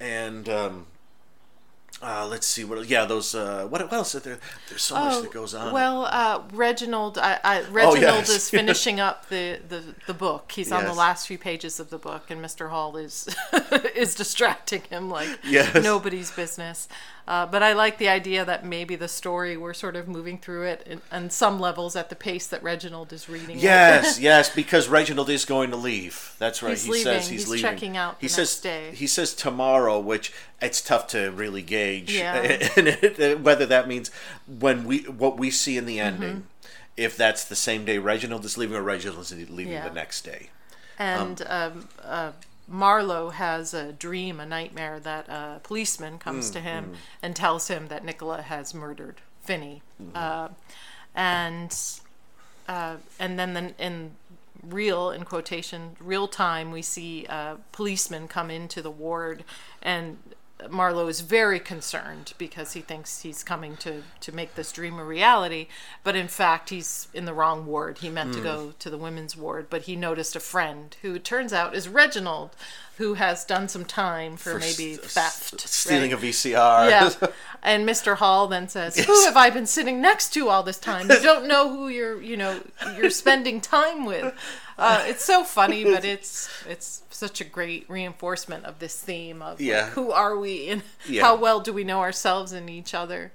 and 0.00 0.48
um, 0.48 0.86
uh, 2.00 2.26
let's 2.28 2.46
see 2.46 2.64
what 2.64 2.86
yeah 2.88 3.04
those 3.04 3.34
uh, 3.34 3.66
what, 3.68 3.80
what 3.82 3.92
else 3.92 4.14
is 4.14 4.22
there? 4.22 4.38
There's 4.68 4.82
so 4.82 4.94
much 4.94 5.22
that 5.22 5.32
goes 5.32 5.54
on. 5.54 5.66
Oh, 5.68 5.70
Oh, 5.70 5.74
Well, 5.74 6.04
uh, 6.04 6.42
Reginald, 6.52 7.18
I, 7.18 7.40
I, 7.42 7.60
Reginald 7.62 8.26
yes. 8.26 8.28
is 8.30 8.50
finishing 8.58 9.00
up 9.00 9.28
the, 9.28 9.58
the, 9.68 9.82
the 10.06 10.14
book. 10.14 10.52
He's 10.52 10.70
on 10.70 10.84
the 10.84 10.92
last 10.94 11.26
few 11.26 11.38
pages 11.38 11.80
of 11.80 11.90
the 11.90 11.98
book, 11.98 12.30
and 12.30 12.40
Mr. 12.44 12.70
Hall 12.70 12.96
is 12.96 13.28
is 13.96 14.14
distracting 14.14 14.82
him 14.82 15.10
like 15.10 15.28
Yes. 15.44 15.82
nobody's 15.82 16.30
business. 16.30 16.88
Uh, 17.28 17.44
but 17.44 17.62
I 17.62 17.74
like 17.74 17.98
the 17.98 18.08
idea 18.08 18.42
that 18.46 18.64
maybe 18.64 18.96
the 18.96 19.06
story 19.06 19.54
we're 19.54 19.74
sort 19.74 19.96
of 19.96 20.08
moving 20.08 20.38
through 20.38 20.62
it 20.64 20.82
in, 20.86 21.02
on 21.12 21.28
some 21.28 21.60
levels 21.60 21.94
at 21.94 22.08
the 22.08 22.16
pace 22.16 22.46
that 22.46 22.62
Reginald 22.62 23.12
is 23.12 23.28
reading. 23.28 23.58
Yes, 23.58 24.18
yes, 24.30 24.48
because 24.48 24.88
Reginald 24.88 25.28
is 25.28 25.44
going 25.44 25.68
to 25.70 25.76
leave. 25.76 26.34
That's 26.38 26.62
right. 26.62 26.70
He's 26.70 26.84
he 26.84 26.90
leaving. 26.92 27.04
says 27.04 27.28
he's, 27.28 27.42
He's 27.42 27.50
leaving. 27.50 27.70
checking 27.70 27.96
out 27.98 28.16
he 28.18 28.28
says 28.28 28.48
next 28.54 28.60
day. 28.60 28.92
he 28.94 29.06
says 29.06 29.34
tomorrow, 29.34 29.98
which 30.00 30.32
it's 30.62 30.80
tough 30.80 31.06
to 31.08 31.30
really 31.30 31.60
gauge 31.60 32.14
Yeah. 32.16 32.56
whether 33.34 33.66
that 33.66 33.86
means 33.86 34.10
when 34.46 34.84
we 34.84 35.00
what 35.02 35.36
we 35.38 35.50
see 35.50 35.76
in 35.76 35.84
the 35.84 35.98
Mm-hmm. 35.98 36.22
ending. 36.22 36.46
If 36.96 37.14
that's 37.16 37.44
the 37.44 37.54
same 37.56 37.84
day 37.84 37.98
Reginald 37.98 38.44
is 38.46 38.56
leaving, 38.56 38.74
or 38.76 38.82
Reginald 38.82 39.20
is 39.20 39.32
leaving 39.50 39.68
Yeah. 39.74 39.86
the 39.86 39.94
next 39.94 40.22
day. 40.22 40.48
And 40.98 41.42
um, 41.46 41.88
uh, 42.02 42.32
Marlowe 42.68 43.30
has 43.30 43.72
a 43.72 43.92
dream, 43.92 44.38
a 44.40 44.46
nightmare 44.46 45.00
that 45.00 45.28
a 45.28 45.60
policeman 45.62 46.18
comes 46.18 46.50
to 46.50 46.60
him 46.60 46.92
and 47.22 47.34
tells 47.34 47.68
him 47.68 47.88
that 47.88 48.04
Nicola 48.04 48.42
has 48.42 48.74
murdered 48.74 49.20
Finney. 49.42 49.82
Uh, 50.14 50.48
and 51.14 51.74
uh, 52.68 52.96
and 53.18 53.38
then 53.38 53.54
the, 53.54 53.74
in 53.78 54.12
real, 54.62 55.10
in 55.10 55.24
quotation, 55.24 55.96
real 56.00 56.28
time, 56.28 56.70
we 56.70 56.82
see 56.82 57.24
a 57.26 57.56
policeman 57.72 58.28
come 58.28 58.50
into 58.50 58.82
the 58.82 58.90
ward 58.90 59.44
and 59.80 60.18
Marlowe 60.70 61.06
is 61.08 61.20
very 61.20 61.60
concerned 61.60 62.32
because 62.36 62.72
he 62.72 62.80
thinks 62.80 63.22
he's 63.22 63.44
coming 63.44 63.76
to, 63.76 64.02
to 64.20 64.32
make 64.32 64.54
this 64.56 64.72
dream 64.72 64.98
a 64.98 65.04
reality, 65.04 65.68
but 66.02 66.16
in 66.16 66.26
fact 66.28 66.70
he's 66.70 67.06
in 67.14 67.26
the 67.26 67.32
wrong 67.34 67.64
ward. 67.66 67.98
He 67.98 68.08
meant 68.10 68.34
to 68.34 68.40
go 68.40 68.72
to 68.78 68.90
the 68.90 68.98
women's 68.98 69.36
ward, 69.36 69.68
but 69.70 69.82
he 69.82 69.94
noticed 69.94 70.34
a 70.34 70.40
friend 70.40 70.96
who 71.02 71.14
it 71.14 71.24
turns 71.24 71.52
out 71.52 71.76
is 71.76 71.88
Reginald, 71.88 72.50
who 72.96 73.14
has 73.14 73.44
done 73.44 73.68
some 73.68 73.84
time 73.84 74.36
for, 74.36 74.52
For 74.54 74.58
maybe 74.58 74.94
s- 74.94 74.98
theft, 74.98 75.60
stealing 75.68 76.10
right? 76.10 76.22
a 76.24 76.26
VCR. 76.26 76.90
yeah. 76.90 77.28
And 77.60 77.88
Mr. 77.88 78.14
Hall 78.18 78.46
then 78.46 78.68
says, 78.68 78.96
"Who 79.04 79.24
have 79.24 79.36
I 79.36 79.50
been 79.50 79.66
sitting 79.66 80.00
next 80.00 80.32
to 80.34 80.48
all 80.48 80.62
this 80.62 80.78
time? 80.78 81.10
You 81.10 81.20
don't 81.20 81.48
know 81.48 81.68
who 81.68 81.88
you're, 81.88 82.22
you 82.22 82.36
know, 82.36 82.60
you're 82.96 83.10
spending 83.10 83.60
time 83.60 84.04
with." 84.04 84.32
Uh, 84.78 85.02
it's 85.08 85.24
so 85.24 85.42
funny, 85.42 85.82
but 85.82 86.04
it's 86.14 86.48
it's 86.68 87.02
such 87.18 87.40
a 87.40 87.44
great 87.44 87.84
reinforcement 87.90 88.64
of 88.64 88.78
this 88.78 88.98
theme 89.00 89.42
of 89.42 89.60
like, 89.60 89.86
who 89.90 90.10
are 90.12 90.36
we 90.38 90.68
and 90.68 90.82
Yeah. 91.08 91.22
how 91.22 91.36
well 91.36 91.60
do 91.60 91.72
we 91.72 91.84
know 91.84 92.00
ourselves 92.00 92.52
and 92.52 92.70
each 92.70 92.94
other. 92.94 93.32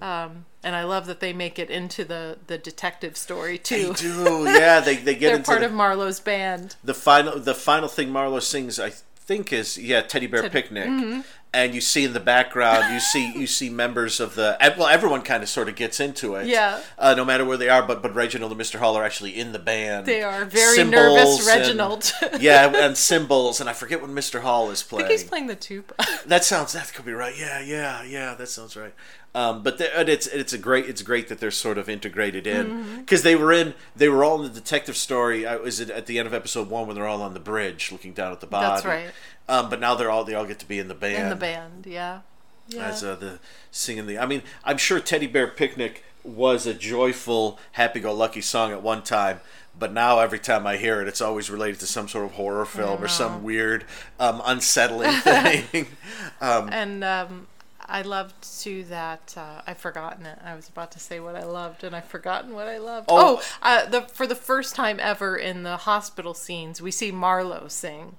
Um, 0.00 0.44
and 0.64 0.76
I 0.76 0.84
love 0.84 1.06
that 1.06 1.20
they 1.20 1.32
make 1.32 1.58
it 1.58 1.70
into 1.70 2.04
the 2.04 2.38
the 2.46 2.58
detective 2.58 3.16
story 3.16 3.56
They 3.56 3.84
too. 3.84 3.94
do, 3.94 4.44
yeah. 4.46 4.80
They 4.80 4.96
they 4.96 5.14
get 5.14 5.28
They're 5.28 5.36
into 5.36 5.46
part 5.46 5.60
the, 5.60 5.66
of 5.66 5.72
Marlowe's 5.72 6.20
band. 6.20 6.76
the 6.84 6.94
final 6.94 7.38
the 7.38 7.54
final 7.54 7.88
thing 7.88 8.10
Marlowe 8.10 8.40
sings 8.40 8.78
I 8.78 8.90
think 9.16 9.52
is 9.52 9.78
yeah 9.78 10.02
Teddy 10.02 10.26
Bear 10.26 10.48
Picnic 10.50 11.24
and 11.54 11.74
you 11.74 11.80
see 11.80 12.04
in 12.04 12.12
the 12.14 12.20
background 12.20 12.92
you 12.94 12.98
see 13.00 13.32
you 13.38 13.46
see 13.46 13.68
members 13.68 14.20
of 14.20 14.34
the 14.34 14.56
well 14.78 14.88
everyone 14.88 15.20
kind 15.22 15.42
of 15.42 15.48
sort 15.48 15.68
of 15.68 15.76
gets 15.76 16.00
into 16.00 16.34
it 16.36 16.46
Yeah. 16.46 16.80
uh, 16.98 17.14
no 17.14 17.24
matter 17.24 17.44
where 17.44 17.56
they 17.58 17.68
are 17.68 17.82
but 17.86 18.00
but 18.02 18.14
Reginald 18.14 18.52
and 18.52 18.60
Mr. 18.60 18.78
Hall 18.78 18.96
are 18.96 19.04
actually 19.04 19.38
in 19.38 19.52
the 19.52 19.58
band 19.58 20.06
They 20.06 20.22
are 20.22 20.44
very 20.44 20.82
nervous, 20.84 21.46
and- 21.46 21.60
Reginald. 21.60 22.12
yeah 22.40 22.72
and 22.74 22.96
cymbals 22.96 23.60
and 23.60 23.68
I 23.68 23.74
forget 23.74 24.00
what 24.00 24.10
Mr. 24.10 24.40
Hall 24.40 24.70
is 24.70 24.82
playing 24.82 25.04
I 25.04 25.08
think 25.08 25.20
he's 25.20 25.28
playing 25.28 25.46
the 25.46 25.54
tuba. 25.56 25.94
that 26.26 26.44
sounds 26.44 26.72
that 26.72 26.92
could 26.94 27.04
be 27.04 27.12
right. 27.12 27.34
Yeah, 27.38 27.60
yeah, 27.60 28.02
yeah. 28.02 28.34
That 28.34 28.48
sounds 28.48 28.76
right. 28.76 28.94
Um, 29.34 29.62
but 29.62 29.78
the, 29.78 30.10
it's 30.10 30.26
it's 30.26 30.52
a 30.52 30.58
great 30.58 30.86
it's 30.86 31.00
great 31.00 31.28
that 31.28 31.40
they're 31.40 31.50
sort 31.50 31.78
of 31.78 31.88
integrated 31.88 32.46
in 32.46 32.66
Mm-hmm. 32.66 33.00
because 33.00 33.22
they 33.22 33.34
were 33.34 33.50
in 33.50 33.72
they 33.96 34.08
were 34.10 34.22
all 34.24 34.42
in 34.42 34.52
the 34.52 34.60
detective 34.60 34.96
story. 34.96 35.46
I 35.46 35.56
was 35.56 35.80
it 35.80 35.88
at 35.90 36.04
the 36.06 36.18
end 36.18 36.26
of 36.26 36.34
episode 36.34 36.68
one 36.68 36.86
when 36.86 36.96
they're 36.96 37.06
all 37.06 37.22
on 37.22 37.32
the 37.32 37.40
bridge 37.40 37.90
looking 37.90 38.12
down 38.12 38.32
at 38.32 38.40
the 38.40 38.46
body. 38.46 38.66
That's 38.66 38.84
right. 38.84 39.10
Um, 39.48 39.70
but 39.70 39.80
now 39.80 39.94
they're 39.94 40.10
all 40.10 40.24
they 40.24 40.34
all 40.34 40.44
get 40.44 40.58
to 40.58 40.66
be 40.68 40.78
in 40.78 40.88
the 40.88 40.94
band 40.94 41.22
in 41.24 41.28
the 41.30 41.36
band, 41.36 41.86
yeah. 41.86 42.20
Yeah. 42.68 42.88
as 42.88 43.02
uh, 43.02 43.16
the 43.16 43.38
singing 43.70 44.06
the. 44.06 44.18
I 44.18 44.26
mean, 44.26 44.42
I'm 44.64 44.76
sure 44.78 45.00
Teddy 45.00 45.26
Bear 45.26 45.48
Picnic 45.48 46.04
was 46.24 46.66
a 46.66 46.74
joyful, 46.74 47.58
happy-go-lucky 47.72 48.40
song 48.42 48.70
at 48.70 48.82
one 48.82 49.02
time. 49.02 49.40
But 49.76 49.92
now 49.92 50.20
every 50.20 50.38
time 50.38 50.66
I 50.66 50.76
hear 50.76 51.00
it, 51.00 51.08
it's 51.08 51.20
always 51.22 51.50
related 51.50 51.80
to 51.80 51.86
some 51.86 52.06
sort 52.06 52.26
of 52.26 52.32
horror 52.32 52.64
film 52.66 53.02
or 53.02 53.08
some 53.08 53.42
weird, 53.42 53.84
um, 54.20 54.40
unsettling 54.44 55.10
thing. 55.22 55.86
um, 56.40 56.68
And 56.70 57.02
um, 57.02 57.46
I 57.92 58.02
loved 58.02 58.34
too 58.60 58.84
that 58.84 59.34
uh, 59.36 59.60
I've 59.66 59.78
forgotten 59.78 60.24
it. 60.24 60.38
I 60.42 60.54
was 60.54 60.68
about 60.68 60.90
to 60.92 60.98
say 60.98 61.20
what 61.20 61.36
I 61.36 61.44
loved, 61.44 61.84
and 61.84 61.94
I've 61.94 62.06
forgotten 62.06 62.54
what 62.54 62.66
I 62.66 62.78
loved. 62.78 63.08
Oh. 63.10 63.40
Oh, 63.40 63.42
uh, 63.60 63.86
the 63.86 64.02
for 64.02 64.26
the 64.26 64.34
first 64.34 64.74
time 64.74 64.98
ever 64.98 65.36
in 65.36 65.62
the 65.62 65.76
hospital 65.76 66.32
scenes, 66.32 66.80
we 66.80 66.90
see 66.90 67.12
Marlowe 67.12 67.68
sing 67.68 68.16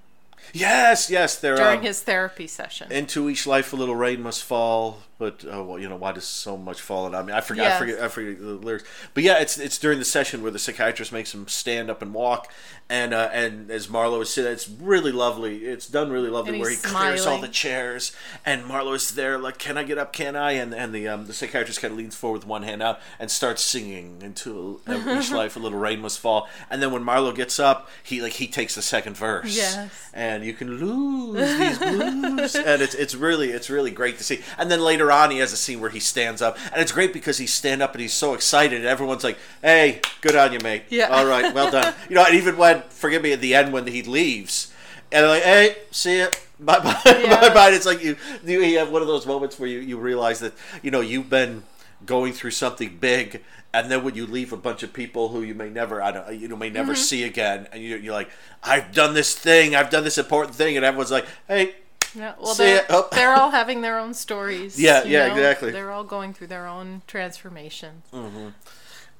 yes, 0.52 1.10
yes, 1.10 1.36
they're 1.36 1.56
during 1.56 1.80
um, 1.80 1.84
his 1.84 2.02
therapy 2.02 2.46
session. 2.46 2.90
into 2.92 3.30
each 3.30 3.46
life 3.46 3.72
a 3.72 3.76
little 3.76 3.96
rain 3.96 4.22
must 4.22 4.42
fall 4.42 5.02
but 5.18 5.44
uh, 5.44 5.62
well 5.62 5.78
you 5.78 5.88
know 5.88 5.96
why 5.96 6.12
does 6.12 6.24
so 6.24 6.56
much 6.56 6.80
fall 6.80 7.04
on 7.06 7.14
I 7.14 7.22
mean 7.22 7.34
I 7.34 7.40
forgot 7.40 7.72
I 7.72 7.78
forget 7.78 8.00
I 8.00 8.08
forget 8.08 8.40
the 8.40 8.54
lyrics. 8.54 8.84
But 9.14 9.22
yeah 9.22 9.38
it's 9.38 9.58
it's 9.58 9.78
during 9.78 9.98
the 9.98 10.04
session 10.04 10.42
where 10.42 10.50
the 10.50 10.58
psychiatrist 10.58 11.12
makes 11.12 11.32
him 11.34 11.46
stand 11.48 11.90
up 11.90 12.02
and 12.02 12.12
walk. 12.12 12.50
And 12.90 13.14
uh, 13.14 13.30
and 13.32 13.70
as 13.70 13.88
Marlowe 13.88 14.20
is 14.20 14.30
sitting 14.30 14.52
it's 14.52 14.68
really 14.68 15.12
lovely. 15.12 15.64
It's 15.64 15.86
done 15.86 16.10
really 16.10 16.28
lovely 16.28 16.58
where 16.58 16.68
he 16.68 16.76
he's 16.76 16.84
clears 16.84 17.26
all 17.26 17.40
the 17.40 17.48
chairs. 17.48 18.12
And 18.44 18.66
Marlowe 18.66 18.94
is 18.94 19.12
there 19.12 19.38
like 19.38 19.58
can 19.58 19.78
I 19.78 19.84
get 19.84 19.98
up? 19.98 20.12
Can 20.12 20.36
I? 20.36 20.52
And 20.52 20.74
and 20.74 20.94
the 20.94 21.08
um, 21.08 21.26
the 21.26 21.32
psychiatrist 21.32 21.80
kind 21.80 21.92
of 21.92 21.98
leans 21.98 22.16
forward 22.16 22.40
with 22.40 22.46
one 22.46 22.62
hand 22.62 22.82
out 22.82 23.00
and 23.18 23.30
starts 23.30 23.62
singing 23.62 24.20
until 24.22 24.80
each 24.88 25.30
life 25.32 25.56
a 25.56 25.58
little 25.58 25.78
rain 25.78 26.00
must 26.00 26.18
fall. 26.18 26.48
And 26.68 26.82
then 26.82 26.92
when 26.92 27.02
Marlowe 27.02 27.32
gets 27.32 27.58
up 27.58 27.88
he 28.02 28.20
like 28.20 28.32
he 28.34 28.46
takes 28.46 28.74
the 28.74 28.82
second 28.82 29.16
verse. 29.16 29.56
Yes. 29.56 30.10
and 30.12 30.44
you 30.44 30.54
can 30.54 30.78
lose 30.78 31.58
these 31.58 31.78
blues. 31.78 32.54
And 32.54 32.82
it's 32.82 32.94
it's 32.94 33.14
really 33.14 33.50
it's 33.50 33.70
really 33.70 33.90
great 33.90 34.18
to 34.18 34.24
see. 34.24 34.42
And 34.58 34.70
then 34.70 34.80
later 34.80 35.03
on 35.10 35.30
he 35.30 35.38
has 35.38 35.52
a 35.52 35.56
scene 35.56 35.80
where 35.80 35.90
he 35.90 36.00
stands 36.00 36.42
up 36.42 36.56
and 36.72 36.80
it's 36.80 36.92
great 36.92 37.12
because 37.12 37.38
he 37.38 37.46
stand 37.46 37.82
up 37.82 37.92
and 37.92 38.00
he's 38.00 38.12
so 38.12 38.34
excited 38.34 38.78
and 38.78 38.86
everyone's 38.86 39.24
like 39.24 39.38
hey 39.62 40.00
good 40.20 40.36
on 40.36 40.52
you 40.52 40.58
mate 40.60 40.84
Yeah. 40.90 41.08
all 41.08 41.26
right 41.26 41.54
well 41.54 41.70
done 41.70 41.94
you 42.08 42.14
know 42.14 42.24
and 42.24 42.34
even 42.34 42.56
when 42.56 42.82
forgive 42.88 43.22
me 43.22 43.32
at 43.32 43.40
the 43.40 43.54
end 43.54 43.72
when 43.72 43.86
he 43.86 44.02
leaves 44.02 44.72
and 45.12 45.22
they're 45.22 45.28
like 45.28 45.42
hey 45.42 45.76
see 45.90 46.18
ya 46.18 46.28
bye 46.60 46.78
bye 46.78 47.00
Yeah. 47.04 47.40
bye 47.40 47.54
bye 47.54 47.70
it's 47.70 47.86
like 47.86 48.02
you 48.02 48.16
you 48.44 48.78
have 48.78 48.90
one 48.90 49.02
of 49.02 49.08
those 49.08 49.26
moments 49.26 49.58
where 49.58 49.68
you, 49.68 49.80
you 49.80 49.98
realize 49.98 50.40
that 50.40 50.52
you 50.82 50.90
know 50.90 51.00
you've 51.00 51.30
been 51.30 51.64
going 52.06 52.32
through 52.32 52.50
something 52.50 52.98
big 53.00 53.42
and 53.72 53.90
then 53.90 54.04
when 54.04 54.14
you 54.14 54.26
leave 54.26 54.52
a 54.52 54.56
bunch 54.56 54.82
of 54.84 54.92
people 54.92 55.30
who 55.30 55.42
you 55.42 55.54
may 55.54 55.68
never 55.68 56.00
I 56.00 56.12
don't 56.12 56.34
you 56.38 56.48
know 56.48 56.56
may 56.56 56.70
never 56.70 56.92
mm-hmm. 56.92 57.02
see 57.02 57.24
again 57.24 57.66
and 57.72 57.82
you, 57.82 57.96
you're 57.96 58.14
like 58.14 58.30
I've 58.62 58.92
done 58.92 59.14
this 59.14 59.36
thing 59.36 59.74
I've 59.74 59.90
done 59.90 60.04
this 60.04 60.18
important 60.18 60.54
thing 60.54 60.76
and 60.76 60.84
everyone's 60.84 61.10
like 61.10 61.26
hey 61.48 61.74
Yeah, 62.14 62.34
well, 62.40 62.54
they're. 62.54 62.86
Oh. 62.88 63.08
they're 63.12 63.34
all 63.34 63.50
having 63.50 63.80
their 63.80 63.98
own 63.98 64.14
stories. 64.14 64.80
Yeah, 64.80 65.04
yeah, 65.04 65.26
know? 65.26 65.34
exactly. 65.34 65.72
They're 65.72 65.90
all 65.90 66.04
going 66.04 66.32
through 66.34 66.48
their 66.48 66.66
own 66.66 67.02
transformation. 67.06 68.02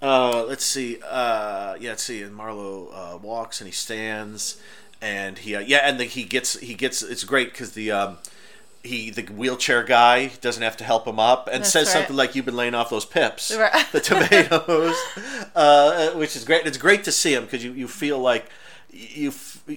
Uh, 0.02 0.44
let's 0.44 0.64
see. 0.64 0.98
Uh, 1.08 1.76
yeah, 1.80 1.90
let's 1.90 2.02
see. 2.02 2.22
And 2.22 2.34
Marlowe 2.34 2.88
uh, 2.92 3.18
walks 3.18 3.60
and 3.60 3.66
he 3.66 3.72
stands, 3.72 4.60
and 5.00 5.38
he 5.38 5.54
uh, 5.56 5.60
yeah, 5.60 5.78
and 5.78 5.98
the, 5.98 6.04
he 6.04 6.24
gets 6.24 6.58
he 6.60 6.74
gets. 6.74 7.02
It's 7.02 7.24
great 7.24 7.52
because 7.52 7.72
the 7.72 7.90
um, 7.90 8.18
he 8.84 9.10
the 9.10 9.22
wheelchair 9.22 9.82
guy 9.82 10.26
doesn't 10.40 10.62
have 10.62 10.76
to 10.76 10.84
help 10.84 11.06
him 11.06 11.18
up 11.18 11.48
and 11.50 11.62
That's 11.62 11.72
says 11.72 11.86
right. 11.86 11.92
something 11.94 12.16
like 12.16 12.34
you've 12.34 12.44
been 12.44 12.56
laying 12.56 12.74
off 12.74 12.90
those 12.90 13.06
pips, 13.06 13.54
Right. 13.56 13.86
the 13.92 14.00
tomatoes, 14.00 14.94
uh, 15.56 16.10
which 16.12 16.36
is 16.36 16.44
great. 16.44 16.66
It's 16.66 16.78
great 16.78 17.04
to 17.04 17.12
see 17.12 17.34
him 17.34 17.44
because 17.44 17.64
you, 17.64 17.72
you 17.72 17.88
feel 17.88 18.18
like 18.18 18.46
you 18.90 19.32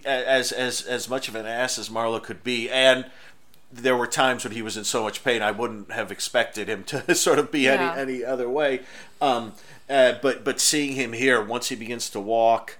as 0.05 0.51
as 0.51 0.81
as 0.81 1.09
much 1.09 1.27
of 1.27 1.35
an 1.35 1.45
ass 1.45 1.77
as 1.77 1.89
Marlowe 1.89 2.19
could 2.19 2.43
be 2.43 2.69
and. 2.69 3.05
There 3.69 3.97
were 3.97 4.07
times 4.07 4.45
when 4.45 4.53
he 4.53 4.61
was 4.61 4.77
in 4.77 4.85
so 4.85 5.03
much 5.03 5.25
pain, 5.25 5.41
I 5.41 5.51
wouldn't 5.51 5.91
have 5.91 6.09
expected 6.09 6.69
him 6.69 6.85
to 6.85 7.13
sort 7.15 7.37
of 7.37 7.51
be 7.51 7.63
Yeah. 7.63 7.95
any 7.97 8.13
any 8.19 8.23
other 8.23 8.49
way. 8.49 8.79
Um, 9.19 9.51
uh, 9.89 10.13
but 10.21 10.45
but 10.45 10.61
seeing 10.61 10.93
him 10.95 11.11
here 11.11 11.43
once 11.43 11.67
he 11.67 11.75
begins 11.75 12.09
to 12.11 12.19
walk 12.21 12.77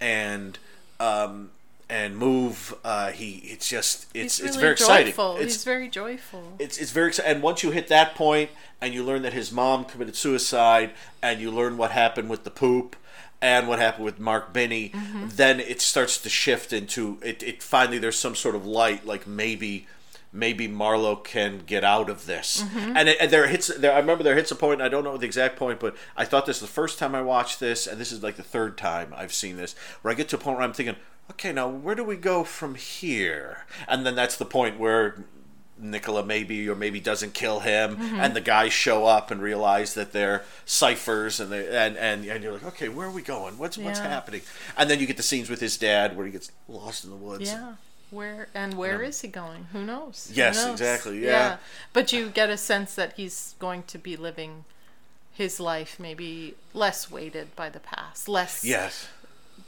and 0.00 0.58
um, 0.98 1.50
and 1.90 2.16
move, 2.16 2.74
uh, 2.84 3.10
he 3.10 3.42
it's 3.52 3.68
just 3.68 4.06
it's 4.14 4.38
He's 4.38 4.46
it's 4.46 4.56
really 4.56 4.60
very 4.62 4.72
exciting. 4.72 5.14
It's, 5.42 5.54
He's 5.56 5.64
very 5.64 5.88
joyful. 5.90 6.54
it's 6.58 6.78
it's 6.78 6.90
very 6.90 7.08
exciting. 7.08 7.30
And 7.34 7.42
once 7.42 7.62
you 7.62 7.70
hit 7.70 7.88
that 7.88 8.14
point, 8.14 8.48
and 8.80 8.94
you 8.94 9.04
learn 9.04 9.20
that 9.22 9.34
his 9.34 9.52
mom 9.52 9.84
committed 9.84 10.16
suicide, 10.16 10.92
and 11.22 11.38
you 11.38 11.50
learn 11.50 11.76
what 11.76 11.90
happened 11.90 12.30
with 12.30 12.44
the 12.44 12.50
poop, 12.50 12.96
and 13.44 13.68
what 13.68 13.78
happened 13.78 14.04
with 14.06 14.18
Mark 14.18 14.52
Binney, 14.52 14.88
Mm-hmm. 14.90 15.28
then 15.36 15.60
it 15.60 15.80
starts 15.80 16.18
to 16.22 16.28
shift 16.28 16.72
into 16.72 17.18
it. 17.22 17.42
It 17.42 17.62
finally 17.62 17.98
there's 17.98 18.18
some 18.18 18.34
sort 18.34 18.54
of 18.56 18.64
light, 18.66 19.04
like 19.06 19.26
maybe. 19.26 19.86
Maybe 20.36 20.66
Marlowe 20.66 21.14
can 21.14 21.60
get 21.64 21.84
out 21.84 22.10
of 22.10 22.26
this, 22.26 22.62
Mm-hmm. 22.64 22.96
and, 22.96 23.08
it, 23.08 23.18
and 23.20 23.30
there 23.30 23.46
hits. 23.46 23.68
There, 23.68 23.92
I 23.92 24.00
remember 24.00 24.24
there 24.24 24.34
hits 24.34 24.50
a 24.50 24.56
point. 24.56 24.82
I 24.82 24.88
don't 24.88 25.04
know 25.04 25.16
the 25.16 25.26
exact 25.26 25.54
point, 25.56 25.78
but 25.78 25.94
I 26.16 26.24
thought 26.24 26.44
this 26.46 26.58
the 26.58 26.66
first 26.66 26.98
time 26.98 27.14
I 27.14 27.22
watched 27.22 27.60
this, 27.60 27.86
and 27.86 28.00
this 28.00 28.10
is 28.10 28.20
like 28.20 28.34
the 28.34 28.42
third 28.42 28.76
time 28.76 29.14
I've 29.16 29.32
seen 29.32 29.56
this, 29.56 29.76
where 30.02 30.10
I 30.10 30.16
get 30.16 30.28
to 30.30 30.36
a 30.36 30.40
point 30.40 30.56
where 30.58 30.66
I'm 30.66 30.72
thinking, 30.72 30.96
okay, 31.30 31.52
now 31.52 31.68
where 31.68 31.94
do 31.94 32.02
we 32.02 32.16
go 32.16 32.42
from 32.42 32.74
here? 32.74 33.64
And 33.86 34.04
then 34.04 34.16
that's 34.16 34.36
the 34.36 34.44
point 34.44 34.76
where 34.76 35.22
Nicola 35.78 36.24
maybe 36.24 36.68
or 36.68 36.74
maybe 36.74 37.00
doesn't 37.00 37.34
kill 37.34 37.60
him, 37.60 37.96
mm-hmm. 37.96 38.20
and 38.20 38.34
the 38.34 38.40
guys 38.40 38.72
show 38.72 39.06
up 39.06 39.30
and 39.30 39.42
realize 39.42 39.94
that 39.94 40.12
they're 40.12 40.44
ciphers, 40.64 41.40
and 41.40 41.50
they 41.50 41.66
and, 41.66 41.96
and 41.96 42.24
and 42.24 42.42
you're 42.42 42.52
like, 42.52 42.64
okay, 42.64 42.88
where 42.88 43.08
are 43.08 43.10
we 43.10 43.22
going? 43.22 43.58
What's 43.58 43.76
what's 43.78 43.98
happening? 43.98 44.42
And 44.76 44.88
then 44.88 45.00
you 45.00 45.06
get 45.06 45.16
the 45.16 45.22
scenes 45.22 45.50
with 45.50 45.60
his 45.60 45.76
dad 45.76 46.16
where 46.16 46.26
he 46.26 46.32
gets 46.32 46.50
lost 46.68 47.04
in 47.04 47.10
the 47.10 47.16
woods. 47.16 47.50
Yeah. 47.50 47.74
Where 48.10 48.48
and 48.54 48.74
where 48.74 49.02
is 49.02 49.22
he 49.22 49.28
going? 49.28 49.66
Who 49.72 49.84
knows? 49.84 50.28
Who 50.28 50.36
Yes, 50.36 50.64
knows? 50.64 50.72
exactly, 50.72 51.24
yeah. 51.24 51.56
But 51.92 52.12
you 52.12 52.28
get 52.28 52.48
a 52.50 52.56
sense 52.56 52.94
that 52.94 53.14
he's 53.14 53.56
going 53.58 53.82
to 53.84 53.98
be 53.98 54.16
living 54.16 54.64
his 55.32 55.58
life 55.58 55.98
maybe 55.98 56.54
less 56.72 57.10
weighted 57.10 57.56
by 57.56 57.68
the 57.68 57.80
past, 57.80 58.28
less 58.28 58.64
Yes. 58.64 59.08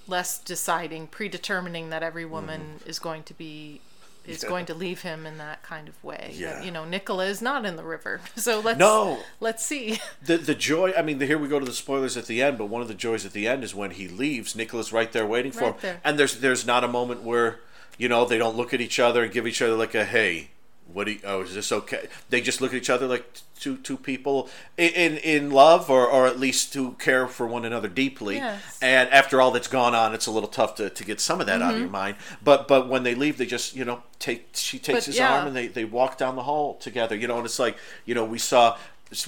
less 0.06 0.38
deciding, 0.38 1.08
predetermining 1.08 1.90
that 1.90 2.04
every 2.04 2.24
woman 2.24 2.78
mm-hmm. 2.78 2.88
is 2.88 3.00
going 3.00 3.24
to 3.24 3.34
be 3.34 3.80
is 4.26 4.42
Yeah. 4.42 4.48
going 4.48 4.66
to 4.66 4.74
leave 4.74 5.02
him 5.02 5.26
in 5.26 5.38
that 5.38 5.62
kind 5.62 5.88
of 5.88 6.02
way. 6.04 6.32
Yeah. 6.34 6.62
you 6.62 6.70
know, 6.70 6.84
Nicola 6.84 7.26
is 7.26 7.40
not 7.42 7.64
in 7.64 7.76
the 7.76 7.84
river. 7.84 8.20
So 8.36 8.60
let's 8.60 8.78
No. 8.78 9.18
let's 9.40 9.64
see. 9.64 10.00
The 10.22 10.36
the 10.36 10.54
joy. 10.54 10.92
I 10.96 11.02
mean, 11.02 11.20
here 11.20 11.38
we 11.38 11.48
go 11.48 11.58
to 11.58 11.66
the 11.66 11.72
spoilers 11.72 12.16
at 12.16 12.26
the 12.26 12.42
end, 12.42 12.58
but 12.58 12.66
one 12.66 12.82
of 12.82 12.88
the 12.88 12.94
joys 12.94 13.24
at 13.24 13.32
the 13.32 13.46
end 13.48 13.64
is 13.64 13.74
when 13.74 13.92
he 13.92 14.08
leaves. 14.08 14.54
Nicola's 14.56 14.92
right 14.92 15.10
there 15.12 15.26
waiting 15.26 15.52
for 15.52 15.64
him, 15.70 15.74
there. 15.80 16.00
and 16.04 16.18
there's 16.18 16.38
there's 16.40 16.66
not 16.66 16.84
a 16.84 16.88
moment 16.88 17.22
where 17.22 17.60
you 17.98 18.08
know 18.08 18.24
they 18.24 18.38
don't 18.38 18.56
look 18.56 18.74
at 18.74 18.80
each 18.80 18.98
other 18.98 19.22
and 19.24 19.32
give 19.32 19.46
each 19.46 19.62
other 19.62 19.74
like 19.74 19.94
a 19.94 20.04
hey. 20.04 20.50
What 20.92 21.04
do 21.06 21.12
you, 21.12 21.20
oh 21.24 21.42
is 21.42 21.54
this 21.54 21.72
okay? 21.72 22.06
They 22.30 22.40
just 22.40 22.60
look 22.60 22.72
at 22.72 22.76
each 22.76 22.90
other 22.90 23.06
like 23.06 23.40
two 23.58 23.76
two 23.78 23.96
people 23.96 24.48
in 24.76 25.16
in, 25.18 25.50
love 25.50 25.90
or, 25.90 26.06
or 26.06 26.26
at 26.26 26.38
least 26.38 26.72
who 26.74 26.92
care 26.92 27.26
for 27.26 27.46
one 27.46 27.64
another 27.64 27.88
deeply. 27.88 28.36
Yes. 28.36 28.78
And 28.80 29.08
after 29.10 29.40
all 29.40 29.50
that's 29.50 29.68
gone 29.68 29.94
on, 29.94 30.14
it's 30.14 30.26
a 30.26 30.30
little 30.30 30.48
tough 30.48 30.74
to, 30.76 30.88
to 30.90 31.04
get 31.04 31.20
some 31.20 31.40
of 31.40 31.46
that 31.46 31.60
out 31.60 31.70
of 31.70 31.74
Mm-hmm. 31.74 31.80
your 31.82 31.90
mind. 31.90 32.16
But 32.42 32.68
but 32.68 32.88
when 32.88 33.02
they 33.02 33.14
leave, 33.14 33.36
they 33.36 33.46
just 33.46 33.74
you 33.74 33.84
know 33.84 34.02
take 34.18 34.48
she 34.54 34.78
takes 34.78 35.00
But, 35.00 35.04
his 35.06 35.16
yeah. 35.18 35.34
arm 35.34 35.46
and 35.48 35.56
they, 35.56 35.66
they 35.66 35.84
walk 35.84 36.18
down 36.18 36.36
the 36.36 36.44
hall 36.44 36.74
together. 36.74 37.16
You 37.16 37.26
know, 37.28 37.36
and 37.36 37.44
it's 37.44 37.58
like 37.58 37.76
you 38.04 38.14
know 38.14 38.24
we 38.24 38.38
saw 38.38 38.76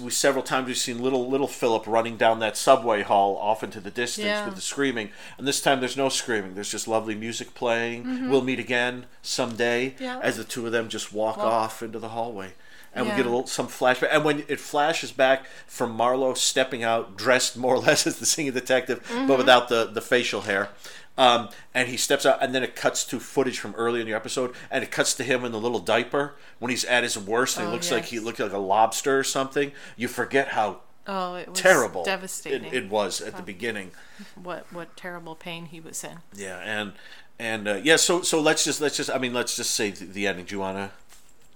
we 0.01 0.11
several 0.11 0.43
times 0.43 0.67
we've 0.67 0.77
seen 0.77 1.01
little 1.01 1.29
little 1.29 1.47
Philip 1.47 1.87
running 1.87 2.17
down 2.17 2.41
that 2.41 2.57
subway 2.57 3.03
hall 3.03 3.37
off 3.37 3.63
into 3.63 3.81
the 3.81 3.91
distance 3.91 4.27
Yeah. 4.27 4.45
with 4.47 4.57
the 4.57 4.61
screaming, 4.61 5.11
and 5.39 5.47
this 5.47 5.61
time 5.61 5.79
there's 5.81 5.97
no 5.97 6.09
screaming. 6.09 6.55
There's 6.55 6.71
just 6.71 6.89
lovely 6.89 7.15
music 7.15 7.55
playing. 7.55 8.29
We'll 8.29 8.43
meet 8.43 8.59
again 8.59 9.07
someday 9.23 9.91
Mm-hmm. 9.91 10.03
Yeah. 10.03 10.19
as 10.23 10.37
the 10.37 10.45
two 10.45 10.67
of 10.67 10.73
them 10.73 10.89
just 10.89 11.13
walk 11.13 11.37
Well- 11.37 11.47
off 11.47 11.83
into 11.83 11.99
the 11.99 12.09
hallway. 12.11 12.55
And 12.95 13.07
we 13.07 13.15
get 13.15 13.27
a 13.27 13.29
little 13.29 13.47
some 13.47 13.69
flashback, 13.69 14.09
and 14.11 14.25
when 14.25 14.45
it 14.49 14.59
flashes 14.59 15.13
back 15.13 15.47
from 15.69 15.93
Marlowe 15.93 16.35
stepping 16.35 16.83
out, 16.83 17.17
dressed 17.17 17.57
more 17.57 17.75
or 17.75 17.79
less 17.79 18.05
as 18.09 18.17
the 18.19 18.27
singing 18.27 18.53
detective, 18.53 19.01
Mm-hmm. 19.09 19.27
but 19.29 19.39
without 19.39 19.69
the 19.69 19.85
the 19.85 20.01
facial 20.01 20.41
hair, 20.41 20.71
um, 21.19 21.51
and 21.75 21.89
he 21.89 21.99
steps 21.99 22.25
out, 22.25 22.39
and 22.43 22.55
then 22.55 22.63
it 22.63 22.75
cuts 22.75 23.05
to 23.07 23.21
footage 23.21 23.59
from 23.59 23.75
early 23.75 24.01
in 24.01 24.07
the 24.07 24.15
episode, 24.15 24.55
and 24.71 24.83
it 24.83 24.91
cuts 24.91 25.13
to 25.15 25.25
him 25.25 25.45
in 25.45 25.53
the 25.53 25.61
little 25.61 25.81
diaper 25.81 26.37
when 26.61 26.71
he's 26.71 26.85
at 26.87 27.03
his 27.03 27.19
worst, 27.19 27.59
and 27.59 27.67
he 27.67 27.71
Oh, 27.71 27.75
looks 27.75 27.91
like 27.91 28.07
he 28.07 28.19
looked 28.21 28.39
like 28.41 28.53
a 28.53 28.59
lobster 28.59 29.19
or 29.19 29.25
something. 29.25 29.73
You 29.97 30.09
forget 30.09 30.49
how 30.49 30.81
Oh, 31.07 31.35
it 31.37 31.49
was 31.49 31.59
terrible 31.59 32.05
devastating. 32.05 32.65
it, 32.65 32.75
it 32.85 32.89
was 32.91 33.21
at 33.21 33.37
the 33.37 33.43
beginning. 33.43 33.91
what 34.35 34.73
what 34.73 34.97
terrible 34.97 35.35
pain 35.35 35.67
he 35.67 35.81
was 35.81 36.05
in. 36.05 36.19
Yeah, 36.35 36.59
and 36.59 36.93
and 37.39 37.67
uh, 37.69 37.81
yeah, 37.83 37.97
so 37.97 38.23
so 38.23 38.41
let's 38.41 38.65
just 38.65 38.81
let's 38.81 38.97
just 38.97 39.11
I 39.11 39.19
mean 39.19 39.33
let's 39.35 39.57
just 39.57 39.73
say 39.73 39.91
the, 39.91 40.05
the 40.05 40.27
ending. 40.27 40.45
Do 40.47 40.55
you 40.55 40.61
want 40.61 40.77
to 40.79 40.91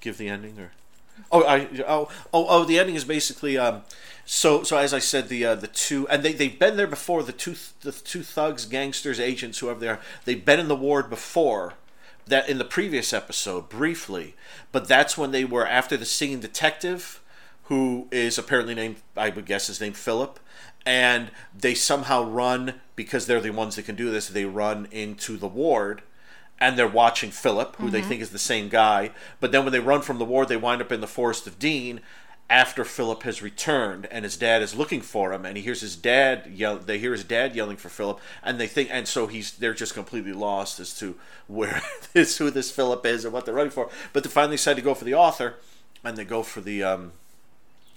give 0.00 0.16
the 0.18 0.28
ending 0.28 0.58
or? 0.58 0.72
Oh, 1.30 1.44
I 1.44 1.68
oh 1.86 2.08
oh 2.32 2.46
oh 2.48 2.64
the 2.64 2.78
ending 2.78 2.96
is 2.96 3.04
basically 3.04 3.56
um, 3.56 3.82
so 4.24 4.62
so 4.62 4.76
as 4.76 4.94
I 4.94 4.98
said 4.98 5.28
the 5.28 5.44
uh, 5.44 5.54
the 5.54 5.66
two 5.66 6.06
and 6.08 6.22
they 6.22 6.32
they've 6.32 6.58
been 6.58 6.76
there 6.76 6.86
before 6.86 7.22
the 7.22 7.32
two 7.32 7.56
the 7.80 7.92
two 7.92 8.22
thugs 8.22 8.64
gangsters 8.66 9.20
agents 9.20 9.58
whoever 9.58 9.80
they 9.80 9.88
are 9.88 10.00
they've 10.24 10.44
been 10.44 10.60
in 10.60 10.68
the 10.68 10.76
ward 10.76 11.10
before 11.10 11.74
that 12.26 12.48
in 12.48 12.58
the 12.58 12.64
previous 12.64 13.12
episode 13.12 13.68
briefly 13.68 14.34
but 14.70 14.86
that's 14.86 15.18
when 15.18 15.32
they 15.32 15.44
were 15.44 15.66
after 15.66 15.96
the 15.96 16.04
singing 16.04 16.40
detective 16.40 17.20
who 17.64 18.06
is 18.10 18.38
apparently 18.38 18.74
named 18.74 18.96
I 19.16 19.30
would 19.30 19.46
guess 19.46 19.68
is 19.68 19.80
named 19.80 19.96
Philip 19.96 20.38
and 20.86 21.30
they 21.56 21.74
somehow 21.74 22.24
run 22.24 22.74
because 22.96 23.26
they're 23.26 23.40
the 23.40 23.50
ones 23.50 23.76
that 23.76 23.86
can 23.86 23.96
do 23.96 24.10
this 24.10 24.28
they 24.28 24.44
run 24.44 24.86
into 24.90 25.36
the 25.36 25.48
ward 25.48 26.02
and 26.62 26.78
they're 26.78 26.86
watching 26.86 27.32
Philip 27.32 27.74
who 27.76 27.90
they 27.90 28.02
think 28.02 28.22
is 28.22 28.30
the 28.30 28.38
same 28.38 28.68
guy. 28.68 29.10
But 29.40 29.50
then 29.50 29.64
when 29.64 29.72
they 29.72 29.80
run 29.80 30.00
from 30.00 30.18
the 30.18 30.24
ward 30.24 30.46
they 30.46 30.56
wind 30.56 30.80
up 30.80 30.92
in 30.92 31.00
the 31.00 31.08
forest 31.08 31.48
of 31.48 31.58
Dean 31.58 32.00
after 32.48 32.84
Philip 32.84 33.24
has 33.24 33.42
returned 33.42 34.06
and 34.06 34.24
his 34.24 34.36
dad 34.36 34.62
is 34.62 34.72
looking 34.72 35.00
for 35.00 35.32
him. 35.32 35.44
And 35.44 35.56
he 35.56 35.62
hears 35.64 35.80
his 35.80 35.96
dad 35.96 36.46
yell 36.54 36.76
they 36.78 37.00
hear 37.00 37.10
his 37.10 37.24
dad 37.24 37.56
yelling 37.56 37.76
for 37.76 37.88
Philip 37.88 38.20
and 38.44 38.60
they 38.60 38.68
think 38.68 38.90
and 38.92 39.08
so 39.08 39.26
he's 39.26 39.50
they're 39.54 39.74
just 39.74 39.92
completely 39.92 40.32
lost 40.32 40.78
as 40.78 40.96
to 41.00 41.16
where 41.48 41.82
this 42.12 42.38
who 42.38 42.48
this 42.48 42.70
Philip 42.70 43.04
is 43.06 43.24
and 43.24 43.34
what 43.34 43.44
they're 43.44 43.54
running 43.54 43.72
for. 43.72 43.90
But 44.12 44.22
they 44.22 44.30
finally 44.30 44.54
decide 44.54 44.76
to 44.76 44.82
go 44.82 44.94
for 44.94 45.04
the 45.04 45.14
author 45.14 45.56
and 46.04 46.16
they 46.16 46.24
go 46.24 46.44
for 46.44 46.60
the 46.60 46.84
um 46.84 47.12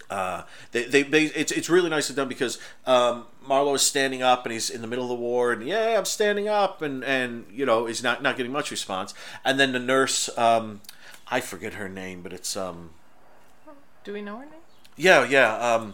uh, 0.10 0.44
they, 0.72 0.84
they, 0.84 1.04
they 1.04 1.24
it's, 1.26 1.52
it's 1.52 1.70
really 1.70 1.90
nicely 1.90 2.16
done 2.16 2.28
because 2.28 2.60
um, 2.86 3.26
Marlowe 3.48 3.74
is 3.74 3.82
standing 3.82 4.22
up 4.22 4.46
and 4.46 4.54
he's 4.54 4.70
in 4.70 4.82
the 4.82 4.88
middle 4.88 5.06
of 5.06 5.10
the 5.10 5.16
ward 5.16 5.60
and 5.60 5.68
yeah 5.68 5.98
I'm 5.98 6.06
standing 6.06 6.48
up 6.48 6.82
and 6.82 7.04
and 7.04 7.46
you 7.52 7.66
know 7.66 7.86
he's 7.86 8.04
not 8.04 8.22
not 8.22 8.38
getting 8.38 8.52
much 8.52 8.72
response 8.72 9.14
and 9.44 9.60
then 9.60 9.72
the 9.72 9.80
nurse 9.80 10.30
um, 10.38 10.82
I 11.28 11.40
forget 11.40 11.74
her 11.76 11.90
name 11.90 12.22
but 12.22 12.34
it's 12.34 12.56
um 12.56 12.92
Do 14.04 14.14
we 14.14 14.22
know 14.22 14.38
her 14.38 14.46
name? 14.46 14.62
yeah 14.96 15.26
yeah 15.26 15.58
um 15.58 15.94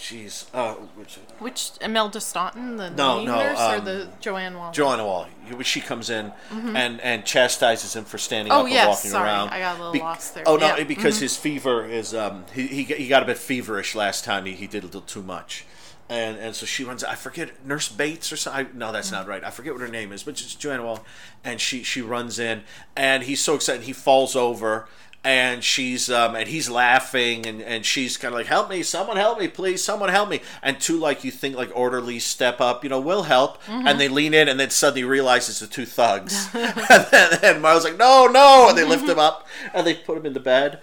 jeez 0.00 0.46
uh 0.54 0.72
which 0.96 1.16
Which 1.40 1.72
Imelda 1.82 2.20
Staunton, 2.22 2.76
the 2.78 2.88
No, 2.90 3.22
no, 3.22 3.36
nurse, 3.36 3.58
or 3.60 3.74
um, 3.76 3.84
the 3.84 4.08
Joanne 4.18 4.54
Whalley? 4.56 4.72
Joanne 4.72 5.04
Whalley 5.04 5.28
she 5.62 5.80
comes 5.82 6.08
in 6.08 6.32
and 6.50 7.00
and 7.02 7.24
chastises 7.26 7.94
him 7.94 8.04
for 8.04 8.16
standing 8.16 8.50
Mm-hmm. 8.52 8.56
Oh, 8.58 8.60
up 8.60 8.66
and 8.66 8.74
yes, 8.74 8.88
walking 8.88 9.10
sorry. 9.10 9.24
around 9.28 9.48
I 9.50 9.58
got 9.60 9.78
a 9.78 9.84
little 9.84 10.00
lost 10.00 10.34
there. 10.34 10.44
oh 10.46 10.56
no 10.56 10.66
Yeah. 10.66 10.76
Mm-hmm. 10.78 10.88
because 10.88 11.18
his 11.20 11.36
fever 11.36 11.84
is 11.84 12.14
um 12.14 12.44
he, 12.54 12.66
he 12.66 12.82
he 12.84 13.08
got 13.08 13.22
a 13.22 13.26
bit 13.26 13.36
feverish 13.36 13.94
last 13.94 14.24
time 14.24 14.46
he, 14.46 14.52
he 14.54 14.66
did 14.66 14.82
a 14.84 14.86
little 14.86 15.02
too 15.02 15.22
much 15.22 15.66
and 16.08 16.38
and 16.38 16.56
so 16.56 16.64
she 16.64 16.82
runs 16.82 17.04
I 17.04 17.14
forget 17.14 17.64
Nurse 17.66 17.88
Bates 17.90 18.32
or 18.32 18.36
something 18.36 18.68
no 18.78 18.92
that's 18.92 19.12
not 19.12 19.26
right 19.28 19.44
I 19.44 19.50
forget 19.50 19.74
what 19.74 19.82
her 19.82 19.88
name 19.88 20.12
is 20.12 20.22
but 20.22 20.40
it's 20.40 20.54
Joanna 20.54 20.82
Whalley 20.84 21.00
and 21.44 21.60
she 21.60 21.82
she 21.82 22.00
runs 22.00 22.38
in 22.38 22.62
and 22.96 23.24
he's 23.24 23.42
so 23.42 23.54
excited 23.54 23.82
he 23.82 23.92
falls 23.92 24.34
over 24.34 24.88
and 25.22 25.62
she's 25.62 26.10
um 26.10 26.34
and 26.34 26.48
he's 26.48 26.70
laughing 26.70 27.46
and 27.46 27.60
and 27.60 27.84
she's 27.84 28.16
kind 28.16 28.32
of 28.32 28.38
like 28.38 28.46
help 28.46 28.70
me 28.70 28.82
someone 28.82 29.16
help 29.18 29.38
me 29.38 29.46
please 29.48 29.84
someone 29.84 30.08
help 30.08 30.30
me 30.30 30.40
and 30.62 30.80
two 30.80 30.98
like 30.98 31.24
you 31.24 31.30
think 31.30 31.54
like 31.54 31.70
orderlies 31.76 32.24
step 32.24 32.58
up 32.60 32.82
you 32.82 32.88
know 32.88 32.98
we'll 33.00 33.24
help 33.24 33.58
and 33.68 34.00
they 34.00 34.08
lean 34.08 34.32
in 34.32 34.48
and 34.48 34.58
then 34.58 34.70
suddenly 34.70 35.04
realize 35.04 35.48
it's 35.50 35.60
the 35.60 35.66
two 35.66 35.84
thugs 35.84 36.48
and 36.54 36.74
then 37.10 37.38
and 37.42 37.62
like 37.62 37.98
no 37.98 38.26
no 38.26 38.68
and 38.70 38.78
they 38.78 38.84
lift 38.84 39.06
him 39.06 39.18
up 39.18 39.46
and 39.74 39.86
they 39.86 39.94
put 39.94 40.16
him 40.16 40.24
in 40.24 40.32
the 40.32 40.40
bed 40.40 40.80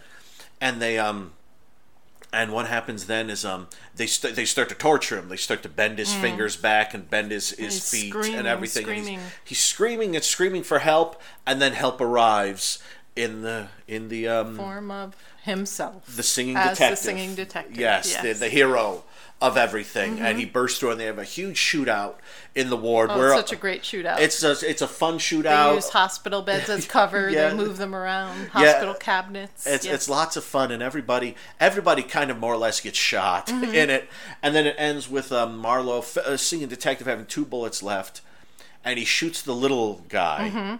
and 0.62 0.80
they 0.80 1.00
um 1.00 1.32
and 2.34 2.52
what 2.52 2.68
happens 2.68 3.08
then 3.08 3.30
is 3.30 3.44
um 3.46 3.68
they 3.96 4.06
st- 4.06 4.36
they 4.36 4.46
start 4.46 4.70
to 4.70 4.76
torture 4.76 5.18
him. 5.18 5.30
They 5.30 5.38
start 5.38 5.64
to 5.64 5.70
bend 5.70 5.98
his 5.98 6.14
fingers 6.14 6.56
back 6.56 6.94
and 6.94 7.10
bend 7.10 7.32
his, 7.32 7.52
his 7.52 7.80
Mm. 7.80 7.92
He's 7.92 8.14
feet 8.14 8.36
and 8.36 8.46
everything. 8.48 8.88
and 8.88 8.98
screaming. 9.00 9.20
he's, 9.20 9.32
he's 9.46 9.60
screaming 9.60 10.16
and 10.16 10.24
screaming 10.24 10.64
for 10.64 10.80
help, 10.80 11.20
and 11.48 11.60
then 11.62 11.74
help 11.74 12.00
arrives 12.00 12.78
in 13.18 13.42
the 13.42 13.68
in 13.88 14.10
the 14.10 14.28
um 14.28 14.56
Form 14.56 14.92
of 14.92 15.16
himself. 15.44 16.06
the 16.16 16.24
singing 16.24 16.56
as 16.58 16.72
detective. 16.78 16.98
the 16.98 17.04
singing 17.04 17.36
detective. 17.36 17.78
Yes, 17.78 18.16
The, 18.22 18.34
the 18.34 18.50
hero 18.50 19.04
of 19.40 19.56
everything, 19.56 20.20
and 20.20 20.40
he 20.40 20.46
bursts 20.46 20.80
through, 20.80 20.90
and 20.92 21.00
they 21.00 21.06
have 21.06 21.20
a 21.20 21.24
huge 21.24 21.58
shootout 21.60 22.16
in 22.56 22.72
the 22.72 22.76
ward. 22.78 23.12
Oh, 23.12 23.18
where 23.20 23.28
it's 23.30 23.38
such 23.38 23.52
a 23.54 23.56
great 23.56 23.84
shootout. 23.84 24.20
It's 24.20 24.42
a 24.44 24.52
it's 24.68 24.82
a 24.82 24.88
fun 24.88 25.20
shootout. 25.20 25.70
they 25.70 25.76
use 25.76 25.90
hospital 25.90 26.42
beds 26.42 26.70
as 26.70 26.88
cover. 26.88 27.30
Yeah. 27.38 27.50
They 27.50 27.56
move 27.56 27.78
them 27.78 27.94
around. 27.94 28.48
Hospital 28.50 28.96
cabinets. 28.96 29.68
It's 29.68 29.86
Yes. 29.86 29.94
it's 29.94 30.10
lots 30.10 30.38
of 30.38 30.44
fun, 30.44 30.72
and 30.72 30.82
everybody 30.82 31.36
everybody 31.60 32.02
kind 32.02 32.32
of 32.32 32.40
more 32.40 32.54
or 32.54 32.58
less 32.58 32.80
gets 32.82 32.98
shot 32.98 33.48
Mm-hmm. 33.58 33.76
in 33.76 33.90
it, 33.92 34.10
and 34.42 34.56
then 34.56 34.66
it 34.66 34.76
ends 34.80 35.08
with 35.10 35.32
um, 35.32 35.58
Marlowe, 35.60 36.04
uh, 36.26 36.36
singing 36.36 36.68
detective, 36.68 37.06
having 37.06 37.28
two 37.28 37.46
bullets 37.46 37.84
left, 37.84 38.22
and 38.84 38.98
he 38.98 39.06
shoots 39.06 39.42
the 39.44 39.54
little 39.54 40.04
guy, 40.10 40.52
Mm-hmm. 40.52 40.76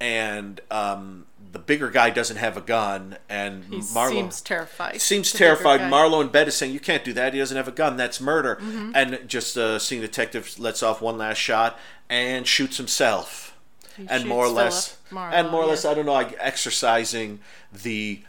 and 0.00 0.60
um, 0.70 1.26
the 1.54 1.60
bigger 1.60 1.88
guy 1.88 2.10
doesn't 2.10 2.36
have 2.36 2.56
a 2.56 2.60
gun, 2.60 3.16
and 3.28 3.64
he 3.66 3.80
Marlowe 3.94 4.12
seems 4.12 4.40
terrified. 4.40 5.00
seems 5.00 5.32
terrified. 5.32 5.78
guy. 5.78 5.88
Marlowe 5.88 6.20
in 6.20 6.28
bed 6.28 6.48
is 6.48 6.56
saying, 6.56 6.72
"You 6.72 6.80
can't 6.80 7.04
do 7.04 7.12
that. 7.12 7.32
He 7.32 7.38
doesn't 7.38 7.56
have 7.56 7.68
a 7.68 7.72
gun. 7.72 7.96
That's 7.96 8.20
murder." 8.20 8.56
Mm-hmm. 8.56 8.90
And 8.94 9.20
just 9.28 9.56
uh, 9.56 9.78
singing 9.78 10.02
detective 10.02 10.58
lets 10.58 10.82
off 10.82 11.00
one 11.00 11.16
last 11.16 11.38
shot 11.38 11.78
and 12.10 12.44
shoots 12.44 12.76
himself, 12.76 13.56
He 13.96 14.04
and 14.08 14.26
more 14.26 14.46
or 14.46 14.48
shoots 14.48 14.56
less, 14.56 14.96
Marlowe, 15.12 15.36
and 15.36 15.48
more 15.48 15.60
or 15.60 15.64
yeah. 15.64 15.70
less, 15.70 15.84
I 15.84 15.94
don't 15.94 16.06
know, 16.06 16.12
like 16.12 16.36
exercising 16.40 17.38
the 17.72 18.20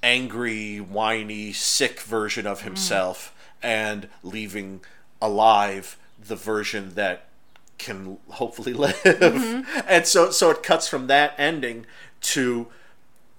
angry, 0.00 0.78
whiny, 0.78 1.52
sick 1.52 2.00
version 2.00 2.46
of 2.46 2.62
himself, 2.62 3.34
and 3.60 4.08
leaving 4.22 4.80
alive 5.20 5.98
the 6.24 6.36
version 6.36 6.94
that 6.94 7.26
can 7.78 8.18
hopefully 8.28 8.72
live. 8.74 8.94
Mm-hmm. 8.94 9.80
And 9.88 10.06
so, 10.06 10.30
so 10.30 10.50
it 10.50 10.62
cuts 10.62 10.86
from 10.86 11.08
that 11.08 11.34
ending 11.36 11.84
to 12.20 12.66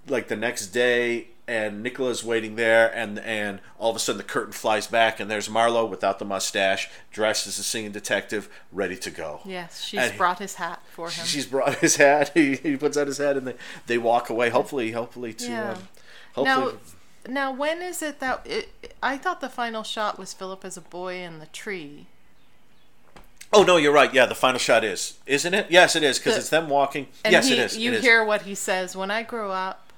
like 0.08 0.28
the 0.28 0.36
next 0.36 0.68
day 0.68 1.28
and 1.48 1.84
Nicola's 1.84 2.24
waiting 2.24 2.56
there 2.56 2.88
and 2.96 3.20
and 3.20 3.60
all 3.78 3.90
of 3.90 3.96
a 3.96 4.00
sudden 4.00 4.18
the 4.18 4.24
curtain 4.24 4.54
flies 4.54 4.88
back 4.88 5.20
and 5.20 5.30
there's 5.30 5.50
Marlowe 5.50 5.86
without 5.86 6.18
the 6.20 6.26
mustache 6.26 6.90
dressed 7.12 7.46
as 7.48 7.60
a 7.60 7.64
singing 7.64 7.92
detective 7.92 8.48
ready 8.72 8.96
to 8.98 9.10
go. 9.12 9.42
Yes, 9.46 9.84
she's 9.84 10.00
And 10.00 10.12
he- 10.14 10.18
brought 10.18 10.40
his 10.40 10.56
hat 10.56 10.82
for 10.92 11.10
him. 11.10 11.26
She's 11.26 11.46
brought 11.46 11.76
his 11.80 11.98
hat. 11.98 12.32
He, 12.34 12.56
he 12.56 12.78
puts 12.78 12.96
on 12.98 13.08
his 13.08 13.18
hat 13.18 13.38
and 13.38 13.48
they, 13.48 13.56
they 13.88 13.98
walk 13.98 14.30
away. 14.30 14.50
Hopefully, 14.50 14.92
hopefully 14.92 15.34
to 15.34 15.46
Yeah. 15.50 15.72
um, 15.72 15.88
hopefully 16.46 16.78
Now, 17.28 17.52
when 17.52 17.82
is 17.82 18.02
it 18.02 18.20
that 18.20 18.42
it, 18.46 18.96
I 19.04 19.18
thought 19.18 19.42
the 19.42 19.50
final 19.50 19.84
shot 19.84 20.18
was 20.18 20.34
Philip 20.34 20.64
as 20.66 20.78
a 20.78 20.82
boy 20.82 21.16
in 21.18 21.40
the 21.40 21.48
tree? 21.48 22.08
Oh 23.54 23.64
no, 23.64 23.78
you're 23.78 23.92
right. 23.92 24.14
Yeah, 24.14 24.26
the 24.26 24.36
final 24.36 24.60
shot 24.60 24.84
is, 24.84 25.18
isn't 25.26 25.54
it? 25.54 25.68
Yes, 25.70 25.96
it 25.96 26.04
is 26.04 26.20
because 26.20 26.38
it's 26.38 26.50
them 26.50 26.70
walking. 26.70 27.08
Yes, 27.30 27.48
he, 27.48 27.54
it 27.54 27.60
is. 27.60 27.78
You 27.78 27.92
it 27.92 27.96
is. 27.96 28.02
hear 28.02 28.24
what 28.24 28.44
he 28.44 28.56
says: 28.56 28.96
"When 28.96 29.12
I 29.12 29.24
grow 29.24 29.52
up, 29.52 29.92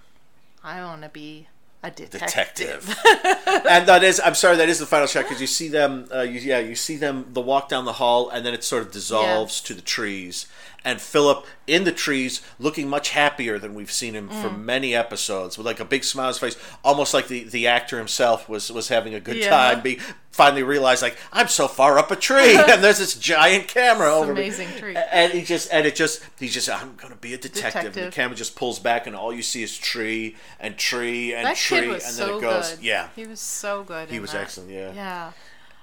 I 0.64 0.84
want 0.84 1.04
to 1.04 1.10
be 1.10 1.48
a 1.84 1.92
detective." 1.92 2.86
detective. 2.86 3.66
and 3.70 3.88
that 3.88 4.04
is, 4.04 4.22
I'm 4.24 4.36
sorry, 4.36 4.58
that 4.58 4.70
is 4.70 4.80
the 4.80 4.86
final 4.86 5.08
shot 5.08 5.24
because 5.26 5.42
you 5.42 5.48
see 5.48 5.68
them, 5.68 6.08
uh, 6.14 6.22
you, 6.22 6.40
yeah, 6.40 6.60
you 6.60 6.76
see 6.76 6.96
them, 6.96 7.26
the 7.34 7.42
walk 7.42 7.70
down 7.70 7.86
the 7.86 7.94
hall, 7.94 8.30
and 8.30 8.46
then 8.46 8.54
it 8.54 8.64
sort 8.64 8.82
of 8.84 8.92
dissolves 8.92 9.56
Yes. 9.58 9.62
to 9.62 9.74
the 9.74 9.82
trees. 9.82 10.48
And 10.86 11.00
Philip 11.00 11.46
in 11.66 11.86
the 11.86 11.94
trees, 11.94 12.42
looking 12.60 12.90
much 12.90 13.12
happier 13.12 13.58
than 13.58 13.74
we've 13.74 13.92
seen 13.92 14.16
him 14.16 14.28
for 14.28 14.50
Mm. 14.50 14.64
many 14.66 14.94
episodes, 14.94 15.58
with 15.58 15.66
like 15.66 15.80
a 15.80 15.86
big 15.86 16.04
smile 16.04 16.26
on 16.26 16.32
his 16.34 16.40
face, 16.40 16.58
almost 16.84 17.14
like 17.14 17.30
the, 17.30 17.46
the 17.46 17.68
actor 17.68 17.98
himself 17.98 18.50
was 18.50 18.70
was 18.70 18.90
having 18.90 19.14
a 19.16 19.22
good 19.22 19.38
Yeah. 19.38 19.50
time. 19.50 19.80
Be 19.82 20.00
finally 20.30 20.64
realized 20.64 21.02
like 21.02 21.16
I'm 21.32 21.48
so 21.48 21.70
far 21.70 21.98
up 21.98 22.12
a 22.12 22.18
tree, 22.18 22.58
and 22.70 22.84
there's 22.84 22.98
this 22.98 23.16
giant 23.16 23.70
camera 23.70 24.08
This 24.10 24.14
over 24.24 24.34
me. 24.34 24.42
amazing 24.42 24.68
tree. 24.78 24.98
And 24.98 25.32
he 25.32 25.44
just 25.44 25.72
and 25.72 25.86
it 25.88 25.96
just 25.96 26.22
he's 26.38 26.54
just 26.54 26.68
I'm 26.68 26.96
gonna 26.98 27.16
be 27.16 27.34
a 27.34 27.38
detective. 27.38 27.96
And 27.96 28.08
the 28.08 28.12
camera 28.12 28.36
just 28.36 28.58
pulls 28.58 28.80
back, 28.80 29.08
and 29.08 29.16
all 29.16 29.34
you 29.34 29.42
see 29.44 29.64
is 29.64 29.78
tree 29.78 30.36
and 30.60 30.76
tree 30.78 31.34
and 31.34 31.48
tree, 31.56 31.73
was 31.82 32.04
and 32.06 32.14
then 32.18 32.28
so 32.28 32.38
it 32.38 32.42
goes. 32.42 32.72
good. 32.76 32.84
Yeah, 32.84 33.10
he 33.16 33.26
was 33.28 33.40
so 33.40 33.84
good. 33.84 34.10
he 34.10 34.20
was 34.20 34.32
that. 34.32 34.42
excellent. 34.42 34.70
Yeah, 34.72 34.92
Yeah. 34.94 35.32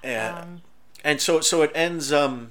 and, 0.02 0.38
Um, 0.38 0.62
and 1.04 1.20
so 1.20 1.40
so 1.40 1.62
it 1.62 1.70
ends. 1.74 2.12
Um, 2.12 2.50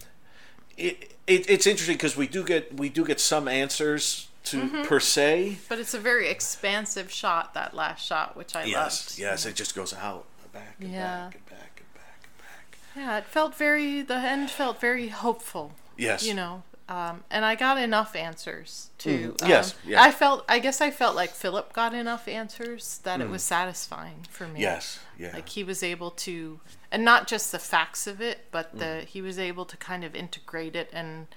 it, 0.77 1.13
it 1.27 1.49
it's 1.49 1.67
interesting 1.67 1.95
because 1.97 2.15
we 2.17 2.27
do 2.27 2.43
get 2.43 2.73
we 2.75 2.89
do 2.89 3.03
get 3.05 3.19
some 3.19 3.47
answers 3.47 4.27
to 4.45 4.61
Mm-hmm. 4.61 4.83
per 4.83 4.99
se. 4.99 5.57
but 5.67 5.77
it's 5.79 5.93
a 5.93 5.99
very 5.99 6.27
expansive 6.29 7.11
shot. 7.11 7.53
That 7.53 7.73
last 7.73 8.05
shot, 8.05 8.35
which 8.35 8.55
I 8.55 8.63
Yes, 8.63 9.09
loved. 9.09 9.19
yes, 9.19 9.45
it 9.45 9.55
just 9.55 9.75
goes 9.75 9.93
out 9.93 10.25
back 10.53 10.75
and 10.79 10.91
Yeah. 10.91 11.25
back 11.25 11.35
and 11.35 11.45
back 11.45 11.81
and 11.81 11.93
back 11.93 12.19
and 12.23 12.37
back. 12.41 12.77
Yeah, 12.95 13.17
it 13.19 13.25
felt 13.25 13.55
very. 13.55 14.01
The 14.01 14.15
end 14.15 14.49
felt 14.49 14.79
very 14.79 15.09
hopeful. 15.09 15.73
Yes, 15.97 16.23
You 16.25 16.33
know, 16.33 16.63
um, 16.89 17.23
and 17.29 17.45
I 17.45 17.55
got 17.55 17.77
enough 17.77 18.15
answers 18.15 18.89
to. 18.97 19.33
Mhm. 19.37 19.47
Yes, 19.47 19.75
yeah. 19.85 20.01
I 20.01 20.11
felt. 20.11 20.43
I 20.49 20.59
guess 20.59 20.81
I 20.81 20.89
felt 20.91 21.15
like 21.15 21.29
Philip 21.29 21.71
got 21.71 21.93
enough 21.93 22.27
answers 22.27 22.97
that 23.03 23.21
it 23.21 23.29
was 23.29 23.43
satisfying 23.43 24.25
for 24.29 24.47
me. 24.47 24.59
Mm. 24.59 24.63
Yes, 24.63 24.99
yeah. 25.17 25.31
Like 25.33 25.49
he 25.49 25.63
was 25.63 25.83
able 25.83 26.11
to, 26.11 26.59
and 26.91 27.05
not 27.05 27.27
just 27.27 27.51
the 27.51 27.59
facts 27.59 28.07
of 28.07 28.19
it, 28.21 28.47
but 28.51 28.77
the 28.77 28.85
Mm. 28.85 29.05
he 29.05 29.21
was 29.21 29.37
able 29.39 29.65
to 29.65 29.77
kind 29.77 30.03
of 30.03 30.15
integrate 30.15 30.75
it 30.75 30.89
and 30.91 31.27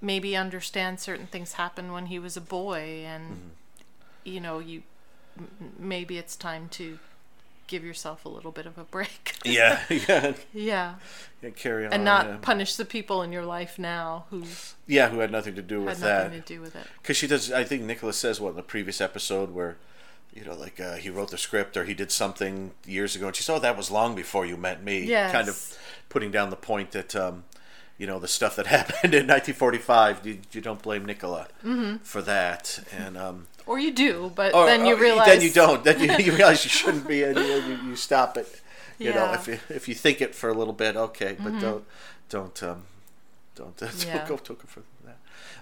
maybe 0.00 0.36
understand 0.36 1.00
certain 1.00 1.26
things 1.26 1.54
happened 1.54 1.92
when 1.92 2.06
he 2.06 2.18
was 2.18 2.36
a 2.36 2.40
boy, 2.40 3.02
and 3.06 3.24
Mm-hmm. 3.30 3.48
you 4.24 4.40
know, 4.40 4.58
you 4.58 4.82
maybe 5.78 6.18
it's 6.18 6.36
time 6.36 6.68
to 6.68 6.98
give 7.68 7.84
yourself 7.84 8.24
a 8.24 8.28
little 8.28 8.50
bit 8.50 8.66
of 8.66 8.76
a 8.76 8.82
break. 8.84 9.34
yeah, 9.44 9.82
yeah, 9.88 10.32
yeah, 10.52 10.94
yeah. 11.42 11.50
Carry 11.50 11.86
on. 11.86 11.92
and 11.92 12.04
not 12.04 12.26
yeah. 12.26 12.36
punish 12.42 12.74
the 12.74 12.84
people 12.84 13.22
in 13.22 13.30
your 13.30 13.44
life 13.44 13.78
now 13.78 14.24
who 14.30 14.42
yeah, 14.88 15.08
who 15.10 15.20
had 15.20 15.30
nothing 15.30 15.54
to 15.54 15.62
do 15.62 15.80
had 15.80 15.86
with 15.86 16.00
nothing 16.00 16.32
that. 16.32 16.46
to 16.46 16.54
do 16.54 16.60
with 16.60 16.74
it. 16.74 16.86
Because 17.00 17.16
she 17.16 17.28
does, 17.28 17.52
I 17.52 17.62
think 17.62 17.84
Nicholas 17.84 18.16
says 18.16 18.40
what 18.40 18.50
in 18.50 18.56
the 18.56 18.62
previous 18.62 19.00
episode 19.00 19.54
where, 19.54 19.76
you 20.34 20.44
know, 20.44 20.54
like 20.54 20.80
uh, 20.80 20.96
he 20.96 21.10
wrote 21.10 21.30
the 21.30 21.38
script 21.38 21.76
or 21.76 21.84
he 21.84 21.94
did 21.94 22.10
something 22.10 22.72
years 22.84 23.14
ago, 23.14 23.28
and 23.28 23.36
she 23.36 23.42
said, 23.44 23.54
"Oh, 23.54 23.60
that 23.60 23.76
was 23.76 23.90
long 23.90 24.14
before 24.16 24.44
you 24.44 24.56
met 24.56 24.82
me." 24.82 25.04
Yes. 25.04 25.30
Kind 25.30 25.48
of 25.48 25.78
putting 26.08 26.30
down 26.30 26.50
the 26.50 26.56
point 26.56 26.90
that, 26.92 27.14
um, 27.14 27.44
you 27.98 28.06
know, 28.06 28.18
the 28.18 28.28
stuff 28.28 28.56
that 28.56 28.66
happened 28.78 29.14
in 29.14 29.26
1945, 29.26 30.26
you, 30.26 30.38
you 30.52 30.60
don't 30.60 30.82
blame 30.82 31.04
Nicola 31.04 31.48
Mm-hmm. 31.64 31.98
for 31.98 32.22
that, 32.22 32.80
and 32.96 33.16
um, 33.16 33.46
Or 33.68 33.78
you 33.78 33.92
do, 33.92 34.32
but 34.34 34.54
or- 34.54 34.66
then 34.66 34.86
you 34.86 34.94
or 34.96 35.00
realize 35.00 35.26
then 35.28 35.42
you 35.42 35.50
don't, 35.50 35.84
then 35.84 36.00
you, 36.00 36.10
you 36.26 36.32
realize 36.32 36.64
you 36.64 36.70
shouldn't 36.70 37.06
be, 37.06 37.22
and 37.22 37.36
you, 37.38 37.78
you, 37.90 37.96
stop 37.96 38.36
it. 38.36 38.60
You 38.98 39.12
know, 39.12 39.32
if 39.34 39.46
you 39.46 39.58
if 39.68 39.86
you 39.88 39.94
think 39.94 40.20
it 40.20 40.34
for 40.34 40.48
a 40.50 40.54
little 40.54 40.72
bit, 40.72 40.96
okay, 40.96 41.36
but 41.38 41.60
don't 41.60 41.84
don't 42.30 42.62
um, 42.62 42.82
don't 43.54 43.76
don't 43.82 44.04
Yeah. 44.06 44.26
go 44.26 44.36
took 44.38 44.64
it 44.64 44.70
for 44.70 44.82
that. 45.04 45.18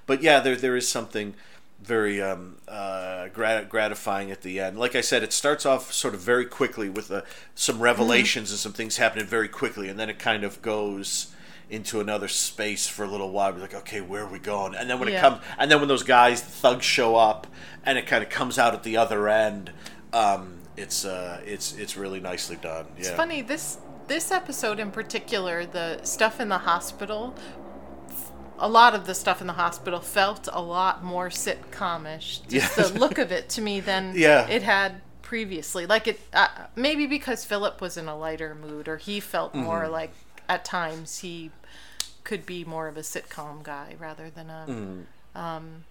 But 0.06 0.22
yeah, 0.22 0.40
there 0.40 0.56
there 0.56 0.76
is 0.76 0.88
something 0.88 1.34
very 1.82 2.22
um, 2.22 2.56
uh, 2.68 3.28
grat- 3.28 3.68
gratifying 3.68 4.30
at 4.30 4.40
the 4.42 4.60
end. 4.60 4.78
Like 4.78 4.94
I 4.94 5.02
said, 5.02 5.22
it 5.22 5.32
starts 5.32 5.66
off 5.66 5.92
sort 5.92 6.14
of 6.14 6.20
very 6.20 6.46
quickly 6.46 6.88
with 6.88 7.10
uh, 7.10 7.20
some 7.54 7.80
revelations 7.80 8.50
and 8.50 8.58
some 8.58 8.72
things 8.72 8.96
happening 8.96 9.26
very 9.26 9.48
quickly, 9.48 9.88
and 9.88 9.98
then 9.98 10.08
it 10.08 10.18
kind 10.18 10.42
of 10.44 10.62
goes 10.62 11.34
into 11.68 12.00
another 12.00 12.28
space 12.28 12.86
for 12.86 13.04
a 13.04 13.08
little 13.08 13.30
while. 13.32 13.52
We're 13.52 13.60
like, 13.60 13.74
okay, 13.74 14.00
where 14.00 14.22
are 14.22 14.30
we 14.30 14.38
going? 14.38 14.74
And 14.74 14.88
then 14.88 14.98
when 15.00 15.08
it 15.08 15.20
comes, 15.20 15.42
and 15.58 15.70
then 15.70 15.78
when 15.80 15.88
those 15.88 16.02
guys, 16.04 16.42
the 16.42 16.50
thugs, 16.50 16.84
show 16.84 17.16
up, 17.16 17.46
and 17.84 17.98
it 17.98 18.06
kind 18.06 18.22
of 18.22 18.30
comes 18.30 18.58
out 18.58 18.72
at 18.74 18.82
the 18.84 18.96
other 18.96 19.28
end. 19.28 19.72
Um, 20.12 20.58
it's 20.76 21.04
uh, 21.04 21.40
it's 21.44 21.74
it's 21.76 21.96
really 21.96 22.20
nicely 22.20 22.56
done. 22.56 22.86
Yeah. 22.94 22.98
It's 23.00 23.10
funny 23.10 23.42
this 23.42 23.78
this 24.08 24.30
episode 24.30 24.78
in 24.78 24.90
particular, 24.92 25.66
the 25.66 26.02
stuff 26.04 26.38
in 26.40 26.48
the 26.48 26.58
hospital. 26.58 27.34
A 28.58 28.68
lot 28.68 28.94
of 28.94 29.06
the 29.06 29.14
stuff 29.14 29.40
in 29.42 29.46
the 29.46 29.52
hospital 29.52 30.00
felt 30.00 30.48
a 30.50 30.62
lot 30.62 31.04
more 31.04 31.28
sitcomish. 31.28 32.40
Just 32.48 32.52
Yes. 32.52 32.74
the 32.90 32.98
look 32.98 33.18
of 33.18 33.30
it 33.30 33.50
to 33.50 33.60
me 33.60 33.80
than 33.80 34.12
Yeah. 34.16 34.46
it 34.48 34.62
had 34.62 35.02
previously. 35.20 35.84
Like 35.86 36.06
it, 36.06 36.20
uh, 36.32 36.48
maybe 36.74 37.06
because 37.06 37.44
Philip 37.44 37.80
was 37.82 37.98
in 37.98 38.08
a 38.08 38.16
lighter 38.16 38.54
mood, 38.54 38.88
or 38.88 38.96
he 38.96 39.20
felt 39.20 39.52
Mm-hmm. 39.52 39.64
more 39.64 39.88
like 39.88 40.12
at 40.48 40.64
times 40.64 41.18
he 41.20 41.50
could 42.24 42.44
be 42.46 42.64
more 42.64 42.88
of 42.88 42.96
a 42.96 43.00
sitcom 43.02 43.62
guy 43.62 43.94
rather 43.98 44.30
than 44.30 44.50
a. 44.50 44.66
Mm-hmm. 44.68 45.38
Um, 45.38 45.84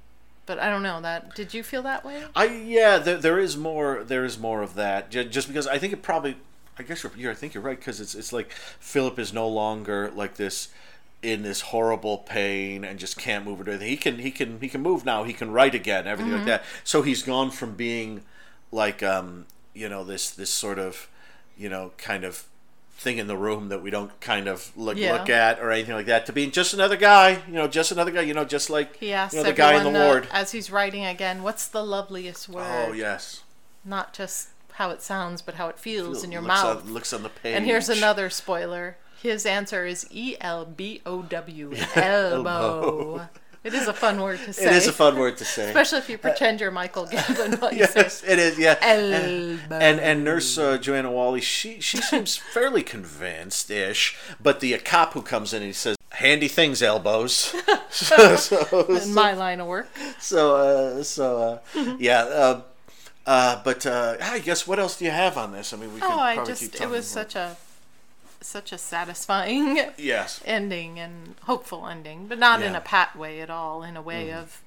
but 0.46 0.60
I 0.60 0.70
don't 0.70 0.84
know 0.84 1.02
that. 1.02 1.34
Did 1.36 1.54
you 1.54 1.64
feel 1.64 1.82
that 1.84 2.04
way? 2.06 2.24
I 2.36 2.46
yeah, 2.46 2.98
there, 2.98 3.18
there 3.18 3.40
is 3.40 3.58
more. 3.58 4.04
There 4.04 4.24
is 4.26 4.38
more 4.38 4.62
of 4.62 4.76
that. 4.76 5.10
Just 5.10 5.48
because 5.48 5.68
I 5.68 5.78
think 5.78 5.94
it 5.94 6.02
probably. 6.02 6.38
I 6.78 6.84
guess 6.84 7.04
you're. 7.04 7.12
you're 7.16 7.32
I 7.32 7.36
think 7.36 7.54
you're 7.54 7.64
right 7.64 7.80
because 7.80 8.00
it's 8.02 8.16
it's 8.16 8.34
like 8.34 8.52
Philip 8.52 9.18
is 9.18 9.34
no 9.34 9.48
longer 9.48 10.12
like 10.16 10.36
this 10.36 10.68
in 11.24 11.42
this 11.42 11.62
horrible 11.62 12.20
pain 12.20 12.84
and 12.84 13.00
just 13.00 13.18
can't 13.18 13.46
move 13.46 13.60
or 13.62 13.64
do 13.64 13.72
anything. 13.72 13.90
He 13.90 13.98
can 13.98 14.20
he 14.20 14.30
can 14.32 14.60
he 14.60 14.68
can 14.70 14.82
move 14.82 15.06
now. 15.06 15.24
He 15.24 15.34
can 15.34 15.52
write 15.52 15.74
again. 15.74 16.06
Everything 16.06 16.34
Mm-hmm. 16.34 16.48
like 16.48 16.62
that. 16.62 16.64
So 16.84 17.02
he's 17.02 17.24
gone 17.24 17.50
from 17.50 17.76
being 17.76 18.22
like 18.72 19.02
um 19.02 19.46
you 19.74 19.90
know 19.90 20.04
this 20.04 20.30
this 20.30 20.50
sort 20.52 20.78
of 20.78 21.08
you 21.58 21.70
know 21.70 21.92
kind 21.98 22.24
of 22.24 22.44
thing 22.98 23.18
in 23.18 23.28
the 23.28 23.38
room 23.38 23.70
that 23.70 23.84
we 23.84 23.90
don't 23.92 24.18
kind 24.22 24.48
of 24.48 24.72
look 24.76 24.98
Yeah. 24.98 25.14
look 25.14 25.30
at 25.30 25.60
or 25.60 25.70
anything 25.72 25.94
like 25.96 26.06
that 26.08 26.26
to 26.28 26.34
being 26.34 26.52
just 26.52 26.74
another 26.74 26.96
guy. 26.98 27.42
You 27.48 27.54
know, 27.54 27.68
just 27.68 27.92
another 27.92 28.12
guy. 28.12 28.22
You 28.22 28.34
know, 28.34 28.46
just 28.46 28.70
like 28.70 28.96
He 28.98 29.12
asks 29.14 29.36
you 29.36 29.42
know 29.44 29.50
the 29.50 29.54
guy 29.54 29.76
in 29.76 29.92
the 29.94 30.00
uh, 30.02 30.06
ward. 30.08 30.28
as 30.32 30.52
he's 30.54 30.72
writing 30.72 31.06
again, 31.06 31.44
"What's 31.44 31.68
the 31.68 31.84
loveliest 31.84 32.48
word?" 32.50 32.86
Oh 32.90 32.94
yes. 32.94 33.44
Not 33.84 34.14
just 34.14 34.50
how 34.74 34.90
it 34.90 35.02
sounds, 35.02 35.42
but 35.42 35.56
how 35.56 35.68
it 35.70 35.78
feels 35.80 36.24
in 36.24 36.32
your 36.32 36.42
looks 36.42 36.64
mouth. 36.64 36.86
On, 36.86 36.94
looks 36.94 37.14
on 37.14 37.24
the 37.24 37.30
page. 37.30 37.56
and 37.56 37.66
here's 37.66 37.88
another 37.90 38.30
spoiler. 38.30 38.98
His 39.22 39.46
answer 39.46 39.86
is 39.86 40.06
E 40.12 40.36
L 40.42 40.66
B 40.66 41.02
O 41.06 41.22
W, 41.24 41.74
elbow. 41.96 43.28
It 43.66 43.74
is 43.74 43.88
a 43.88 43.94
fun 43.94 44.22
word 44.22 44.40
to 44.46 44.54
say. 44.54 44.66
It 44.70 44.74
is 44.74 44.88
a 44.88 44.94
fun 44.94 45.18
word 45.18 45.38
to 45.38 45.46
say. 45.46 45.68
Especially 45.70 45.98
if 45.98 46.08
you 46.08 46.20
pretend 46.20 46.62
you're 46.62 46.70
Michael 46.70 47.08
Gambon 47.08 47.60
while 47.62 47.74
yes, 47.74 48.24
it 48.24 48.38
is. 48.38 48.60
Yeah. 48.60 48.78
elbow. 48.80 49.76
And 49.76 50.00
and 50.00 50.24
Nurse 50.24 50.56
uh, 50.58 50.78
Joanna 50.78 51.12
Whalley, 51.12 51.42
she 51.42 51.80
she 51.82 51.98
seems 51.98 52.38
fairly 52.54 52.84
convinced 52.84 53.72
ish, 53.72 54.16
but 54.40 54.60
the 54.60 54.76
uh, 54.76 54.80
cop 54.86 55.14
who 55.14 55.24
comes 55.24 55.52
in 55.52 55.64
and 55.64 55.68
he 55.68 55.74
says, 55.74 55.98
"Handy 56.12 56.48
things, 56.48 56.84
elbows." 56.84 57.56
so 57.90 58.36
so 58.36 58.86
in 59.02 59.14
my 59.16 59.34
line 59.34 59.60
of 59.60 59.68
work. 59.68 59.90
so, 60.20 60.56
uh, 60.56 61.04
so 61.04 61.26
uh, 61.76 61.96
yeah. 61.98 62.22
Uh, 62.24 62.62
uh, 63.26 63.62
but 63.64 63.86
uh, 63.88 64.16
I 64.22 64.38
guess 64.40 64.68
what 64.68 64.78
else 64.78 65.00
do 65.00 65.06
you 65.06 65.12
have 65.12 65.36
on 65.38 65.52
this? 65.52 65.74
I 65.74 65.78
mean, 65.78 65.92
we 65.92 66.00
Oh, 66.04 66.20
I 66.20 66.36
probably 66.36 66.54
just 66.54 66.72
keep 66.72 66.82
it 66.82 66.90
was 66.90 67.16
more. 67.16 67.24
such 67.24 67.36
a 67.36 67.58
such 68.46 68.72
a 68.72 68.78
satisfying 68.78 69.78
yes. 69.98 70.42
ending 70.46 71.00
and 71.00 71.36
hopeful 71.44 71.88
ending, 71.88 72.28
but 72.28 72.40
not 72.40 72.62
in 72.62 72.76
a 72.76 72.82
pat 72.82 73.16
way 73.16 73.42
at 73.42 73.50
all. 73.50 73.84
In 73.84 73.98
a 73.98 74.02
way 74.02 74.28
Mm-hmm. 74.28 74.40
of, 74.40 74.62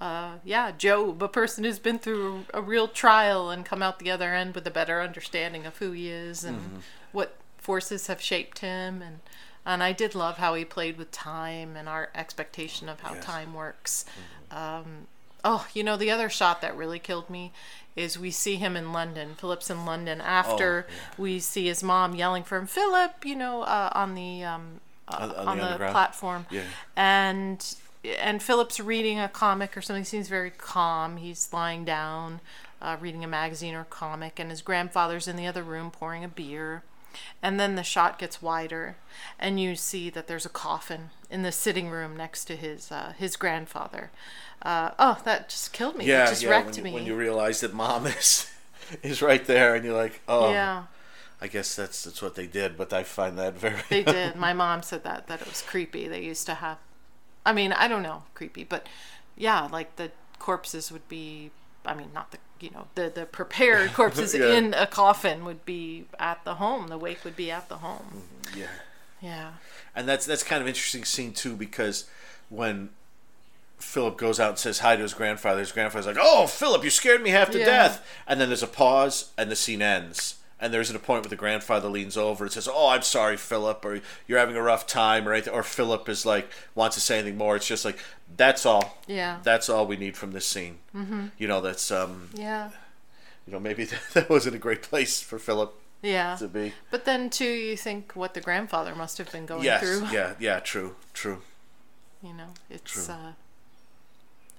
uh, 0.00 0.32
yeah, 0.44 0.70
Job, 0.72 1.22
a 1.22 1.28
person 1.28 1.64
who's 1.64 1.78
been 1.78 1.98
through 1.98 2.44
a, 2.54 2.62
real 2.62 2.88
trial 2.88 3.50
and 3.50 3.64
come 3.66 3.82
out 3.82 3.98
the 3.98 4.10
other 4.10 4.34
end 4.34 4.54
with 4.54 4.66
a 4.66 4.70
better 4.70 5.00
understanding 5.02 5.66
of 5.66 5.76
who 5.78 5.92
he 5.92 6.08
is 6.10 6.44
and 6.44 6.58
Mm-hmm. 6.58 6.76
what 7.12 7.36
forces 7.58 8.06
have 8.06 8.20
shaped 8.20 8.60
him, 8.60 9.02
and 9.02 9.20
and 9.66 9.82
I 9.82 9.92
did 9.92 10.14
love 10.14 10.38
how 10.38 10.54
he 10.54 10.64
played 10.64 10.96
with 10.96 11.10
time 11.12 11.76
and 11.76 11.86
our 11.88 12.08
expectation 12.14 12.88
of 12.88 13.00
how 13.00 13.12
Yes. 13.14 13.24
time 13.24 13.52
works. 13.52 14.06
Um, 14.50 15.06
oh, 15.44 15.66
you 15.74 15.84
know, 15.84 15.98
the 15.98 16.10
other 16.10 16.30
shot 16.30 16.62
that 16.62 16.74
really 16.74 16.98
killed 16.98 17.28
me 17.28 17.52
is 17.96 18.18
we 18.18 18.30
see 18.30 18.56
him 18.56 18.76
in 18.76 18.92
London. 18.92 19.34
Philip's 19.36 19.70
in 19.70 19.84
London 19.84 20.20
after 20.20 20.86
Oh, 20.88 21.22
we 21.22 21.40
see 21.40 21.66
his 21.66 21.82
mom 21.82 22.14
yelling 22.14 22.44
for 22.44 22.56
him, 22.58 22.66
Philip, 22.66 23.24
you 23.24 23.36
know, 23.36 23.62
uh, 23.62 23.90
on 23.92 24.14
the 24.14 24.44
um, 24.44 24.80
uh, 25.08 25.16
On- 25.16 25.30
on 25.34 25.48
on, 25.48 25.58
the 25.58 25.78
the, 25.78 25.90
platform. 25.90 26.46
Yeah. 26.50 26.62
And 26.96 27.74
and 28.18 28.42
Philip's 28.42 28.80
reading 28.80 29.18
a 29.18 29.28
comic 29.28 29.76
or 29.76 29.82
something. 29.82 30.02
He 30.02 30.06
seems 30.08 30.28
very 30.28 30.50
calm. 30.50 31.18
He's 31.18 31.52
lying 31.52 31.84
down, 31.84 32.40
uh, 32.80 32.96
reading 33.00 33.24
a 33.24 33.28
magazine 33.28 33.74
or 33.74 33.84
comic, 33.84 34.38
and 34.38 34.50
his 34.50 34.62
grandfather's 34.62 35.28
in 35.28 35.36
the 35.36 35.46
other 35.46 35.62
room 35.62 35.90
pouring 35.90 36.24
a 36.24 36.28
beer. 36.28 36.82
And 37.42 37.58
then 37.58 37.74
the 37.74 37.82
shot 37.82 38.18
gets 38.18 38.42
wider, 38.42 38.96
and 39.38 39.60
you 39.60 39.74
see 39.76 40.10
that 40.10 40.26
there's 40.26 40.46
a 40.46 40.50
coffin 40.50 41.10
in 41.30 41.42
the 41.42 41.52
sitting 41.52 41.88
room 41.90 42.16
next 42.16 42.44
to 42.46 42.56
his 42.56 42.90
uh, 42.92 43.12
his 43.16 43.36
grandfather. 43.36 44.10
Uh, 44.62 44.90
oh, 44.98 45.20
that 45.24 45.48
just 45.48 45.72
killed 45.72 45.96
me. 45.96 46.04
Yeah, 46.04 46.24
it 46.26 46.28
just 46.30 46.42
yeah. 46.42 46.50
wrecked 46.50 46.74
When 46.76 46.84
me. 46.84 46.92
when 46.92 47.06
you 47.06 47.16
realize 47.16 47.60
that 47.60 47.72
mom 47.72 48.06
is 48.06 48.50
is 49.02 49.22
right 49.22 49.44
there, 49.44 49.74
and 49.74 49.84
you're 49.84 49.96
like, 49.96 50.20
oh, 50.28 50.50
yeah, 50.52 50.84
I 51.40 51.48
guess 51.48 51.74
that's 51.74 52.04
that's 52.04 52.20
what 52.22 52.34
they 52.34 52.46
did. 52.46 52.76
But 52.76 52.92
I 52.92 53.02
find 53.02 53.38
that 53.38 53.54
very 53.54 53.80
they 53.88 54.02
did. 54.18 54.36
My 54.36 54.52
mom 54.52 54.82
said 54.82 55.04
that 55.04 55.26
that 55.28 55.40
it 55.40 55.48
was 55.48 55.62
creepy. 55.62 56.08
They 56.08 56.22
used 56.22 56.46
to 56.46 56.54
have, 56.54 56.78
I 57.46 57.52
mean, 57.52 57.72
I 57.72 57.88
don't 57.88 58.02
know, 58.02 58.24
creepy, 58.34 58.64
but 58.64 58.86
yeah, 59.36 59.68
like 59.72 59.96
the 59.96 60.10
corpses 60.38 60.92
would 60.92 61.08
be. 61.08 61.50
I 61.86 61.94
mean, 61.94 62.10
not 62.12 62.30
the 62.30 62.38
you 62.62 62.70
know 62.70 62.86
the 62.94 63.10
the 63.14 63.26
prepared 63.26 63.92
corpses 63.94 64.34
Yeah. 64.34 64.52
in 64.54 64.74
a 64.74 64.86
coffin 64.86 65.44
would 65.44 65.64
be 65.64 66.06
at 66.18 66.44
the 66.44 66.54
home. 66.56 66.88
The 66.88 66.98
wake 66.98 67.24
would 67.24 67.36
be 67.36 67.50
at 67.50 67.68
the 67.68 67.76
home. 67.78 68.22
Mm-hmm. 68.44 68.58
yeah. 68.60 68.66
Yeah. 69.22 69.50
And 69.94 70.08
that's 70.08 70.24
that's 70.26 70.42
kind 70.42 70.62
of 70.62 70.68
interesting 70.68 71.04
scene 71.04 71.32
too 71.32 71.54
because 71.56 72.08
when 72.48 72.90
Philip 73.78 74.16
goes 74.18 74.38
out 74.38 74.50
and 74.50 74.58
says 74.58 74.80
hi 74.80 74.96
to 74.96 75.02
his 75.02 75.14
grandfather, 75.14 75.60
his 75.60 75.72
grandfather's 75.72 76.06
like, 76.06 76.16
"Oh, 76.20 76.46
Philip, 76.46 76.84
you 76.84 76.90
scared 76.90 77.22
me 77.22 77.30
half 77.30 77.50
to 77.50 77.58
Yeah. 77.58 77.64
death." 77.64 78.06
And 78.26 78.40
then 78.40 78.48
there's 78.48 78.62
a 78.62 78.66
pause, 78.66 79.30
and 79.38 79.50
the 79.50 79.56
scene 79.56 79.80
ends. 79.82 80.36
And 80.60 80.74
there's 80.74 80.90
a 80.90 80.98
point 80.98 81.22
where 81.24 81.30
the 81.30 81.36
grandfather 81.36 81.88
leans 81.88 82.16
over 82.16 82.44
and 82.44 82.52
says, 82.52 82.68
"Oh, 82.70 82.88
I'm 82.88 83.02
sorry, 83.02 83.36
Philip," 83.38 83.84
or 83.84 84.00
"You're 84.26 84.38
having 84.38 84.56
a 84.56 84.62
rough 84.62 84.86
time," 84.86 85.26
or 85.26 85.32
anything. 85.32 85.54
Or 85.54 85.62
Philip 85.62 86.08
is 86.08 86.26
like 86.26 86.50
wants 86.74 86.96
to 86.96 87.00
say 87.00 87.18
anything 87.18 87.38
more. 87.38 87.56
It's 87.56 87.66
just 87.66 87.84
like 87.84 87.98
that's 88.36 88.66
all. 88.66 88.98
Yeah. 89.06 89.38
That's 89.42 89.68
all 89.68 89.86
we 89.86 89.96
need 89.96 90.16
from 90.16 90.32
this 90.32 90.46
scene. 90.46 90.78
Mm-hmm. 90.94 91.26
You 91.38 91.48
know, 91.48 91.60
that's 91.60 91.90
um, 91.90 92.30
Yeah. 92.34 92.70
you 93.46 93.52
know, 93.52 93.58
maybe 93.60 93.84
that 94.14 94.28
wasn't 94.28 94.54
a 94.56 94.58
great 94.58 94.82
place 94.82 95.20
for 95.22 95.38
Philip 95.38 95.74
Yeah. 96.02 96.36
to 96.36 96.46
be. 96.48 96.74
But 96.90 97.06
then 97.06 97.30
too, 97.30 97.44
you 97.50 97.76
think 97.76 98.12
what 98.14 98.34
the 98.34 98.40
grandfather 98.40 98.94
must 98.94 99.18
have 99.18 99.32
been 99.32 99.46
going 99.46 99.64
Yes, 99.64 99.80
through. 99.82 100.08
yeah, 100.12 100.34
yeah, 100.38 100.60
true, 100.60 100.94
true. 101.14 101.40
You 102.22 102.34
know, 102.34 102.48
it's 102.68 102.92
True. 102.92 103.14
uh, 103.14 103.32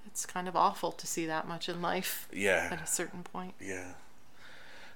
it's 0.08 0.26
kind 0.26 0.48
of 0.48 0.56
awful 0.56 0.92
to 0.92 1.06
see 1.06 1.26
that 1.28 1.48
much 1.48 1.70
in 1.70 1.80
life 1.82 2.28
Yeah, 2.34 2.70
at 2.72 2.82
a 2.82 2.88
certain 2.88 3.22
point. 3.24 3.54
Yeah. 3.60 3.94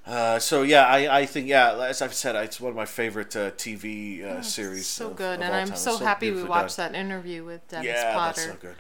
Uh, 0.06 0.38
so 0.38 0.62
yeah, 0.62 0.86
I, 0.86 1.22
I 1.22 1.26
think 1.26 1.48
yeah, 1.48 1.74
as 1.84 2.02
I've 2.02 2.14
said, 2.14 2.36
it's 2.36 2.60
one 2.62 2.70
of 2.70 2.76
my 2.76 2.86
favorite 2.86 3.36
uh, 3.36 3.52
TV 3.52 4.24
uh, 4.24 4.42
series. 4.44 4.86
so 4.86 5.08
of- 5.10 5.16
good, 5.16 5.40
of 5.40 5.46
and 5.46 5.54
I'm 5.56 5.68
time. 5.70 5.78
so, 5.78 5.94
It's 5.94 6.02
happy 6.02 6.30
we 6.32 6.44
watched 6.44 6.78
done. 6.78 6.92
that 6.92 7.00
interview 7.00 7.44
with 7.44 7.68
Dennis 7.68 7.88
Yeah, 7.88 8.14
Potter. 8.14 8.42
that's 8.42 8.44
so 8.46 8.58
good. 8.62 8.76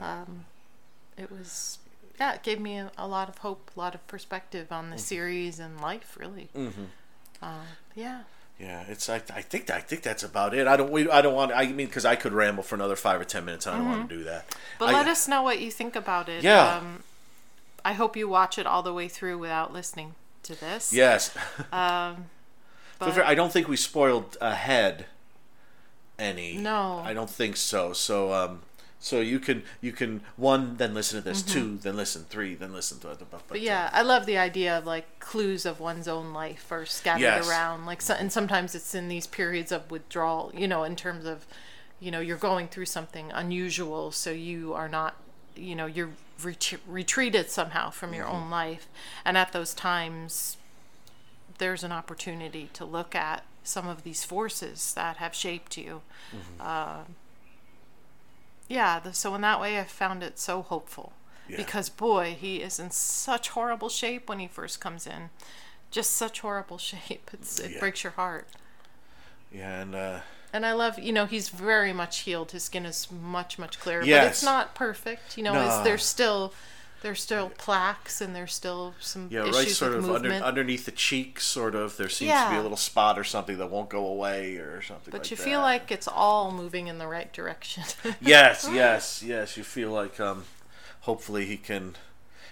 Um, 0.00 0.44
it 1.18 1.30
was 1.30 1.78
yeah, 2.18 2.34
it 2.34 2.42
gave 2.42 2.58
me 2.60 2.78
a, 2.78 2.90
a 2.96 3.06
lot 3.06 3.28
of 3.28 3.38
hope, 3.38 3.70
a 3.76 3.78
lot 3.80 3.94
of 3.94 4.06
perspective 4.06 4.72
on 4.72 4.84
Mm-hmm. 4.84 4.92
the 4.92 4.98
series 4.98 5.58
and 5.60 5.78
life, 5.80 6.16
really. 6.18 6.48
Mm-hmm. 6.56 6.84
Uh, 7.42 7.64
yeah. 7.94 8.22
Yeah, 8.58 8.84
it's 8.88 9.08
I, 9.10 9.16
I 9.16 9.42
think 9.42 9.68
I 9.70 9.80
think 9.80 10.02
that's 10.02 10.22
about 10.22 10.54
it. 10.54 10.66
I 10.66 10.76
don't 10.76 10.90
we 10.90 11.10
I 11.10 11.20
don't 11.20 11.34
want 11.34 11.52
I 11.52 11.66
mean 11.66 11.86
because 11.88 12.04
I 12.06 12.16
could 12.16 12.32
ramble 12.32 12.62
for 12.62 12.76
another 12.76 12.96
five 12.96 13.20
or 13.20 13.24
ten 13.24 13.44
minutes. 13.44 13.66
I 13.66 13.76
don't 13.76 13.86
want 13.88 14.08
to 14.08 14.16
do 14.16 14.24
that. 14.24 14.48
Mm-hmm. 14.48 14.60
But 14.78 14.88
I- 14.88 14.92
let 14.92 15.08
us 15.08 15.28
know 15.28 15.42
what 15.42 15.60
you 15.60 15.70
think 15.70 15.96
about 15.96 16.28
it. 16.30 16.42
Yeah. 16.42 16.76
Um, 16.76 17.02
I 17.84 17.92
hope 17.94 18.16
you 18.16 18.26
watch 18.28 18.58
it 18.58 18.66
all 18.66 18.82
the 18.82 18.94
way 18.94 19.08
through 19.08 19.36
without 19.38 19.72
listening 19.72 20.14
to 20.44 20.58
this. 20.60 20.92
Yes, 20.92 21.36
Um, 21.72 22.26
but 22.98 23.18
I 23.18 23.34
don't 23.34 23.52
think 23.52 23.68
we 23.68 23.76
spoiled 23.76 24.36
ahead 24.40 25.06
any. 26.18 26.56
No. 26.56 26.98
I 27.04 27.14
don't 27.14 27.30
think 27.30 27.56
so. 27.56 27.92
So 27.92 28.32
um, 28.32 28.60
so 29.00 29.20
you 29.20 29.40
can 29.40 29.64
you 29.80 29.90
can 29.92 30.20
one 30.36 30.76
then 30.76 30.94
listen 30.94 31.18
to 31.20 31.24
this 31.24 31.42
Mm-hmm. 31.42 31.52
two 31.52 31.78
then 31.78 31.96
listen 31.96 32.24
three 32.28 32.54
then 32.54 32.72
listen 32.72 32.98
to 33.00 33.10
it. 33.10 33.18
But, 33.30 33.42
but, 33.48 33.60
yeah, 33.60 33.90
I 33.92 34.02
love 34.02 34.26
the 34.26 34.38
idea 34.38 34.76
of 34.78 34.86
like 34.86 35.18
clues 35.18 35.66
of 35.66 35.80
one's 35.80 36.06
own 36.06 36.32
life 36.32 36.70
are 36.70 36.86
scattered 36.86 37.22
Yes. 37.22 37.48
around. 37.48 37.86
Like, 37.86 38.00
so, 38.02 38.14
and 38.14 38.30
sometimes 38.32 38.74
it's 38.74 38.94
in 38.94 39.08
these 39.08 39.26
periods 39.26 39.72
of 39.72 39.90
withdrawal. 39.90 40.52
You 40.54 40.68
know, 40.68 40.84
in 40.84 40.94
terms 40.94 41.24
of, 41.26 41.46
you 41.98 42.10
know, 42.12 42.20
you're 42.20 42.36
going 42.36 42.68
through 42.68 42.86
something 42.86 43.32
unusual, 43.32 44.12
so 44.12 44.30
you 44.30 44.74
are 44.74 44.88
not, 44.88 45.16
you 45.56 45.74
know, 45.74 45.86
you're 45.86 46.10
ret- 46.42 46.74
retreated 46.86 47.50
somehow 47.50 47.90
from 47.90 48.14
your 48.14 48.26
Mm-hmm. 48.26 48.34
own 48.36 48.50
life, 48.50 48.88
and 49.24 49.36
at 49.38 49.52
those 49.52 49.74
times, 49.74 50.56
there's 51.58 51.84
an 51.84 51.92
opportunity 51.92 52.70
to 52.72 52.84
look 52.84 53.14
at 53.14 53.44
some 53.64 53.86
of 53.88 54.02
these 54.02 54.24
forces 54.24 54.94
that 54.94 55.18
have 55.18 55.34
shaped 55.34 55.76
you. 55.76 56.02
Mm-hmm. 56.34 56.60
Uh, 56.60 57.04
yeah, 58.68 58.98
the, 59.00 59.12
so 59.12 59.34
in 59.34 59.40
that 59.42 59.60
way, 59.60 59.78
I 59.78 59.84
found 59.84 60.22
it 60.22 60.38
so 60.38 60.62
hopeful 60.62 61.12
Yeah. 61.48 61.56
because 61.58 61.88
boy, 61.88 62.36
he 62.38 62.56
is 62.62 62.78
in 62.78 62.90
such 62.90 63.50
horrible 63.50 63.88
shape 63.88 64.28
when 64.28 64.38
he 64.38 64.48
first 64.48 64.80
comes 64.80 65.06
in. 65.06 65.30
Just 65.90 66.12
such 66.12 66.40
horrible 66.40 66.78
shape. 66.90 67.30
It's, 67.32 67.58
it 67.58 67.72
Yeah. 67.72 67.80
breaks 67.80 68.02
your 68.04 68.12
heart. 68.12 68.48
yeah 69.52 69.80
and. 69.82 69.94
Uh, 69.94 70.20
And 70.52 70.66
I 70.66 70.72
love, 70.72 70.98
you 70.98 71.12
know, 71.12 71.24
he's 71.26 71.48
very 71.48 71.92
much 71.92 72.20
healed. 72.20 72.52
His 72.52 72.64
skin 72.64 72.84
is 72.84 73.08
much, 73.10 73.58
much 73.58 73.80
clearer. 73.80 74.00
But 74.02 74.24
it's 74.26 74.42
not 74.42 74.74
perfect. 74.74 75.36
You 75.38 75.44
know, 75.44 75.54
No. 75.54 75.82
there's 75.82 76.04
still 76.04 76.52
there's 77.02 77.20
still 77.20 77.50
plaques 77.58 78.20
and 78.20 78.34
there's 78.34 78.54
still 78.54 78.94
some 79.00 79.26
Yeah, 79.28 79.42
issues 79.42 79.56
right. 79.56 79.68
Sort 79.68 79.94
of 79.94 80.08
under, 80.08 80.30
underneath 80.30 80.84
the 80.84 80.92
cheek, 80.92 81.40
sort 81.40 81.74
of. 81.74 81.96
There 81.96 82.08
seems 82.08 82.30
to 82.32 82.50
be 82.50 82.56
a 82.56 82.62
little 82.62 82.76
spot 82.76 83.18
or 83.18 83.24
something 83.24 83.58
that 83.58 83.70
won't 83.70 83.88
go 83.88 84.06
away, 84.06 84.56
or 84.56 84.80
something. 84.82 85.10
but 85.10 85.22
like 85.22 85.30
you 85.32 85.36
that. 85.36 85.42
feel 85.42 85.60
like 85.60 85.90
it's 85.90 86.06
all 86.06 86.52
moving 86.52 86.86
in 86.86 86.98
the 86.98 87.08
right 87.08 87.32
direction. 87.32 87.82
yes, 88.20 88.68
yes, 88.72 89.20
yes. 89.26 89.56
You 89.56 89.64
feel 89.64 89.90
like 89.90 90.20
um, 90.20 90.44
hopefully 91.00 91.44
he 91.44 91.56
can. 91.56 91.96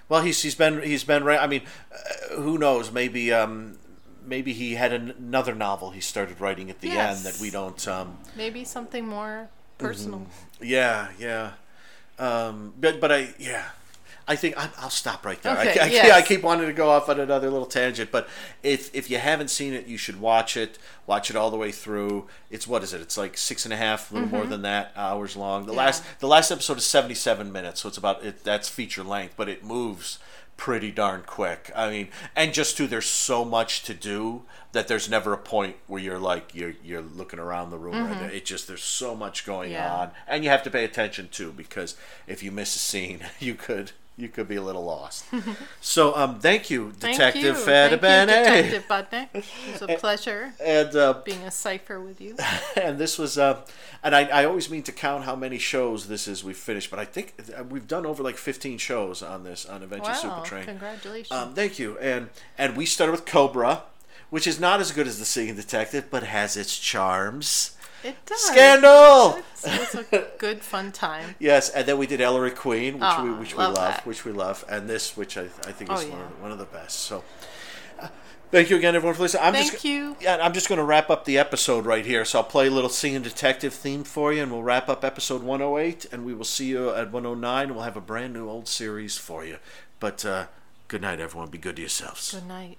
Well, 0.08 0.22
he's 0.22 0.42
he's 0.42 0.56
been 0.56 0.82
he's 0.82 1.04
been 1.04 1.22
right. 1.22 1.40
I 1.40 1.46
mean, 1.46 1.62
uh, 1.92 2.34
who 2.34 2.58
knows? 2.58 2.90
Maybe 2.90 3.32
um, 3.32 3.78
maybe 4.24 4.52
he 4.52 4.74
had 4.74 4.92
an- 4.92 5.14
another 5.18 5.54
novel 5.54 5.90
he 5.90 6.00
started 6.00 6.40
writing 6.40 6.70
at 6.70 6.80
the 6.80 6.90
end 6.90 7.20
that 7.24 7.38
we 7.40 7.50
don't. 7.50 7.86
Um, 7.88 8.18
Maybe 8.36 8.64
something 8.64 9.06
more 9.06 9.48
personal. 9.78 10.26
yeah, 10.60 11.08
yeah. 11.18 11.52
Um, 12.18 12.74
but 12.78 13.00
but 13.00 13.10
I 13.12 13.34
yeah. 13.38 13.64
I 14.28 14.36
think 14.36 14.56
I, 14.56 14.68
I'll 14.78 14.90
stop 14.90 15.26
right 15.26 15.42
there. 15.42 15.58
Okay, 15.58 15.80
I, 15.80 15.84
I, 15.84 15.88
yes. 15.88 16.12
I 16.12 16.22
keep 16.22 16.42
wanting 16.44 16.68
to 16.68 16.72
go 16.72 16.88
off 16.90 17.08
on 17.08 17.18
another 17.18 17.50
little 17.50 17.66
tangent, 17.66 18.12
but 18.12 18.28
if 18.62 18.94
if 18.94 19.10
you 19.10 19.18
haven't 19.18 19.48
seen 19.48 19.72
it, 19.72 19.86
you 19.86 19.96
should 19.96 20.20
watch 20.20 20.56
it. 20.56 20.78
Watch 21.06 21.30
it 21.30 21.36
all 21.36 21.50
the 21.50 21.56
way 21.56 21.72
through. 21.72 22.28
It's 22.48 22.68
what 22.68 22.84
is 22.84 22.92
it? 22.92 23.00
It's 23.00 23.18
like 23.18 23.36
six 23.36 23.64
and 23.64 23.74
a 23.74 23.76
half, 23.76 24.10
a 24.10 24.14
little 24.14 24.28
more 24.28 24.46
than 24.46 24.62
that 24.62 24.92
hours 24.94 25.34
long. 25.34 25.62
The 25.66 25.72
Mm-hmm. 25.72 25.78
Yeah. 25.78 25.84
last 25.86 26.04
the 26.20 26.28
last 26.28 26.50
episode 26.52 26.78
is 26.78 26.84
seventy 26.84 27.14
seven 27.14 27.50
minutes, 27.50 27.80
so 27.80 27.88
it's 27.88 27.98
about 27.98 28.22
it. 28.24 28.44
That's 28.44 28.68
feature 28.68 29.02
length, 29.02 29.34
but 29.36 29.48
it 29.48 29.64
moves 29.64 30.20
pretty 30.60 30.90
darn 30.90 31.22
quick. 31.26 31.70
I 31.74 31.88
mean, 31.90 32.08
and 32.36 32.52
just 32.52 32.76
too, 32.76 32.86
there's 32.86 33.08
so 33.08 33.46
much 33.46 33.82
to 33.84 33.94
do 33.94 34.42
that 34.72 34.88
there's 34.88 35.08
never 35.08 35.32
a 35.32 35.38
point 35.38 35.76
where 35.86 36.02
you're 36.02 36.18
like 36.18 36.54
you're 36.54 36.74
you're 36.84 37.00
looking 37.00 37.38
around 37.38 37.70
the 37.70 37.78
room. 37.78 37.94
and 37.94 38.30
It 38.30 38.44
just 38.44 38.68
there's 38.68 38.84
so 38.84 39.16
much 39.16 39.46
going 39.46 39.70
Mm-hmm. 39.70 39.82
Yeah. 39.82 39.94
on, 39.94 40.10
and 40.28 40.44
you 40.44 40.50
have 40.50 40.62
to 40.64 40.70
pay 40.70 40.84
attention 40.84 41.28
too 41.30 41.50
because 41.50 41.96
if 42.26 42.42
you 42.42 42.52
miss 42.52 42.76
a 42.76 42.78
scene, 42.78 43.20
you 43.40 43.54
could 43.54 43.92
you 44.16 44.28
could 44.28 44.48
be 44.48 44.56
a 44.56 44.62
little 44.62 44.84
lost. 44.84 45.24
so, 45.80 46.14
um, 46.14 46.38
thank 46.40 46.70
you, 46.70 46.92
Detective 46.98 47.42
you. 47.42 47.54
Fada 47.54 47.98
Thank 47.98 48.30
you, 48.30 48.72
Detective 48.72 48.84
Budnick. 48.88 49.28
It 49.34 49.72
was 49.72 49.82
a 49.82 49.86
pleasure 49.98 50.52
And 50.62 50.94
uh, 50.94 51.20
being 51.24 51.42
a 51.42 51.50
cipher 51.50 52.00
with 52.00 52.20
you. 52.20 52.36
and 52.76 52.98
this 52.98 53.18
was 53.18 53.38
uh, 53.38 53.62
and 54.02 54.14
I, 54.14 54.24
I 54.24 54.44
always 54.44 54.70
mean 54.70 54.82
to 54.84 54.92
count 54.92 55.24
how 55.24 55.36
many 55.36 55.58
shows 55.58 56.08
this 56.08 56.28
is 56.28 56.44
we've 56.44 56.56
finished, 56.56 56.90
but 56.90 56.98
I 56.98 57.04
think 57.04 57.34
uh, 57.56 57.64
we've 57.64 57.88
done 57.88 58.06
over 58.06 58.22
like 58.22 58.36
15 58.36 58.78
shows 58.78 59.22
on 59.22 59.44
this 59.44 59.66
on 59.66 59.82
Adventure 59.82 60.10
Wow, 60.10 60.14
Super 60.14 60.46
Train. 60.46 60.64
congratulations. 60.64 61.32
Um, 61.32 61.54
thank 61.54 61.78
you. 61.78 61.98
And 61.98 62.28
and 62.58 62.76
we 62.76 62.86
started 62.86 63.12
with 63.12 63.24
Cobra, 63.24 63.84
which 64.30 64.46
is 64.46 64.60
not 64.60 64.80
as 64.80 64.92
good 64.92 65.06
as 65.06 65.18
the 65.18 65.24
Singing 65.24 65.56
Detective, 65.56 66.10
but 66.10 66.24
has 66.24 66.56
its 66.56 66.78
charms. 66.78 67.76
It 68.04 68.16
does. 68.26 68.40
Scandal. 68.40 69.38
It's, 69.52 69.94
it's 69.94 70.12
a 70.12 70.26
good, 70.38 70.62
fun 70.62 70.92
time. 70.92 71.34
Yes, 71.38 71.68
and 71.70 71.86
then 71.86 71.98
we 71.98 72.06
did 72.06 72.20
Ellery 72.20 72.50
Queen, 72.50 72.94
which 72.94 73.00
we 73.00 73.06
Aw, 73.06 73.38
which 73.38 73.52
we 73.54 73.58
love 73.58 73.74
love, 73.74 73.94
that. 73.94 74.06
which 74.06 74.24
we 74.24 74.32
love, 74.32 74.64
and 74.68 74.88
this, 74.88 75.16
which 75.16 75.36
I, 75.36 75.42
I 75.42 75.72
think 75.72 75.90
is 75.92 76.04
Oh, 76.04 76.08
one, 76.08 76.18
yeah. 76.18 76.24
of 76.26 76.42
one 76.42 76.52
of 76.52 76.58
the 76.58 76.64
best. 76.64 77.00
So, 77.00 77.22
uh, 78.00 78.08
thank 78.50 78.70
you 78.70 78.76
again, 78.76 78.94
everyone, 78.94 79.14
for 79.16 79.22
listening. 79.22 79.44
I'm 79.44 79.52
Thank 79.54 79.72
just, 79.72 79.84
you. 79.84 80.16
Yeah, 80.20 80.38
I'm 80.40 80.52
just 80.52 80.68
going 80.68 80.78
to 80.78 80.84
wrap 80.84 81.10
up 81.10 81.24
the 81.24 81.38
episode 81.38 81.84
right 81.86 82.04
here. 82.06 82.24
So 82.24 82.38
I'll 82.38 82.44
play 82.44 82.66
a 82.68 82.70
little 82.70 82.90
singing 82.90 83.22
detective 83.22 83.74
theme 83.74 84.04
for 84.04 84.32
you, 84.32 84.42
and 84.42 84.50
we'll 84.52 84.62
wrap 84.62 84.88
up 84.88 85.04
episode 85.04 85.42
108, 85.42 86.06
and 86.12 86.24
we 86.24 86.34
will 86.34 86.44
see 86.44 86.66
you 86.66 86.90
at 86.90 87.10
109, 87.12 87.62
and 87.64 87.74
we'll 87.74 87.84
have 87.84 87.96
a 87.96 88.00
brand 88.00 88.32
new 88.32 88.48
old 88.48 88.66
series 88.68 89.16
for 89.18 89.44
you. 89.44 89.58
But 89.98 90.24
uh, 90.24 90.46
good 90.88 91.02
night, 91.02 91.20
everyone. 91.20 91.50
Be 91.50 91.58
good 91.58 91.76
to 91.76 91.82
yourselves. 91.82 92.32
Good 92.32 92.46
night. 92.46 92.78